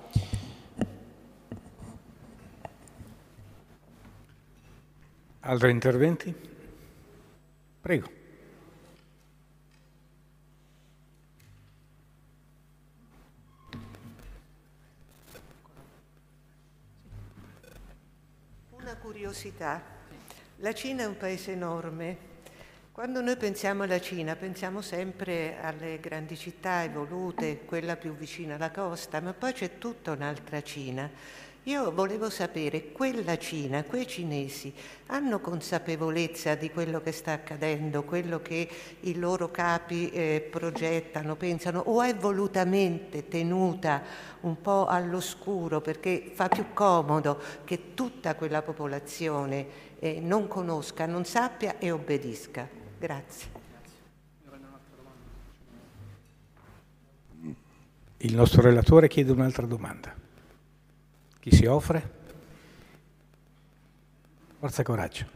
Altri 5.49 5.71
interventi? 5.71 6.35
Prego. 7.81 8.15
curiosità. 19.01 19.83
La 20.57 20.73
Cina 20.73 21.03
è 21.03 21.07
un 21.07 21.17
paese 21.17 21.53
enorme. 21.53 22.35
Quando 22.91 23.21
noi 23.21 23.37
pensiamo 23.37 23.85
alla 23.85 24.01
Cina 24.01 24.35
pensiamo 24.35 24.81
sempre 24.81 25.59
alle 25.61 26.01
grandi 26.01 26.37
città 26.37 26.83
evolute, 26.83 27.61
quella 27.67 27.97
più 27.97 28.17
vicina 28.17 28.57
alla 28.57 28.71
costa, 28.73 29.21
ma 29.21 29.33
poi 29.33 29.53
c'è 29.53 29.79
tutta 29.79 30.13
un'altra 30.13 30.61
Cina 30.63 31.09
io 31.67 31.91
volevo 31.91 32.31
sapere, 32.31 32.93
quella 32.93 33.37
Cina, 33.39 33.83
quei 33.83 34.07
cinesi 34.07 34.73
hanno 35.07 35.41
consapevolezza 35.41 36.55
di 36.55 36.71
quello 36.71 37.01
che 37.01 37.11
sta 37.11 37.33
accadendo, 37.33 38.05
quello 38.05 38.41
che 38.41 38.69
i 39.01 39.19
loro 39.19 39.51
capi 39.51 40.09
eh, 40.11 40.47
progettano, 40.49 41.35
pensano, 41.35 41.81
o 41.81 42.03
è 42.03 42.15
volutamente 42.15 43.27
tenuta 43.27 44.01
un 44.43 44.61
po' 44.61 44.87
all'oscuro 44.87 45.81
perché 45.81 46.31
fa 46.33 46.47
più 46.47 46.67
comodo 46.73 47.41
che 47.65 47.95
tutta 47.95 48.37
quella 48.37 48.63
popolazione 48.63 49.67
eh, 49.99 50.21
non 50.21 50.47
conosca, 50.47 51.05
non 51.07 51.25
sappia 51.25 51.79
e 51.79 51.91
obbedisca? 51.91 52.69
Grazie. 52.97 53.65
Il 58.19 58.37
nostro 58.37 58.63
relatore 58.63 59.09
chiede 59.09 59.33
un'altra 59.33 59.67
domanda. 59.67 60.26
Chi 61.49 61.55
si 61.55 61.65
offre? 61.67 62.11
Forza 64.59 64.81
e 64.81 64.85
coraggio. 64.85 65.27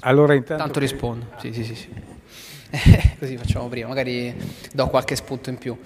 Allora 0.00 0.34
intanto... 0.34 0.62
Tanto 0.62 0.78
rispondo, 0.78 1.28
sì, 1.38 1.50
sì, 1.54 1.64
sì. 1.64 1.74
sì. 1.74 1.88
Così 3.18 3.38
facciamo 3.38 3.68
prima, 3.68 3.88
magari 3.88 4.36
do 4.70 4.86
qualche 4.88 5.16
spunto 5.16 5.48
in 5.48 5.56
più. 5.56 5.80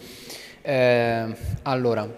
Eh, 0.61 1.37
allora, 1.62 2.03
a 2.03 2.11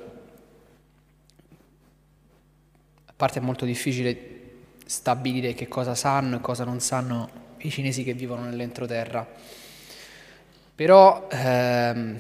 parte 3.14 3.40
è 3.40 3.42
molto 3.42 3.66
difficile 3.66 4.52
stabilire 4.86 5.52
che 5.52 5.68
cosa 5.68 5.94
sanno 5.94 6.36
e 6.36 6.40
cosa 6.40 6.64
non 6.64 6.80
sanno 6.80 7.28
i 7.58 7.68
cinesi 7.70 8.02
che 8.02 8.14
vivono 8.14 8.44
nell'entroterra, 8.44 9.28
però 10.74 11.28
ehm, 11.30 12.18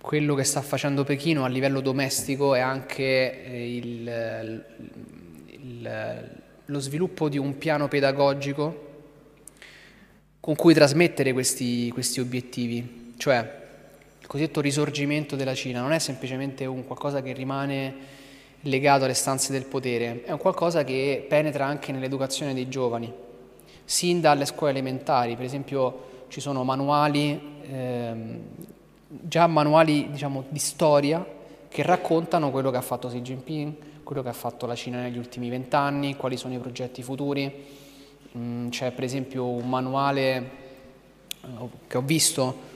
quello 0.00 0.34
che 0.34 0.44
sta 0.44 0.62
facendo 0.62 1.04
Pechino 1.04 1.44
a 1.44 1.48
livello 1.48 1.80
domestico 1.80 2.54
è 2.54 2.60
anche 2.60 3.44
eh, 3.44 3.76
il, 3.76 4.64
il, 5.48 6.30
lo 6.64 6.78
sviluppo 6.80 7.28
di 7.28 7.36
un 7.36 7.58
piano 7.58 7.86
pedagogico 7.86 8.88
con 10.40 10.56
cui 10.56 10.72
trasmettere 10.72 11.32
questi, 11.32 11.90
questi 11.90 12.18
obiettivi, 12.18 13.12
cioè 13.18 13.58
il 14.20 14.26
cosiddetto 14.26 14.62
risorgimento 14.62 15.36
della 15.36 15.54
Cina 15.54 15.82
non 15.82 15.92
è 15.92 15.98
semplicemente 15.98 16.64
un 16.64 16.86
qualcosa 16.86 17.20
che 17.20 17.32
rimane 17.32 17.94
legato 18.62 19.04
alle 19.04 19.14
stanze 19.14 19.52
del 19.52 19.64
potere, 19.64 20.22
è 20.24 20.32
un 20.32 20.38
qualcosa 20.38 20.82
che 20.82 21.26
penetra 21.28 21.66
anche 21.66 21.92
nell'educazione 21.92 22.54
dei 22.54 22.68
giovani, 22.68 23.12
sin 23.84 24.22
dalle 24.22 24.46
scuole 24.46 24.72
elementari, 24.72 25.36
per 25.36 25.44
esempio 25.44 26.08
ci 26.28 26.40
sono 26.40 26.64
manuali 26.64 27.58
ehm, 27.70 28.40
già 29.12 29.46
manuali 29.48 30.08
diciamo, 30.10 30.44
di 30.48 30.58
storia 30.60 31.24
che 31.68 31.82
raccontano 31.82 32.50
quello 32.50 32.70
che 32.70 32.76
ha 32.76 32.82
fatto 32.82 33.08
Xi 33.08 33.20
Jinping, 33.20 33.74
quello 34.04 34.22
che 34.22 34.28
ha 34.28 34.34
fatto 34.34 34.66
la 34.66 34.74
Cina 34.74 35.00
negli 35.00 35.18
ultimi 35.18 35.48
vent'anni, 35.48 36.16
quali 36.16 36.36
sono 36.36 36.54
i 36.54 36.58
progetti 36.58 37.02
futuri. 37.02 37.66
Mm, 38.36 38.68
c'è 38.68 38.92
per 38.92 39.04
esempio 39.04 39.48
un 39.48 39.68
manuale 39.68 40.50
eh, 41.42 41.48
che 41.88 41.96
ho 41.96 42.02
visto 42.02 42.68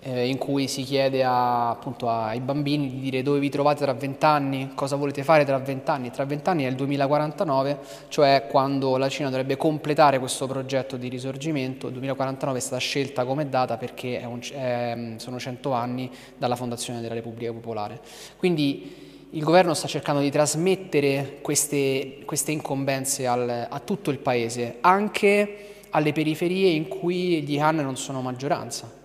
eh, 0.00 0.28
in 0.28 0.38
cui 0.38 0.68
si 0.68 0.82
chiede 0.82 1.24
a, 1.24 1.70
appunto 1.70 2.08
ai 2.08 2.40
bambini 2.40 2.88
di 2.88 3.00
dire 3.00 3.22
dove 3.22 3.38
vi 3.38 3.48
trovate 3.48 3.82
tra 3.82 3.92
vent'anni, 3.92 4.72
cosa 4.74 4.96
volete 4.96 5.24
fare 5.24 5.44
tra 5.44 5.58
vent'anni. 5.58 6.10
Tra 6.10 6.24
vent'anni 6.24 6.64
è 6.64 6.68
il 6.68 6.76
2049, 6.76 7.78
cioè 8.08 8.46
quando 8.48 8.96
la 8.96 9.08
Cina 9.08 9.30
dovrebbe 9.30 9.56
completare 9.56 10.18
questo 10.18 10.46
progetto 10.46 10.96
di 10.96 11.08
risorgimento. 11.08 11.86
Il 11.86 11.94
2049 11.94 12.58
è 12.58 12.60
stata 12.60 12.80
scelta 12.80 13.24
come 13.24 13.48
data 13.48 13.76
perché 13.76 14.20
è 14.20 14.24
un, 14.24 14.40
è, 14.40 15.14
sono 15.16 15.38
cento 15.38 15.72
anni 15.72 16.10
dalla 16.36 16.56
fondazione 16.56 17.00
della 17.00 17.14
Repubblica 17.14 17.52
Popolare. 17.52 18.00
Quindi 18.36 19.04
il 19.30 19.42
governo 19.42 19.74
sta 19.74 19.88
cercando 19.88 20.20
di 20.20 20.30
trasmettere 20.30 21.38
queste, 21.42 22.20
queste 22.24 22.52
incombenze 22.52 23.26
al, 23.26 23.66
a 23.68 23.80
tutto 23.80 24.10
il 24.10 24.18
paese, 24.18 24.76
anche 24.80 25.74
alle 25.90 26.12
periferie 26.12 26.70
in 26.70 26.88
cui 26.88 27.42
gli 27.42 27.58
Han 27.58 27.76
non 27.76 27.96
sono 27.96 28.20
maggioranza. 28.22 28.95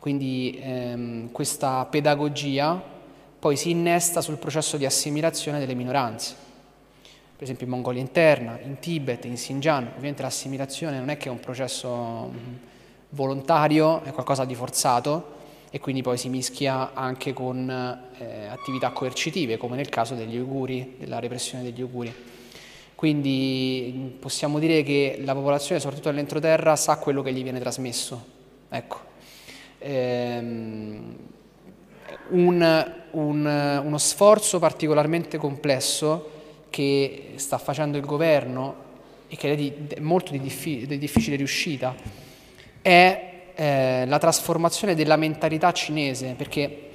Quindi 0.00 0.58
ehm, 0.62 1.30
questa 1.30 1.84
pedagogia 1.84 2.82
poi 3.38 3.54
si 3.56 3.68
innesta 3.70 4.22
sul 4.22 4.38
processo 4.38 4.78
di 4.78 4.86
assimilazione 4.86 5.58
delle 5.58 5.74
minoranze. 5.74 6.34
Per 7.34 7.42
esempio 7.42 7.66
in 7.66 7.72
Mongolia 7.72 8.00
interna, 8.00 8.58
in 8.62 8.78
Tibet, 8.78 9.26
in 9.26 9.34
Xinjiang, 9.34 9.88
ovviamente 9.88 10.22
l'assimilazione 10.22 10.98
non 10.98 11.10
è 11.10 11.18
che 11.18 11.28
è 11.28 11.30
un 11.30 11.40
processo 11.40 12.32
volontario, 13.10 14.02
è 14.02 14.10
qualcosa 14.12 14.46
di 14.46 14.54
forzato 14.54 15.38
e 15.70 15.80
quindi 15.80 16.00
poi 16.00 16.16
si 16.16 16.30
mischia 16.30 16.94
anche 16.94 17.34
con 17.34 17.68
eh, 18.18 18.46
attività 18.46 18.90
coercitive, 18.92 19.58
come 19.58 19.76
nel 19.76 19.90
caso 19.90 20.14
degli 20.14 20.38
uiguri, 20.38 20.96
della 20.98 21.18
repressione 21.18 21.62
degli 21.62 21.82
uiguri. 21.82 22.14
Quindi 22.94 24.16
possiamo 24.18 24.58
dire 24.58 24.82
che 24.82 25.20
la 25.24 25.34
popolazione, 25.34 25.78
soprattutto 25.78 26.08
nell'entroterra, 26.08 26.74
sa 26.74 26.96
quello 26.96 27.20
che 27.20 27.34
gli 27.34 27.42
viene 27.42 27.60
trasmesso. 27.60 28.24
Ecco. 28.70 29.09
Ehm, 29.82 31.16
un, 32.30 32.92
un, 33.10 33.80
uno 33.84 33.98
sforzo 33.98 34.58
particolarmente 34.58 35.38
complesso 35.38 36.38
che 36.70 37.32
sta 37.36 37.58
facendo 37.58 37.96
il 37.96 38.04
governo 38.04 38.88
e 39.28 39.36
che 39.36 39.52
è 39.52 39.56
di, 39.56 39.72
molto 40.00 40.32
di, 40.32 40.40
diffi, 40.40 40.86
di 40.86 40.98
difficile 40.98 41.36
riuscita 41.36 41.94
è 42.82 43.52
eh, 43.54 44.04
la 44.06 44.18
trasformazione 44.18 44.94
della 44.94 45.16
mentalità 45.16 45.72
cinese, 45.72 46.34
perché 46.36 46.88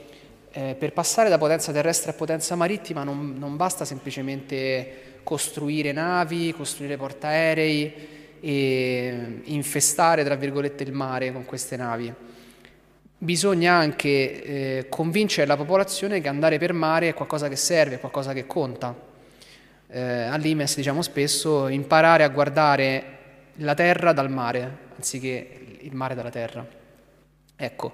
eh, 0.52 0.76
per 0.78 0.94
passare 0.94 1.30
da 1.30 1.38
potenza 1.38 1.72
terrestre 1.72 2.12
a 2.12 2.14
potenza 2.14 2.56
marittima 2.56 3.04
non, 3.04 3.36
non 3.38 3.56
basta 3.56 3.84
semplicemente 3.84 5.20
costruire 5.24 5.92
navi, 5.92 6.54
costruire 6.54 6.98
portaerei 6.98 7.94
e 8.40 9.42
infestare, 9.46 10.24
tra 10.24 10.36
virgolette, 10.36 10.84
il 10.84 10.94
mare 10.94 11.32
con 11.32 11.46
queste 11.46 11.78
navi. 11.78 12.14
Bisogna 13.26 13.74
anche 13.74 14.44
eh, 14.44 14.86
convincere 14.88 15.48
la 15.48 15.58
popolazione 15.58 16.22
che 16.22 16.28
andare 16.28 16.60
per 16.60 16.74
mare 16.74 17.10
è 17.10 17.14
qualcosa 17.16 17.50
che 17.50 17.56
serve, 17.56 17.96
è 17.96 18.00
qualcosa 18.00 18.34
che 18.34 18.46
conta. 18.46 18.96
Eh, 19.88 20.00
All'Imes 20.00 20.76
diciamo 20.76 21.02
spesso 21.02 21.68
imparare 21.68 22.24
a 22.24 22.28
guardare 22.30 23.04
la 23.56 23.74
terra 23.74 24.14
dal 24.14 24.30
mare, 24.30 24.78
anziché 24.96 25.78
il 25.80 25.96
mare 25.96 26.14
dalla 26.14 26.30
terra. 26.30 26.64
Ecco, 27.56 27.94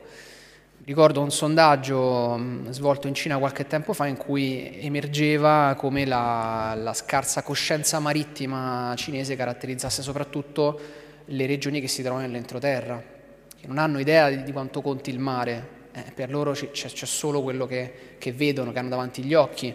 Ricordo 0.84 1.22
un 1.22 1.32
sondaggio 1.32 2.36
mm, 2.38 2.70
svolto 2.72 3.08
in 3.08 3.14
Cina 3.14 3.38
qualche 3.38 3.68
tempo 3.68 3.94
fa 3.94 4.08
in 4.08 4.18
cui 4.18 4.80
emergeva 4.82 5.76
come 5.78 6.06
la, 6.06 6.74
la, 6.76 6.94
scarsa 6.94 7.42
coscienza 7.44 8.00
marittima 8.00 8.92
cinese 8.98 9.38
caratterizzasse 9.38 10.02
soprattutto 10.02 10.80
le 11.24 11.46
regioni 11.46 11.80
che 11.80 11.88
si 11.88 12.02
trovano 12.02 12.26
nell'entroterra, 12.26 13.21
che 13.62 13.68
non 13.68 13.78
hanno 13.78 14.00
idea 14.00 14.30
di, 14.32 14.52
quanto 14.52 14.82
conti 14.82 15.12
il 15.12 15.20
mare, 15.20 15.80
eh, 15.94 16.04
per 16.16 16.32
loro 16.32 16.54
c'è, 16.54 16.72
c'è, 16.72 17.06
solo 17.06 17.44
quello 17.44 17.68
che, 17.68 18.16
che, 18.18 18.32
vedono, 18.32 18.72
che 18.72 18.80
hanno 18.80 18.90
davanti 18.90 19.22
gli 19.22 19.36
occhi. 19.36 19.74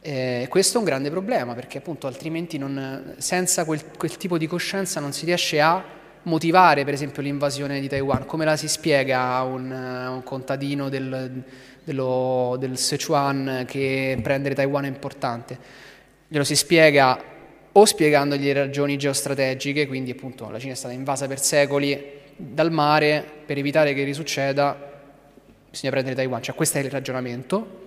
Eh, 0.00 0.46
questo 0.50 0.76
è 0.76 0.78
un 0.80 0.84
grande 0.84 1.10
problema 1.10 1.54
perché 1.54 1.78
appunto 1.78 2.08
altrimenti 2.08 2.58
non, 2.58 3.14
senza 3.18 3.64
quel, 3.64 3.80
quel 3.96 4.16
tipo 4.16 4.38
di 4.38 4.46
coscienza 4.46 5.00
non 5.00 5.12
si 5.12 5.24
riesce 5.24 5.60
a 5.60 5.82
motivare 6.22 6.84
per 6.84 6.94
esempio 6.94 7.22
l'invasione 7.22 7.80
di 7.80 7.88
Taiwan? 7.88 8.26
Come 8.26 8.44
la 8.44 8.56
si 8.56 8.66
spiega 8.68 9.34
a 9.34 9.44
un, 9.44 9.70
un, 9.70 10.22
contadino 10.24 10.88
del, 10.88 11.44
dello, 11.84 12.56
del 12.58 12.76
Sichuan 12.76 13.64
che 13.68 14.18
prendere 14.20 14.54
Taiwan 14.54 14.84
è 14.84 14.88
importante? 14.88 15.58
Glielo 16.26 16.44
si 16.44 16.56
spiega 16.56 17.34
o 17.70 17.84
spiegandogli 17.84 18.46
le 18.46 18.52
ragioni 18.52 18.96
geostrategiche, 18.96 19.86
quindi 19.86 20.10
appunto 20.10 20.50
la 20.50 20.58
Cina 20.58 20.72
è 20.72 20.76
stata 20.76 20.94
invasa 20.94 21.28
per 21.28 21.40
secoli 21.40 22.15
dal 22.36 22.70
mare, 22.70 23.24
per 23.46 23.58
evitare 23.58 23.94
che 23.94 24.04
risucceda 24.04 24.94
bisogna 25.70 25.92
prendere 25.92 26.16
Taiwan, 26.16 26.42
cioè 26.42 26.54
questo 26.54 26.78
è 26.78 26.80
il 26.80 26.90
ragionamento, 26.90 27.84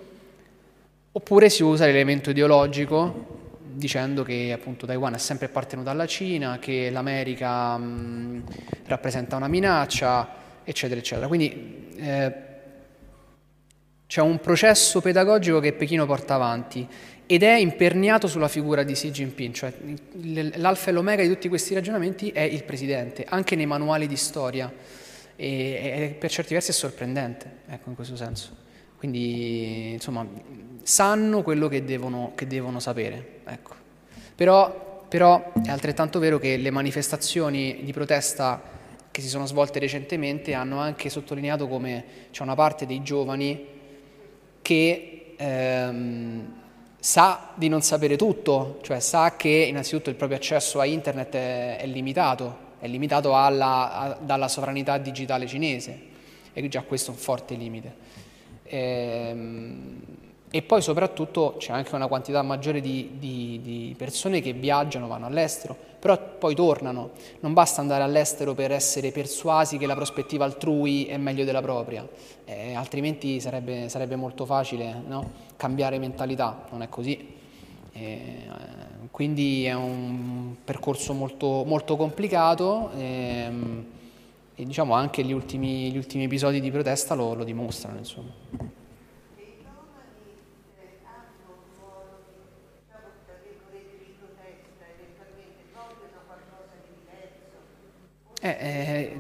oppure 1.12 1.50
si 1.50 1.64
usa 1.64 1.86
l'elemento 1.86 2.30
ideologico 2.30 3.38
dicendo 3.72 4.24
che 4.24 4.52
appunto 4.54 4.86
Taiwan 4.86 5.16
è 5.16 5.18
sempre 5.18 5.48
appartenuta 5.48 5.90
alla 5.90 6.06
Cina, 6.06 6.60
che 6.60 6.90
l'America 6.92 7.78
mh, 7.78 8.44
rappresenta 8.86 9.36
una 9.38 9.48
minaccia, 9.48 10.28
eccetera, 10.64 11.00
eccetera. 11.00 11.28
Quindi 11.28 11.88
eh, 11.96 12.34
c'è 14.06 14.22
un 14.22 14.40
processo 14.40 15.02
pedagogico 15.02 15.60
che 15.60 15.74
Pechino 15.74 16.06
porta 16.06 16.36
avanti 16.36 16.88
ed 17.32 17.44
è 17.44 17.58
imperniato 17.58 18.26
sulla 18.26 18.48
figura 18.48 18.82
di 18.82 18.94
Xi 18.94 19.12
Jinping, 19.12 19.54
cioè 19.54 19.72
l'alfa 20.56 20.90
e 20.90 20.94
l'omega 20.94 21.22
di 21.22 21.28
tutti 21.28 21.48
questi 21.48 21.76
ragionamenti 21.76 22.30
è 22.30 22.40
il 22.40 22.64
presidente, 22.64 23.24
anche 23.30 23.56
nei 23.56 23.68
manuali 23.68 24.08
di 24.08 24.16
storia, 24.16 24.74
e, 25.36 25.46
e 25.46 26.16
per 26.18 26.32
certi 26.32 26.56
versi 26.56 26.72
è 26.72 26.74
sorprendente, 26.74 27.58
ecco, 27.68 27.90
in 27.90 27.94
questo 27.94 28.16
senso. 28.16 28.58
Quindi, 28.98 29.92
insomma, 29.92 30.28
sanno 30.82 31.44
quello 31.44 31.68
che 31.68 31.86
devono, 31.86 32.32
che 32.34 32.48
devono 32.48 32.80
sapere. 32.80 33.42
Ecco. 33.46 33.76
Però, 34.34 35.06
però 35.08 35.52
è 35.64 35.70
altrettanto 35.70 36.18
vero 36.18 36.40
che 36.40 36.58
le 36.58 36.72
manifestazioni 36.72 37.82
di 37.84 37.94
protesta 37.94 38.60
che 39.12 39.22
si 39.22 39.28
sono 39.28 39.46
svolte 39.46 39.78
recentemente 39.78 40.56
hanno 40.56 40.80
anche 40.80 41.12
sottolineato 41.12 41.68
come 41.68 42.04
c'è 42.32 42.42
una 42.42 42.56
parte 42.56 42.88
dei 42.88 43.04
giovani 43.04 43.68
che 44.64 45.36
ehm, 45.38 46.59
sa 47.00 47.52
di 47.56 47.70
non 47.70 47.82
sapere 47.82 48.16
tutto, 48.16 48.80
cioè 48.82 49.00
sa 49.00 49.36
che 49.36 49.50
innanzitutto 49.50 50.10
il 50.10 50.16
proprio 50.16 50.38
accesso 50.38 50.80
a 50.80 50.86
internet 50.86 51.34
è, 51.34 51.78
è 51.78 51.86
limitato, 51.86 52.68
è 52.80 52.88
limitato 52.88 53.36
alla, 53.36 53.92
a, 53.92 54.18
dalla 54.20 54.48
sovranità 54.48 54.98
digitale 54.98 55.48
cinese 55.48 56.08
e 56.54 56.68
già 56.68 56.82
questo 56.82 57.12
è 57.12 57.14
un 57.14 57.20
forte 57.20 57.56
limite. 57.56 57.96
Ehm, 58.64 60.02
e 60.52 60.64
poi 60.64 60.82
soprattutto 60.82 61.56
c'è 61.60 61.74
anche 61.74 61.94
una 61.94 62.08
quantità 62.08 62.42
maggiore 62.42 62.82
di, 62.82 63.18
di, 63.20 63.60
di, 63.62 63.96
persone 63.96 64.42
che 64.42 64.54
viaggiano, 64.54 65.08
vanno 65.08 65.28
all'estero, 65.28 65.78
però 66.00 66.18
poi 66.40 66.56
tornano. 66.56 67.12
Non 67.42 67.54
basta 67.54 67.82
andare 67.82 68.02
all'estero 68.02 68.56
per 68.56 68.72
essere 68.72 69.12
persuasi 69.12 69.78
che 69.78 69.86
la 69.86 69.94
prospettiva 69.94 70.46
altrui 70.46 71.06
è 71.06 71.18
meglio 71.18 71.44
della 71.44 71.62
propria, 71.62 72.08
eh, 72.46 72.74
altrimenti 72.74 73.40
sarebbe, 73.40 73.90
sarebbe, 73.90 74.16
molto 74.16 74.46
facile 74.46 75.04
no? 75.06 75.32
cambiare 75.56 76.00
mentalità, 76.00 76.66
non 76.72 76.82
è 76.82 76.90
così. 76.90 77.38
Eh, 77.94 78.48
quindi 79.12 79.66
è 79.66 79.74
un 79.74 80.56
percorso 80.64 81.14
molto, 81.14 81.64
molto 81.66 81.96
complicato 81.96 82.90
ehm, 82.98 83.86
e 84.56 84.66
diciamo 84.66 84.94
anche 84.94 85.24
gli 85.24 85.32
ultimi, 85.32 85.92
gli 85.92 85.98
ultimi 85.98 86.24
episodi 86.24 86.60
di 86.60 86.72
protesta 86.72 87.14
lo, 87.14 87.36
lo 87.36 87.44
dimostrano. 87.44 88.00
Insomma. 88.00 88.78
Eh, 98.42 98.50
eh, 98.50 99.16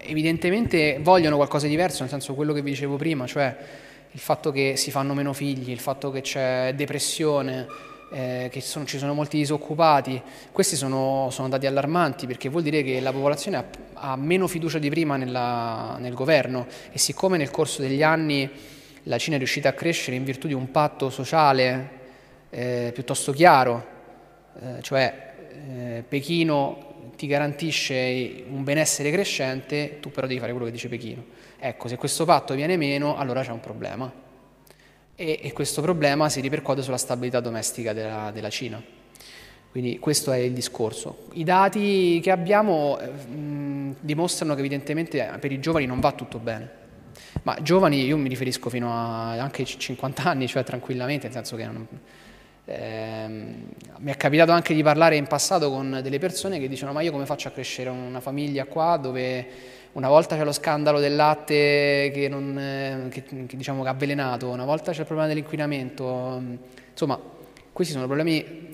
evidentemente 0.00 0.98
vogliono 1.02 1.36
qualcosa 1.36 1.66
di 1.66 1.72
diverso, 1.72 2.00
nel 2.00 2.10
senso 2.10 2.34
quello 2.34 2.52
che 2.52 2.62
vi 2.62 2.70
dicevo 2.70 2.96
prima, 2.96 3.26
cioè 3.26 3.54
il 4.10 4.20
fatto 4.20 4.50
che 4.50 4.74
si 4.76 4.90
fanno 4.90 5.12
meno 5.12 5.32
figli, 5.32 5.70
il 5.70 5.80
fatto 5.80 6.10
che 6.10 6.22
c'è 6.22 6.72
depressione, 6.74 7.66
eh, 8.10 8.48
che 8.50 8.60
sono, 8.62 8.86
ci 8.86 8.96
sono 8.96 9.12
molti 9.12 9.36
disoccupati, 9.36 10.20
questi 10.50 10.76
sono, 10.76 11.28
sono, 11.30 11.48
dati 11.48 11.66
allarmanti 11.66 12.26
perché 12.26 12.48
vuol 12.48 12.62
dire 12.62 12.82
che 12.82 13.00
la 13.00 13.12
popolazione 13.12 13.58
ha, 13.58 13.64
ha 13.94 14.16
meno 14.16 14.46
fiducia 14.46 14.78
di 14.78 14.88
prima 14.88 15.16
nella, 15.16 15.96
nel 16.00 16.14
governo 16.14 16.66
e 16.90 16.98
siccome 16.98 17.36
nel 17.36 17.50
corso 17.50 17.82
degli 17.82 18.02
anni 18.02 18.48
la 19.04 19.18
Cina 19.18 19.36
è 19.36 19.38
riuscita 19.38 19.68
a 19.68 19.72
crescere 19.72 20.16
in 20.16 20.24
virtù 20.24 20.46
di 20.46 20.54
un 20.54 20.70
patto 20.70 21.10
sociale 21.10 21.96
eh, 22.50 22.90
piuttosto 22.94 23.32
chiaro, 23.32 23.86
eh, 24.58 24.82
cioè 24.82 25.34
eh, 25.68 26.04
Pechino 26.06 26.87
ti 27.18 27.26
garantisce 27.26 28.44
un 28.48 28.62
benessere 28.62 29.10
crescente, 29.10 29.98
tu 29.98 30.12
però 30.12 30.28
devi 30.28 30.38
fare 30.38 30.52
quello 30.52 30.66
che 30.66 30.72
dice 30.72 30.88
Pechino. 30.88 31.24
Ecco, 31.58 31.88
se 31.88 31.96
questo 31.96 32.24
patto 32.24 32.54
viene 32.54 32.76
meno, 32.76 33.16
allora 33.16 33.42
c'è 33.42 33.50
un 33.50 33.58
problema. 33.58 34.10
E, 35.16 35.40
e 35.42 35.52
questo 35.52 35.82
problema 35.82 36.28
si 36.28 36.40
ripercuote 36.40 36.80
sulla 36.80 36.96
stabilità 36.96 37.40
domestica 37.40 37.92
della, 37.92 38.30
della, 38.32 38.50
Cina. 38.50 38.80
Quindi 39.68 39.98
questo 39.98 40.30
è 40.30 40.36
il 40.36 40.52
discorso. 40.52 41.26
I 41.32 41.42
dati 41.42 42.20
che 42.22 42.30
abbiamo 42.30 42.96
eh, 43.00 43.08
mh, 43.08 43.96
dimostrano 43.98 44.54
che 44.54 44.60
evidentemente 44.60 45.28
per 45.40 45.50
i 45.50 45.58
giovani 45.58 45.86
non 45.86 45.98
va 45.98 46.12
tutto 46.12 46.38
bene. 46.38 46.70
Ma 47.42 47.58
giovani 47.60 48.04
io 48.04 48.16
mi 48.16 48.28
riferisco 48.28 48.70
fino 48.70 48.92
a 48.92 49.32
anche 49.32 49.64
50 49.64 50.22
anni, 50.22 50.46
cioè 50.46 50.62
tranquillamente, 50.62 51.24
nel 51.24 51.34
senso 51.34 51.56
che 51.56 51.64
non, 51.64 51.84
Eh, 51.84 52.27
mi 52.68 54.12
è 54.12 54.16
capitato 54.16 54.52
anche 54.52 54.74
di 54.74 54.82
parlare 54.82 55.16
in 55.16 55.26
passato 55.26 55.70
con 55.70 56.00
delle 56.02 56.18
persone 56.18 56.58
che 56.58 56.68
dicono 56.68 56.92
ma 56.92 57.00
io 57.00 57.10
come 57.12 57.24
faccio 57.24 57.48
a 57.48 57.50
crescere 57.50 57.88
una 57.88 58.20
famiglia 58.20 58.66
qua 58.66 58.98
dove 59.00 59.46
una 59.92 60.08
volta 60.08 60.36
c'è 60.36 60.44
lo 60.44 60.52
scandalo 60.52 61.00
del 61.00 61.16
latte 61.16 62.10
che, 62.12 62.28
non, 62.28 62.58
eh, 62.58 63.08
che, 63.08 63.24
che, 63.24 63.56
diciamo, 63.56 63.82
che 63.82 63.88
ha 63.88 63.92
avvelenato, 63.92 64.48
una 64.48 64.66
volta 64.66 64.92
c'è 64.92 65.00
il 65.00 65.06
problema 65.06 65.28
dell'inquinamento, 65.28 66.42
insomma 66.90 67.18
questi 67.72 67.94
sono 67.94 68.06
problemi 68.06 68.68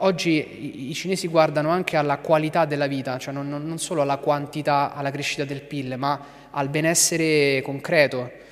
oggi 0.00 0.88
i 0.88 0.94
cinesi 0.94 1.28
guardano 1.28 1.70
anche 1.70 1.96
alla 1.96 2.18
qualità 2.18 2.64
della 2.64 2.86
vita, 2.86 3.18
cioè 3.18 3.34
non, 3.34 3.48
non, 3.48 3.78
solo 3.78 4.02
alla 4.02 4.16
quantità, 4.16 4.94
alla 4.94 5.10
crescita 5.10 5.44
del 5.44 5.62
PIL, 5.62 5.96
ma 5.96 6.20
al 6.50 6.68
benessere 6.68 7.62
concreto 7.62 8.46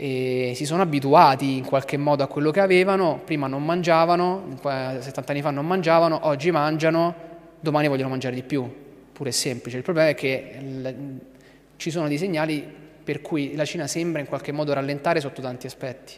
e 0.00 0.52
si 0.54 0.64
sono 0.64 0.82
abituati 0.82 1.56
in 1.56 1.64
qualche 1.64 1.96
modo 1.96 2.22
a 2.22 2.28
quello 2.28 2.52
che 2.52 2.60
avevano, 2.60 3.20
prima 3.24 3.48
non 3.48 3.64
mangiavano, 3.64 4.44
70 4.62 5.32
anni 5.32 5.42
fa 5.42 5.50
non 5.50 5.66
mangiavano, 5.66 6.20
oggi 6.22 6.52
mangiano, 6.52 7.12
domani 7.58 7.88
vogliono 7.88 8.10
mangiare 8.10 8.36
di 8.36 8.44
più, 8.44 8.72
pure 9.12 9.30
è 9.30 9.32
semplice. 9.32 9.76
Il 9.76 9.82
problema 9.82 10.10
è 10.10 10.14
che 10.14 10.56
il, 10.56 11.20
ci 11.74 11.90
sono 11.90 12.06
dei 12.06 12.16
segnali 12.16 12.64
per 13.02 13.20
cui 13.20 13.56
la 13.56 13.64
Cina 13.64 13.88
sembra 13.88 14.20
in 14.20 14.28
qualche 14.28 14.52
modo 14.52 14.72
rallentare 14.72 15.18
sotto 15.18 15.42
tanti 15.42 15.66
aspetti. 15.66 16.12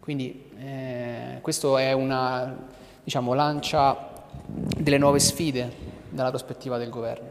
Quindi 0.00 0.44
eh, 0.58 1.38
questo 1.42 1.76
è 1.76 1.92
una 1.92 2.66
diciamo, 3.04 3.34
lancia 3.34 4.24
delle 4.46 4.96
nuove 4.96 5.18
sfide 5.18 5.70
dalla 6.08 6.30
prospettiva 6.30 6.78
del 6.78 6.88
governo. 6.88 7.28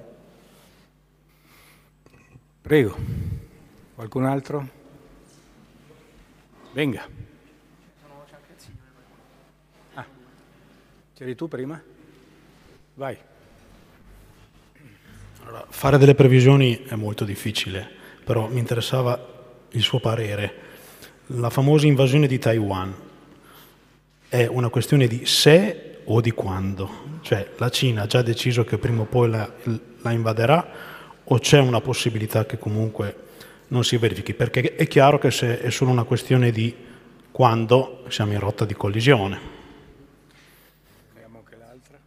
Prego, 2.62 2.96
qualcun 3.96 4.26
altro? 4.26 4.80
Venga. 6.74 7.06
Ah, 9.94 10.06
c'eri 11.14 11.36
tu 11.36 11.48
prima? 11.50 11.82
Vai. 12.94 13.18
Allora, 15.42 15.66
fare 15.68 15.98
delle 15.98 16.16
previsioni 16.16 16.84
è 16.84 16.96
molto 16.96 17.26
difficile, 17.26 17.86
però 18.24 18.48
mi 18.48 18.60
interessava 18.60 19.20
il 19.72 19.82
suo 19.82 20.00
parere. 20.00 20.70
La 21.28 21.50
famosa 21.50 21.88
invasione 21.88 22.28
di 22.28 22.40
Taiwan 22.40 22.94
è 24.30 24.46
una 24.46 24.70
questione 24.70 25.08
di 25.08 25.26
se 25.26 26.00
o 26.06 26.22
di 26.22 26.32
quando? 26.32 27.20
Cioè 27.22 27.52
la 27.58 27.70
Cina 27.70 28.04
ha 28.04 28.08
già 28.08 28.22
deciso 28.22 28.64
che 28.64 28.78
prima 28.78 29.02
o 29.02 29.06
poi 29.06 29.30
la, 29.30 29.52
la 30.02 30.12
invaderà 30.12 30.72
o 31.24 31.38
c'è 31.38 31.60
una 31.60 31.82
possibilità 31.82 32.46
che 32.46 32.58
comunque 32.58 33.30
non 33.72 33.84
si 33.84 33.98
verifichi, 33.98 34.34
perché 34.34 34.76
è 34.76 34.88
chiaro 34.88 35.18
che 35.18 35.32
se 35.32 35.60
è 35.60 35.70
solo 35.70 35.92
una 35.92 36.04
questione 36.04 36.52
di 36.52 36.76
quando 37.32 38.04
siamo 38.10 38.34
in 38.34 38.40
rotta 38.40 38.66
di 38.66 38.74
collisione. 38.74 39.40
Vediamo 41.14 41.38
anche 41.40 41.56
l'altra. 41.58 41.98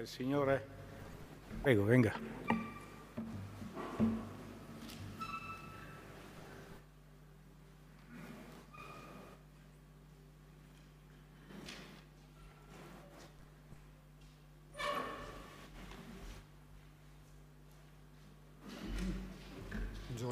Il 0.00 0.06
signore. 0.06 0.64
Prego, 1.62 1.84
venga. 1.84 2.33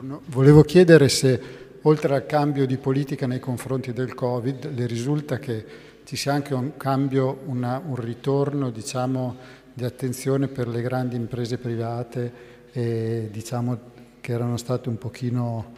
Buongiorno. 0.02 0.22
Volevo 0.32 0.62
chiedere 0.62 1.08
se, 1.08 1.40
oltre 1.82 2.14
al 2.16 2.26
cambio 2.26 2.66
di 2.66 2.76
politica 2.76 3.28
nei 3.28 3.38
confronti 3.38 3.92
del 3.92 4.14
Covid, 4.14 4.74
le 4.74 4.86
risulta 4.86 5.38
che 5.38 5.64
ci 6.02 6.16
sia 6.16 6.32
anche 6.32 6.54
un 6.54 6.76
cambio, 6.76 7.42
una, 7.46 7.80
un 7.84 7.94
ritorno 7.94 8.70
diciamo, 8.70 9.36
di 9.72 9.84
attenzione 9.84 10.48
per 10.48 10.66
le 10.66 10.82
grandi 10.82 11.14
imprese 11.14 11.56
private 11.56 12.32
e, 12.72 13.28
diciamo, 13.30 13.78
che 14.20 14.32
erano 14.32 14.56
state 14.56 14.88
un 14.88 14.98
pochino 14.98 15.72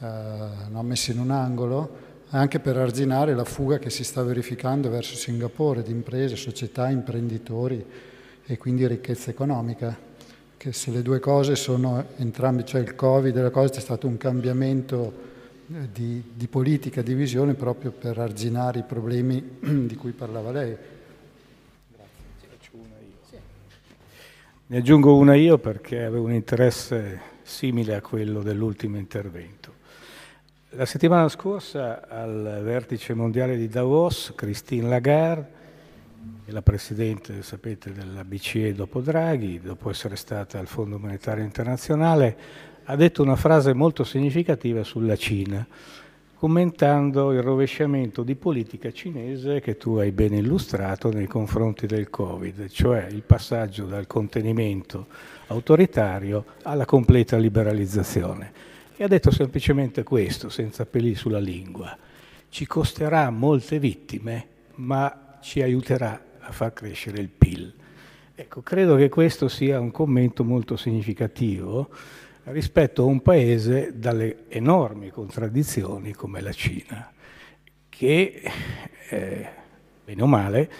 eh, 0.00 0.06
no, 0.68 0.82
messe 0.82 1.12
in 1.12 1.20
un 1.20 1.30
angolo, 1.30 1.96
anche 2.28 2.60
per 2.60 2.76
arginare 2.76 3.34
la 3.34 3.44
fuga 3.44 3.78
che 3.78 3.88
si 3.88 4.04
sta 4.04 4.22
verificando 4.22 4.90
verso 4.90 5.16
Singapore 5.16 5.82
di 5.82 5.92
imprese, 5.92 6.36
società, 6.36 6.90
imprenditori 6.90 7.82
e 8.44 8.58
quindi 8.58 8.86
ricchezza 8.86 9.30
economica 9.30 10.10
che 10.62 10.72
se 10.72 10.92
le 10.92 11.02
due 11.02 11.18
cose 11.18 11.56
sono 11.56 12.04
entrambe, 12.18 12.64
cioè 12.64 12.80
il 12.80 12.94
Covid 12.94 13.36
e 13.36 13.42
la 13.42 13.50
cosa, 13.50 13.72
c'è 13.72 13.80
stato 13.80 14.06
un 14.06 14.16
cambiamento 14.16 15.12
eh, 15.66 15.88
di, 15.92 16.22
di, 16.36 16.46
politica, 16.46 17.02
di 17.02 17.14
visione 17.14 17.54
proprio 17.54 17.90
per 17.90 18.16
arginare 18.18 18.78
i 18.78 18.84
problemi 18.84 19.56
di 19.58 19.96
cui 19.96 20.12
parlava 20.12 20.52
lei. 20.52 20.76
Ne 24.66 24.76
aggiungo 24.76 25.16
una 25.16 25.34
io 25.34 25.58
perché 25.58 26.04
avevo 26.04 26.26
un 26.26 26.32
interesse 26.32 27.20
simile 27.42 27.96
a 27.96 28.00
quello 28.00 28.40
dell'ultimo 28.40 28.98
intervento. 28.98 29.74
La 30.68 30.86
settimana 30.86 31.28
scorsa 31.28 32.06
al 32.08 32.60
vertice 32.62 33.14
mondiale 33.14 33.56
di 33.56 33.66
Davos, 33.66 34.32
Christine 34.36 34.88
Lagarde 34.88 35.61
la 36.46 36.62
Presidente, 36.62 37.42
sapete, 37.42 37.92
della 37.92 38.24
BCE 38.24 38.74
dopo 38.74 39.00
Draghi, 39.00 39.60
dopo 39.60 39.90
essere 39.90 40.16
stata 40.16 40.58
al 40.58 40.66
Fondo 40.66 40.98
Monetario 40.98 41.44
Internazionale, 41.44 42.36
ha 42.84 42.96
detto 42.96 43.22
una 43.22 43.36
frase 43.36 43.72
molto 43.72 44.04
significativa 44.04 44.84
sulla 44.84 45.16
Cina, 45.16 45.66
commentando 46.34 47.32
il 47.32 47.40
rovesciamento 47.40 48.22
di 48.22 48.34
politica 48.34 48.90
cinese 48.90 49.60
che 49.60 49.76
tu 49.76 49.94
hai 49.94 50.10
ben 50.10 50.34
illustrato 50.34 51.10
nei 51.12 51.26
confronti 51.26 51.86
del 51.86 52.10
Covid, 52.10 52.68
cioè 52.68 53.06
il 53.08 53.22
passaggio 53.22 53.86
dal 53.86 54.06
contenimento 54.06 55.06
autoritario 55.46 56.44
alla 56.62 56.84
completa 56.84 57.36
liberalizzazione. 57.36 58.52
E 58.96 59.04
ha 59.04 59.08
detto 59.08 59.30
semplicemente 59.30 60.02
questo, 60.02 60.48
senza 60.48 60.84
peli 60.84 61.14
sulla 61.14 61.38
lingua. 61.38 61.96
Ci 62.48 62.66
costerà 62.66 63.30
molte 63.30 63.78
vittime, 63.78 64.46
ma 64.74 65.31
ci 65.42 65.60
aiuterà 65.60 66.24
a 66.38 66.52
far 66.52 66.72
crescere 66.72 67.20
il 67.20 67.28
PIL. 67.28 67.74
Ecco, 68.34 68.62
credo 68.62 68.96
che 68.96 69.08
questo 69.08 69.48
sia 69.48 69.78
un 69.78 69.90
commento 69.90 70.44
molto 70.44 70.76
significativo 70.76 71.90
rispetto 72.44 73.02
a 73.02 73.06
un 73.06 73.20
paese 73.20 73.92
dalle 73.94 74.44
enormi 74.48 75.10
contraddizioni 75.10 76.12
come 76.12 76.40
la 76.40 76.52
Cina, 76.52 77.12
che, 77.88 78.42
eh, 79.10 79.48
bene 80.04 80.22
o 80.22 80.26
male, 80.26 80.70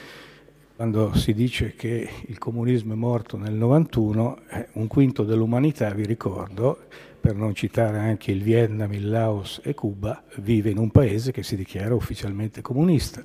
quando 0.74 1.14
si 1.14 1.34
dice 1.34 1.74
che 1.74 2.08
il 2.26 2.38
comunismo 2.38 2.94
è 2.94 2.96
morto 2.96 3.36
nel 3.36 3.52
91, 3.52 4.40
eh, 4.48 4.68
un 4.72 4.86
quinto 4.86 5.22
dell'umanità, 5.22 5.90
vi 5.90 6.06
ricordo, 6.06 6.86
per 7.20 7.36
non 7.36 7.54
citare 7.54 7.98
anche 7.98 8.32
il 8.32 8.42
Vietnam, 8.42 8.92
il 8.92 9.08
Laos 9.08 9.60
e 9.62 9.74
Cuba, 9.74 10.24
vive 10.36 10.70
in 10.70 10.78
un 10.78 10.90
paese 10.90 11.30
che 11.30 11.44
si 11.44 11.54
dichiara 11.54 11.94
ufficialmente 11.94 12.62
comunista 12.62 13.22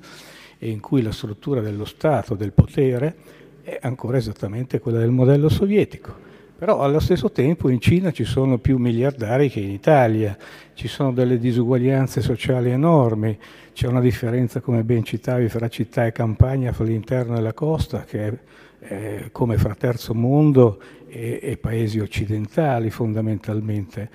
e 0.60 0.70
in 0.70 0.80
cui 0.80 1.02
la 1.02 1.12
struttura 1.12 1.62
dello 1.62 1.86
Stato, 1.86 2.36
del 2.36 2.52
potere, 2.52 3.16
è 3.62 3.80
ancora 3.82 4.18
esattamente 4.18 4.80
quella 4.80 5.00
del 5.00 5.12
modello 5.12 5.50
sovietico. 5.50 6.26
Però 6.58 6.80
allo 6.80 7.00
stesso 7.00 7.32
tempo 7.32 7.70
in 7.70 7.80
Cina 7.80 8.12
ci 8.12 8.24
sono 8.24 8.58
più 8.58 8.78
miliardari 8.78 9.50
che 9.50 9.60
in 9.60 9.70
Italia, 9.70 10.36
ci 10.74 10.88
sono 10.88 11.12
delle 11.12 11.38
disuguaglianze 11.38 12.22
sociali 12.22 12.72
enormi, 12.72 13.38
c'è 13.74 13.88
una 13.88 14.02
differenza, 14.02 14.60
come 14.60 14.84
ben 14.84 15.04
citavi, 15.04 15.50
fra 15.50 15.70
città 15.70 16.08
e 16.08 16.12
campagna, 16.12 16.72
fra 16.72 16.86
l'interno 16.86 17.38
e 17.38 17.42
la 17.42 17.54
costa, 17.54 18.06
che 18.06 18.28
è 18.28 18.34
eh, 18.80 19.30
come 19.32 19.58
fra 19.58 19.76
terzo 19.76 20.16
mondo 20.16 20.80
e, 21.08 21.40
e 21.42 21.58
paesi 21.58 22.00
occidentali 22.00 22.90
fondamentalmente. 22.90 24.10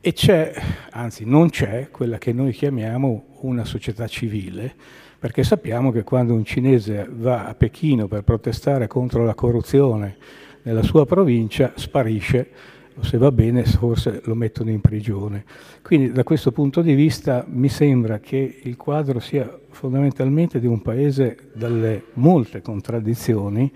E 0.00 0.12
c'è, 0.12 0.52
anzi 0.92 1.24
non 1.24 1.50
c'è, 1.50 1.88
quella 1.90 2.18
che 2.18 2.32
noi 2.32 2.52
chiamiamo 2.52 3.24
una 3.40 3.64
società 3.64 4.06
civile, 4.06 4.74
perché 5.20 5.44
sappiamo 5.44 5.92
che 5.92 6.02
quando 6.02 6.32
un 6.32 6.46
cinese 6.46 7.06
va 7.12 7.46
a 7.46 7.54
Pechino 7.54 8.08
per 8.08 8.22
protestare 8.22 8.86
contro 8.86 9.22
la 9.22 9.34
corruzione 9.34 10.16
nella 10.62 10.82
sua 10.82 11.04
provincia 11.04 11.72
sparisce, 11.76 12.48
o 12.96 13.02
se 13.02 13.18
va 13.18 13.30
bene 13.30 13.64
forse 13.64 14.22
lo 14.24 14.34
mettono 14.34 14.70
in 14.70 14.80
prigione. 14.80 15.44
Quindi 15.82 16.10
da 16.10 16.24
questo 16.24 16.52
punto 16.52 16.80
di 16.80 16.94
vista 16.94 17.44
mi 17.46 17.68
sembra 17.68 18.18
che 18.18 18.60
il 18.62 18.78
quadro 18.78 19.20
sia 19.20 19.60
fondamentalmente 19.68 20.58
di 20.58 20.66
un 20.66 20.80
paese 20.80 21.36
dalle 21.52 22.04
molte 22.14 22.62
contraddizioni 22.62 23.70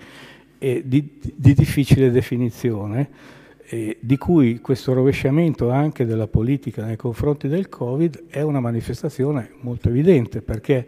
e 0.59 0.83
di, 0.87 1.21
di 1.21 1.53
difficile 1.53 2.11
definizione, 2.11 3.11
di 4.01 4.17
cui 4.17 4.61
questo 4.61 4.95
rovesciamento 4.95 5.71
anche 5.71 6.07
della 6.07 6.27
politica 6.27 6.85
nei 6.85 6.97
confronti 6.97 7.49
del 7.49 7.69
Covid 7.69 8.25
è 8.29 8.41
una 8.41 8.61
manifestazione 8.61 9.51
molto 9.61 9.89
evidente, 9.89 10.41
perché 10.43 10.87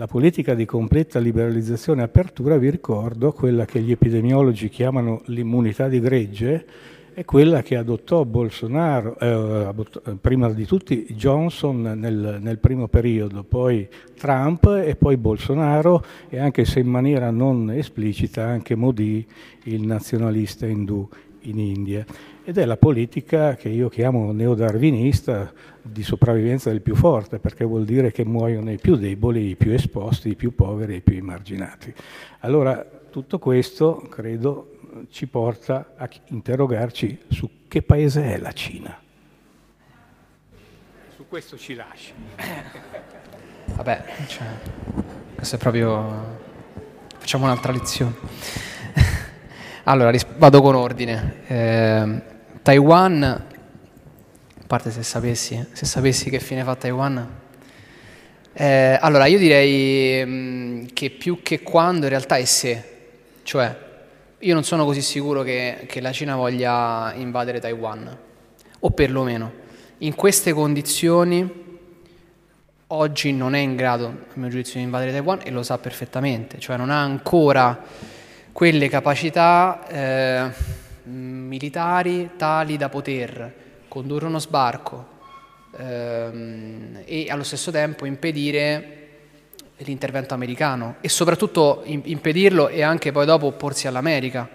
la 0.00 0.06
politica 0.06 0.54
di 0.54 0.64
completa 0.64 1.18
liberalizzazione 1.18 2.00
e 2.00 2.04
apertura, 2.04 2.56
vi 2.56 2.70
ricordo, 2.70 3.32
quella 3.32 3.66
che 3.66 3.82
gli 3.82 3.90
epidemiologi 3.90 4.70
chiamano 4.70 5.20
l'immunità 5.26 5.88
di 5.88 6.00
gregge, 6.00 6.64
è 7.12 7.26
quella 7.26 7.60
che 7.60 7.76
adottò 7.76 8.24
Bolsonaro, 8.24 9.18
eh, 9.18 10.16
prima 10.18 10.48
di 10.52 10.64
tutti 10.64 11.04
Johnson 11.10 11.82
nel, 11.82 12.38
nel, 12.40 12.58
primo 12.58 12.88
periodo, 12.88 13.44
poi 13.44 13.86
Trump 14.16 14.64
e 14.82 14.96
poi 14.96 15.18
Bolsonaro 15.18 16.02
e 16.30 16.38
anche 16.38 16.64
se 16.64 16.80
in 16.80 16.88
maniera 16.88 17.30
non 17.30 17.70
esplicita 17.70 18.46
anche 18.46 18.74
Modi, 18.74 19.26
il 19.64 19.82
nazionalista 19.82 20.64
indù 20.64 21.06
in 21.42 21.58
India. 21.58 22.04
Ed 22.44 22.58
è 22.58 22.64
la 22.64 22.76
politica 22.76 23.54
che 23.54 23.68
io 23.68 23.88
chiamo 23.88 24.32
neodarwinista 24.32 25.52
di 25.82 26.02
sopravvivenza 26.02 26.70
del 26.70 26.80
più 26.80 26.94
forte, 26.94 27.38
perché 27.38 27.64
vuol 27.64 27.84
dire 27.84 28.12
che 28.12 28.24
muoiono 28.24 28.70
i 28.72 28.78
più 28.78 28.96
deboli, 28.96 29.50
i 29.50 29.56
più 29.56 29.72
esposti, 29.72 30.30
i 30.30 30.36
più 30.36 30.54
poveri, 30.54 30.96
i 30.96 31.00
più 31.00 31.16
emarginati. 31.16 31.92
Allora 32.40 32.84
tutto 33.10 33.38
questo, 33.38 33.96
credo, 34.08 34.78
ci 35.10 35.26
porta 35.26 35.94
a 35.96 36.08
interrogarci 36.28 37.20
su 37.28 37.48
che 37.68 37.82
paese 37.82 38.34
è 38.34 38.38
la 38.38 38.52
Cina. 38.52 38.98
Su 41.14 41.26
questo 41.28 41.56
ci 41.56 41.74
lascia. 41.74 42.14
Vabbè, 43.76 44.04
cioè, 44.26 44.46
questo 45.34 45.56
è 45.56 45.58
proprio... 45.58 46.38
facciamo 47.18 47.44
un'altra 47.44 47.72
lezione. 47.72 48.14
Allora, 49.84 50.16
vado 50.36 50.60
con 50.60 50.74
ordine. 50.74 51.34
Eh, 51.46 52.22
Taiwan, 52.62 53.22
a 53.22 54.64
parte 54.66 54.90
se 54.90 55.02
sapessi, 55.02 55.66
se 55.72 55.86
sapessi 55.86 56.28
che 56.28 56.38
fine 56.38 56.62
fa 56.62 56.74
Taiwan, 56.74 57.28
eh, 58.52 58.98
allora 59.00 59.26
io 59.26 59.38
direi 59.38 60.24
mm, 60.24 60.86
che 60.92 61.10
più 61.10 61.40
che 61.42 61.62
quando 61.62 62.04
in 62.04 62.10
realtà 62.10 62.36
è 62.36 62.44
se, 62.44 62.84
cioè 63.42 63.88
io 64.38 64.54
non 64.54 64.64
sono 64.64 64.84
così 64.84 65.02
sicuro 65.02 65.42
che, 65.42 65.84
che 65.86 66.00
la 66.00 66.12
Cina 66.12 66.36
voglia 66.36 67.12
invadere 67.14 67.60
Taiwan, 67.60 68.18
o 68.80 68.90
perlomeno. 68.90 69.52
In 69.98 70.14
queste 70.14 70.52
condizioni 70.52 71.68
oggi 72.88 73.32
non 73.32 73.54
è 73.54 73.58
in 73.58 73.76
grado, 73.76 74.06
a 74.06 74.14
mio 74.34 74.48
giudizio, 74.48 74.74
di 74.78 74.84
invadere 74.84 75.12
Taiwan 75.12 75.40
e 75.42 75.50
lo 75.50 75.62
sa 75.62 75.78
perfettamente, 75.78 76.58
cioè 76.58 76.76
non 76.76 76.90
ha 76.90 77.00
ancora 77.00 77.82
quelle 78.52 78.88
capacità 78.88 79.86
eh, 79.88 80.50
militari 81.04 82.30
tali 82.36 82.76
da 82.76 82.88
poter 82.88 83.54
condurre 83.88 84.26
uno 84.26 84.38
sbarco 84.38 85.06
ehm, 85.76 87.02
e 87.04 87.26
allo 87.28 87.42
stesso 87.42 87.70
tempo 87.70 88.06
impedire 88.06 88.98
l'intervento 89.78 90.34
americano 90.34 90.96
e 91.00 91.08
soprattutto 91.08 91.82
impedirlo 91.84 92.68
e 92.68 92.82
anche 92.82 93.12
poi 93.12 93.24
dopo 93.24 93.46
opporsi 93.46 93.86
all'America, 93.86 94.48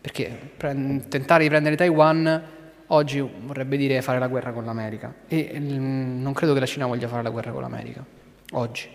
perché 0.00 0.52
tentare 0.56 1.42
di 1.42 1.48
prendere 1.48 1.76
Taiwan 1.76 2.42
oggi 2.88 3.20
vorrebbe 3.20 3.76
dire 3.76 4.00
fare 4.02 4.18
la 4.18 4.28
guerra 4.28 4.52
con 4.52 4.64
l'America 4.64 5.14
e 5.28 5.58
non 5.58 6.32
credo 6.32 6.54
che 6.54 6.60
la 6.60 6.66
Cina 6.66 6.86
voglia 6.86 7.08
fare 7.08 7.22
la 7.22 7.30
guerra 7.30 7.50
con 7.50 7.62
l'America, 7.62 8.04
oggi. 8.52 8.88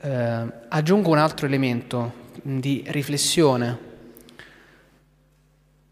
Eh, 0.00 0.46
aggiungo 0.68 1.10
un 1.10 1.18
altro 1.18 1.46
elemento 1.46 2.26
di 2.42 2.84
riflessione. 2.88 3.86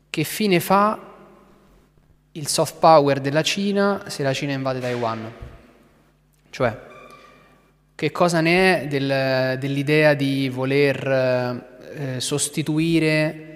Che 0.08 0.24
fine 0.24 0.60
fa 0.60 1.14
il 2.32 2.46
soft 2.48 2.78
power 2.78 3.20
della 3.20 3.42
Cina 3.42 4.04
se 4.06 4.22
la 4.22 4.32
Cina 4.32 4.52
invade 4.52 4.80
Taiwan? 4.80 5.32
Cioè, 6.50 6.78
che 7.94 8.12
cosa 8.12 8.40
ne 8.40 8.82
è 8.82 8.86
del, 8.88 9.58
dell'idea 9.58 10.14
di 10.14 10.48
voler 10.48 11.06
eh, 11.94 12.20
sostituire 12.20 13.46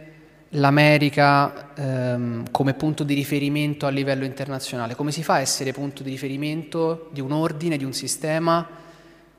l'America 0.55 1.75
ehm, 1.75 2.51
come 2.51 2.75
punto 2.75 3.05
di 3.05 3.15
riferimento 3.15 3.87
a 3.87 3.91
livello 3.91 4.25
internazionale? 4.25 4.95
Come 4.95 5.13
si 5.13 5.23
fa 5.23 5.35
a 5.35 5.41
essere 5.41 5.73
punto 5.73 6.03
di 6.03 6.11
riferimento 6.11 7.09
di 7.13 7.21
un 7.21 7.33
ordine, 7.33 7.77
di 7.77 7.85
un 7.85 7.93
sistema, 7.93 8.67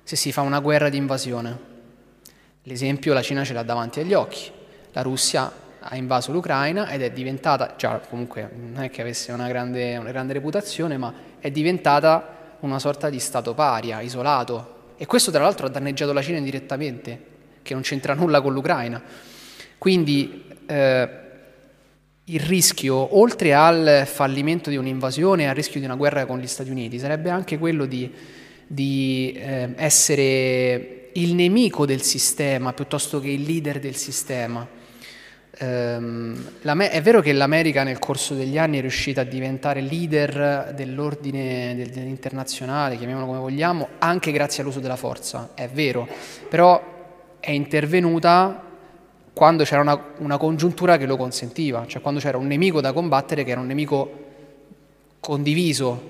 se 0.03 0.15
si 0.15 0.31
fa 0.31 0.41
una 0.41 0.59
guerra 0.59 0.89
di 0.89 0.97
invasione? 0.97 1.70
L'esempio 2.63 3.13
la 3.13 3.21
Cina 3.23 3.43
ce 3.43 3.53
l'ha 3.53 3.63
davanti 3.63 3.99
agli 3.99 4.13
occhi. 4.13 4.51
La 4.91 5.01
Russia 5.01 5.51
ha 5.79 5.95
invaso 5.95 6.31
l'Ucraina 6.31 6.89
ed 6.91 7.01
è 7.01 7.11
diventata, 7.11 7.73
già 7.75 7.99
comunque 8.07 8.49
non 8.53 8.83
è 8.83 8.91
che 8.91 9.01
avesse 9.01 9.31
una 9.31 9.47
grande, 9.47 9.97
una 9.97 10.11
grande 10.11 10.33
reputazione, 10.33 10.97
ma 10.97 11.11
è 11.39 11.49
diventata 11.49 12.55
una 12.59 12.77
sorta 12.77 13.09
di 13.09 13.19
stato 13.19 13.55
paria, 13.55 14.01
isolato, 14.01 14.93
e 14.95 15.07
questo 15.07 15.31
tra 15.31 15.41
l'altro 15.41 15.65
ha 15.65 15.69
danneggiato 15.69 16.13
la 16.13 16.21
Cina 16.21 16.37
indirettamente, 16.37 17.29
che 17.63 17.73
non 17.73 17.81
c'entra 17.81 18.13
nulla 18.13 18.41
con 18.41 18.53
l'Ucraina. 18.53 19.01
Quindi 19.79 20.45
eh, 20.67 21.09
il 22.25 22.39
rischio, 22.39 23.17
oltre 23.17 23.55
al 23.55 24.03
fallimento 24.05 24.69
di 24.69 24.75
un'invasione 24.75 25.43
e 25.43 25.45
al 25.47 25.55
rischio 25.55 25.79
di 25.79 25.87
una 25.87 25.95
guerra 25.95 26.27
con 26.27 26.37
gli 26.37 26.45
Stati 26.45 26.69
Uniti, 26.69 26.99
sarebbe 26.99 27.31
anche 27.31 27.57
quello 27.57 27.85
di, 27.85 28.13
di 28.67 29.33
eh, 29.35 29.73
essere 29.77 31.00
il 31.13 31.33
nemico 31.33 31.85
del 31.85 32.01
sistema 32.01 32.73
piuttosto 32.73 33.19
che 33.19 33.29
il 33.29 33.41
leader 33.41 33.79
del 33.79 33.95
sistema 33.95 34.67
Ehm, 35.57 36.59
è 36.61 37.01
vero 37.01 37.21
che 37.21 37.33
l'America 37.33 37.83
nel 37.83 37.99
corso 37.99 38.33
degli 38.33 38.57
anni 38.57 38.77
è 38.77 38.81
riuscita 38.81 39.21
a 39.21 39.23
diventare 39.25 39.81
leader 39.81 40.73
dell'ordine 40.73 41.71
internazionale, 42.05 42.97
chiamiamolo 42.97 43.27
come 43.27 43.39
vogliamo, 43.39 43.89
anche 43.99 44.31
grazie 44.31 44.63
all'uso 44.63 44.79
della 44.79 44.95
forza, 44.95 45.51
è 45.53 45.67
vero, 45.67 46.07
però 46.49 46.81
è 47.39 47.51
intervenuta 47.51 48.69
quando 49.33 49.63
c'era 49.63 49.81
una, 49.81 50.01
una 50.17 50.37
congiuntura 50.37 50.97
che 50.97 51.05
lo 51.05 51.17
consentiva, 51.17 51.85
cioè 51.85 52.01
quando 52.01 52.19
c'era 52.19 52.37
un 52.37 52.47
nemico 52.47 52.81
da 52.81 52.93
combattere 52.93 53.43
che 53.43 53.51
era 53.51 53.59
un 53.59 53.67
nemico 53.67 54.19
condiviso. 55.19 56.09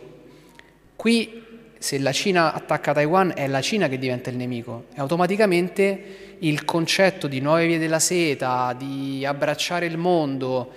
Qui 0.95 1.43
se 1.81 1.97
la 1.97 2.11
Cina 2.11 2.53
attacca 2.53 2.93
Taiwan 2.93 3.31
è 3.35 3.47
la 3.47 3.59
Cina 3.59 3.87
che 3.87 3.97
diventa 3.97 4.29
il 4.29 4.35
nemico 4.35 4.85
e 4.93 4.99
automaticamente 4.99 6.35
il 6.37 6.63
concetto 6.63 7.25
di 7.25 7.39
nuove 7.39 7.65
vie 7.65 7.79
della 7.79 7.97
seta, 7.97 8.75
di 8.77 9.25
abbracciare 9.25 9.87
il 9.87 9.97
mondo, 9.97 10.71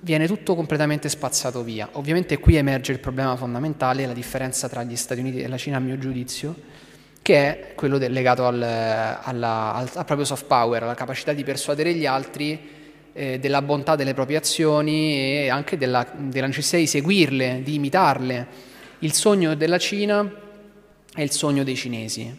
viene 0.00 0.26
tutto 0.26 0.56
completamente 0.56 1.08
spazzato 1.08 1.62
via. 1.62 1.90
Ovviamente 1.92 2.38
qui 2.38 2.56
emerge 2.56 2.90
il 2.90 2.98
problema 2.98 3.36
fondamentale, 3.36 4.04
la 4.04 4.12
differenza 4.12 4.68
tra 4.68 4.82
gli 4.82 4.96
Stati 4.96 5.20
Uniti 5.20 5.42
e 5.42 5.46
la 5.46 5.56
Cina 5.56 5.76
a 5.76 5.80
mio 5.80 5.96
giudizio, 5.96 6.56
che 7.22 7.36
è 7.36 7.74
quello 7.76 7.96
legato 7.96 8.48
al, 8.48 8.60
alla, 8.60 9.74
al, 9.74 9.88
al, 9.94 10.04
proprio 10.04 10.24
soft 10.24 10.46
power, 10.46 10.82
alla 10.82 10.94
capacità 10.94 11.32
di 11.34 11.44
persuadere 11.44 11.94
gli 11.94 12.04
altri 12.04 12.58
eh, 13.12 13.38
della 13.38 13.62
bontà 13.62 13.94
delle 13.94 14.12
proprie 14.12 14.38
azioni 14.38 15.44
e 15.44 15.50
anche 15.50 15.76
della, 15.76 16.04
della 16.16 16.48
necessità 16.48 16.78
di 16.78 16.88
seguirle, 16.88 17.60
di 17.62 17.74
imitarle. 17.74 18.74
Il 19.00 19.12
sogno 19.12 19.54
della 19.54 19.76
Cina 19.76 20.26
è 21.12 21.20
il 21.20 21.30
sogno 21.30 21.64
dei 21.64 21.76
cinesi, 21.76 22.34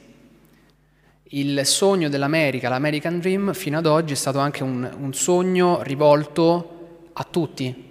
il 1.23 1.65
sogno 1.65 2.09
dell'America, 2.09 2.67
l'American 2.67 3.19
Dream, 3.19 3.53
fino 3.53 3.77
ad 3.77 3.85
oggi 3.85 4.13
è 4.13 4.15
stato 4.15 4.39
anche 4.39 4.63
un, 4.63 4.89
un 4.99 5.13
sogno 5.13 5.83
rivolto 5.83 7.09
a 7.13 7.23
tutti. 7.29 7.85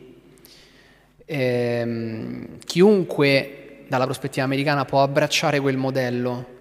Eh, 1.24 2.48
chiunque 2.64 3.84
dalla 3.86 4.04
prospettiva 4.04 4.44
americana 4.44 4.84
può 4.84 5.00
abbracciare 5.00 5.60
quel 5.60 5.76
modello. 5.76 6.54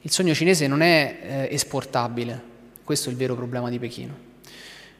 Il 0.00 0.10
sogno 0.10 0.32
cinese 0.32 0.66
non 0.66 0.80
è 0.80 1.18
eh, 1.20 1.54
esportabile, 1.54 2.42
questo 2.84 3.10
è 3.10 3.12
il 3.12 3.18
vero 3.18 3.34
problema 3.34 3.68
di 3.68 3.78
Pechino. 3.78 4.28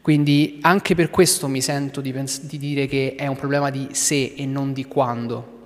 Quindi 0.03 0.59
anche 0.61 0.95
per 0.95 1.09
questo 1.09 1.49
mi 1.49 1.63
sento 1.63 2.03
di, 2.03 2.13
pens- 2.13 2.43
di 2.43 2.59
dire 2.59 2.87
che 2.87 3.15
è 3.17 3.27
un 3.27 3.37
problema 3.37 3.71
di 3.71 3.89
se 3.93 4.35
e 4.37 4.45
non 4.45 4.75
di 4.75 4.85
quando. 4.85 5.57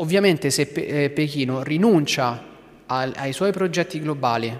Ovviamente 0.00 0.48
se 0.48 0.66
Pe- 0.66 0.86
eh, 0.86 1.10
Pechino 1.10 1.62
rinuncia 1.62 2.48
ai 2.86 3.32
suoi 3.32 3.52
progetti 3.52 4.00
globali, 4.00 4.58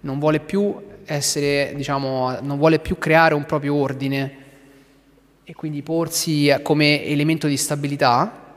non 0.00 0.18
vuole 0.18 0.40
più 0.40 0.74
essere, 1.04 1.72
diciamo, 1.76 2.38
non 2.40 2.56
vuole 2.56 2.78
più 2.78 2.98
creare 2.98 3.34
un 3.34 3.44
proprio 3.44 3.74
ordine 3.74 4.36
e 5.44 5.52
quindi 5.52 5.82
porsi 5.82 6.52
come 6.62 7.04
elemento 7.04 7.46
di 7.46 7.56
stabilità 7.56 8.56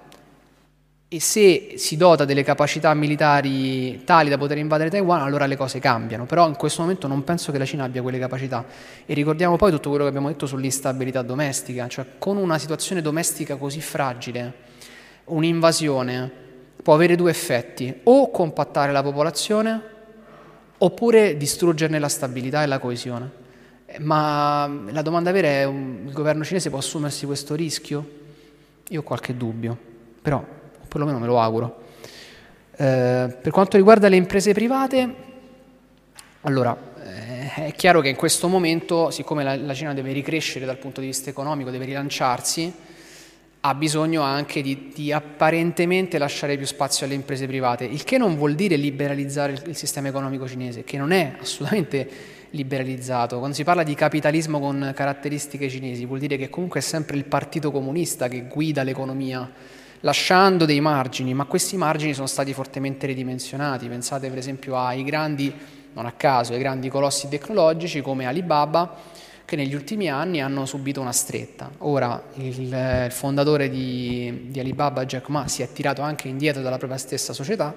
e 1.10 1.20
se 1.20 1.74
si 1.76 1.98
dota 1.98 2.26
delle 2.26 2.42
capacità 2.42 2.92
militari 2.94 4.04
tali 4.04 4.30
da 4.30 4.38
poter 4.38 4.58
invadere 4.58 4.90
Taiwan, 4.90 5.22
allora 5.22 5.46
le 5.46 5.58
cose 5.58 5.78
cambiano. 5.80 6.26
Però 6.26 6.48
in 6.48 6.56
questo 6.56 6.82
momento 6.82 7.06
non 7.08 7.24
penso 7.24 7.52
che 7.52 7.60
la 7.60 7.66
Cina 7.66 7.84
abbia 7.84 8.02
quelle 8.02 8.18
capacità. 8.18 8.66
E 9.06 9.14
ricordiamo 9.14 9.58
poi 9.58 9.72
tutto 9.72 9.90
quello 9.90 10.06
che 10.06 10.10
abbiamo 10.10 10.30
detto 10.30 10.48
sull'instabilità 10.48 11.22
domestica, 11.22 11.88
cioè 11.88 12.06
con 12.18 12.38
una 12.38 12.58
situazione 12.58 13.02
domestica 13.02 13.58
così 13.58 13.82
fragile, 13.82 14.72
un'invasione 15.26 16.32
può 16.82 16.94
avere 16.94 17.16
due 17.16 17.32
effetti, 17.32 18.02
o 18.04 18.30
compattare 18.30 18.92
la 18.92 19.02
popolazione 19.02 19.92
oppure 20.78 21.38
distruggerne 21.38 21.98
la 21.98 22.10
stabilità 22.10 22.62
e 22.62 22.66
la 22.66 22.78
coesione. 22.78 23.42
Ma 24.00 24.70
la 24.90 25.02
domanda 25.02 25.32
vera 25.32 25.48
è, 25.48 25.66
il 25.66 26.12
governo 26.12 26.44
cinese 26.44 26.70
può 26.70 26.80
assumersi 26.80 27.26
questo 27.26 27.56
rischio? 27.56 28.22
Io 28.90 29.00
ho 29.00 29.04
qualche 29.04 29.38
dubbio, 29.38 29.78
però 30.22 30.44
perlomeno 30.88 31.20
me 31.20 31.26
lo 31.26 31.40
auguro. 31.40 31.82
Eh, 32.76 33.38
per 33.42 33.52
quanto 33.52 33.78
riguarda 33.78 34.10
le 34.10 34.18
imprese 34.18 34.52
private, 34.52 35.16
allora, 36.42 36.76
eh, 37.02 37.68
è 37.68 37.74
chiaro 37.74 38.02
che 38.02 38.10
in 38.10 38.16
questo 38.16 38.50
momento, 38.50 39.10
siccome 39.10 39.44
la, 39.44 39.56
la 39.56 39.74
Cina 39.74 39.94
deve 39.94 40.12
ricrescere 40.12 40.66
dal 40.66 40.78
punto 40.78 41.00
di 41.00 41.08
vista 41.08 41.30
economico, 41.30 41.70
deve 41.70 41.86
rilanciarsi, 41.86 42.74
ha 43.66 43.76
bisogno 43.76 44.24
anche 44.24 44.62
di, 44.62 44.92
di, 44.94 45.14
apparentemente 45.14 46.18
lasciare 46.18 46.58
più 46.58 46.66
spazio 46.66 47.06
alle 47.06 47.16
imprese 47.16 47.48
private, 47.48 47.86
il 47.86 48.04
che 48.04 48.18
non 48.18 48.36
vuol 48.36 48.56
dire 48.56 48.76
liberalizzare 48.76 49.54
il, 49.54 49.64
il, 49.68 49.76
sistema 49.78 50.10
economico 50.10 50.46
cinese, 50.46 50.84
che 50.84 50.98
non 50.98 51.14
è 51.14 51.36
assolutamente 51.40 52.10
liberalizzato. 52.50 53.38
Quando 53.38 53.56
si 53.56 53.64
parla 53.64 53.84
di 53.84 53.96
capitalismo 53.96 54.60
con 54.60 54.92
caratteristiche 54.94 55.70
cinesi, 55.70 56.06
vuol 56.06 56.20
dire 56.20 56.36
che 56.36 56.50
comunque 56.50 56.82
è 56.82 56.84
sempre 56.84 57.16
il 57.16 57.24
partito 57.24 57.72
comunista 57.72 58.28
che 58.28 58.48
guida 58.48 58.84
l'economia, 58.84 59.50
lasciando 60.02 60.66
dei 60.66 60.82
margini, 60.82 61.34
ma 61.34 61.46
questi 61.46 61.78
margini 61.78 62.14
sono 62.14 62.28
stati 62.28 62.52
fortemente 62.52 63.08
ridimensionati. 63.08 63.88
Pensate 63.88 64.28
per 64.28 64.40
esempio 64.40 64.78
ai 64.78 65.04
grandi 65.04 65.54
non 65.94 66.06
a 66.06 66.12
caso, 66.12 66.54
ai 66.54 66.60
grandi 66.60 66.90
colossi 66.90 67.30
tecnologici 67.30 68.02
come 68.02 68.26
Alibaba, 68.26 68.94
che 69.54 69.56
negli 69.56 69.76
ultimi 69.76 70.10
anni 70.10 70.42
hanno 70.42 70.66
subito 70.66 71.00
una 71.00 71.12
stretta. 71.12 71.70
Ora 71.80 72.22
il, 72.36 72.60
il 72.60 73.12
fondatore 73.12 73.70
di, 73.70 74.48
di, 74.48 74.60
Alibaba, 74.60 75.06
Jack 75.06 75.30
Ma, 75.30 75.48
si 75.48 75.62
è 75.62 75.72
tirato 75.72 76.02
anche 76.02 76.28
indietro 76.28 76.64
dalla 76.64 76.78
propria 76.78 76.98
stessa 76.98 77.34
società. 77.34 77.76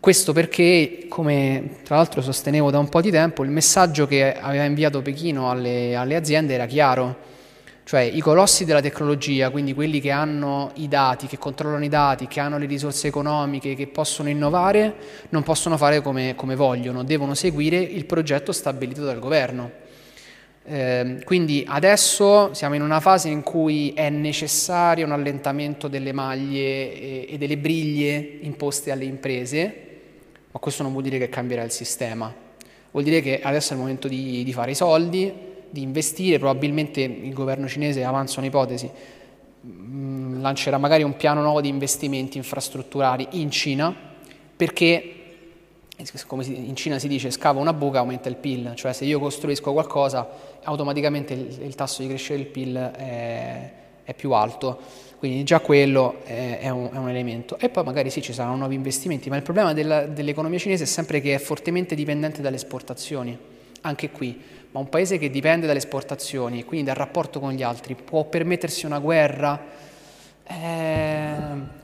Questo 0.00 0.32
perché, 0.32 1.04
come 1.08 1.80
tra 1.84 1.96
l'altro 1.96 2.22
sostenevo 2.22 2.70
da 2.70 2.78
un 2.78 2.88
po' 2.88 3.02
di 3.02 3.10
tempo, 3.10 3.44
il 3.44 3.50
messaggio 3.50 4.06
che 4.06 4.34
aveva 4.34 4.64
inviato 4.64 5.02
Pechino 5.02 5.50
alle, 5.50 5.94
alle 5.94 6.16
aziende 6.16 6.54
era 6.54 6.66
chiaro 6.66 7.30
cioè 7.84 8.00
i 8.00 8.20
colossi 8.20 8.64
della 8.64 8.80
tecnologia, 8.80 9.50
quindi 9.50 9.74
quelli 9.74 10.00
che 10.00 10.12
hanno 10.12 10.70
i 10.76 10.86
dati, 10.86 11.26
che 11.26 11.36
controllano 11.36 11.84
i 11.84 11.88
dati, 11.88 12.28
che 12.28 12.38
hanno 12.38 12.56
le 12.56 12.66
risorse 12.66 13.08
economiche, 13.08 13.74
che 13.74 13.88
possono 13.88 14.28
innovare, 14.28 14.94
non 15.30 15.42
possono 15.42 15.76
fare 15.76 16.00
come, 16.00 16.34
come 16.36 16.54
vogliono, 16.54 17.02
devono 17.02 17.34
seguire 17.34 17.78
il 17.78 18.04
progetto 18.06 18.52
stabilito 18.52 19.04
dal 19.04 19.18
governo. 19.18 19.81
Eh, 20.64 21.22
quindi 21.24 21.64
adesso 21.66 22.54
siamo 22.54 22.76
in 22.76 22.82
una 22.82 23.00
fase 23.00 23.28
in 23.28 23.42
cui 23.42 23.92
è 23.94 24.10
necessario 24.10 25.04
un 25.04 25.12
allentamento 25.12 25.88
delle 25.88 26.12
maglie 26.12 26.94
e, 26.94 27.26
e 27.30 27.38
delle 27.38 27.58
briglie 27.58 28.38
imposte 28.42 28.92
alle 28.92 29.04
imprese, 29.04 29.74
ma 30.52 30.60
questo 30.60 30.82
non 30.82 30.92
vuol 30.92 31.04
dire 31.04 31.18
che 31.18 31.28
cambierà 31.28 31.62
il 31.62 31.72
sistema, 31.72 32.32
vuol 32.92 33.04
dire 33.04 33.20
che 33.20 33.40
adesso 33.42 33.70
è 33.70 33.76
il 33.76 33.80
momento 33.80 34.06
di, 34.06 34.44
di 34.44 34.52
fare 34.52 34.70
i 34.70 34.76
soldi, 34.76 35.32
di 35.68 35.82
investire, 35.82 36.38
probabilmente 36.38 37.00
il 37.00 37.32
governo 37.32 37.66
cinese, 37.66 38.04
avanza 38.04 38.38
un'ipotesi, 38.38 38.88
mm, 39.66 40.40
lancerà 40.40 40.78
magari 40.78 41.02
un 41.02 41.16
piano 41.16 41.42
nuovo 41.42 41.60
di 41.60 41.68
investimenti 41.68 42.36
infrastrutturali 42.36 43.26
in 43.32 43.50
Cina 43.50 44.10
perché 44.54 45.16
come 46.26 46.44
in 46.44 46.74
Cina 46.74 46.98
si 46.98 47.06
dice 47.06 47.30
scava 47.30 47.60
una 47.60 47.72
buca 47.72 47.98
aumenta 47.98 48.28
il 48.28 48.36
PIL, 48.36 48.72
cioè 48.74 48.92
se 48.92 49.04
io 49.04 49.18
costruisco 49.18 49.72
qualcosa 49.72 50.28
automaticamente 50.64 51.32
il, 51.32 51.62
il 51.62 51.74
tasso 51.74 52.02
di 52.02 52.08
crescita 52.08 52.36
del 52.36 52.46
PIL 52.46 52.76
è, 52.76 53.72
è, 54.04 54.14
più 54.14 54.32
alto, 54.32 54.78
quindi 55.18 55.42
già 55.44 55.60
quello 55.60 56.20
è, 56.24 56.58
è, 56.60 56.68
un, 56.68 56.90
è, 56.92 56.96
un, 56.96 57.08
elemento. 57.08 57.58
E 57.58 57.68
poi 57.68 57.84
magari 57.84 58.10
sì 58.10 58.22
ci 58.22 58.32
saranno 58.32 58.56
nuovi 58.56 58.74
investimenti, 58.74 59.28
ma 59.28 59.36
il 59.36 59.42
problema 59.42 59.72
della, 59.72 60.06
dell'economia 60.06 60.58
cinese 60.58 60.84
è 60.84 60.86
sempre 60.86 61.20
che 61.20 61.34
è 61.34 61.38
fortemente 61.38 61.94
dipendente 61.94 62.42
dalle 62.42 62.56
esportazioni, 62.56 63.36
anche 63.82 64.10
qui. 64.10 64.40
Ma 64.72 64.80
un 64.80 64.88
paese 64.88 65.18
che 65.18 65.28
dipende 65.28 65.66
dalle 65.66 65.80
esportazioni 65.80 66.64
quindi 66.64 66.86
dal 66.86 66.96
rapporto 66.96 67.40
con 67.40 67.52
gli 67.52 67.62
altri 67.62 67.94
può 67.94 68.24
permettersi 68.24 68.86
una 68.86 68.98
guerra, 68.98 69.60
eh, 70.44 71.81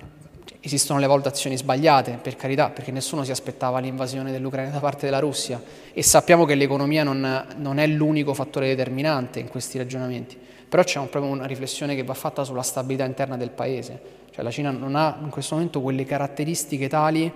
esistono 0.69 1.01
le 1.01 1.07
valutazioni 1.07 1.57
sbagliate, 1.57 2.19
per 2.23 2.37
carità, 2.37 2.71
perché 2.71 2.91
nessuno 2.93 3.25
si 3.25 3.31
aspettava 3.31 3.81
l'invasione 3.81 4.31
dell'Ucraina 4.31 4.71
da 4.71 4.79
parte 4.79 5.07
della 5.07 5.19
Russia. 5.19 5.61
E 5.93 6.03
sappiamo 6.03 6.45
che 6.45 6.55
l'economia 6.55 7.03
non, 7.03 7.47
non 7.57 7.79
è 7.79 7.87
l'unico 7.87 8.35
fattore 8.35 8.69
determinante 8.69 9.41
in 9.41 9.49
questi 9.49 9.79
ragionamenti, 9.79 10.39
però 10.69 10.83
c'è 10.85 10.99
un, 10.99 11.09
proprio 11.09 11.33
una 11.33 11.47
riflessione 11.47 11.95
che 11.95 12.05
va 12.05 12.15
fatta 12.15 12.45
sulla 12.45 12.63
stabilità 12.63 13.05
interna 13.05 13.37
del 13.37 13.51
paese, 13.51 14.01
cioè 14.31 14.45
la 14.45 14.51
Cina 14.51 14.71
non 14.71 14.95
ha 14.95 15.19
in 15.23 15.31
questo 15.31 15.55
momento 15.55 15.81
quelle 15.81 16.05
caratteristiche 16.05 16.89
tali 16.89 17.33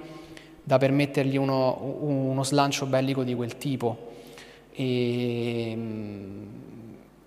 da 0.62 0.78
permettergli 0.78 1.36
uno, 1.36 1.98
uno 2.00 2.44
slancio 2.44 2.86
bellico 2.86 3.24
di 3.24 3.34
quel 3.34 3.56
tipo. 3.56 4.10
E, 4.72 5.76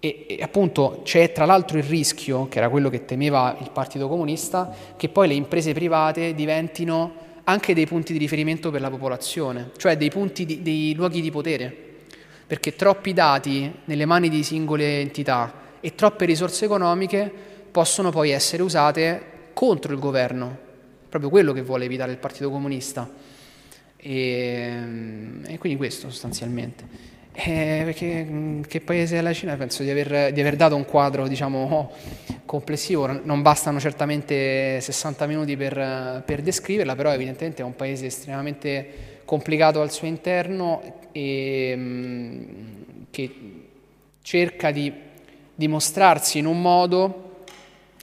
e, 0.05 0.25
e, 0.27 0.43
appunto 0.43 1.01
c'è 1.03 1.31
tra 1.31 1.45
l'altro 1.45 1.79
il 1.79 1.83
rischio, 1.83 2.47
che 2.47 2.59
era 2.59 2.69
quello 2.69 2.89
che 2.91 3.05
temeva 3.05 3.57
il 3.59 3.71
Partito 3.71 4.07
Comunista, 4.07 4.71
che 4.95 5.09
poi 5.09 5.27
le 5.27 5.33
imprese 5.33 5.73
private 5.73 6.35
diventino 6.35 7.23
anche 7.45 7.73
dei 7.73 7.87
punti 7.87 8.13
di 8.13 8.19
riferimento 8.19 8.69
per 8.69 8.81
la 8.81 8.91
popolazione, 8.91 9.71
cioè 9.77 9.97
dei, 9.97 10.11
di, 10.33 10.61
dei 10.61 10.93
luoghi 10.93 11.21
di 11.21 11.31
potere, 11.31 11.75
perché 12.45 12.75
troppi 12.75 13.13
dati 13.13 13.71
nelle 13.85 14.05
mani 14.05 14.29
di 14.29 14.43
singole 14.43 14.99
entità 14.99 15.63
e 15.79 15.95
troppe 15.95 16.25
risorse 16.25 16.65
economiche 16.65 17.31
possono 17.71 18.11
poi 18.11 18.29
essere 18.29 18.61
usate 18.61 19.33
contro 19.53 19.91
il 19.91 19.99
governo, 19.99 20.55
proprio 21.09 21.31
quello 21.31 21.51
che 21.51 21.63
vuole 21.63 21.85
evitare 21.85 22.11
il 22.11 22.17
Partito 22.17 22.51
Comunista. 22.51 23.09
E, 23.97 24.83
e 25.47 25.57
quindi 25.57 25.77
questo 25.77 26.09
sostanzialmente. 26.11 27.13
Eh, 27.37 27.81
perché 27.83 28.23
mm, 28.23 28.61
che 28.61 28.79
paese 28.79 29.17
è 29.17 29.21
la 29.21 29.33
Cina? 29.33 29.57
Penso 29.57 29.83
di 29.83 29.89
aver, 29.89 30.31
di 30.31 30.39
aver 30.39 30.55
dato 30.55 30.75
un 30.75 30.85
quadro 30.85 31.27
diciamo, 31.27 31.91
complessivo, 32.45 33.07
non 33.23 33.41
bastano 33.41 33.77
certamente 33.79 34.79
60 34.79 35.27
minuti 35.27 35.57
per, 35.57 36.23
per, 36.25 36.41
descriverla, 36.41 36.95
però 36.95 37.11
evidentemente 37.11 37.61
è 37.61 37.65
un 37.65 37.75
paese 37.75 38.05
estremamente 38.05 39.19
complicato 39.25 39.81
al 39.81 39.91
suo 39.91 40.07
interno 40.07 41.07
e 41.11 41.73
mm, 41.75 42.43
che 43.11 43.35
cerca 44.21 44.71
di 44.71 44.91
dimostrarsi 45.53 46.39
in 46.39 46.45
un 46.45 46.61
modo, 46.61 47.43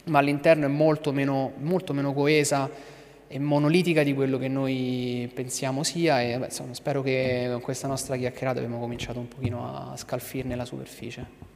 ma 0.04 0.18
all'interno 0.18 0.66
è 0.66 0.68
molto 0.68 1.10
meno, 1.10 1.52
molto 1.58 1.94
meno 1.94 2.12
coesa 2.12 2.70
e 3.32 3.38
monolitica 3.38 4.02
di 4.02 4.12
quello 4.12 4.36
che 4.36 4.48
noi 4.48 5.30
pensiamo 5.32 5.82
sia 5.82 6.20
e 6.20 6.38
beh, 6.38 6.44
insomma, 6.44 6.74
spero 6.74 7.00
che 7.00 7.48
con 7.50 7.62
questa 7.62 7.88
nostra 7.88 8.14
chiacchierata 8.18 8.58
abbiamo 8.58 8.78
cominciato 8.78 9.20
un 9.20 9.28
pochino 9.28 9.64
a 9.64 9.96
scalfirne 9.96 10.54
la 10.54 10.66
superficie. 10.66 11.51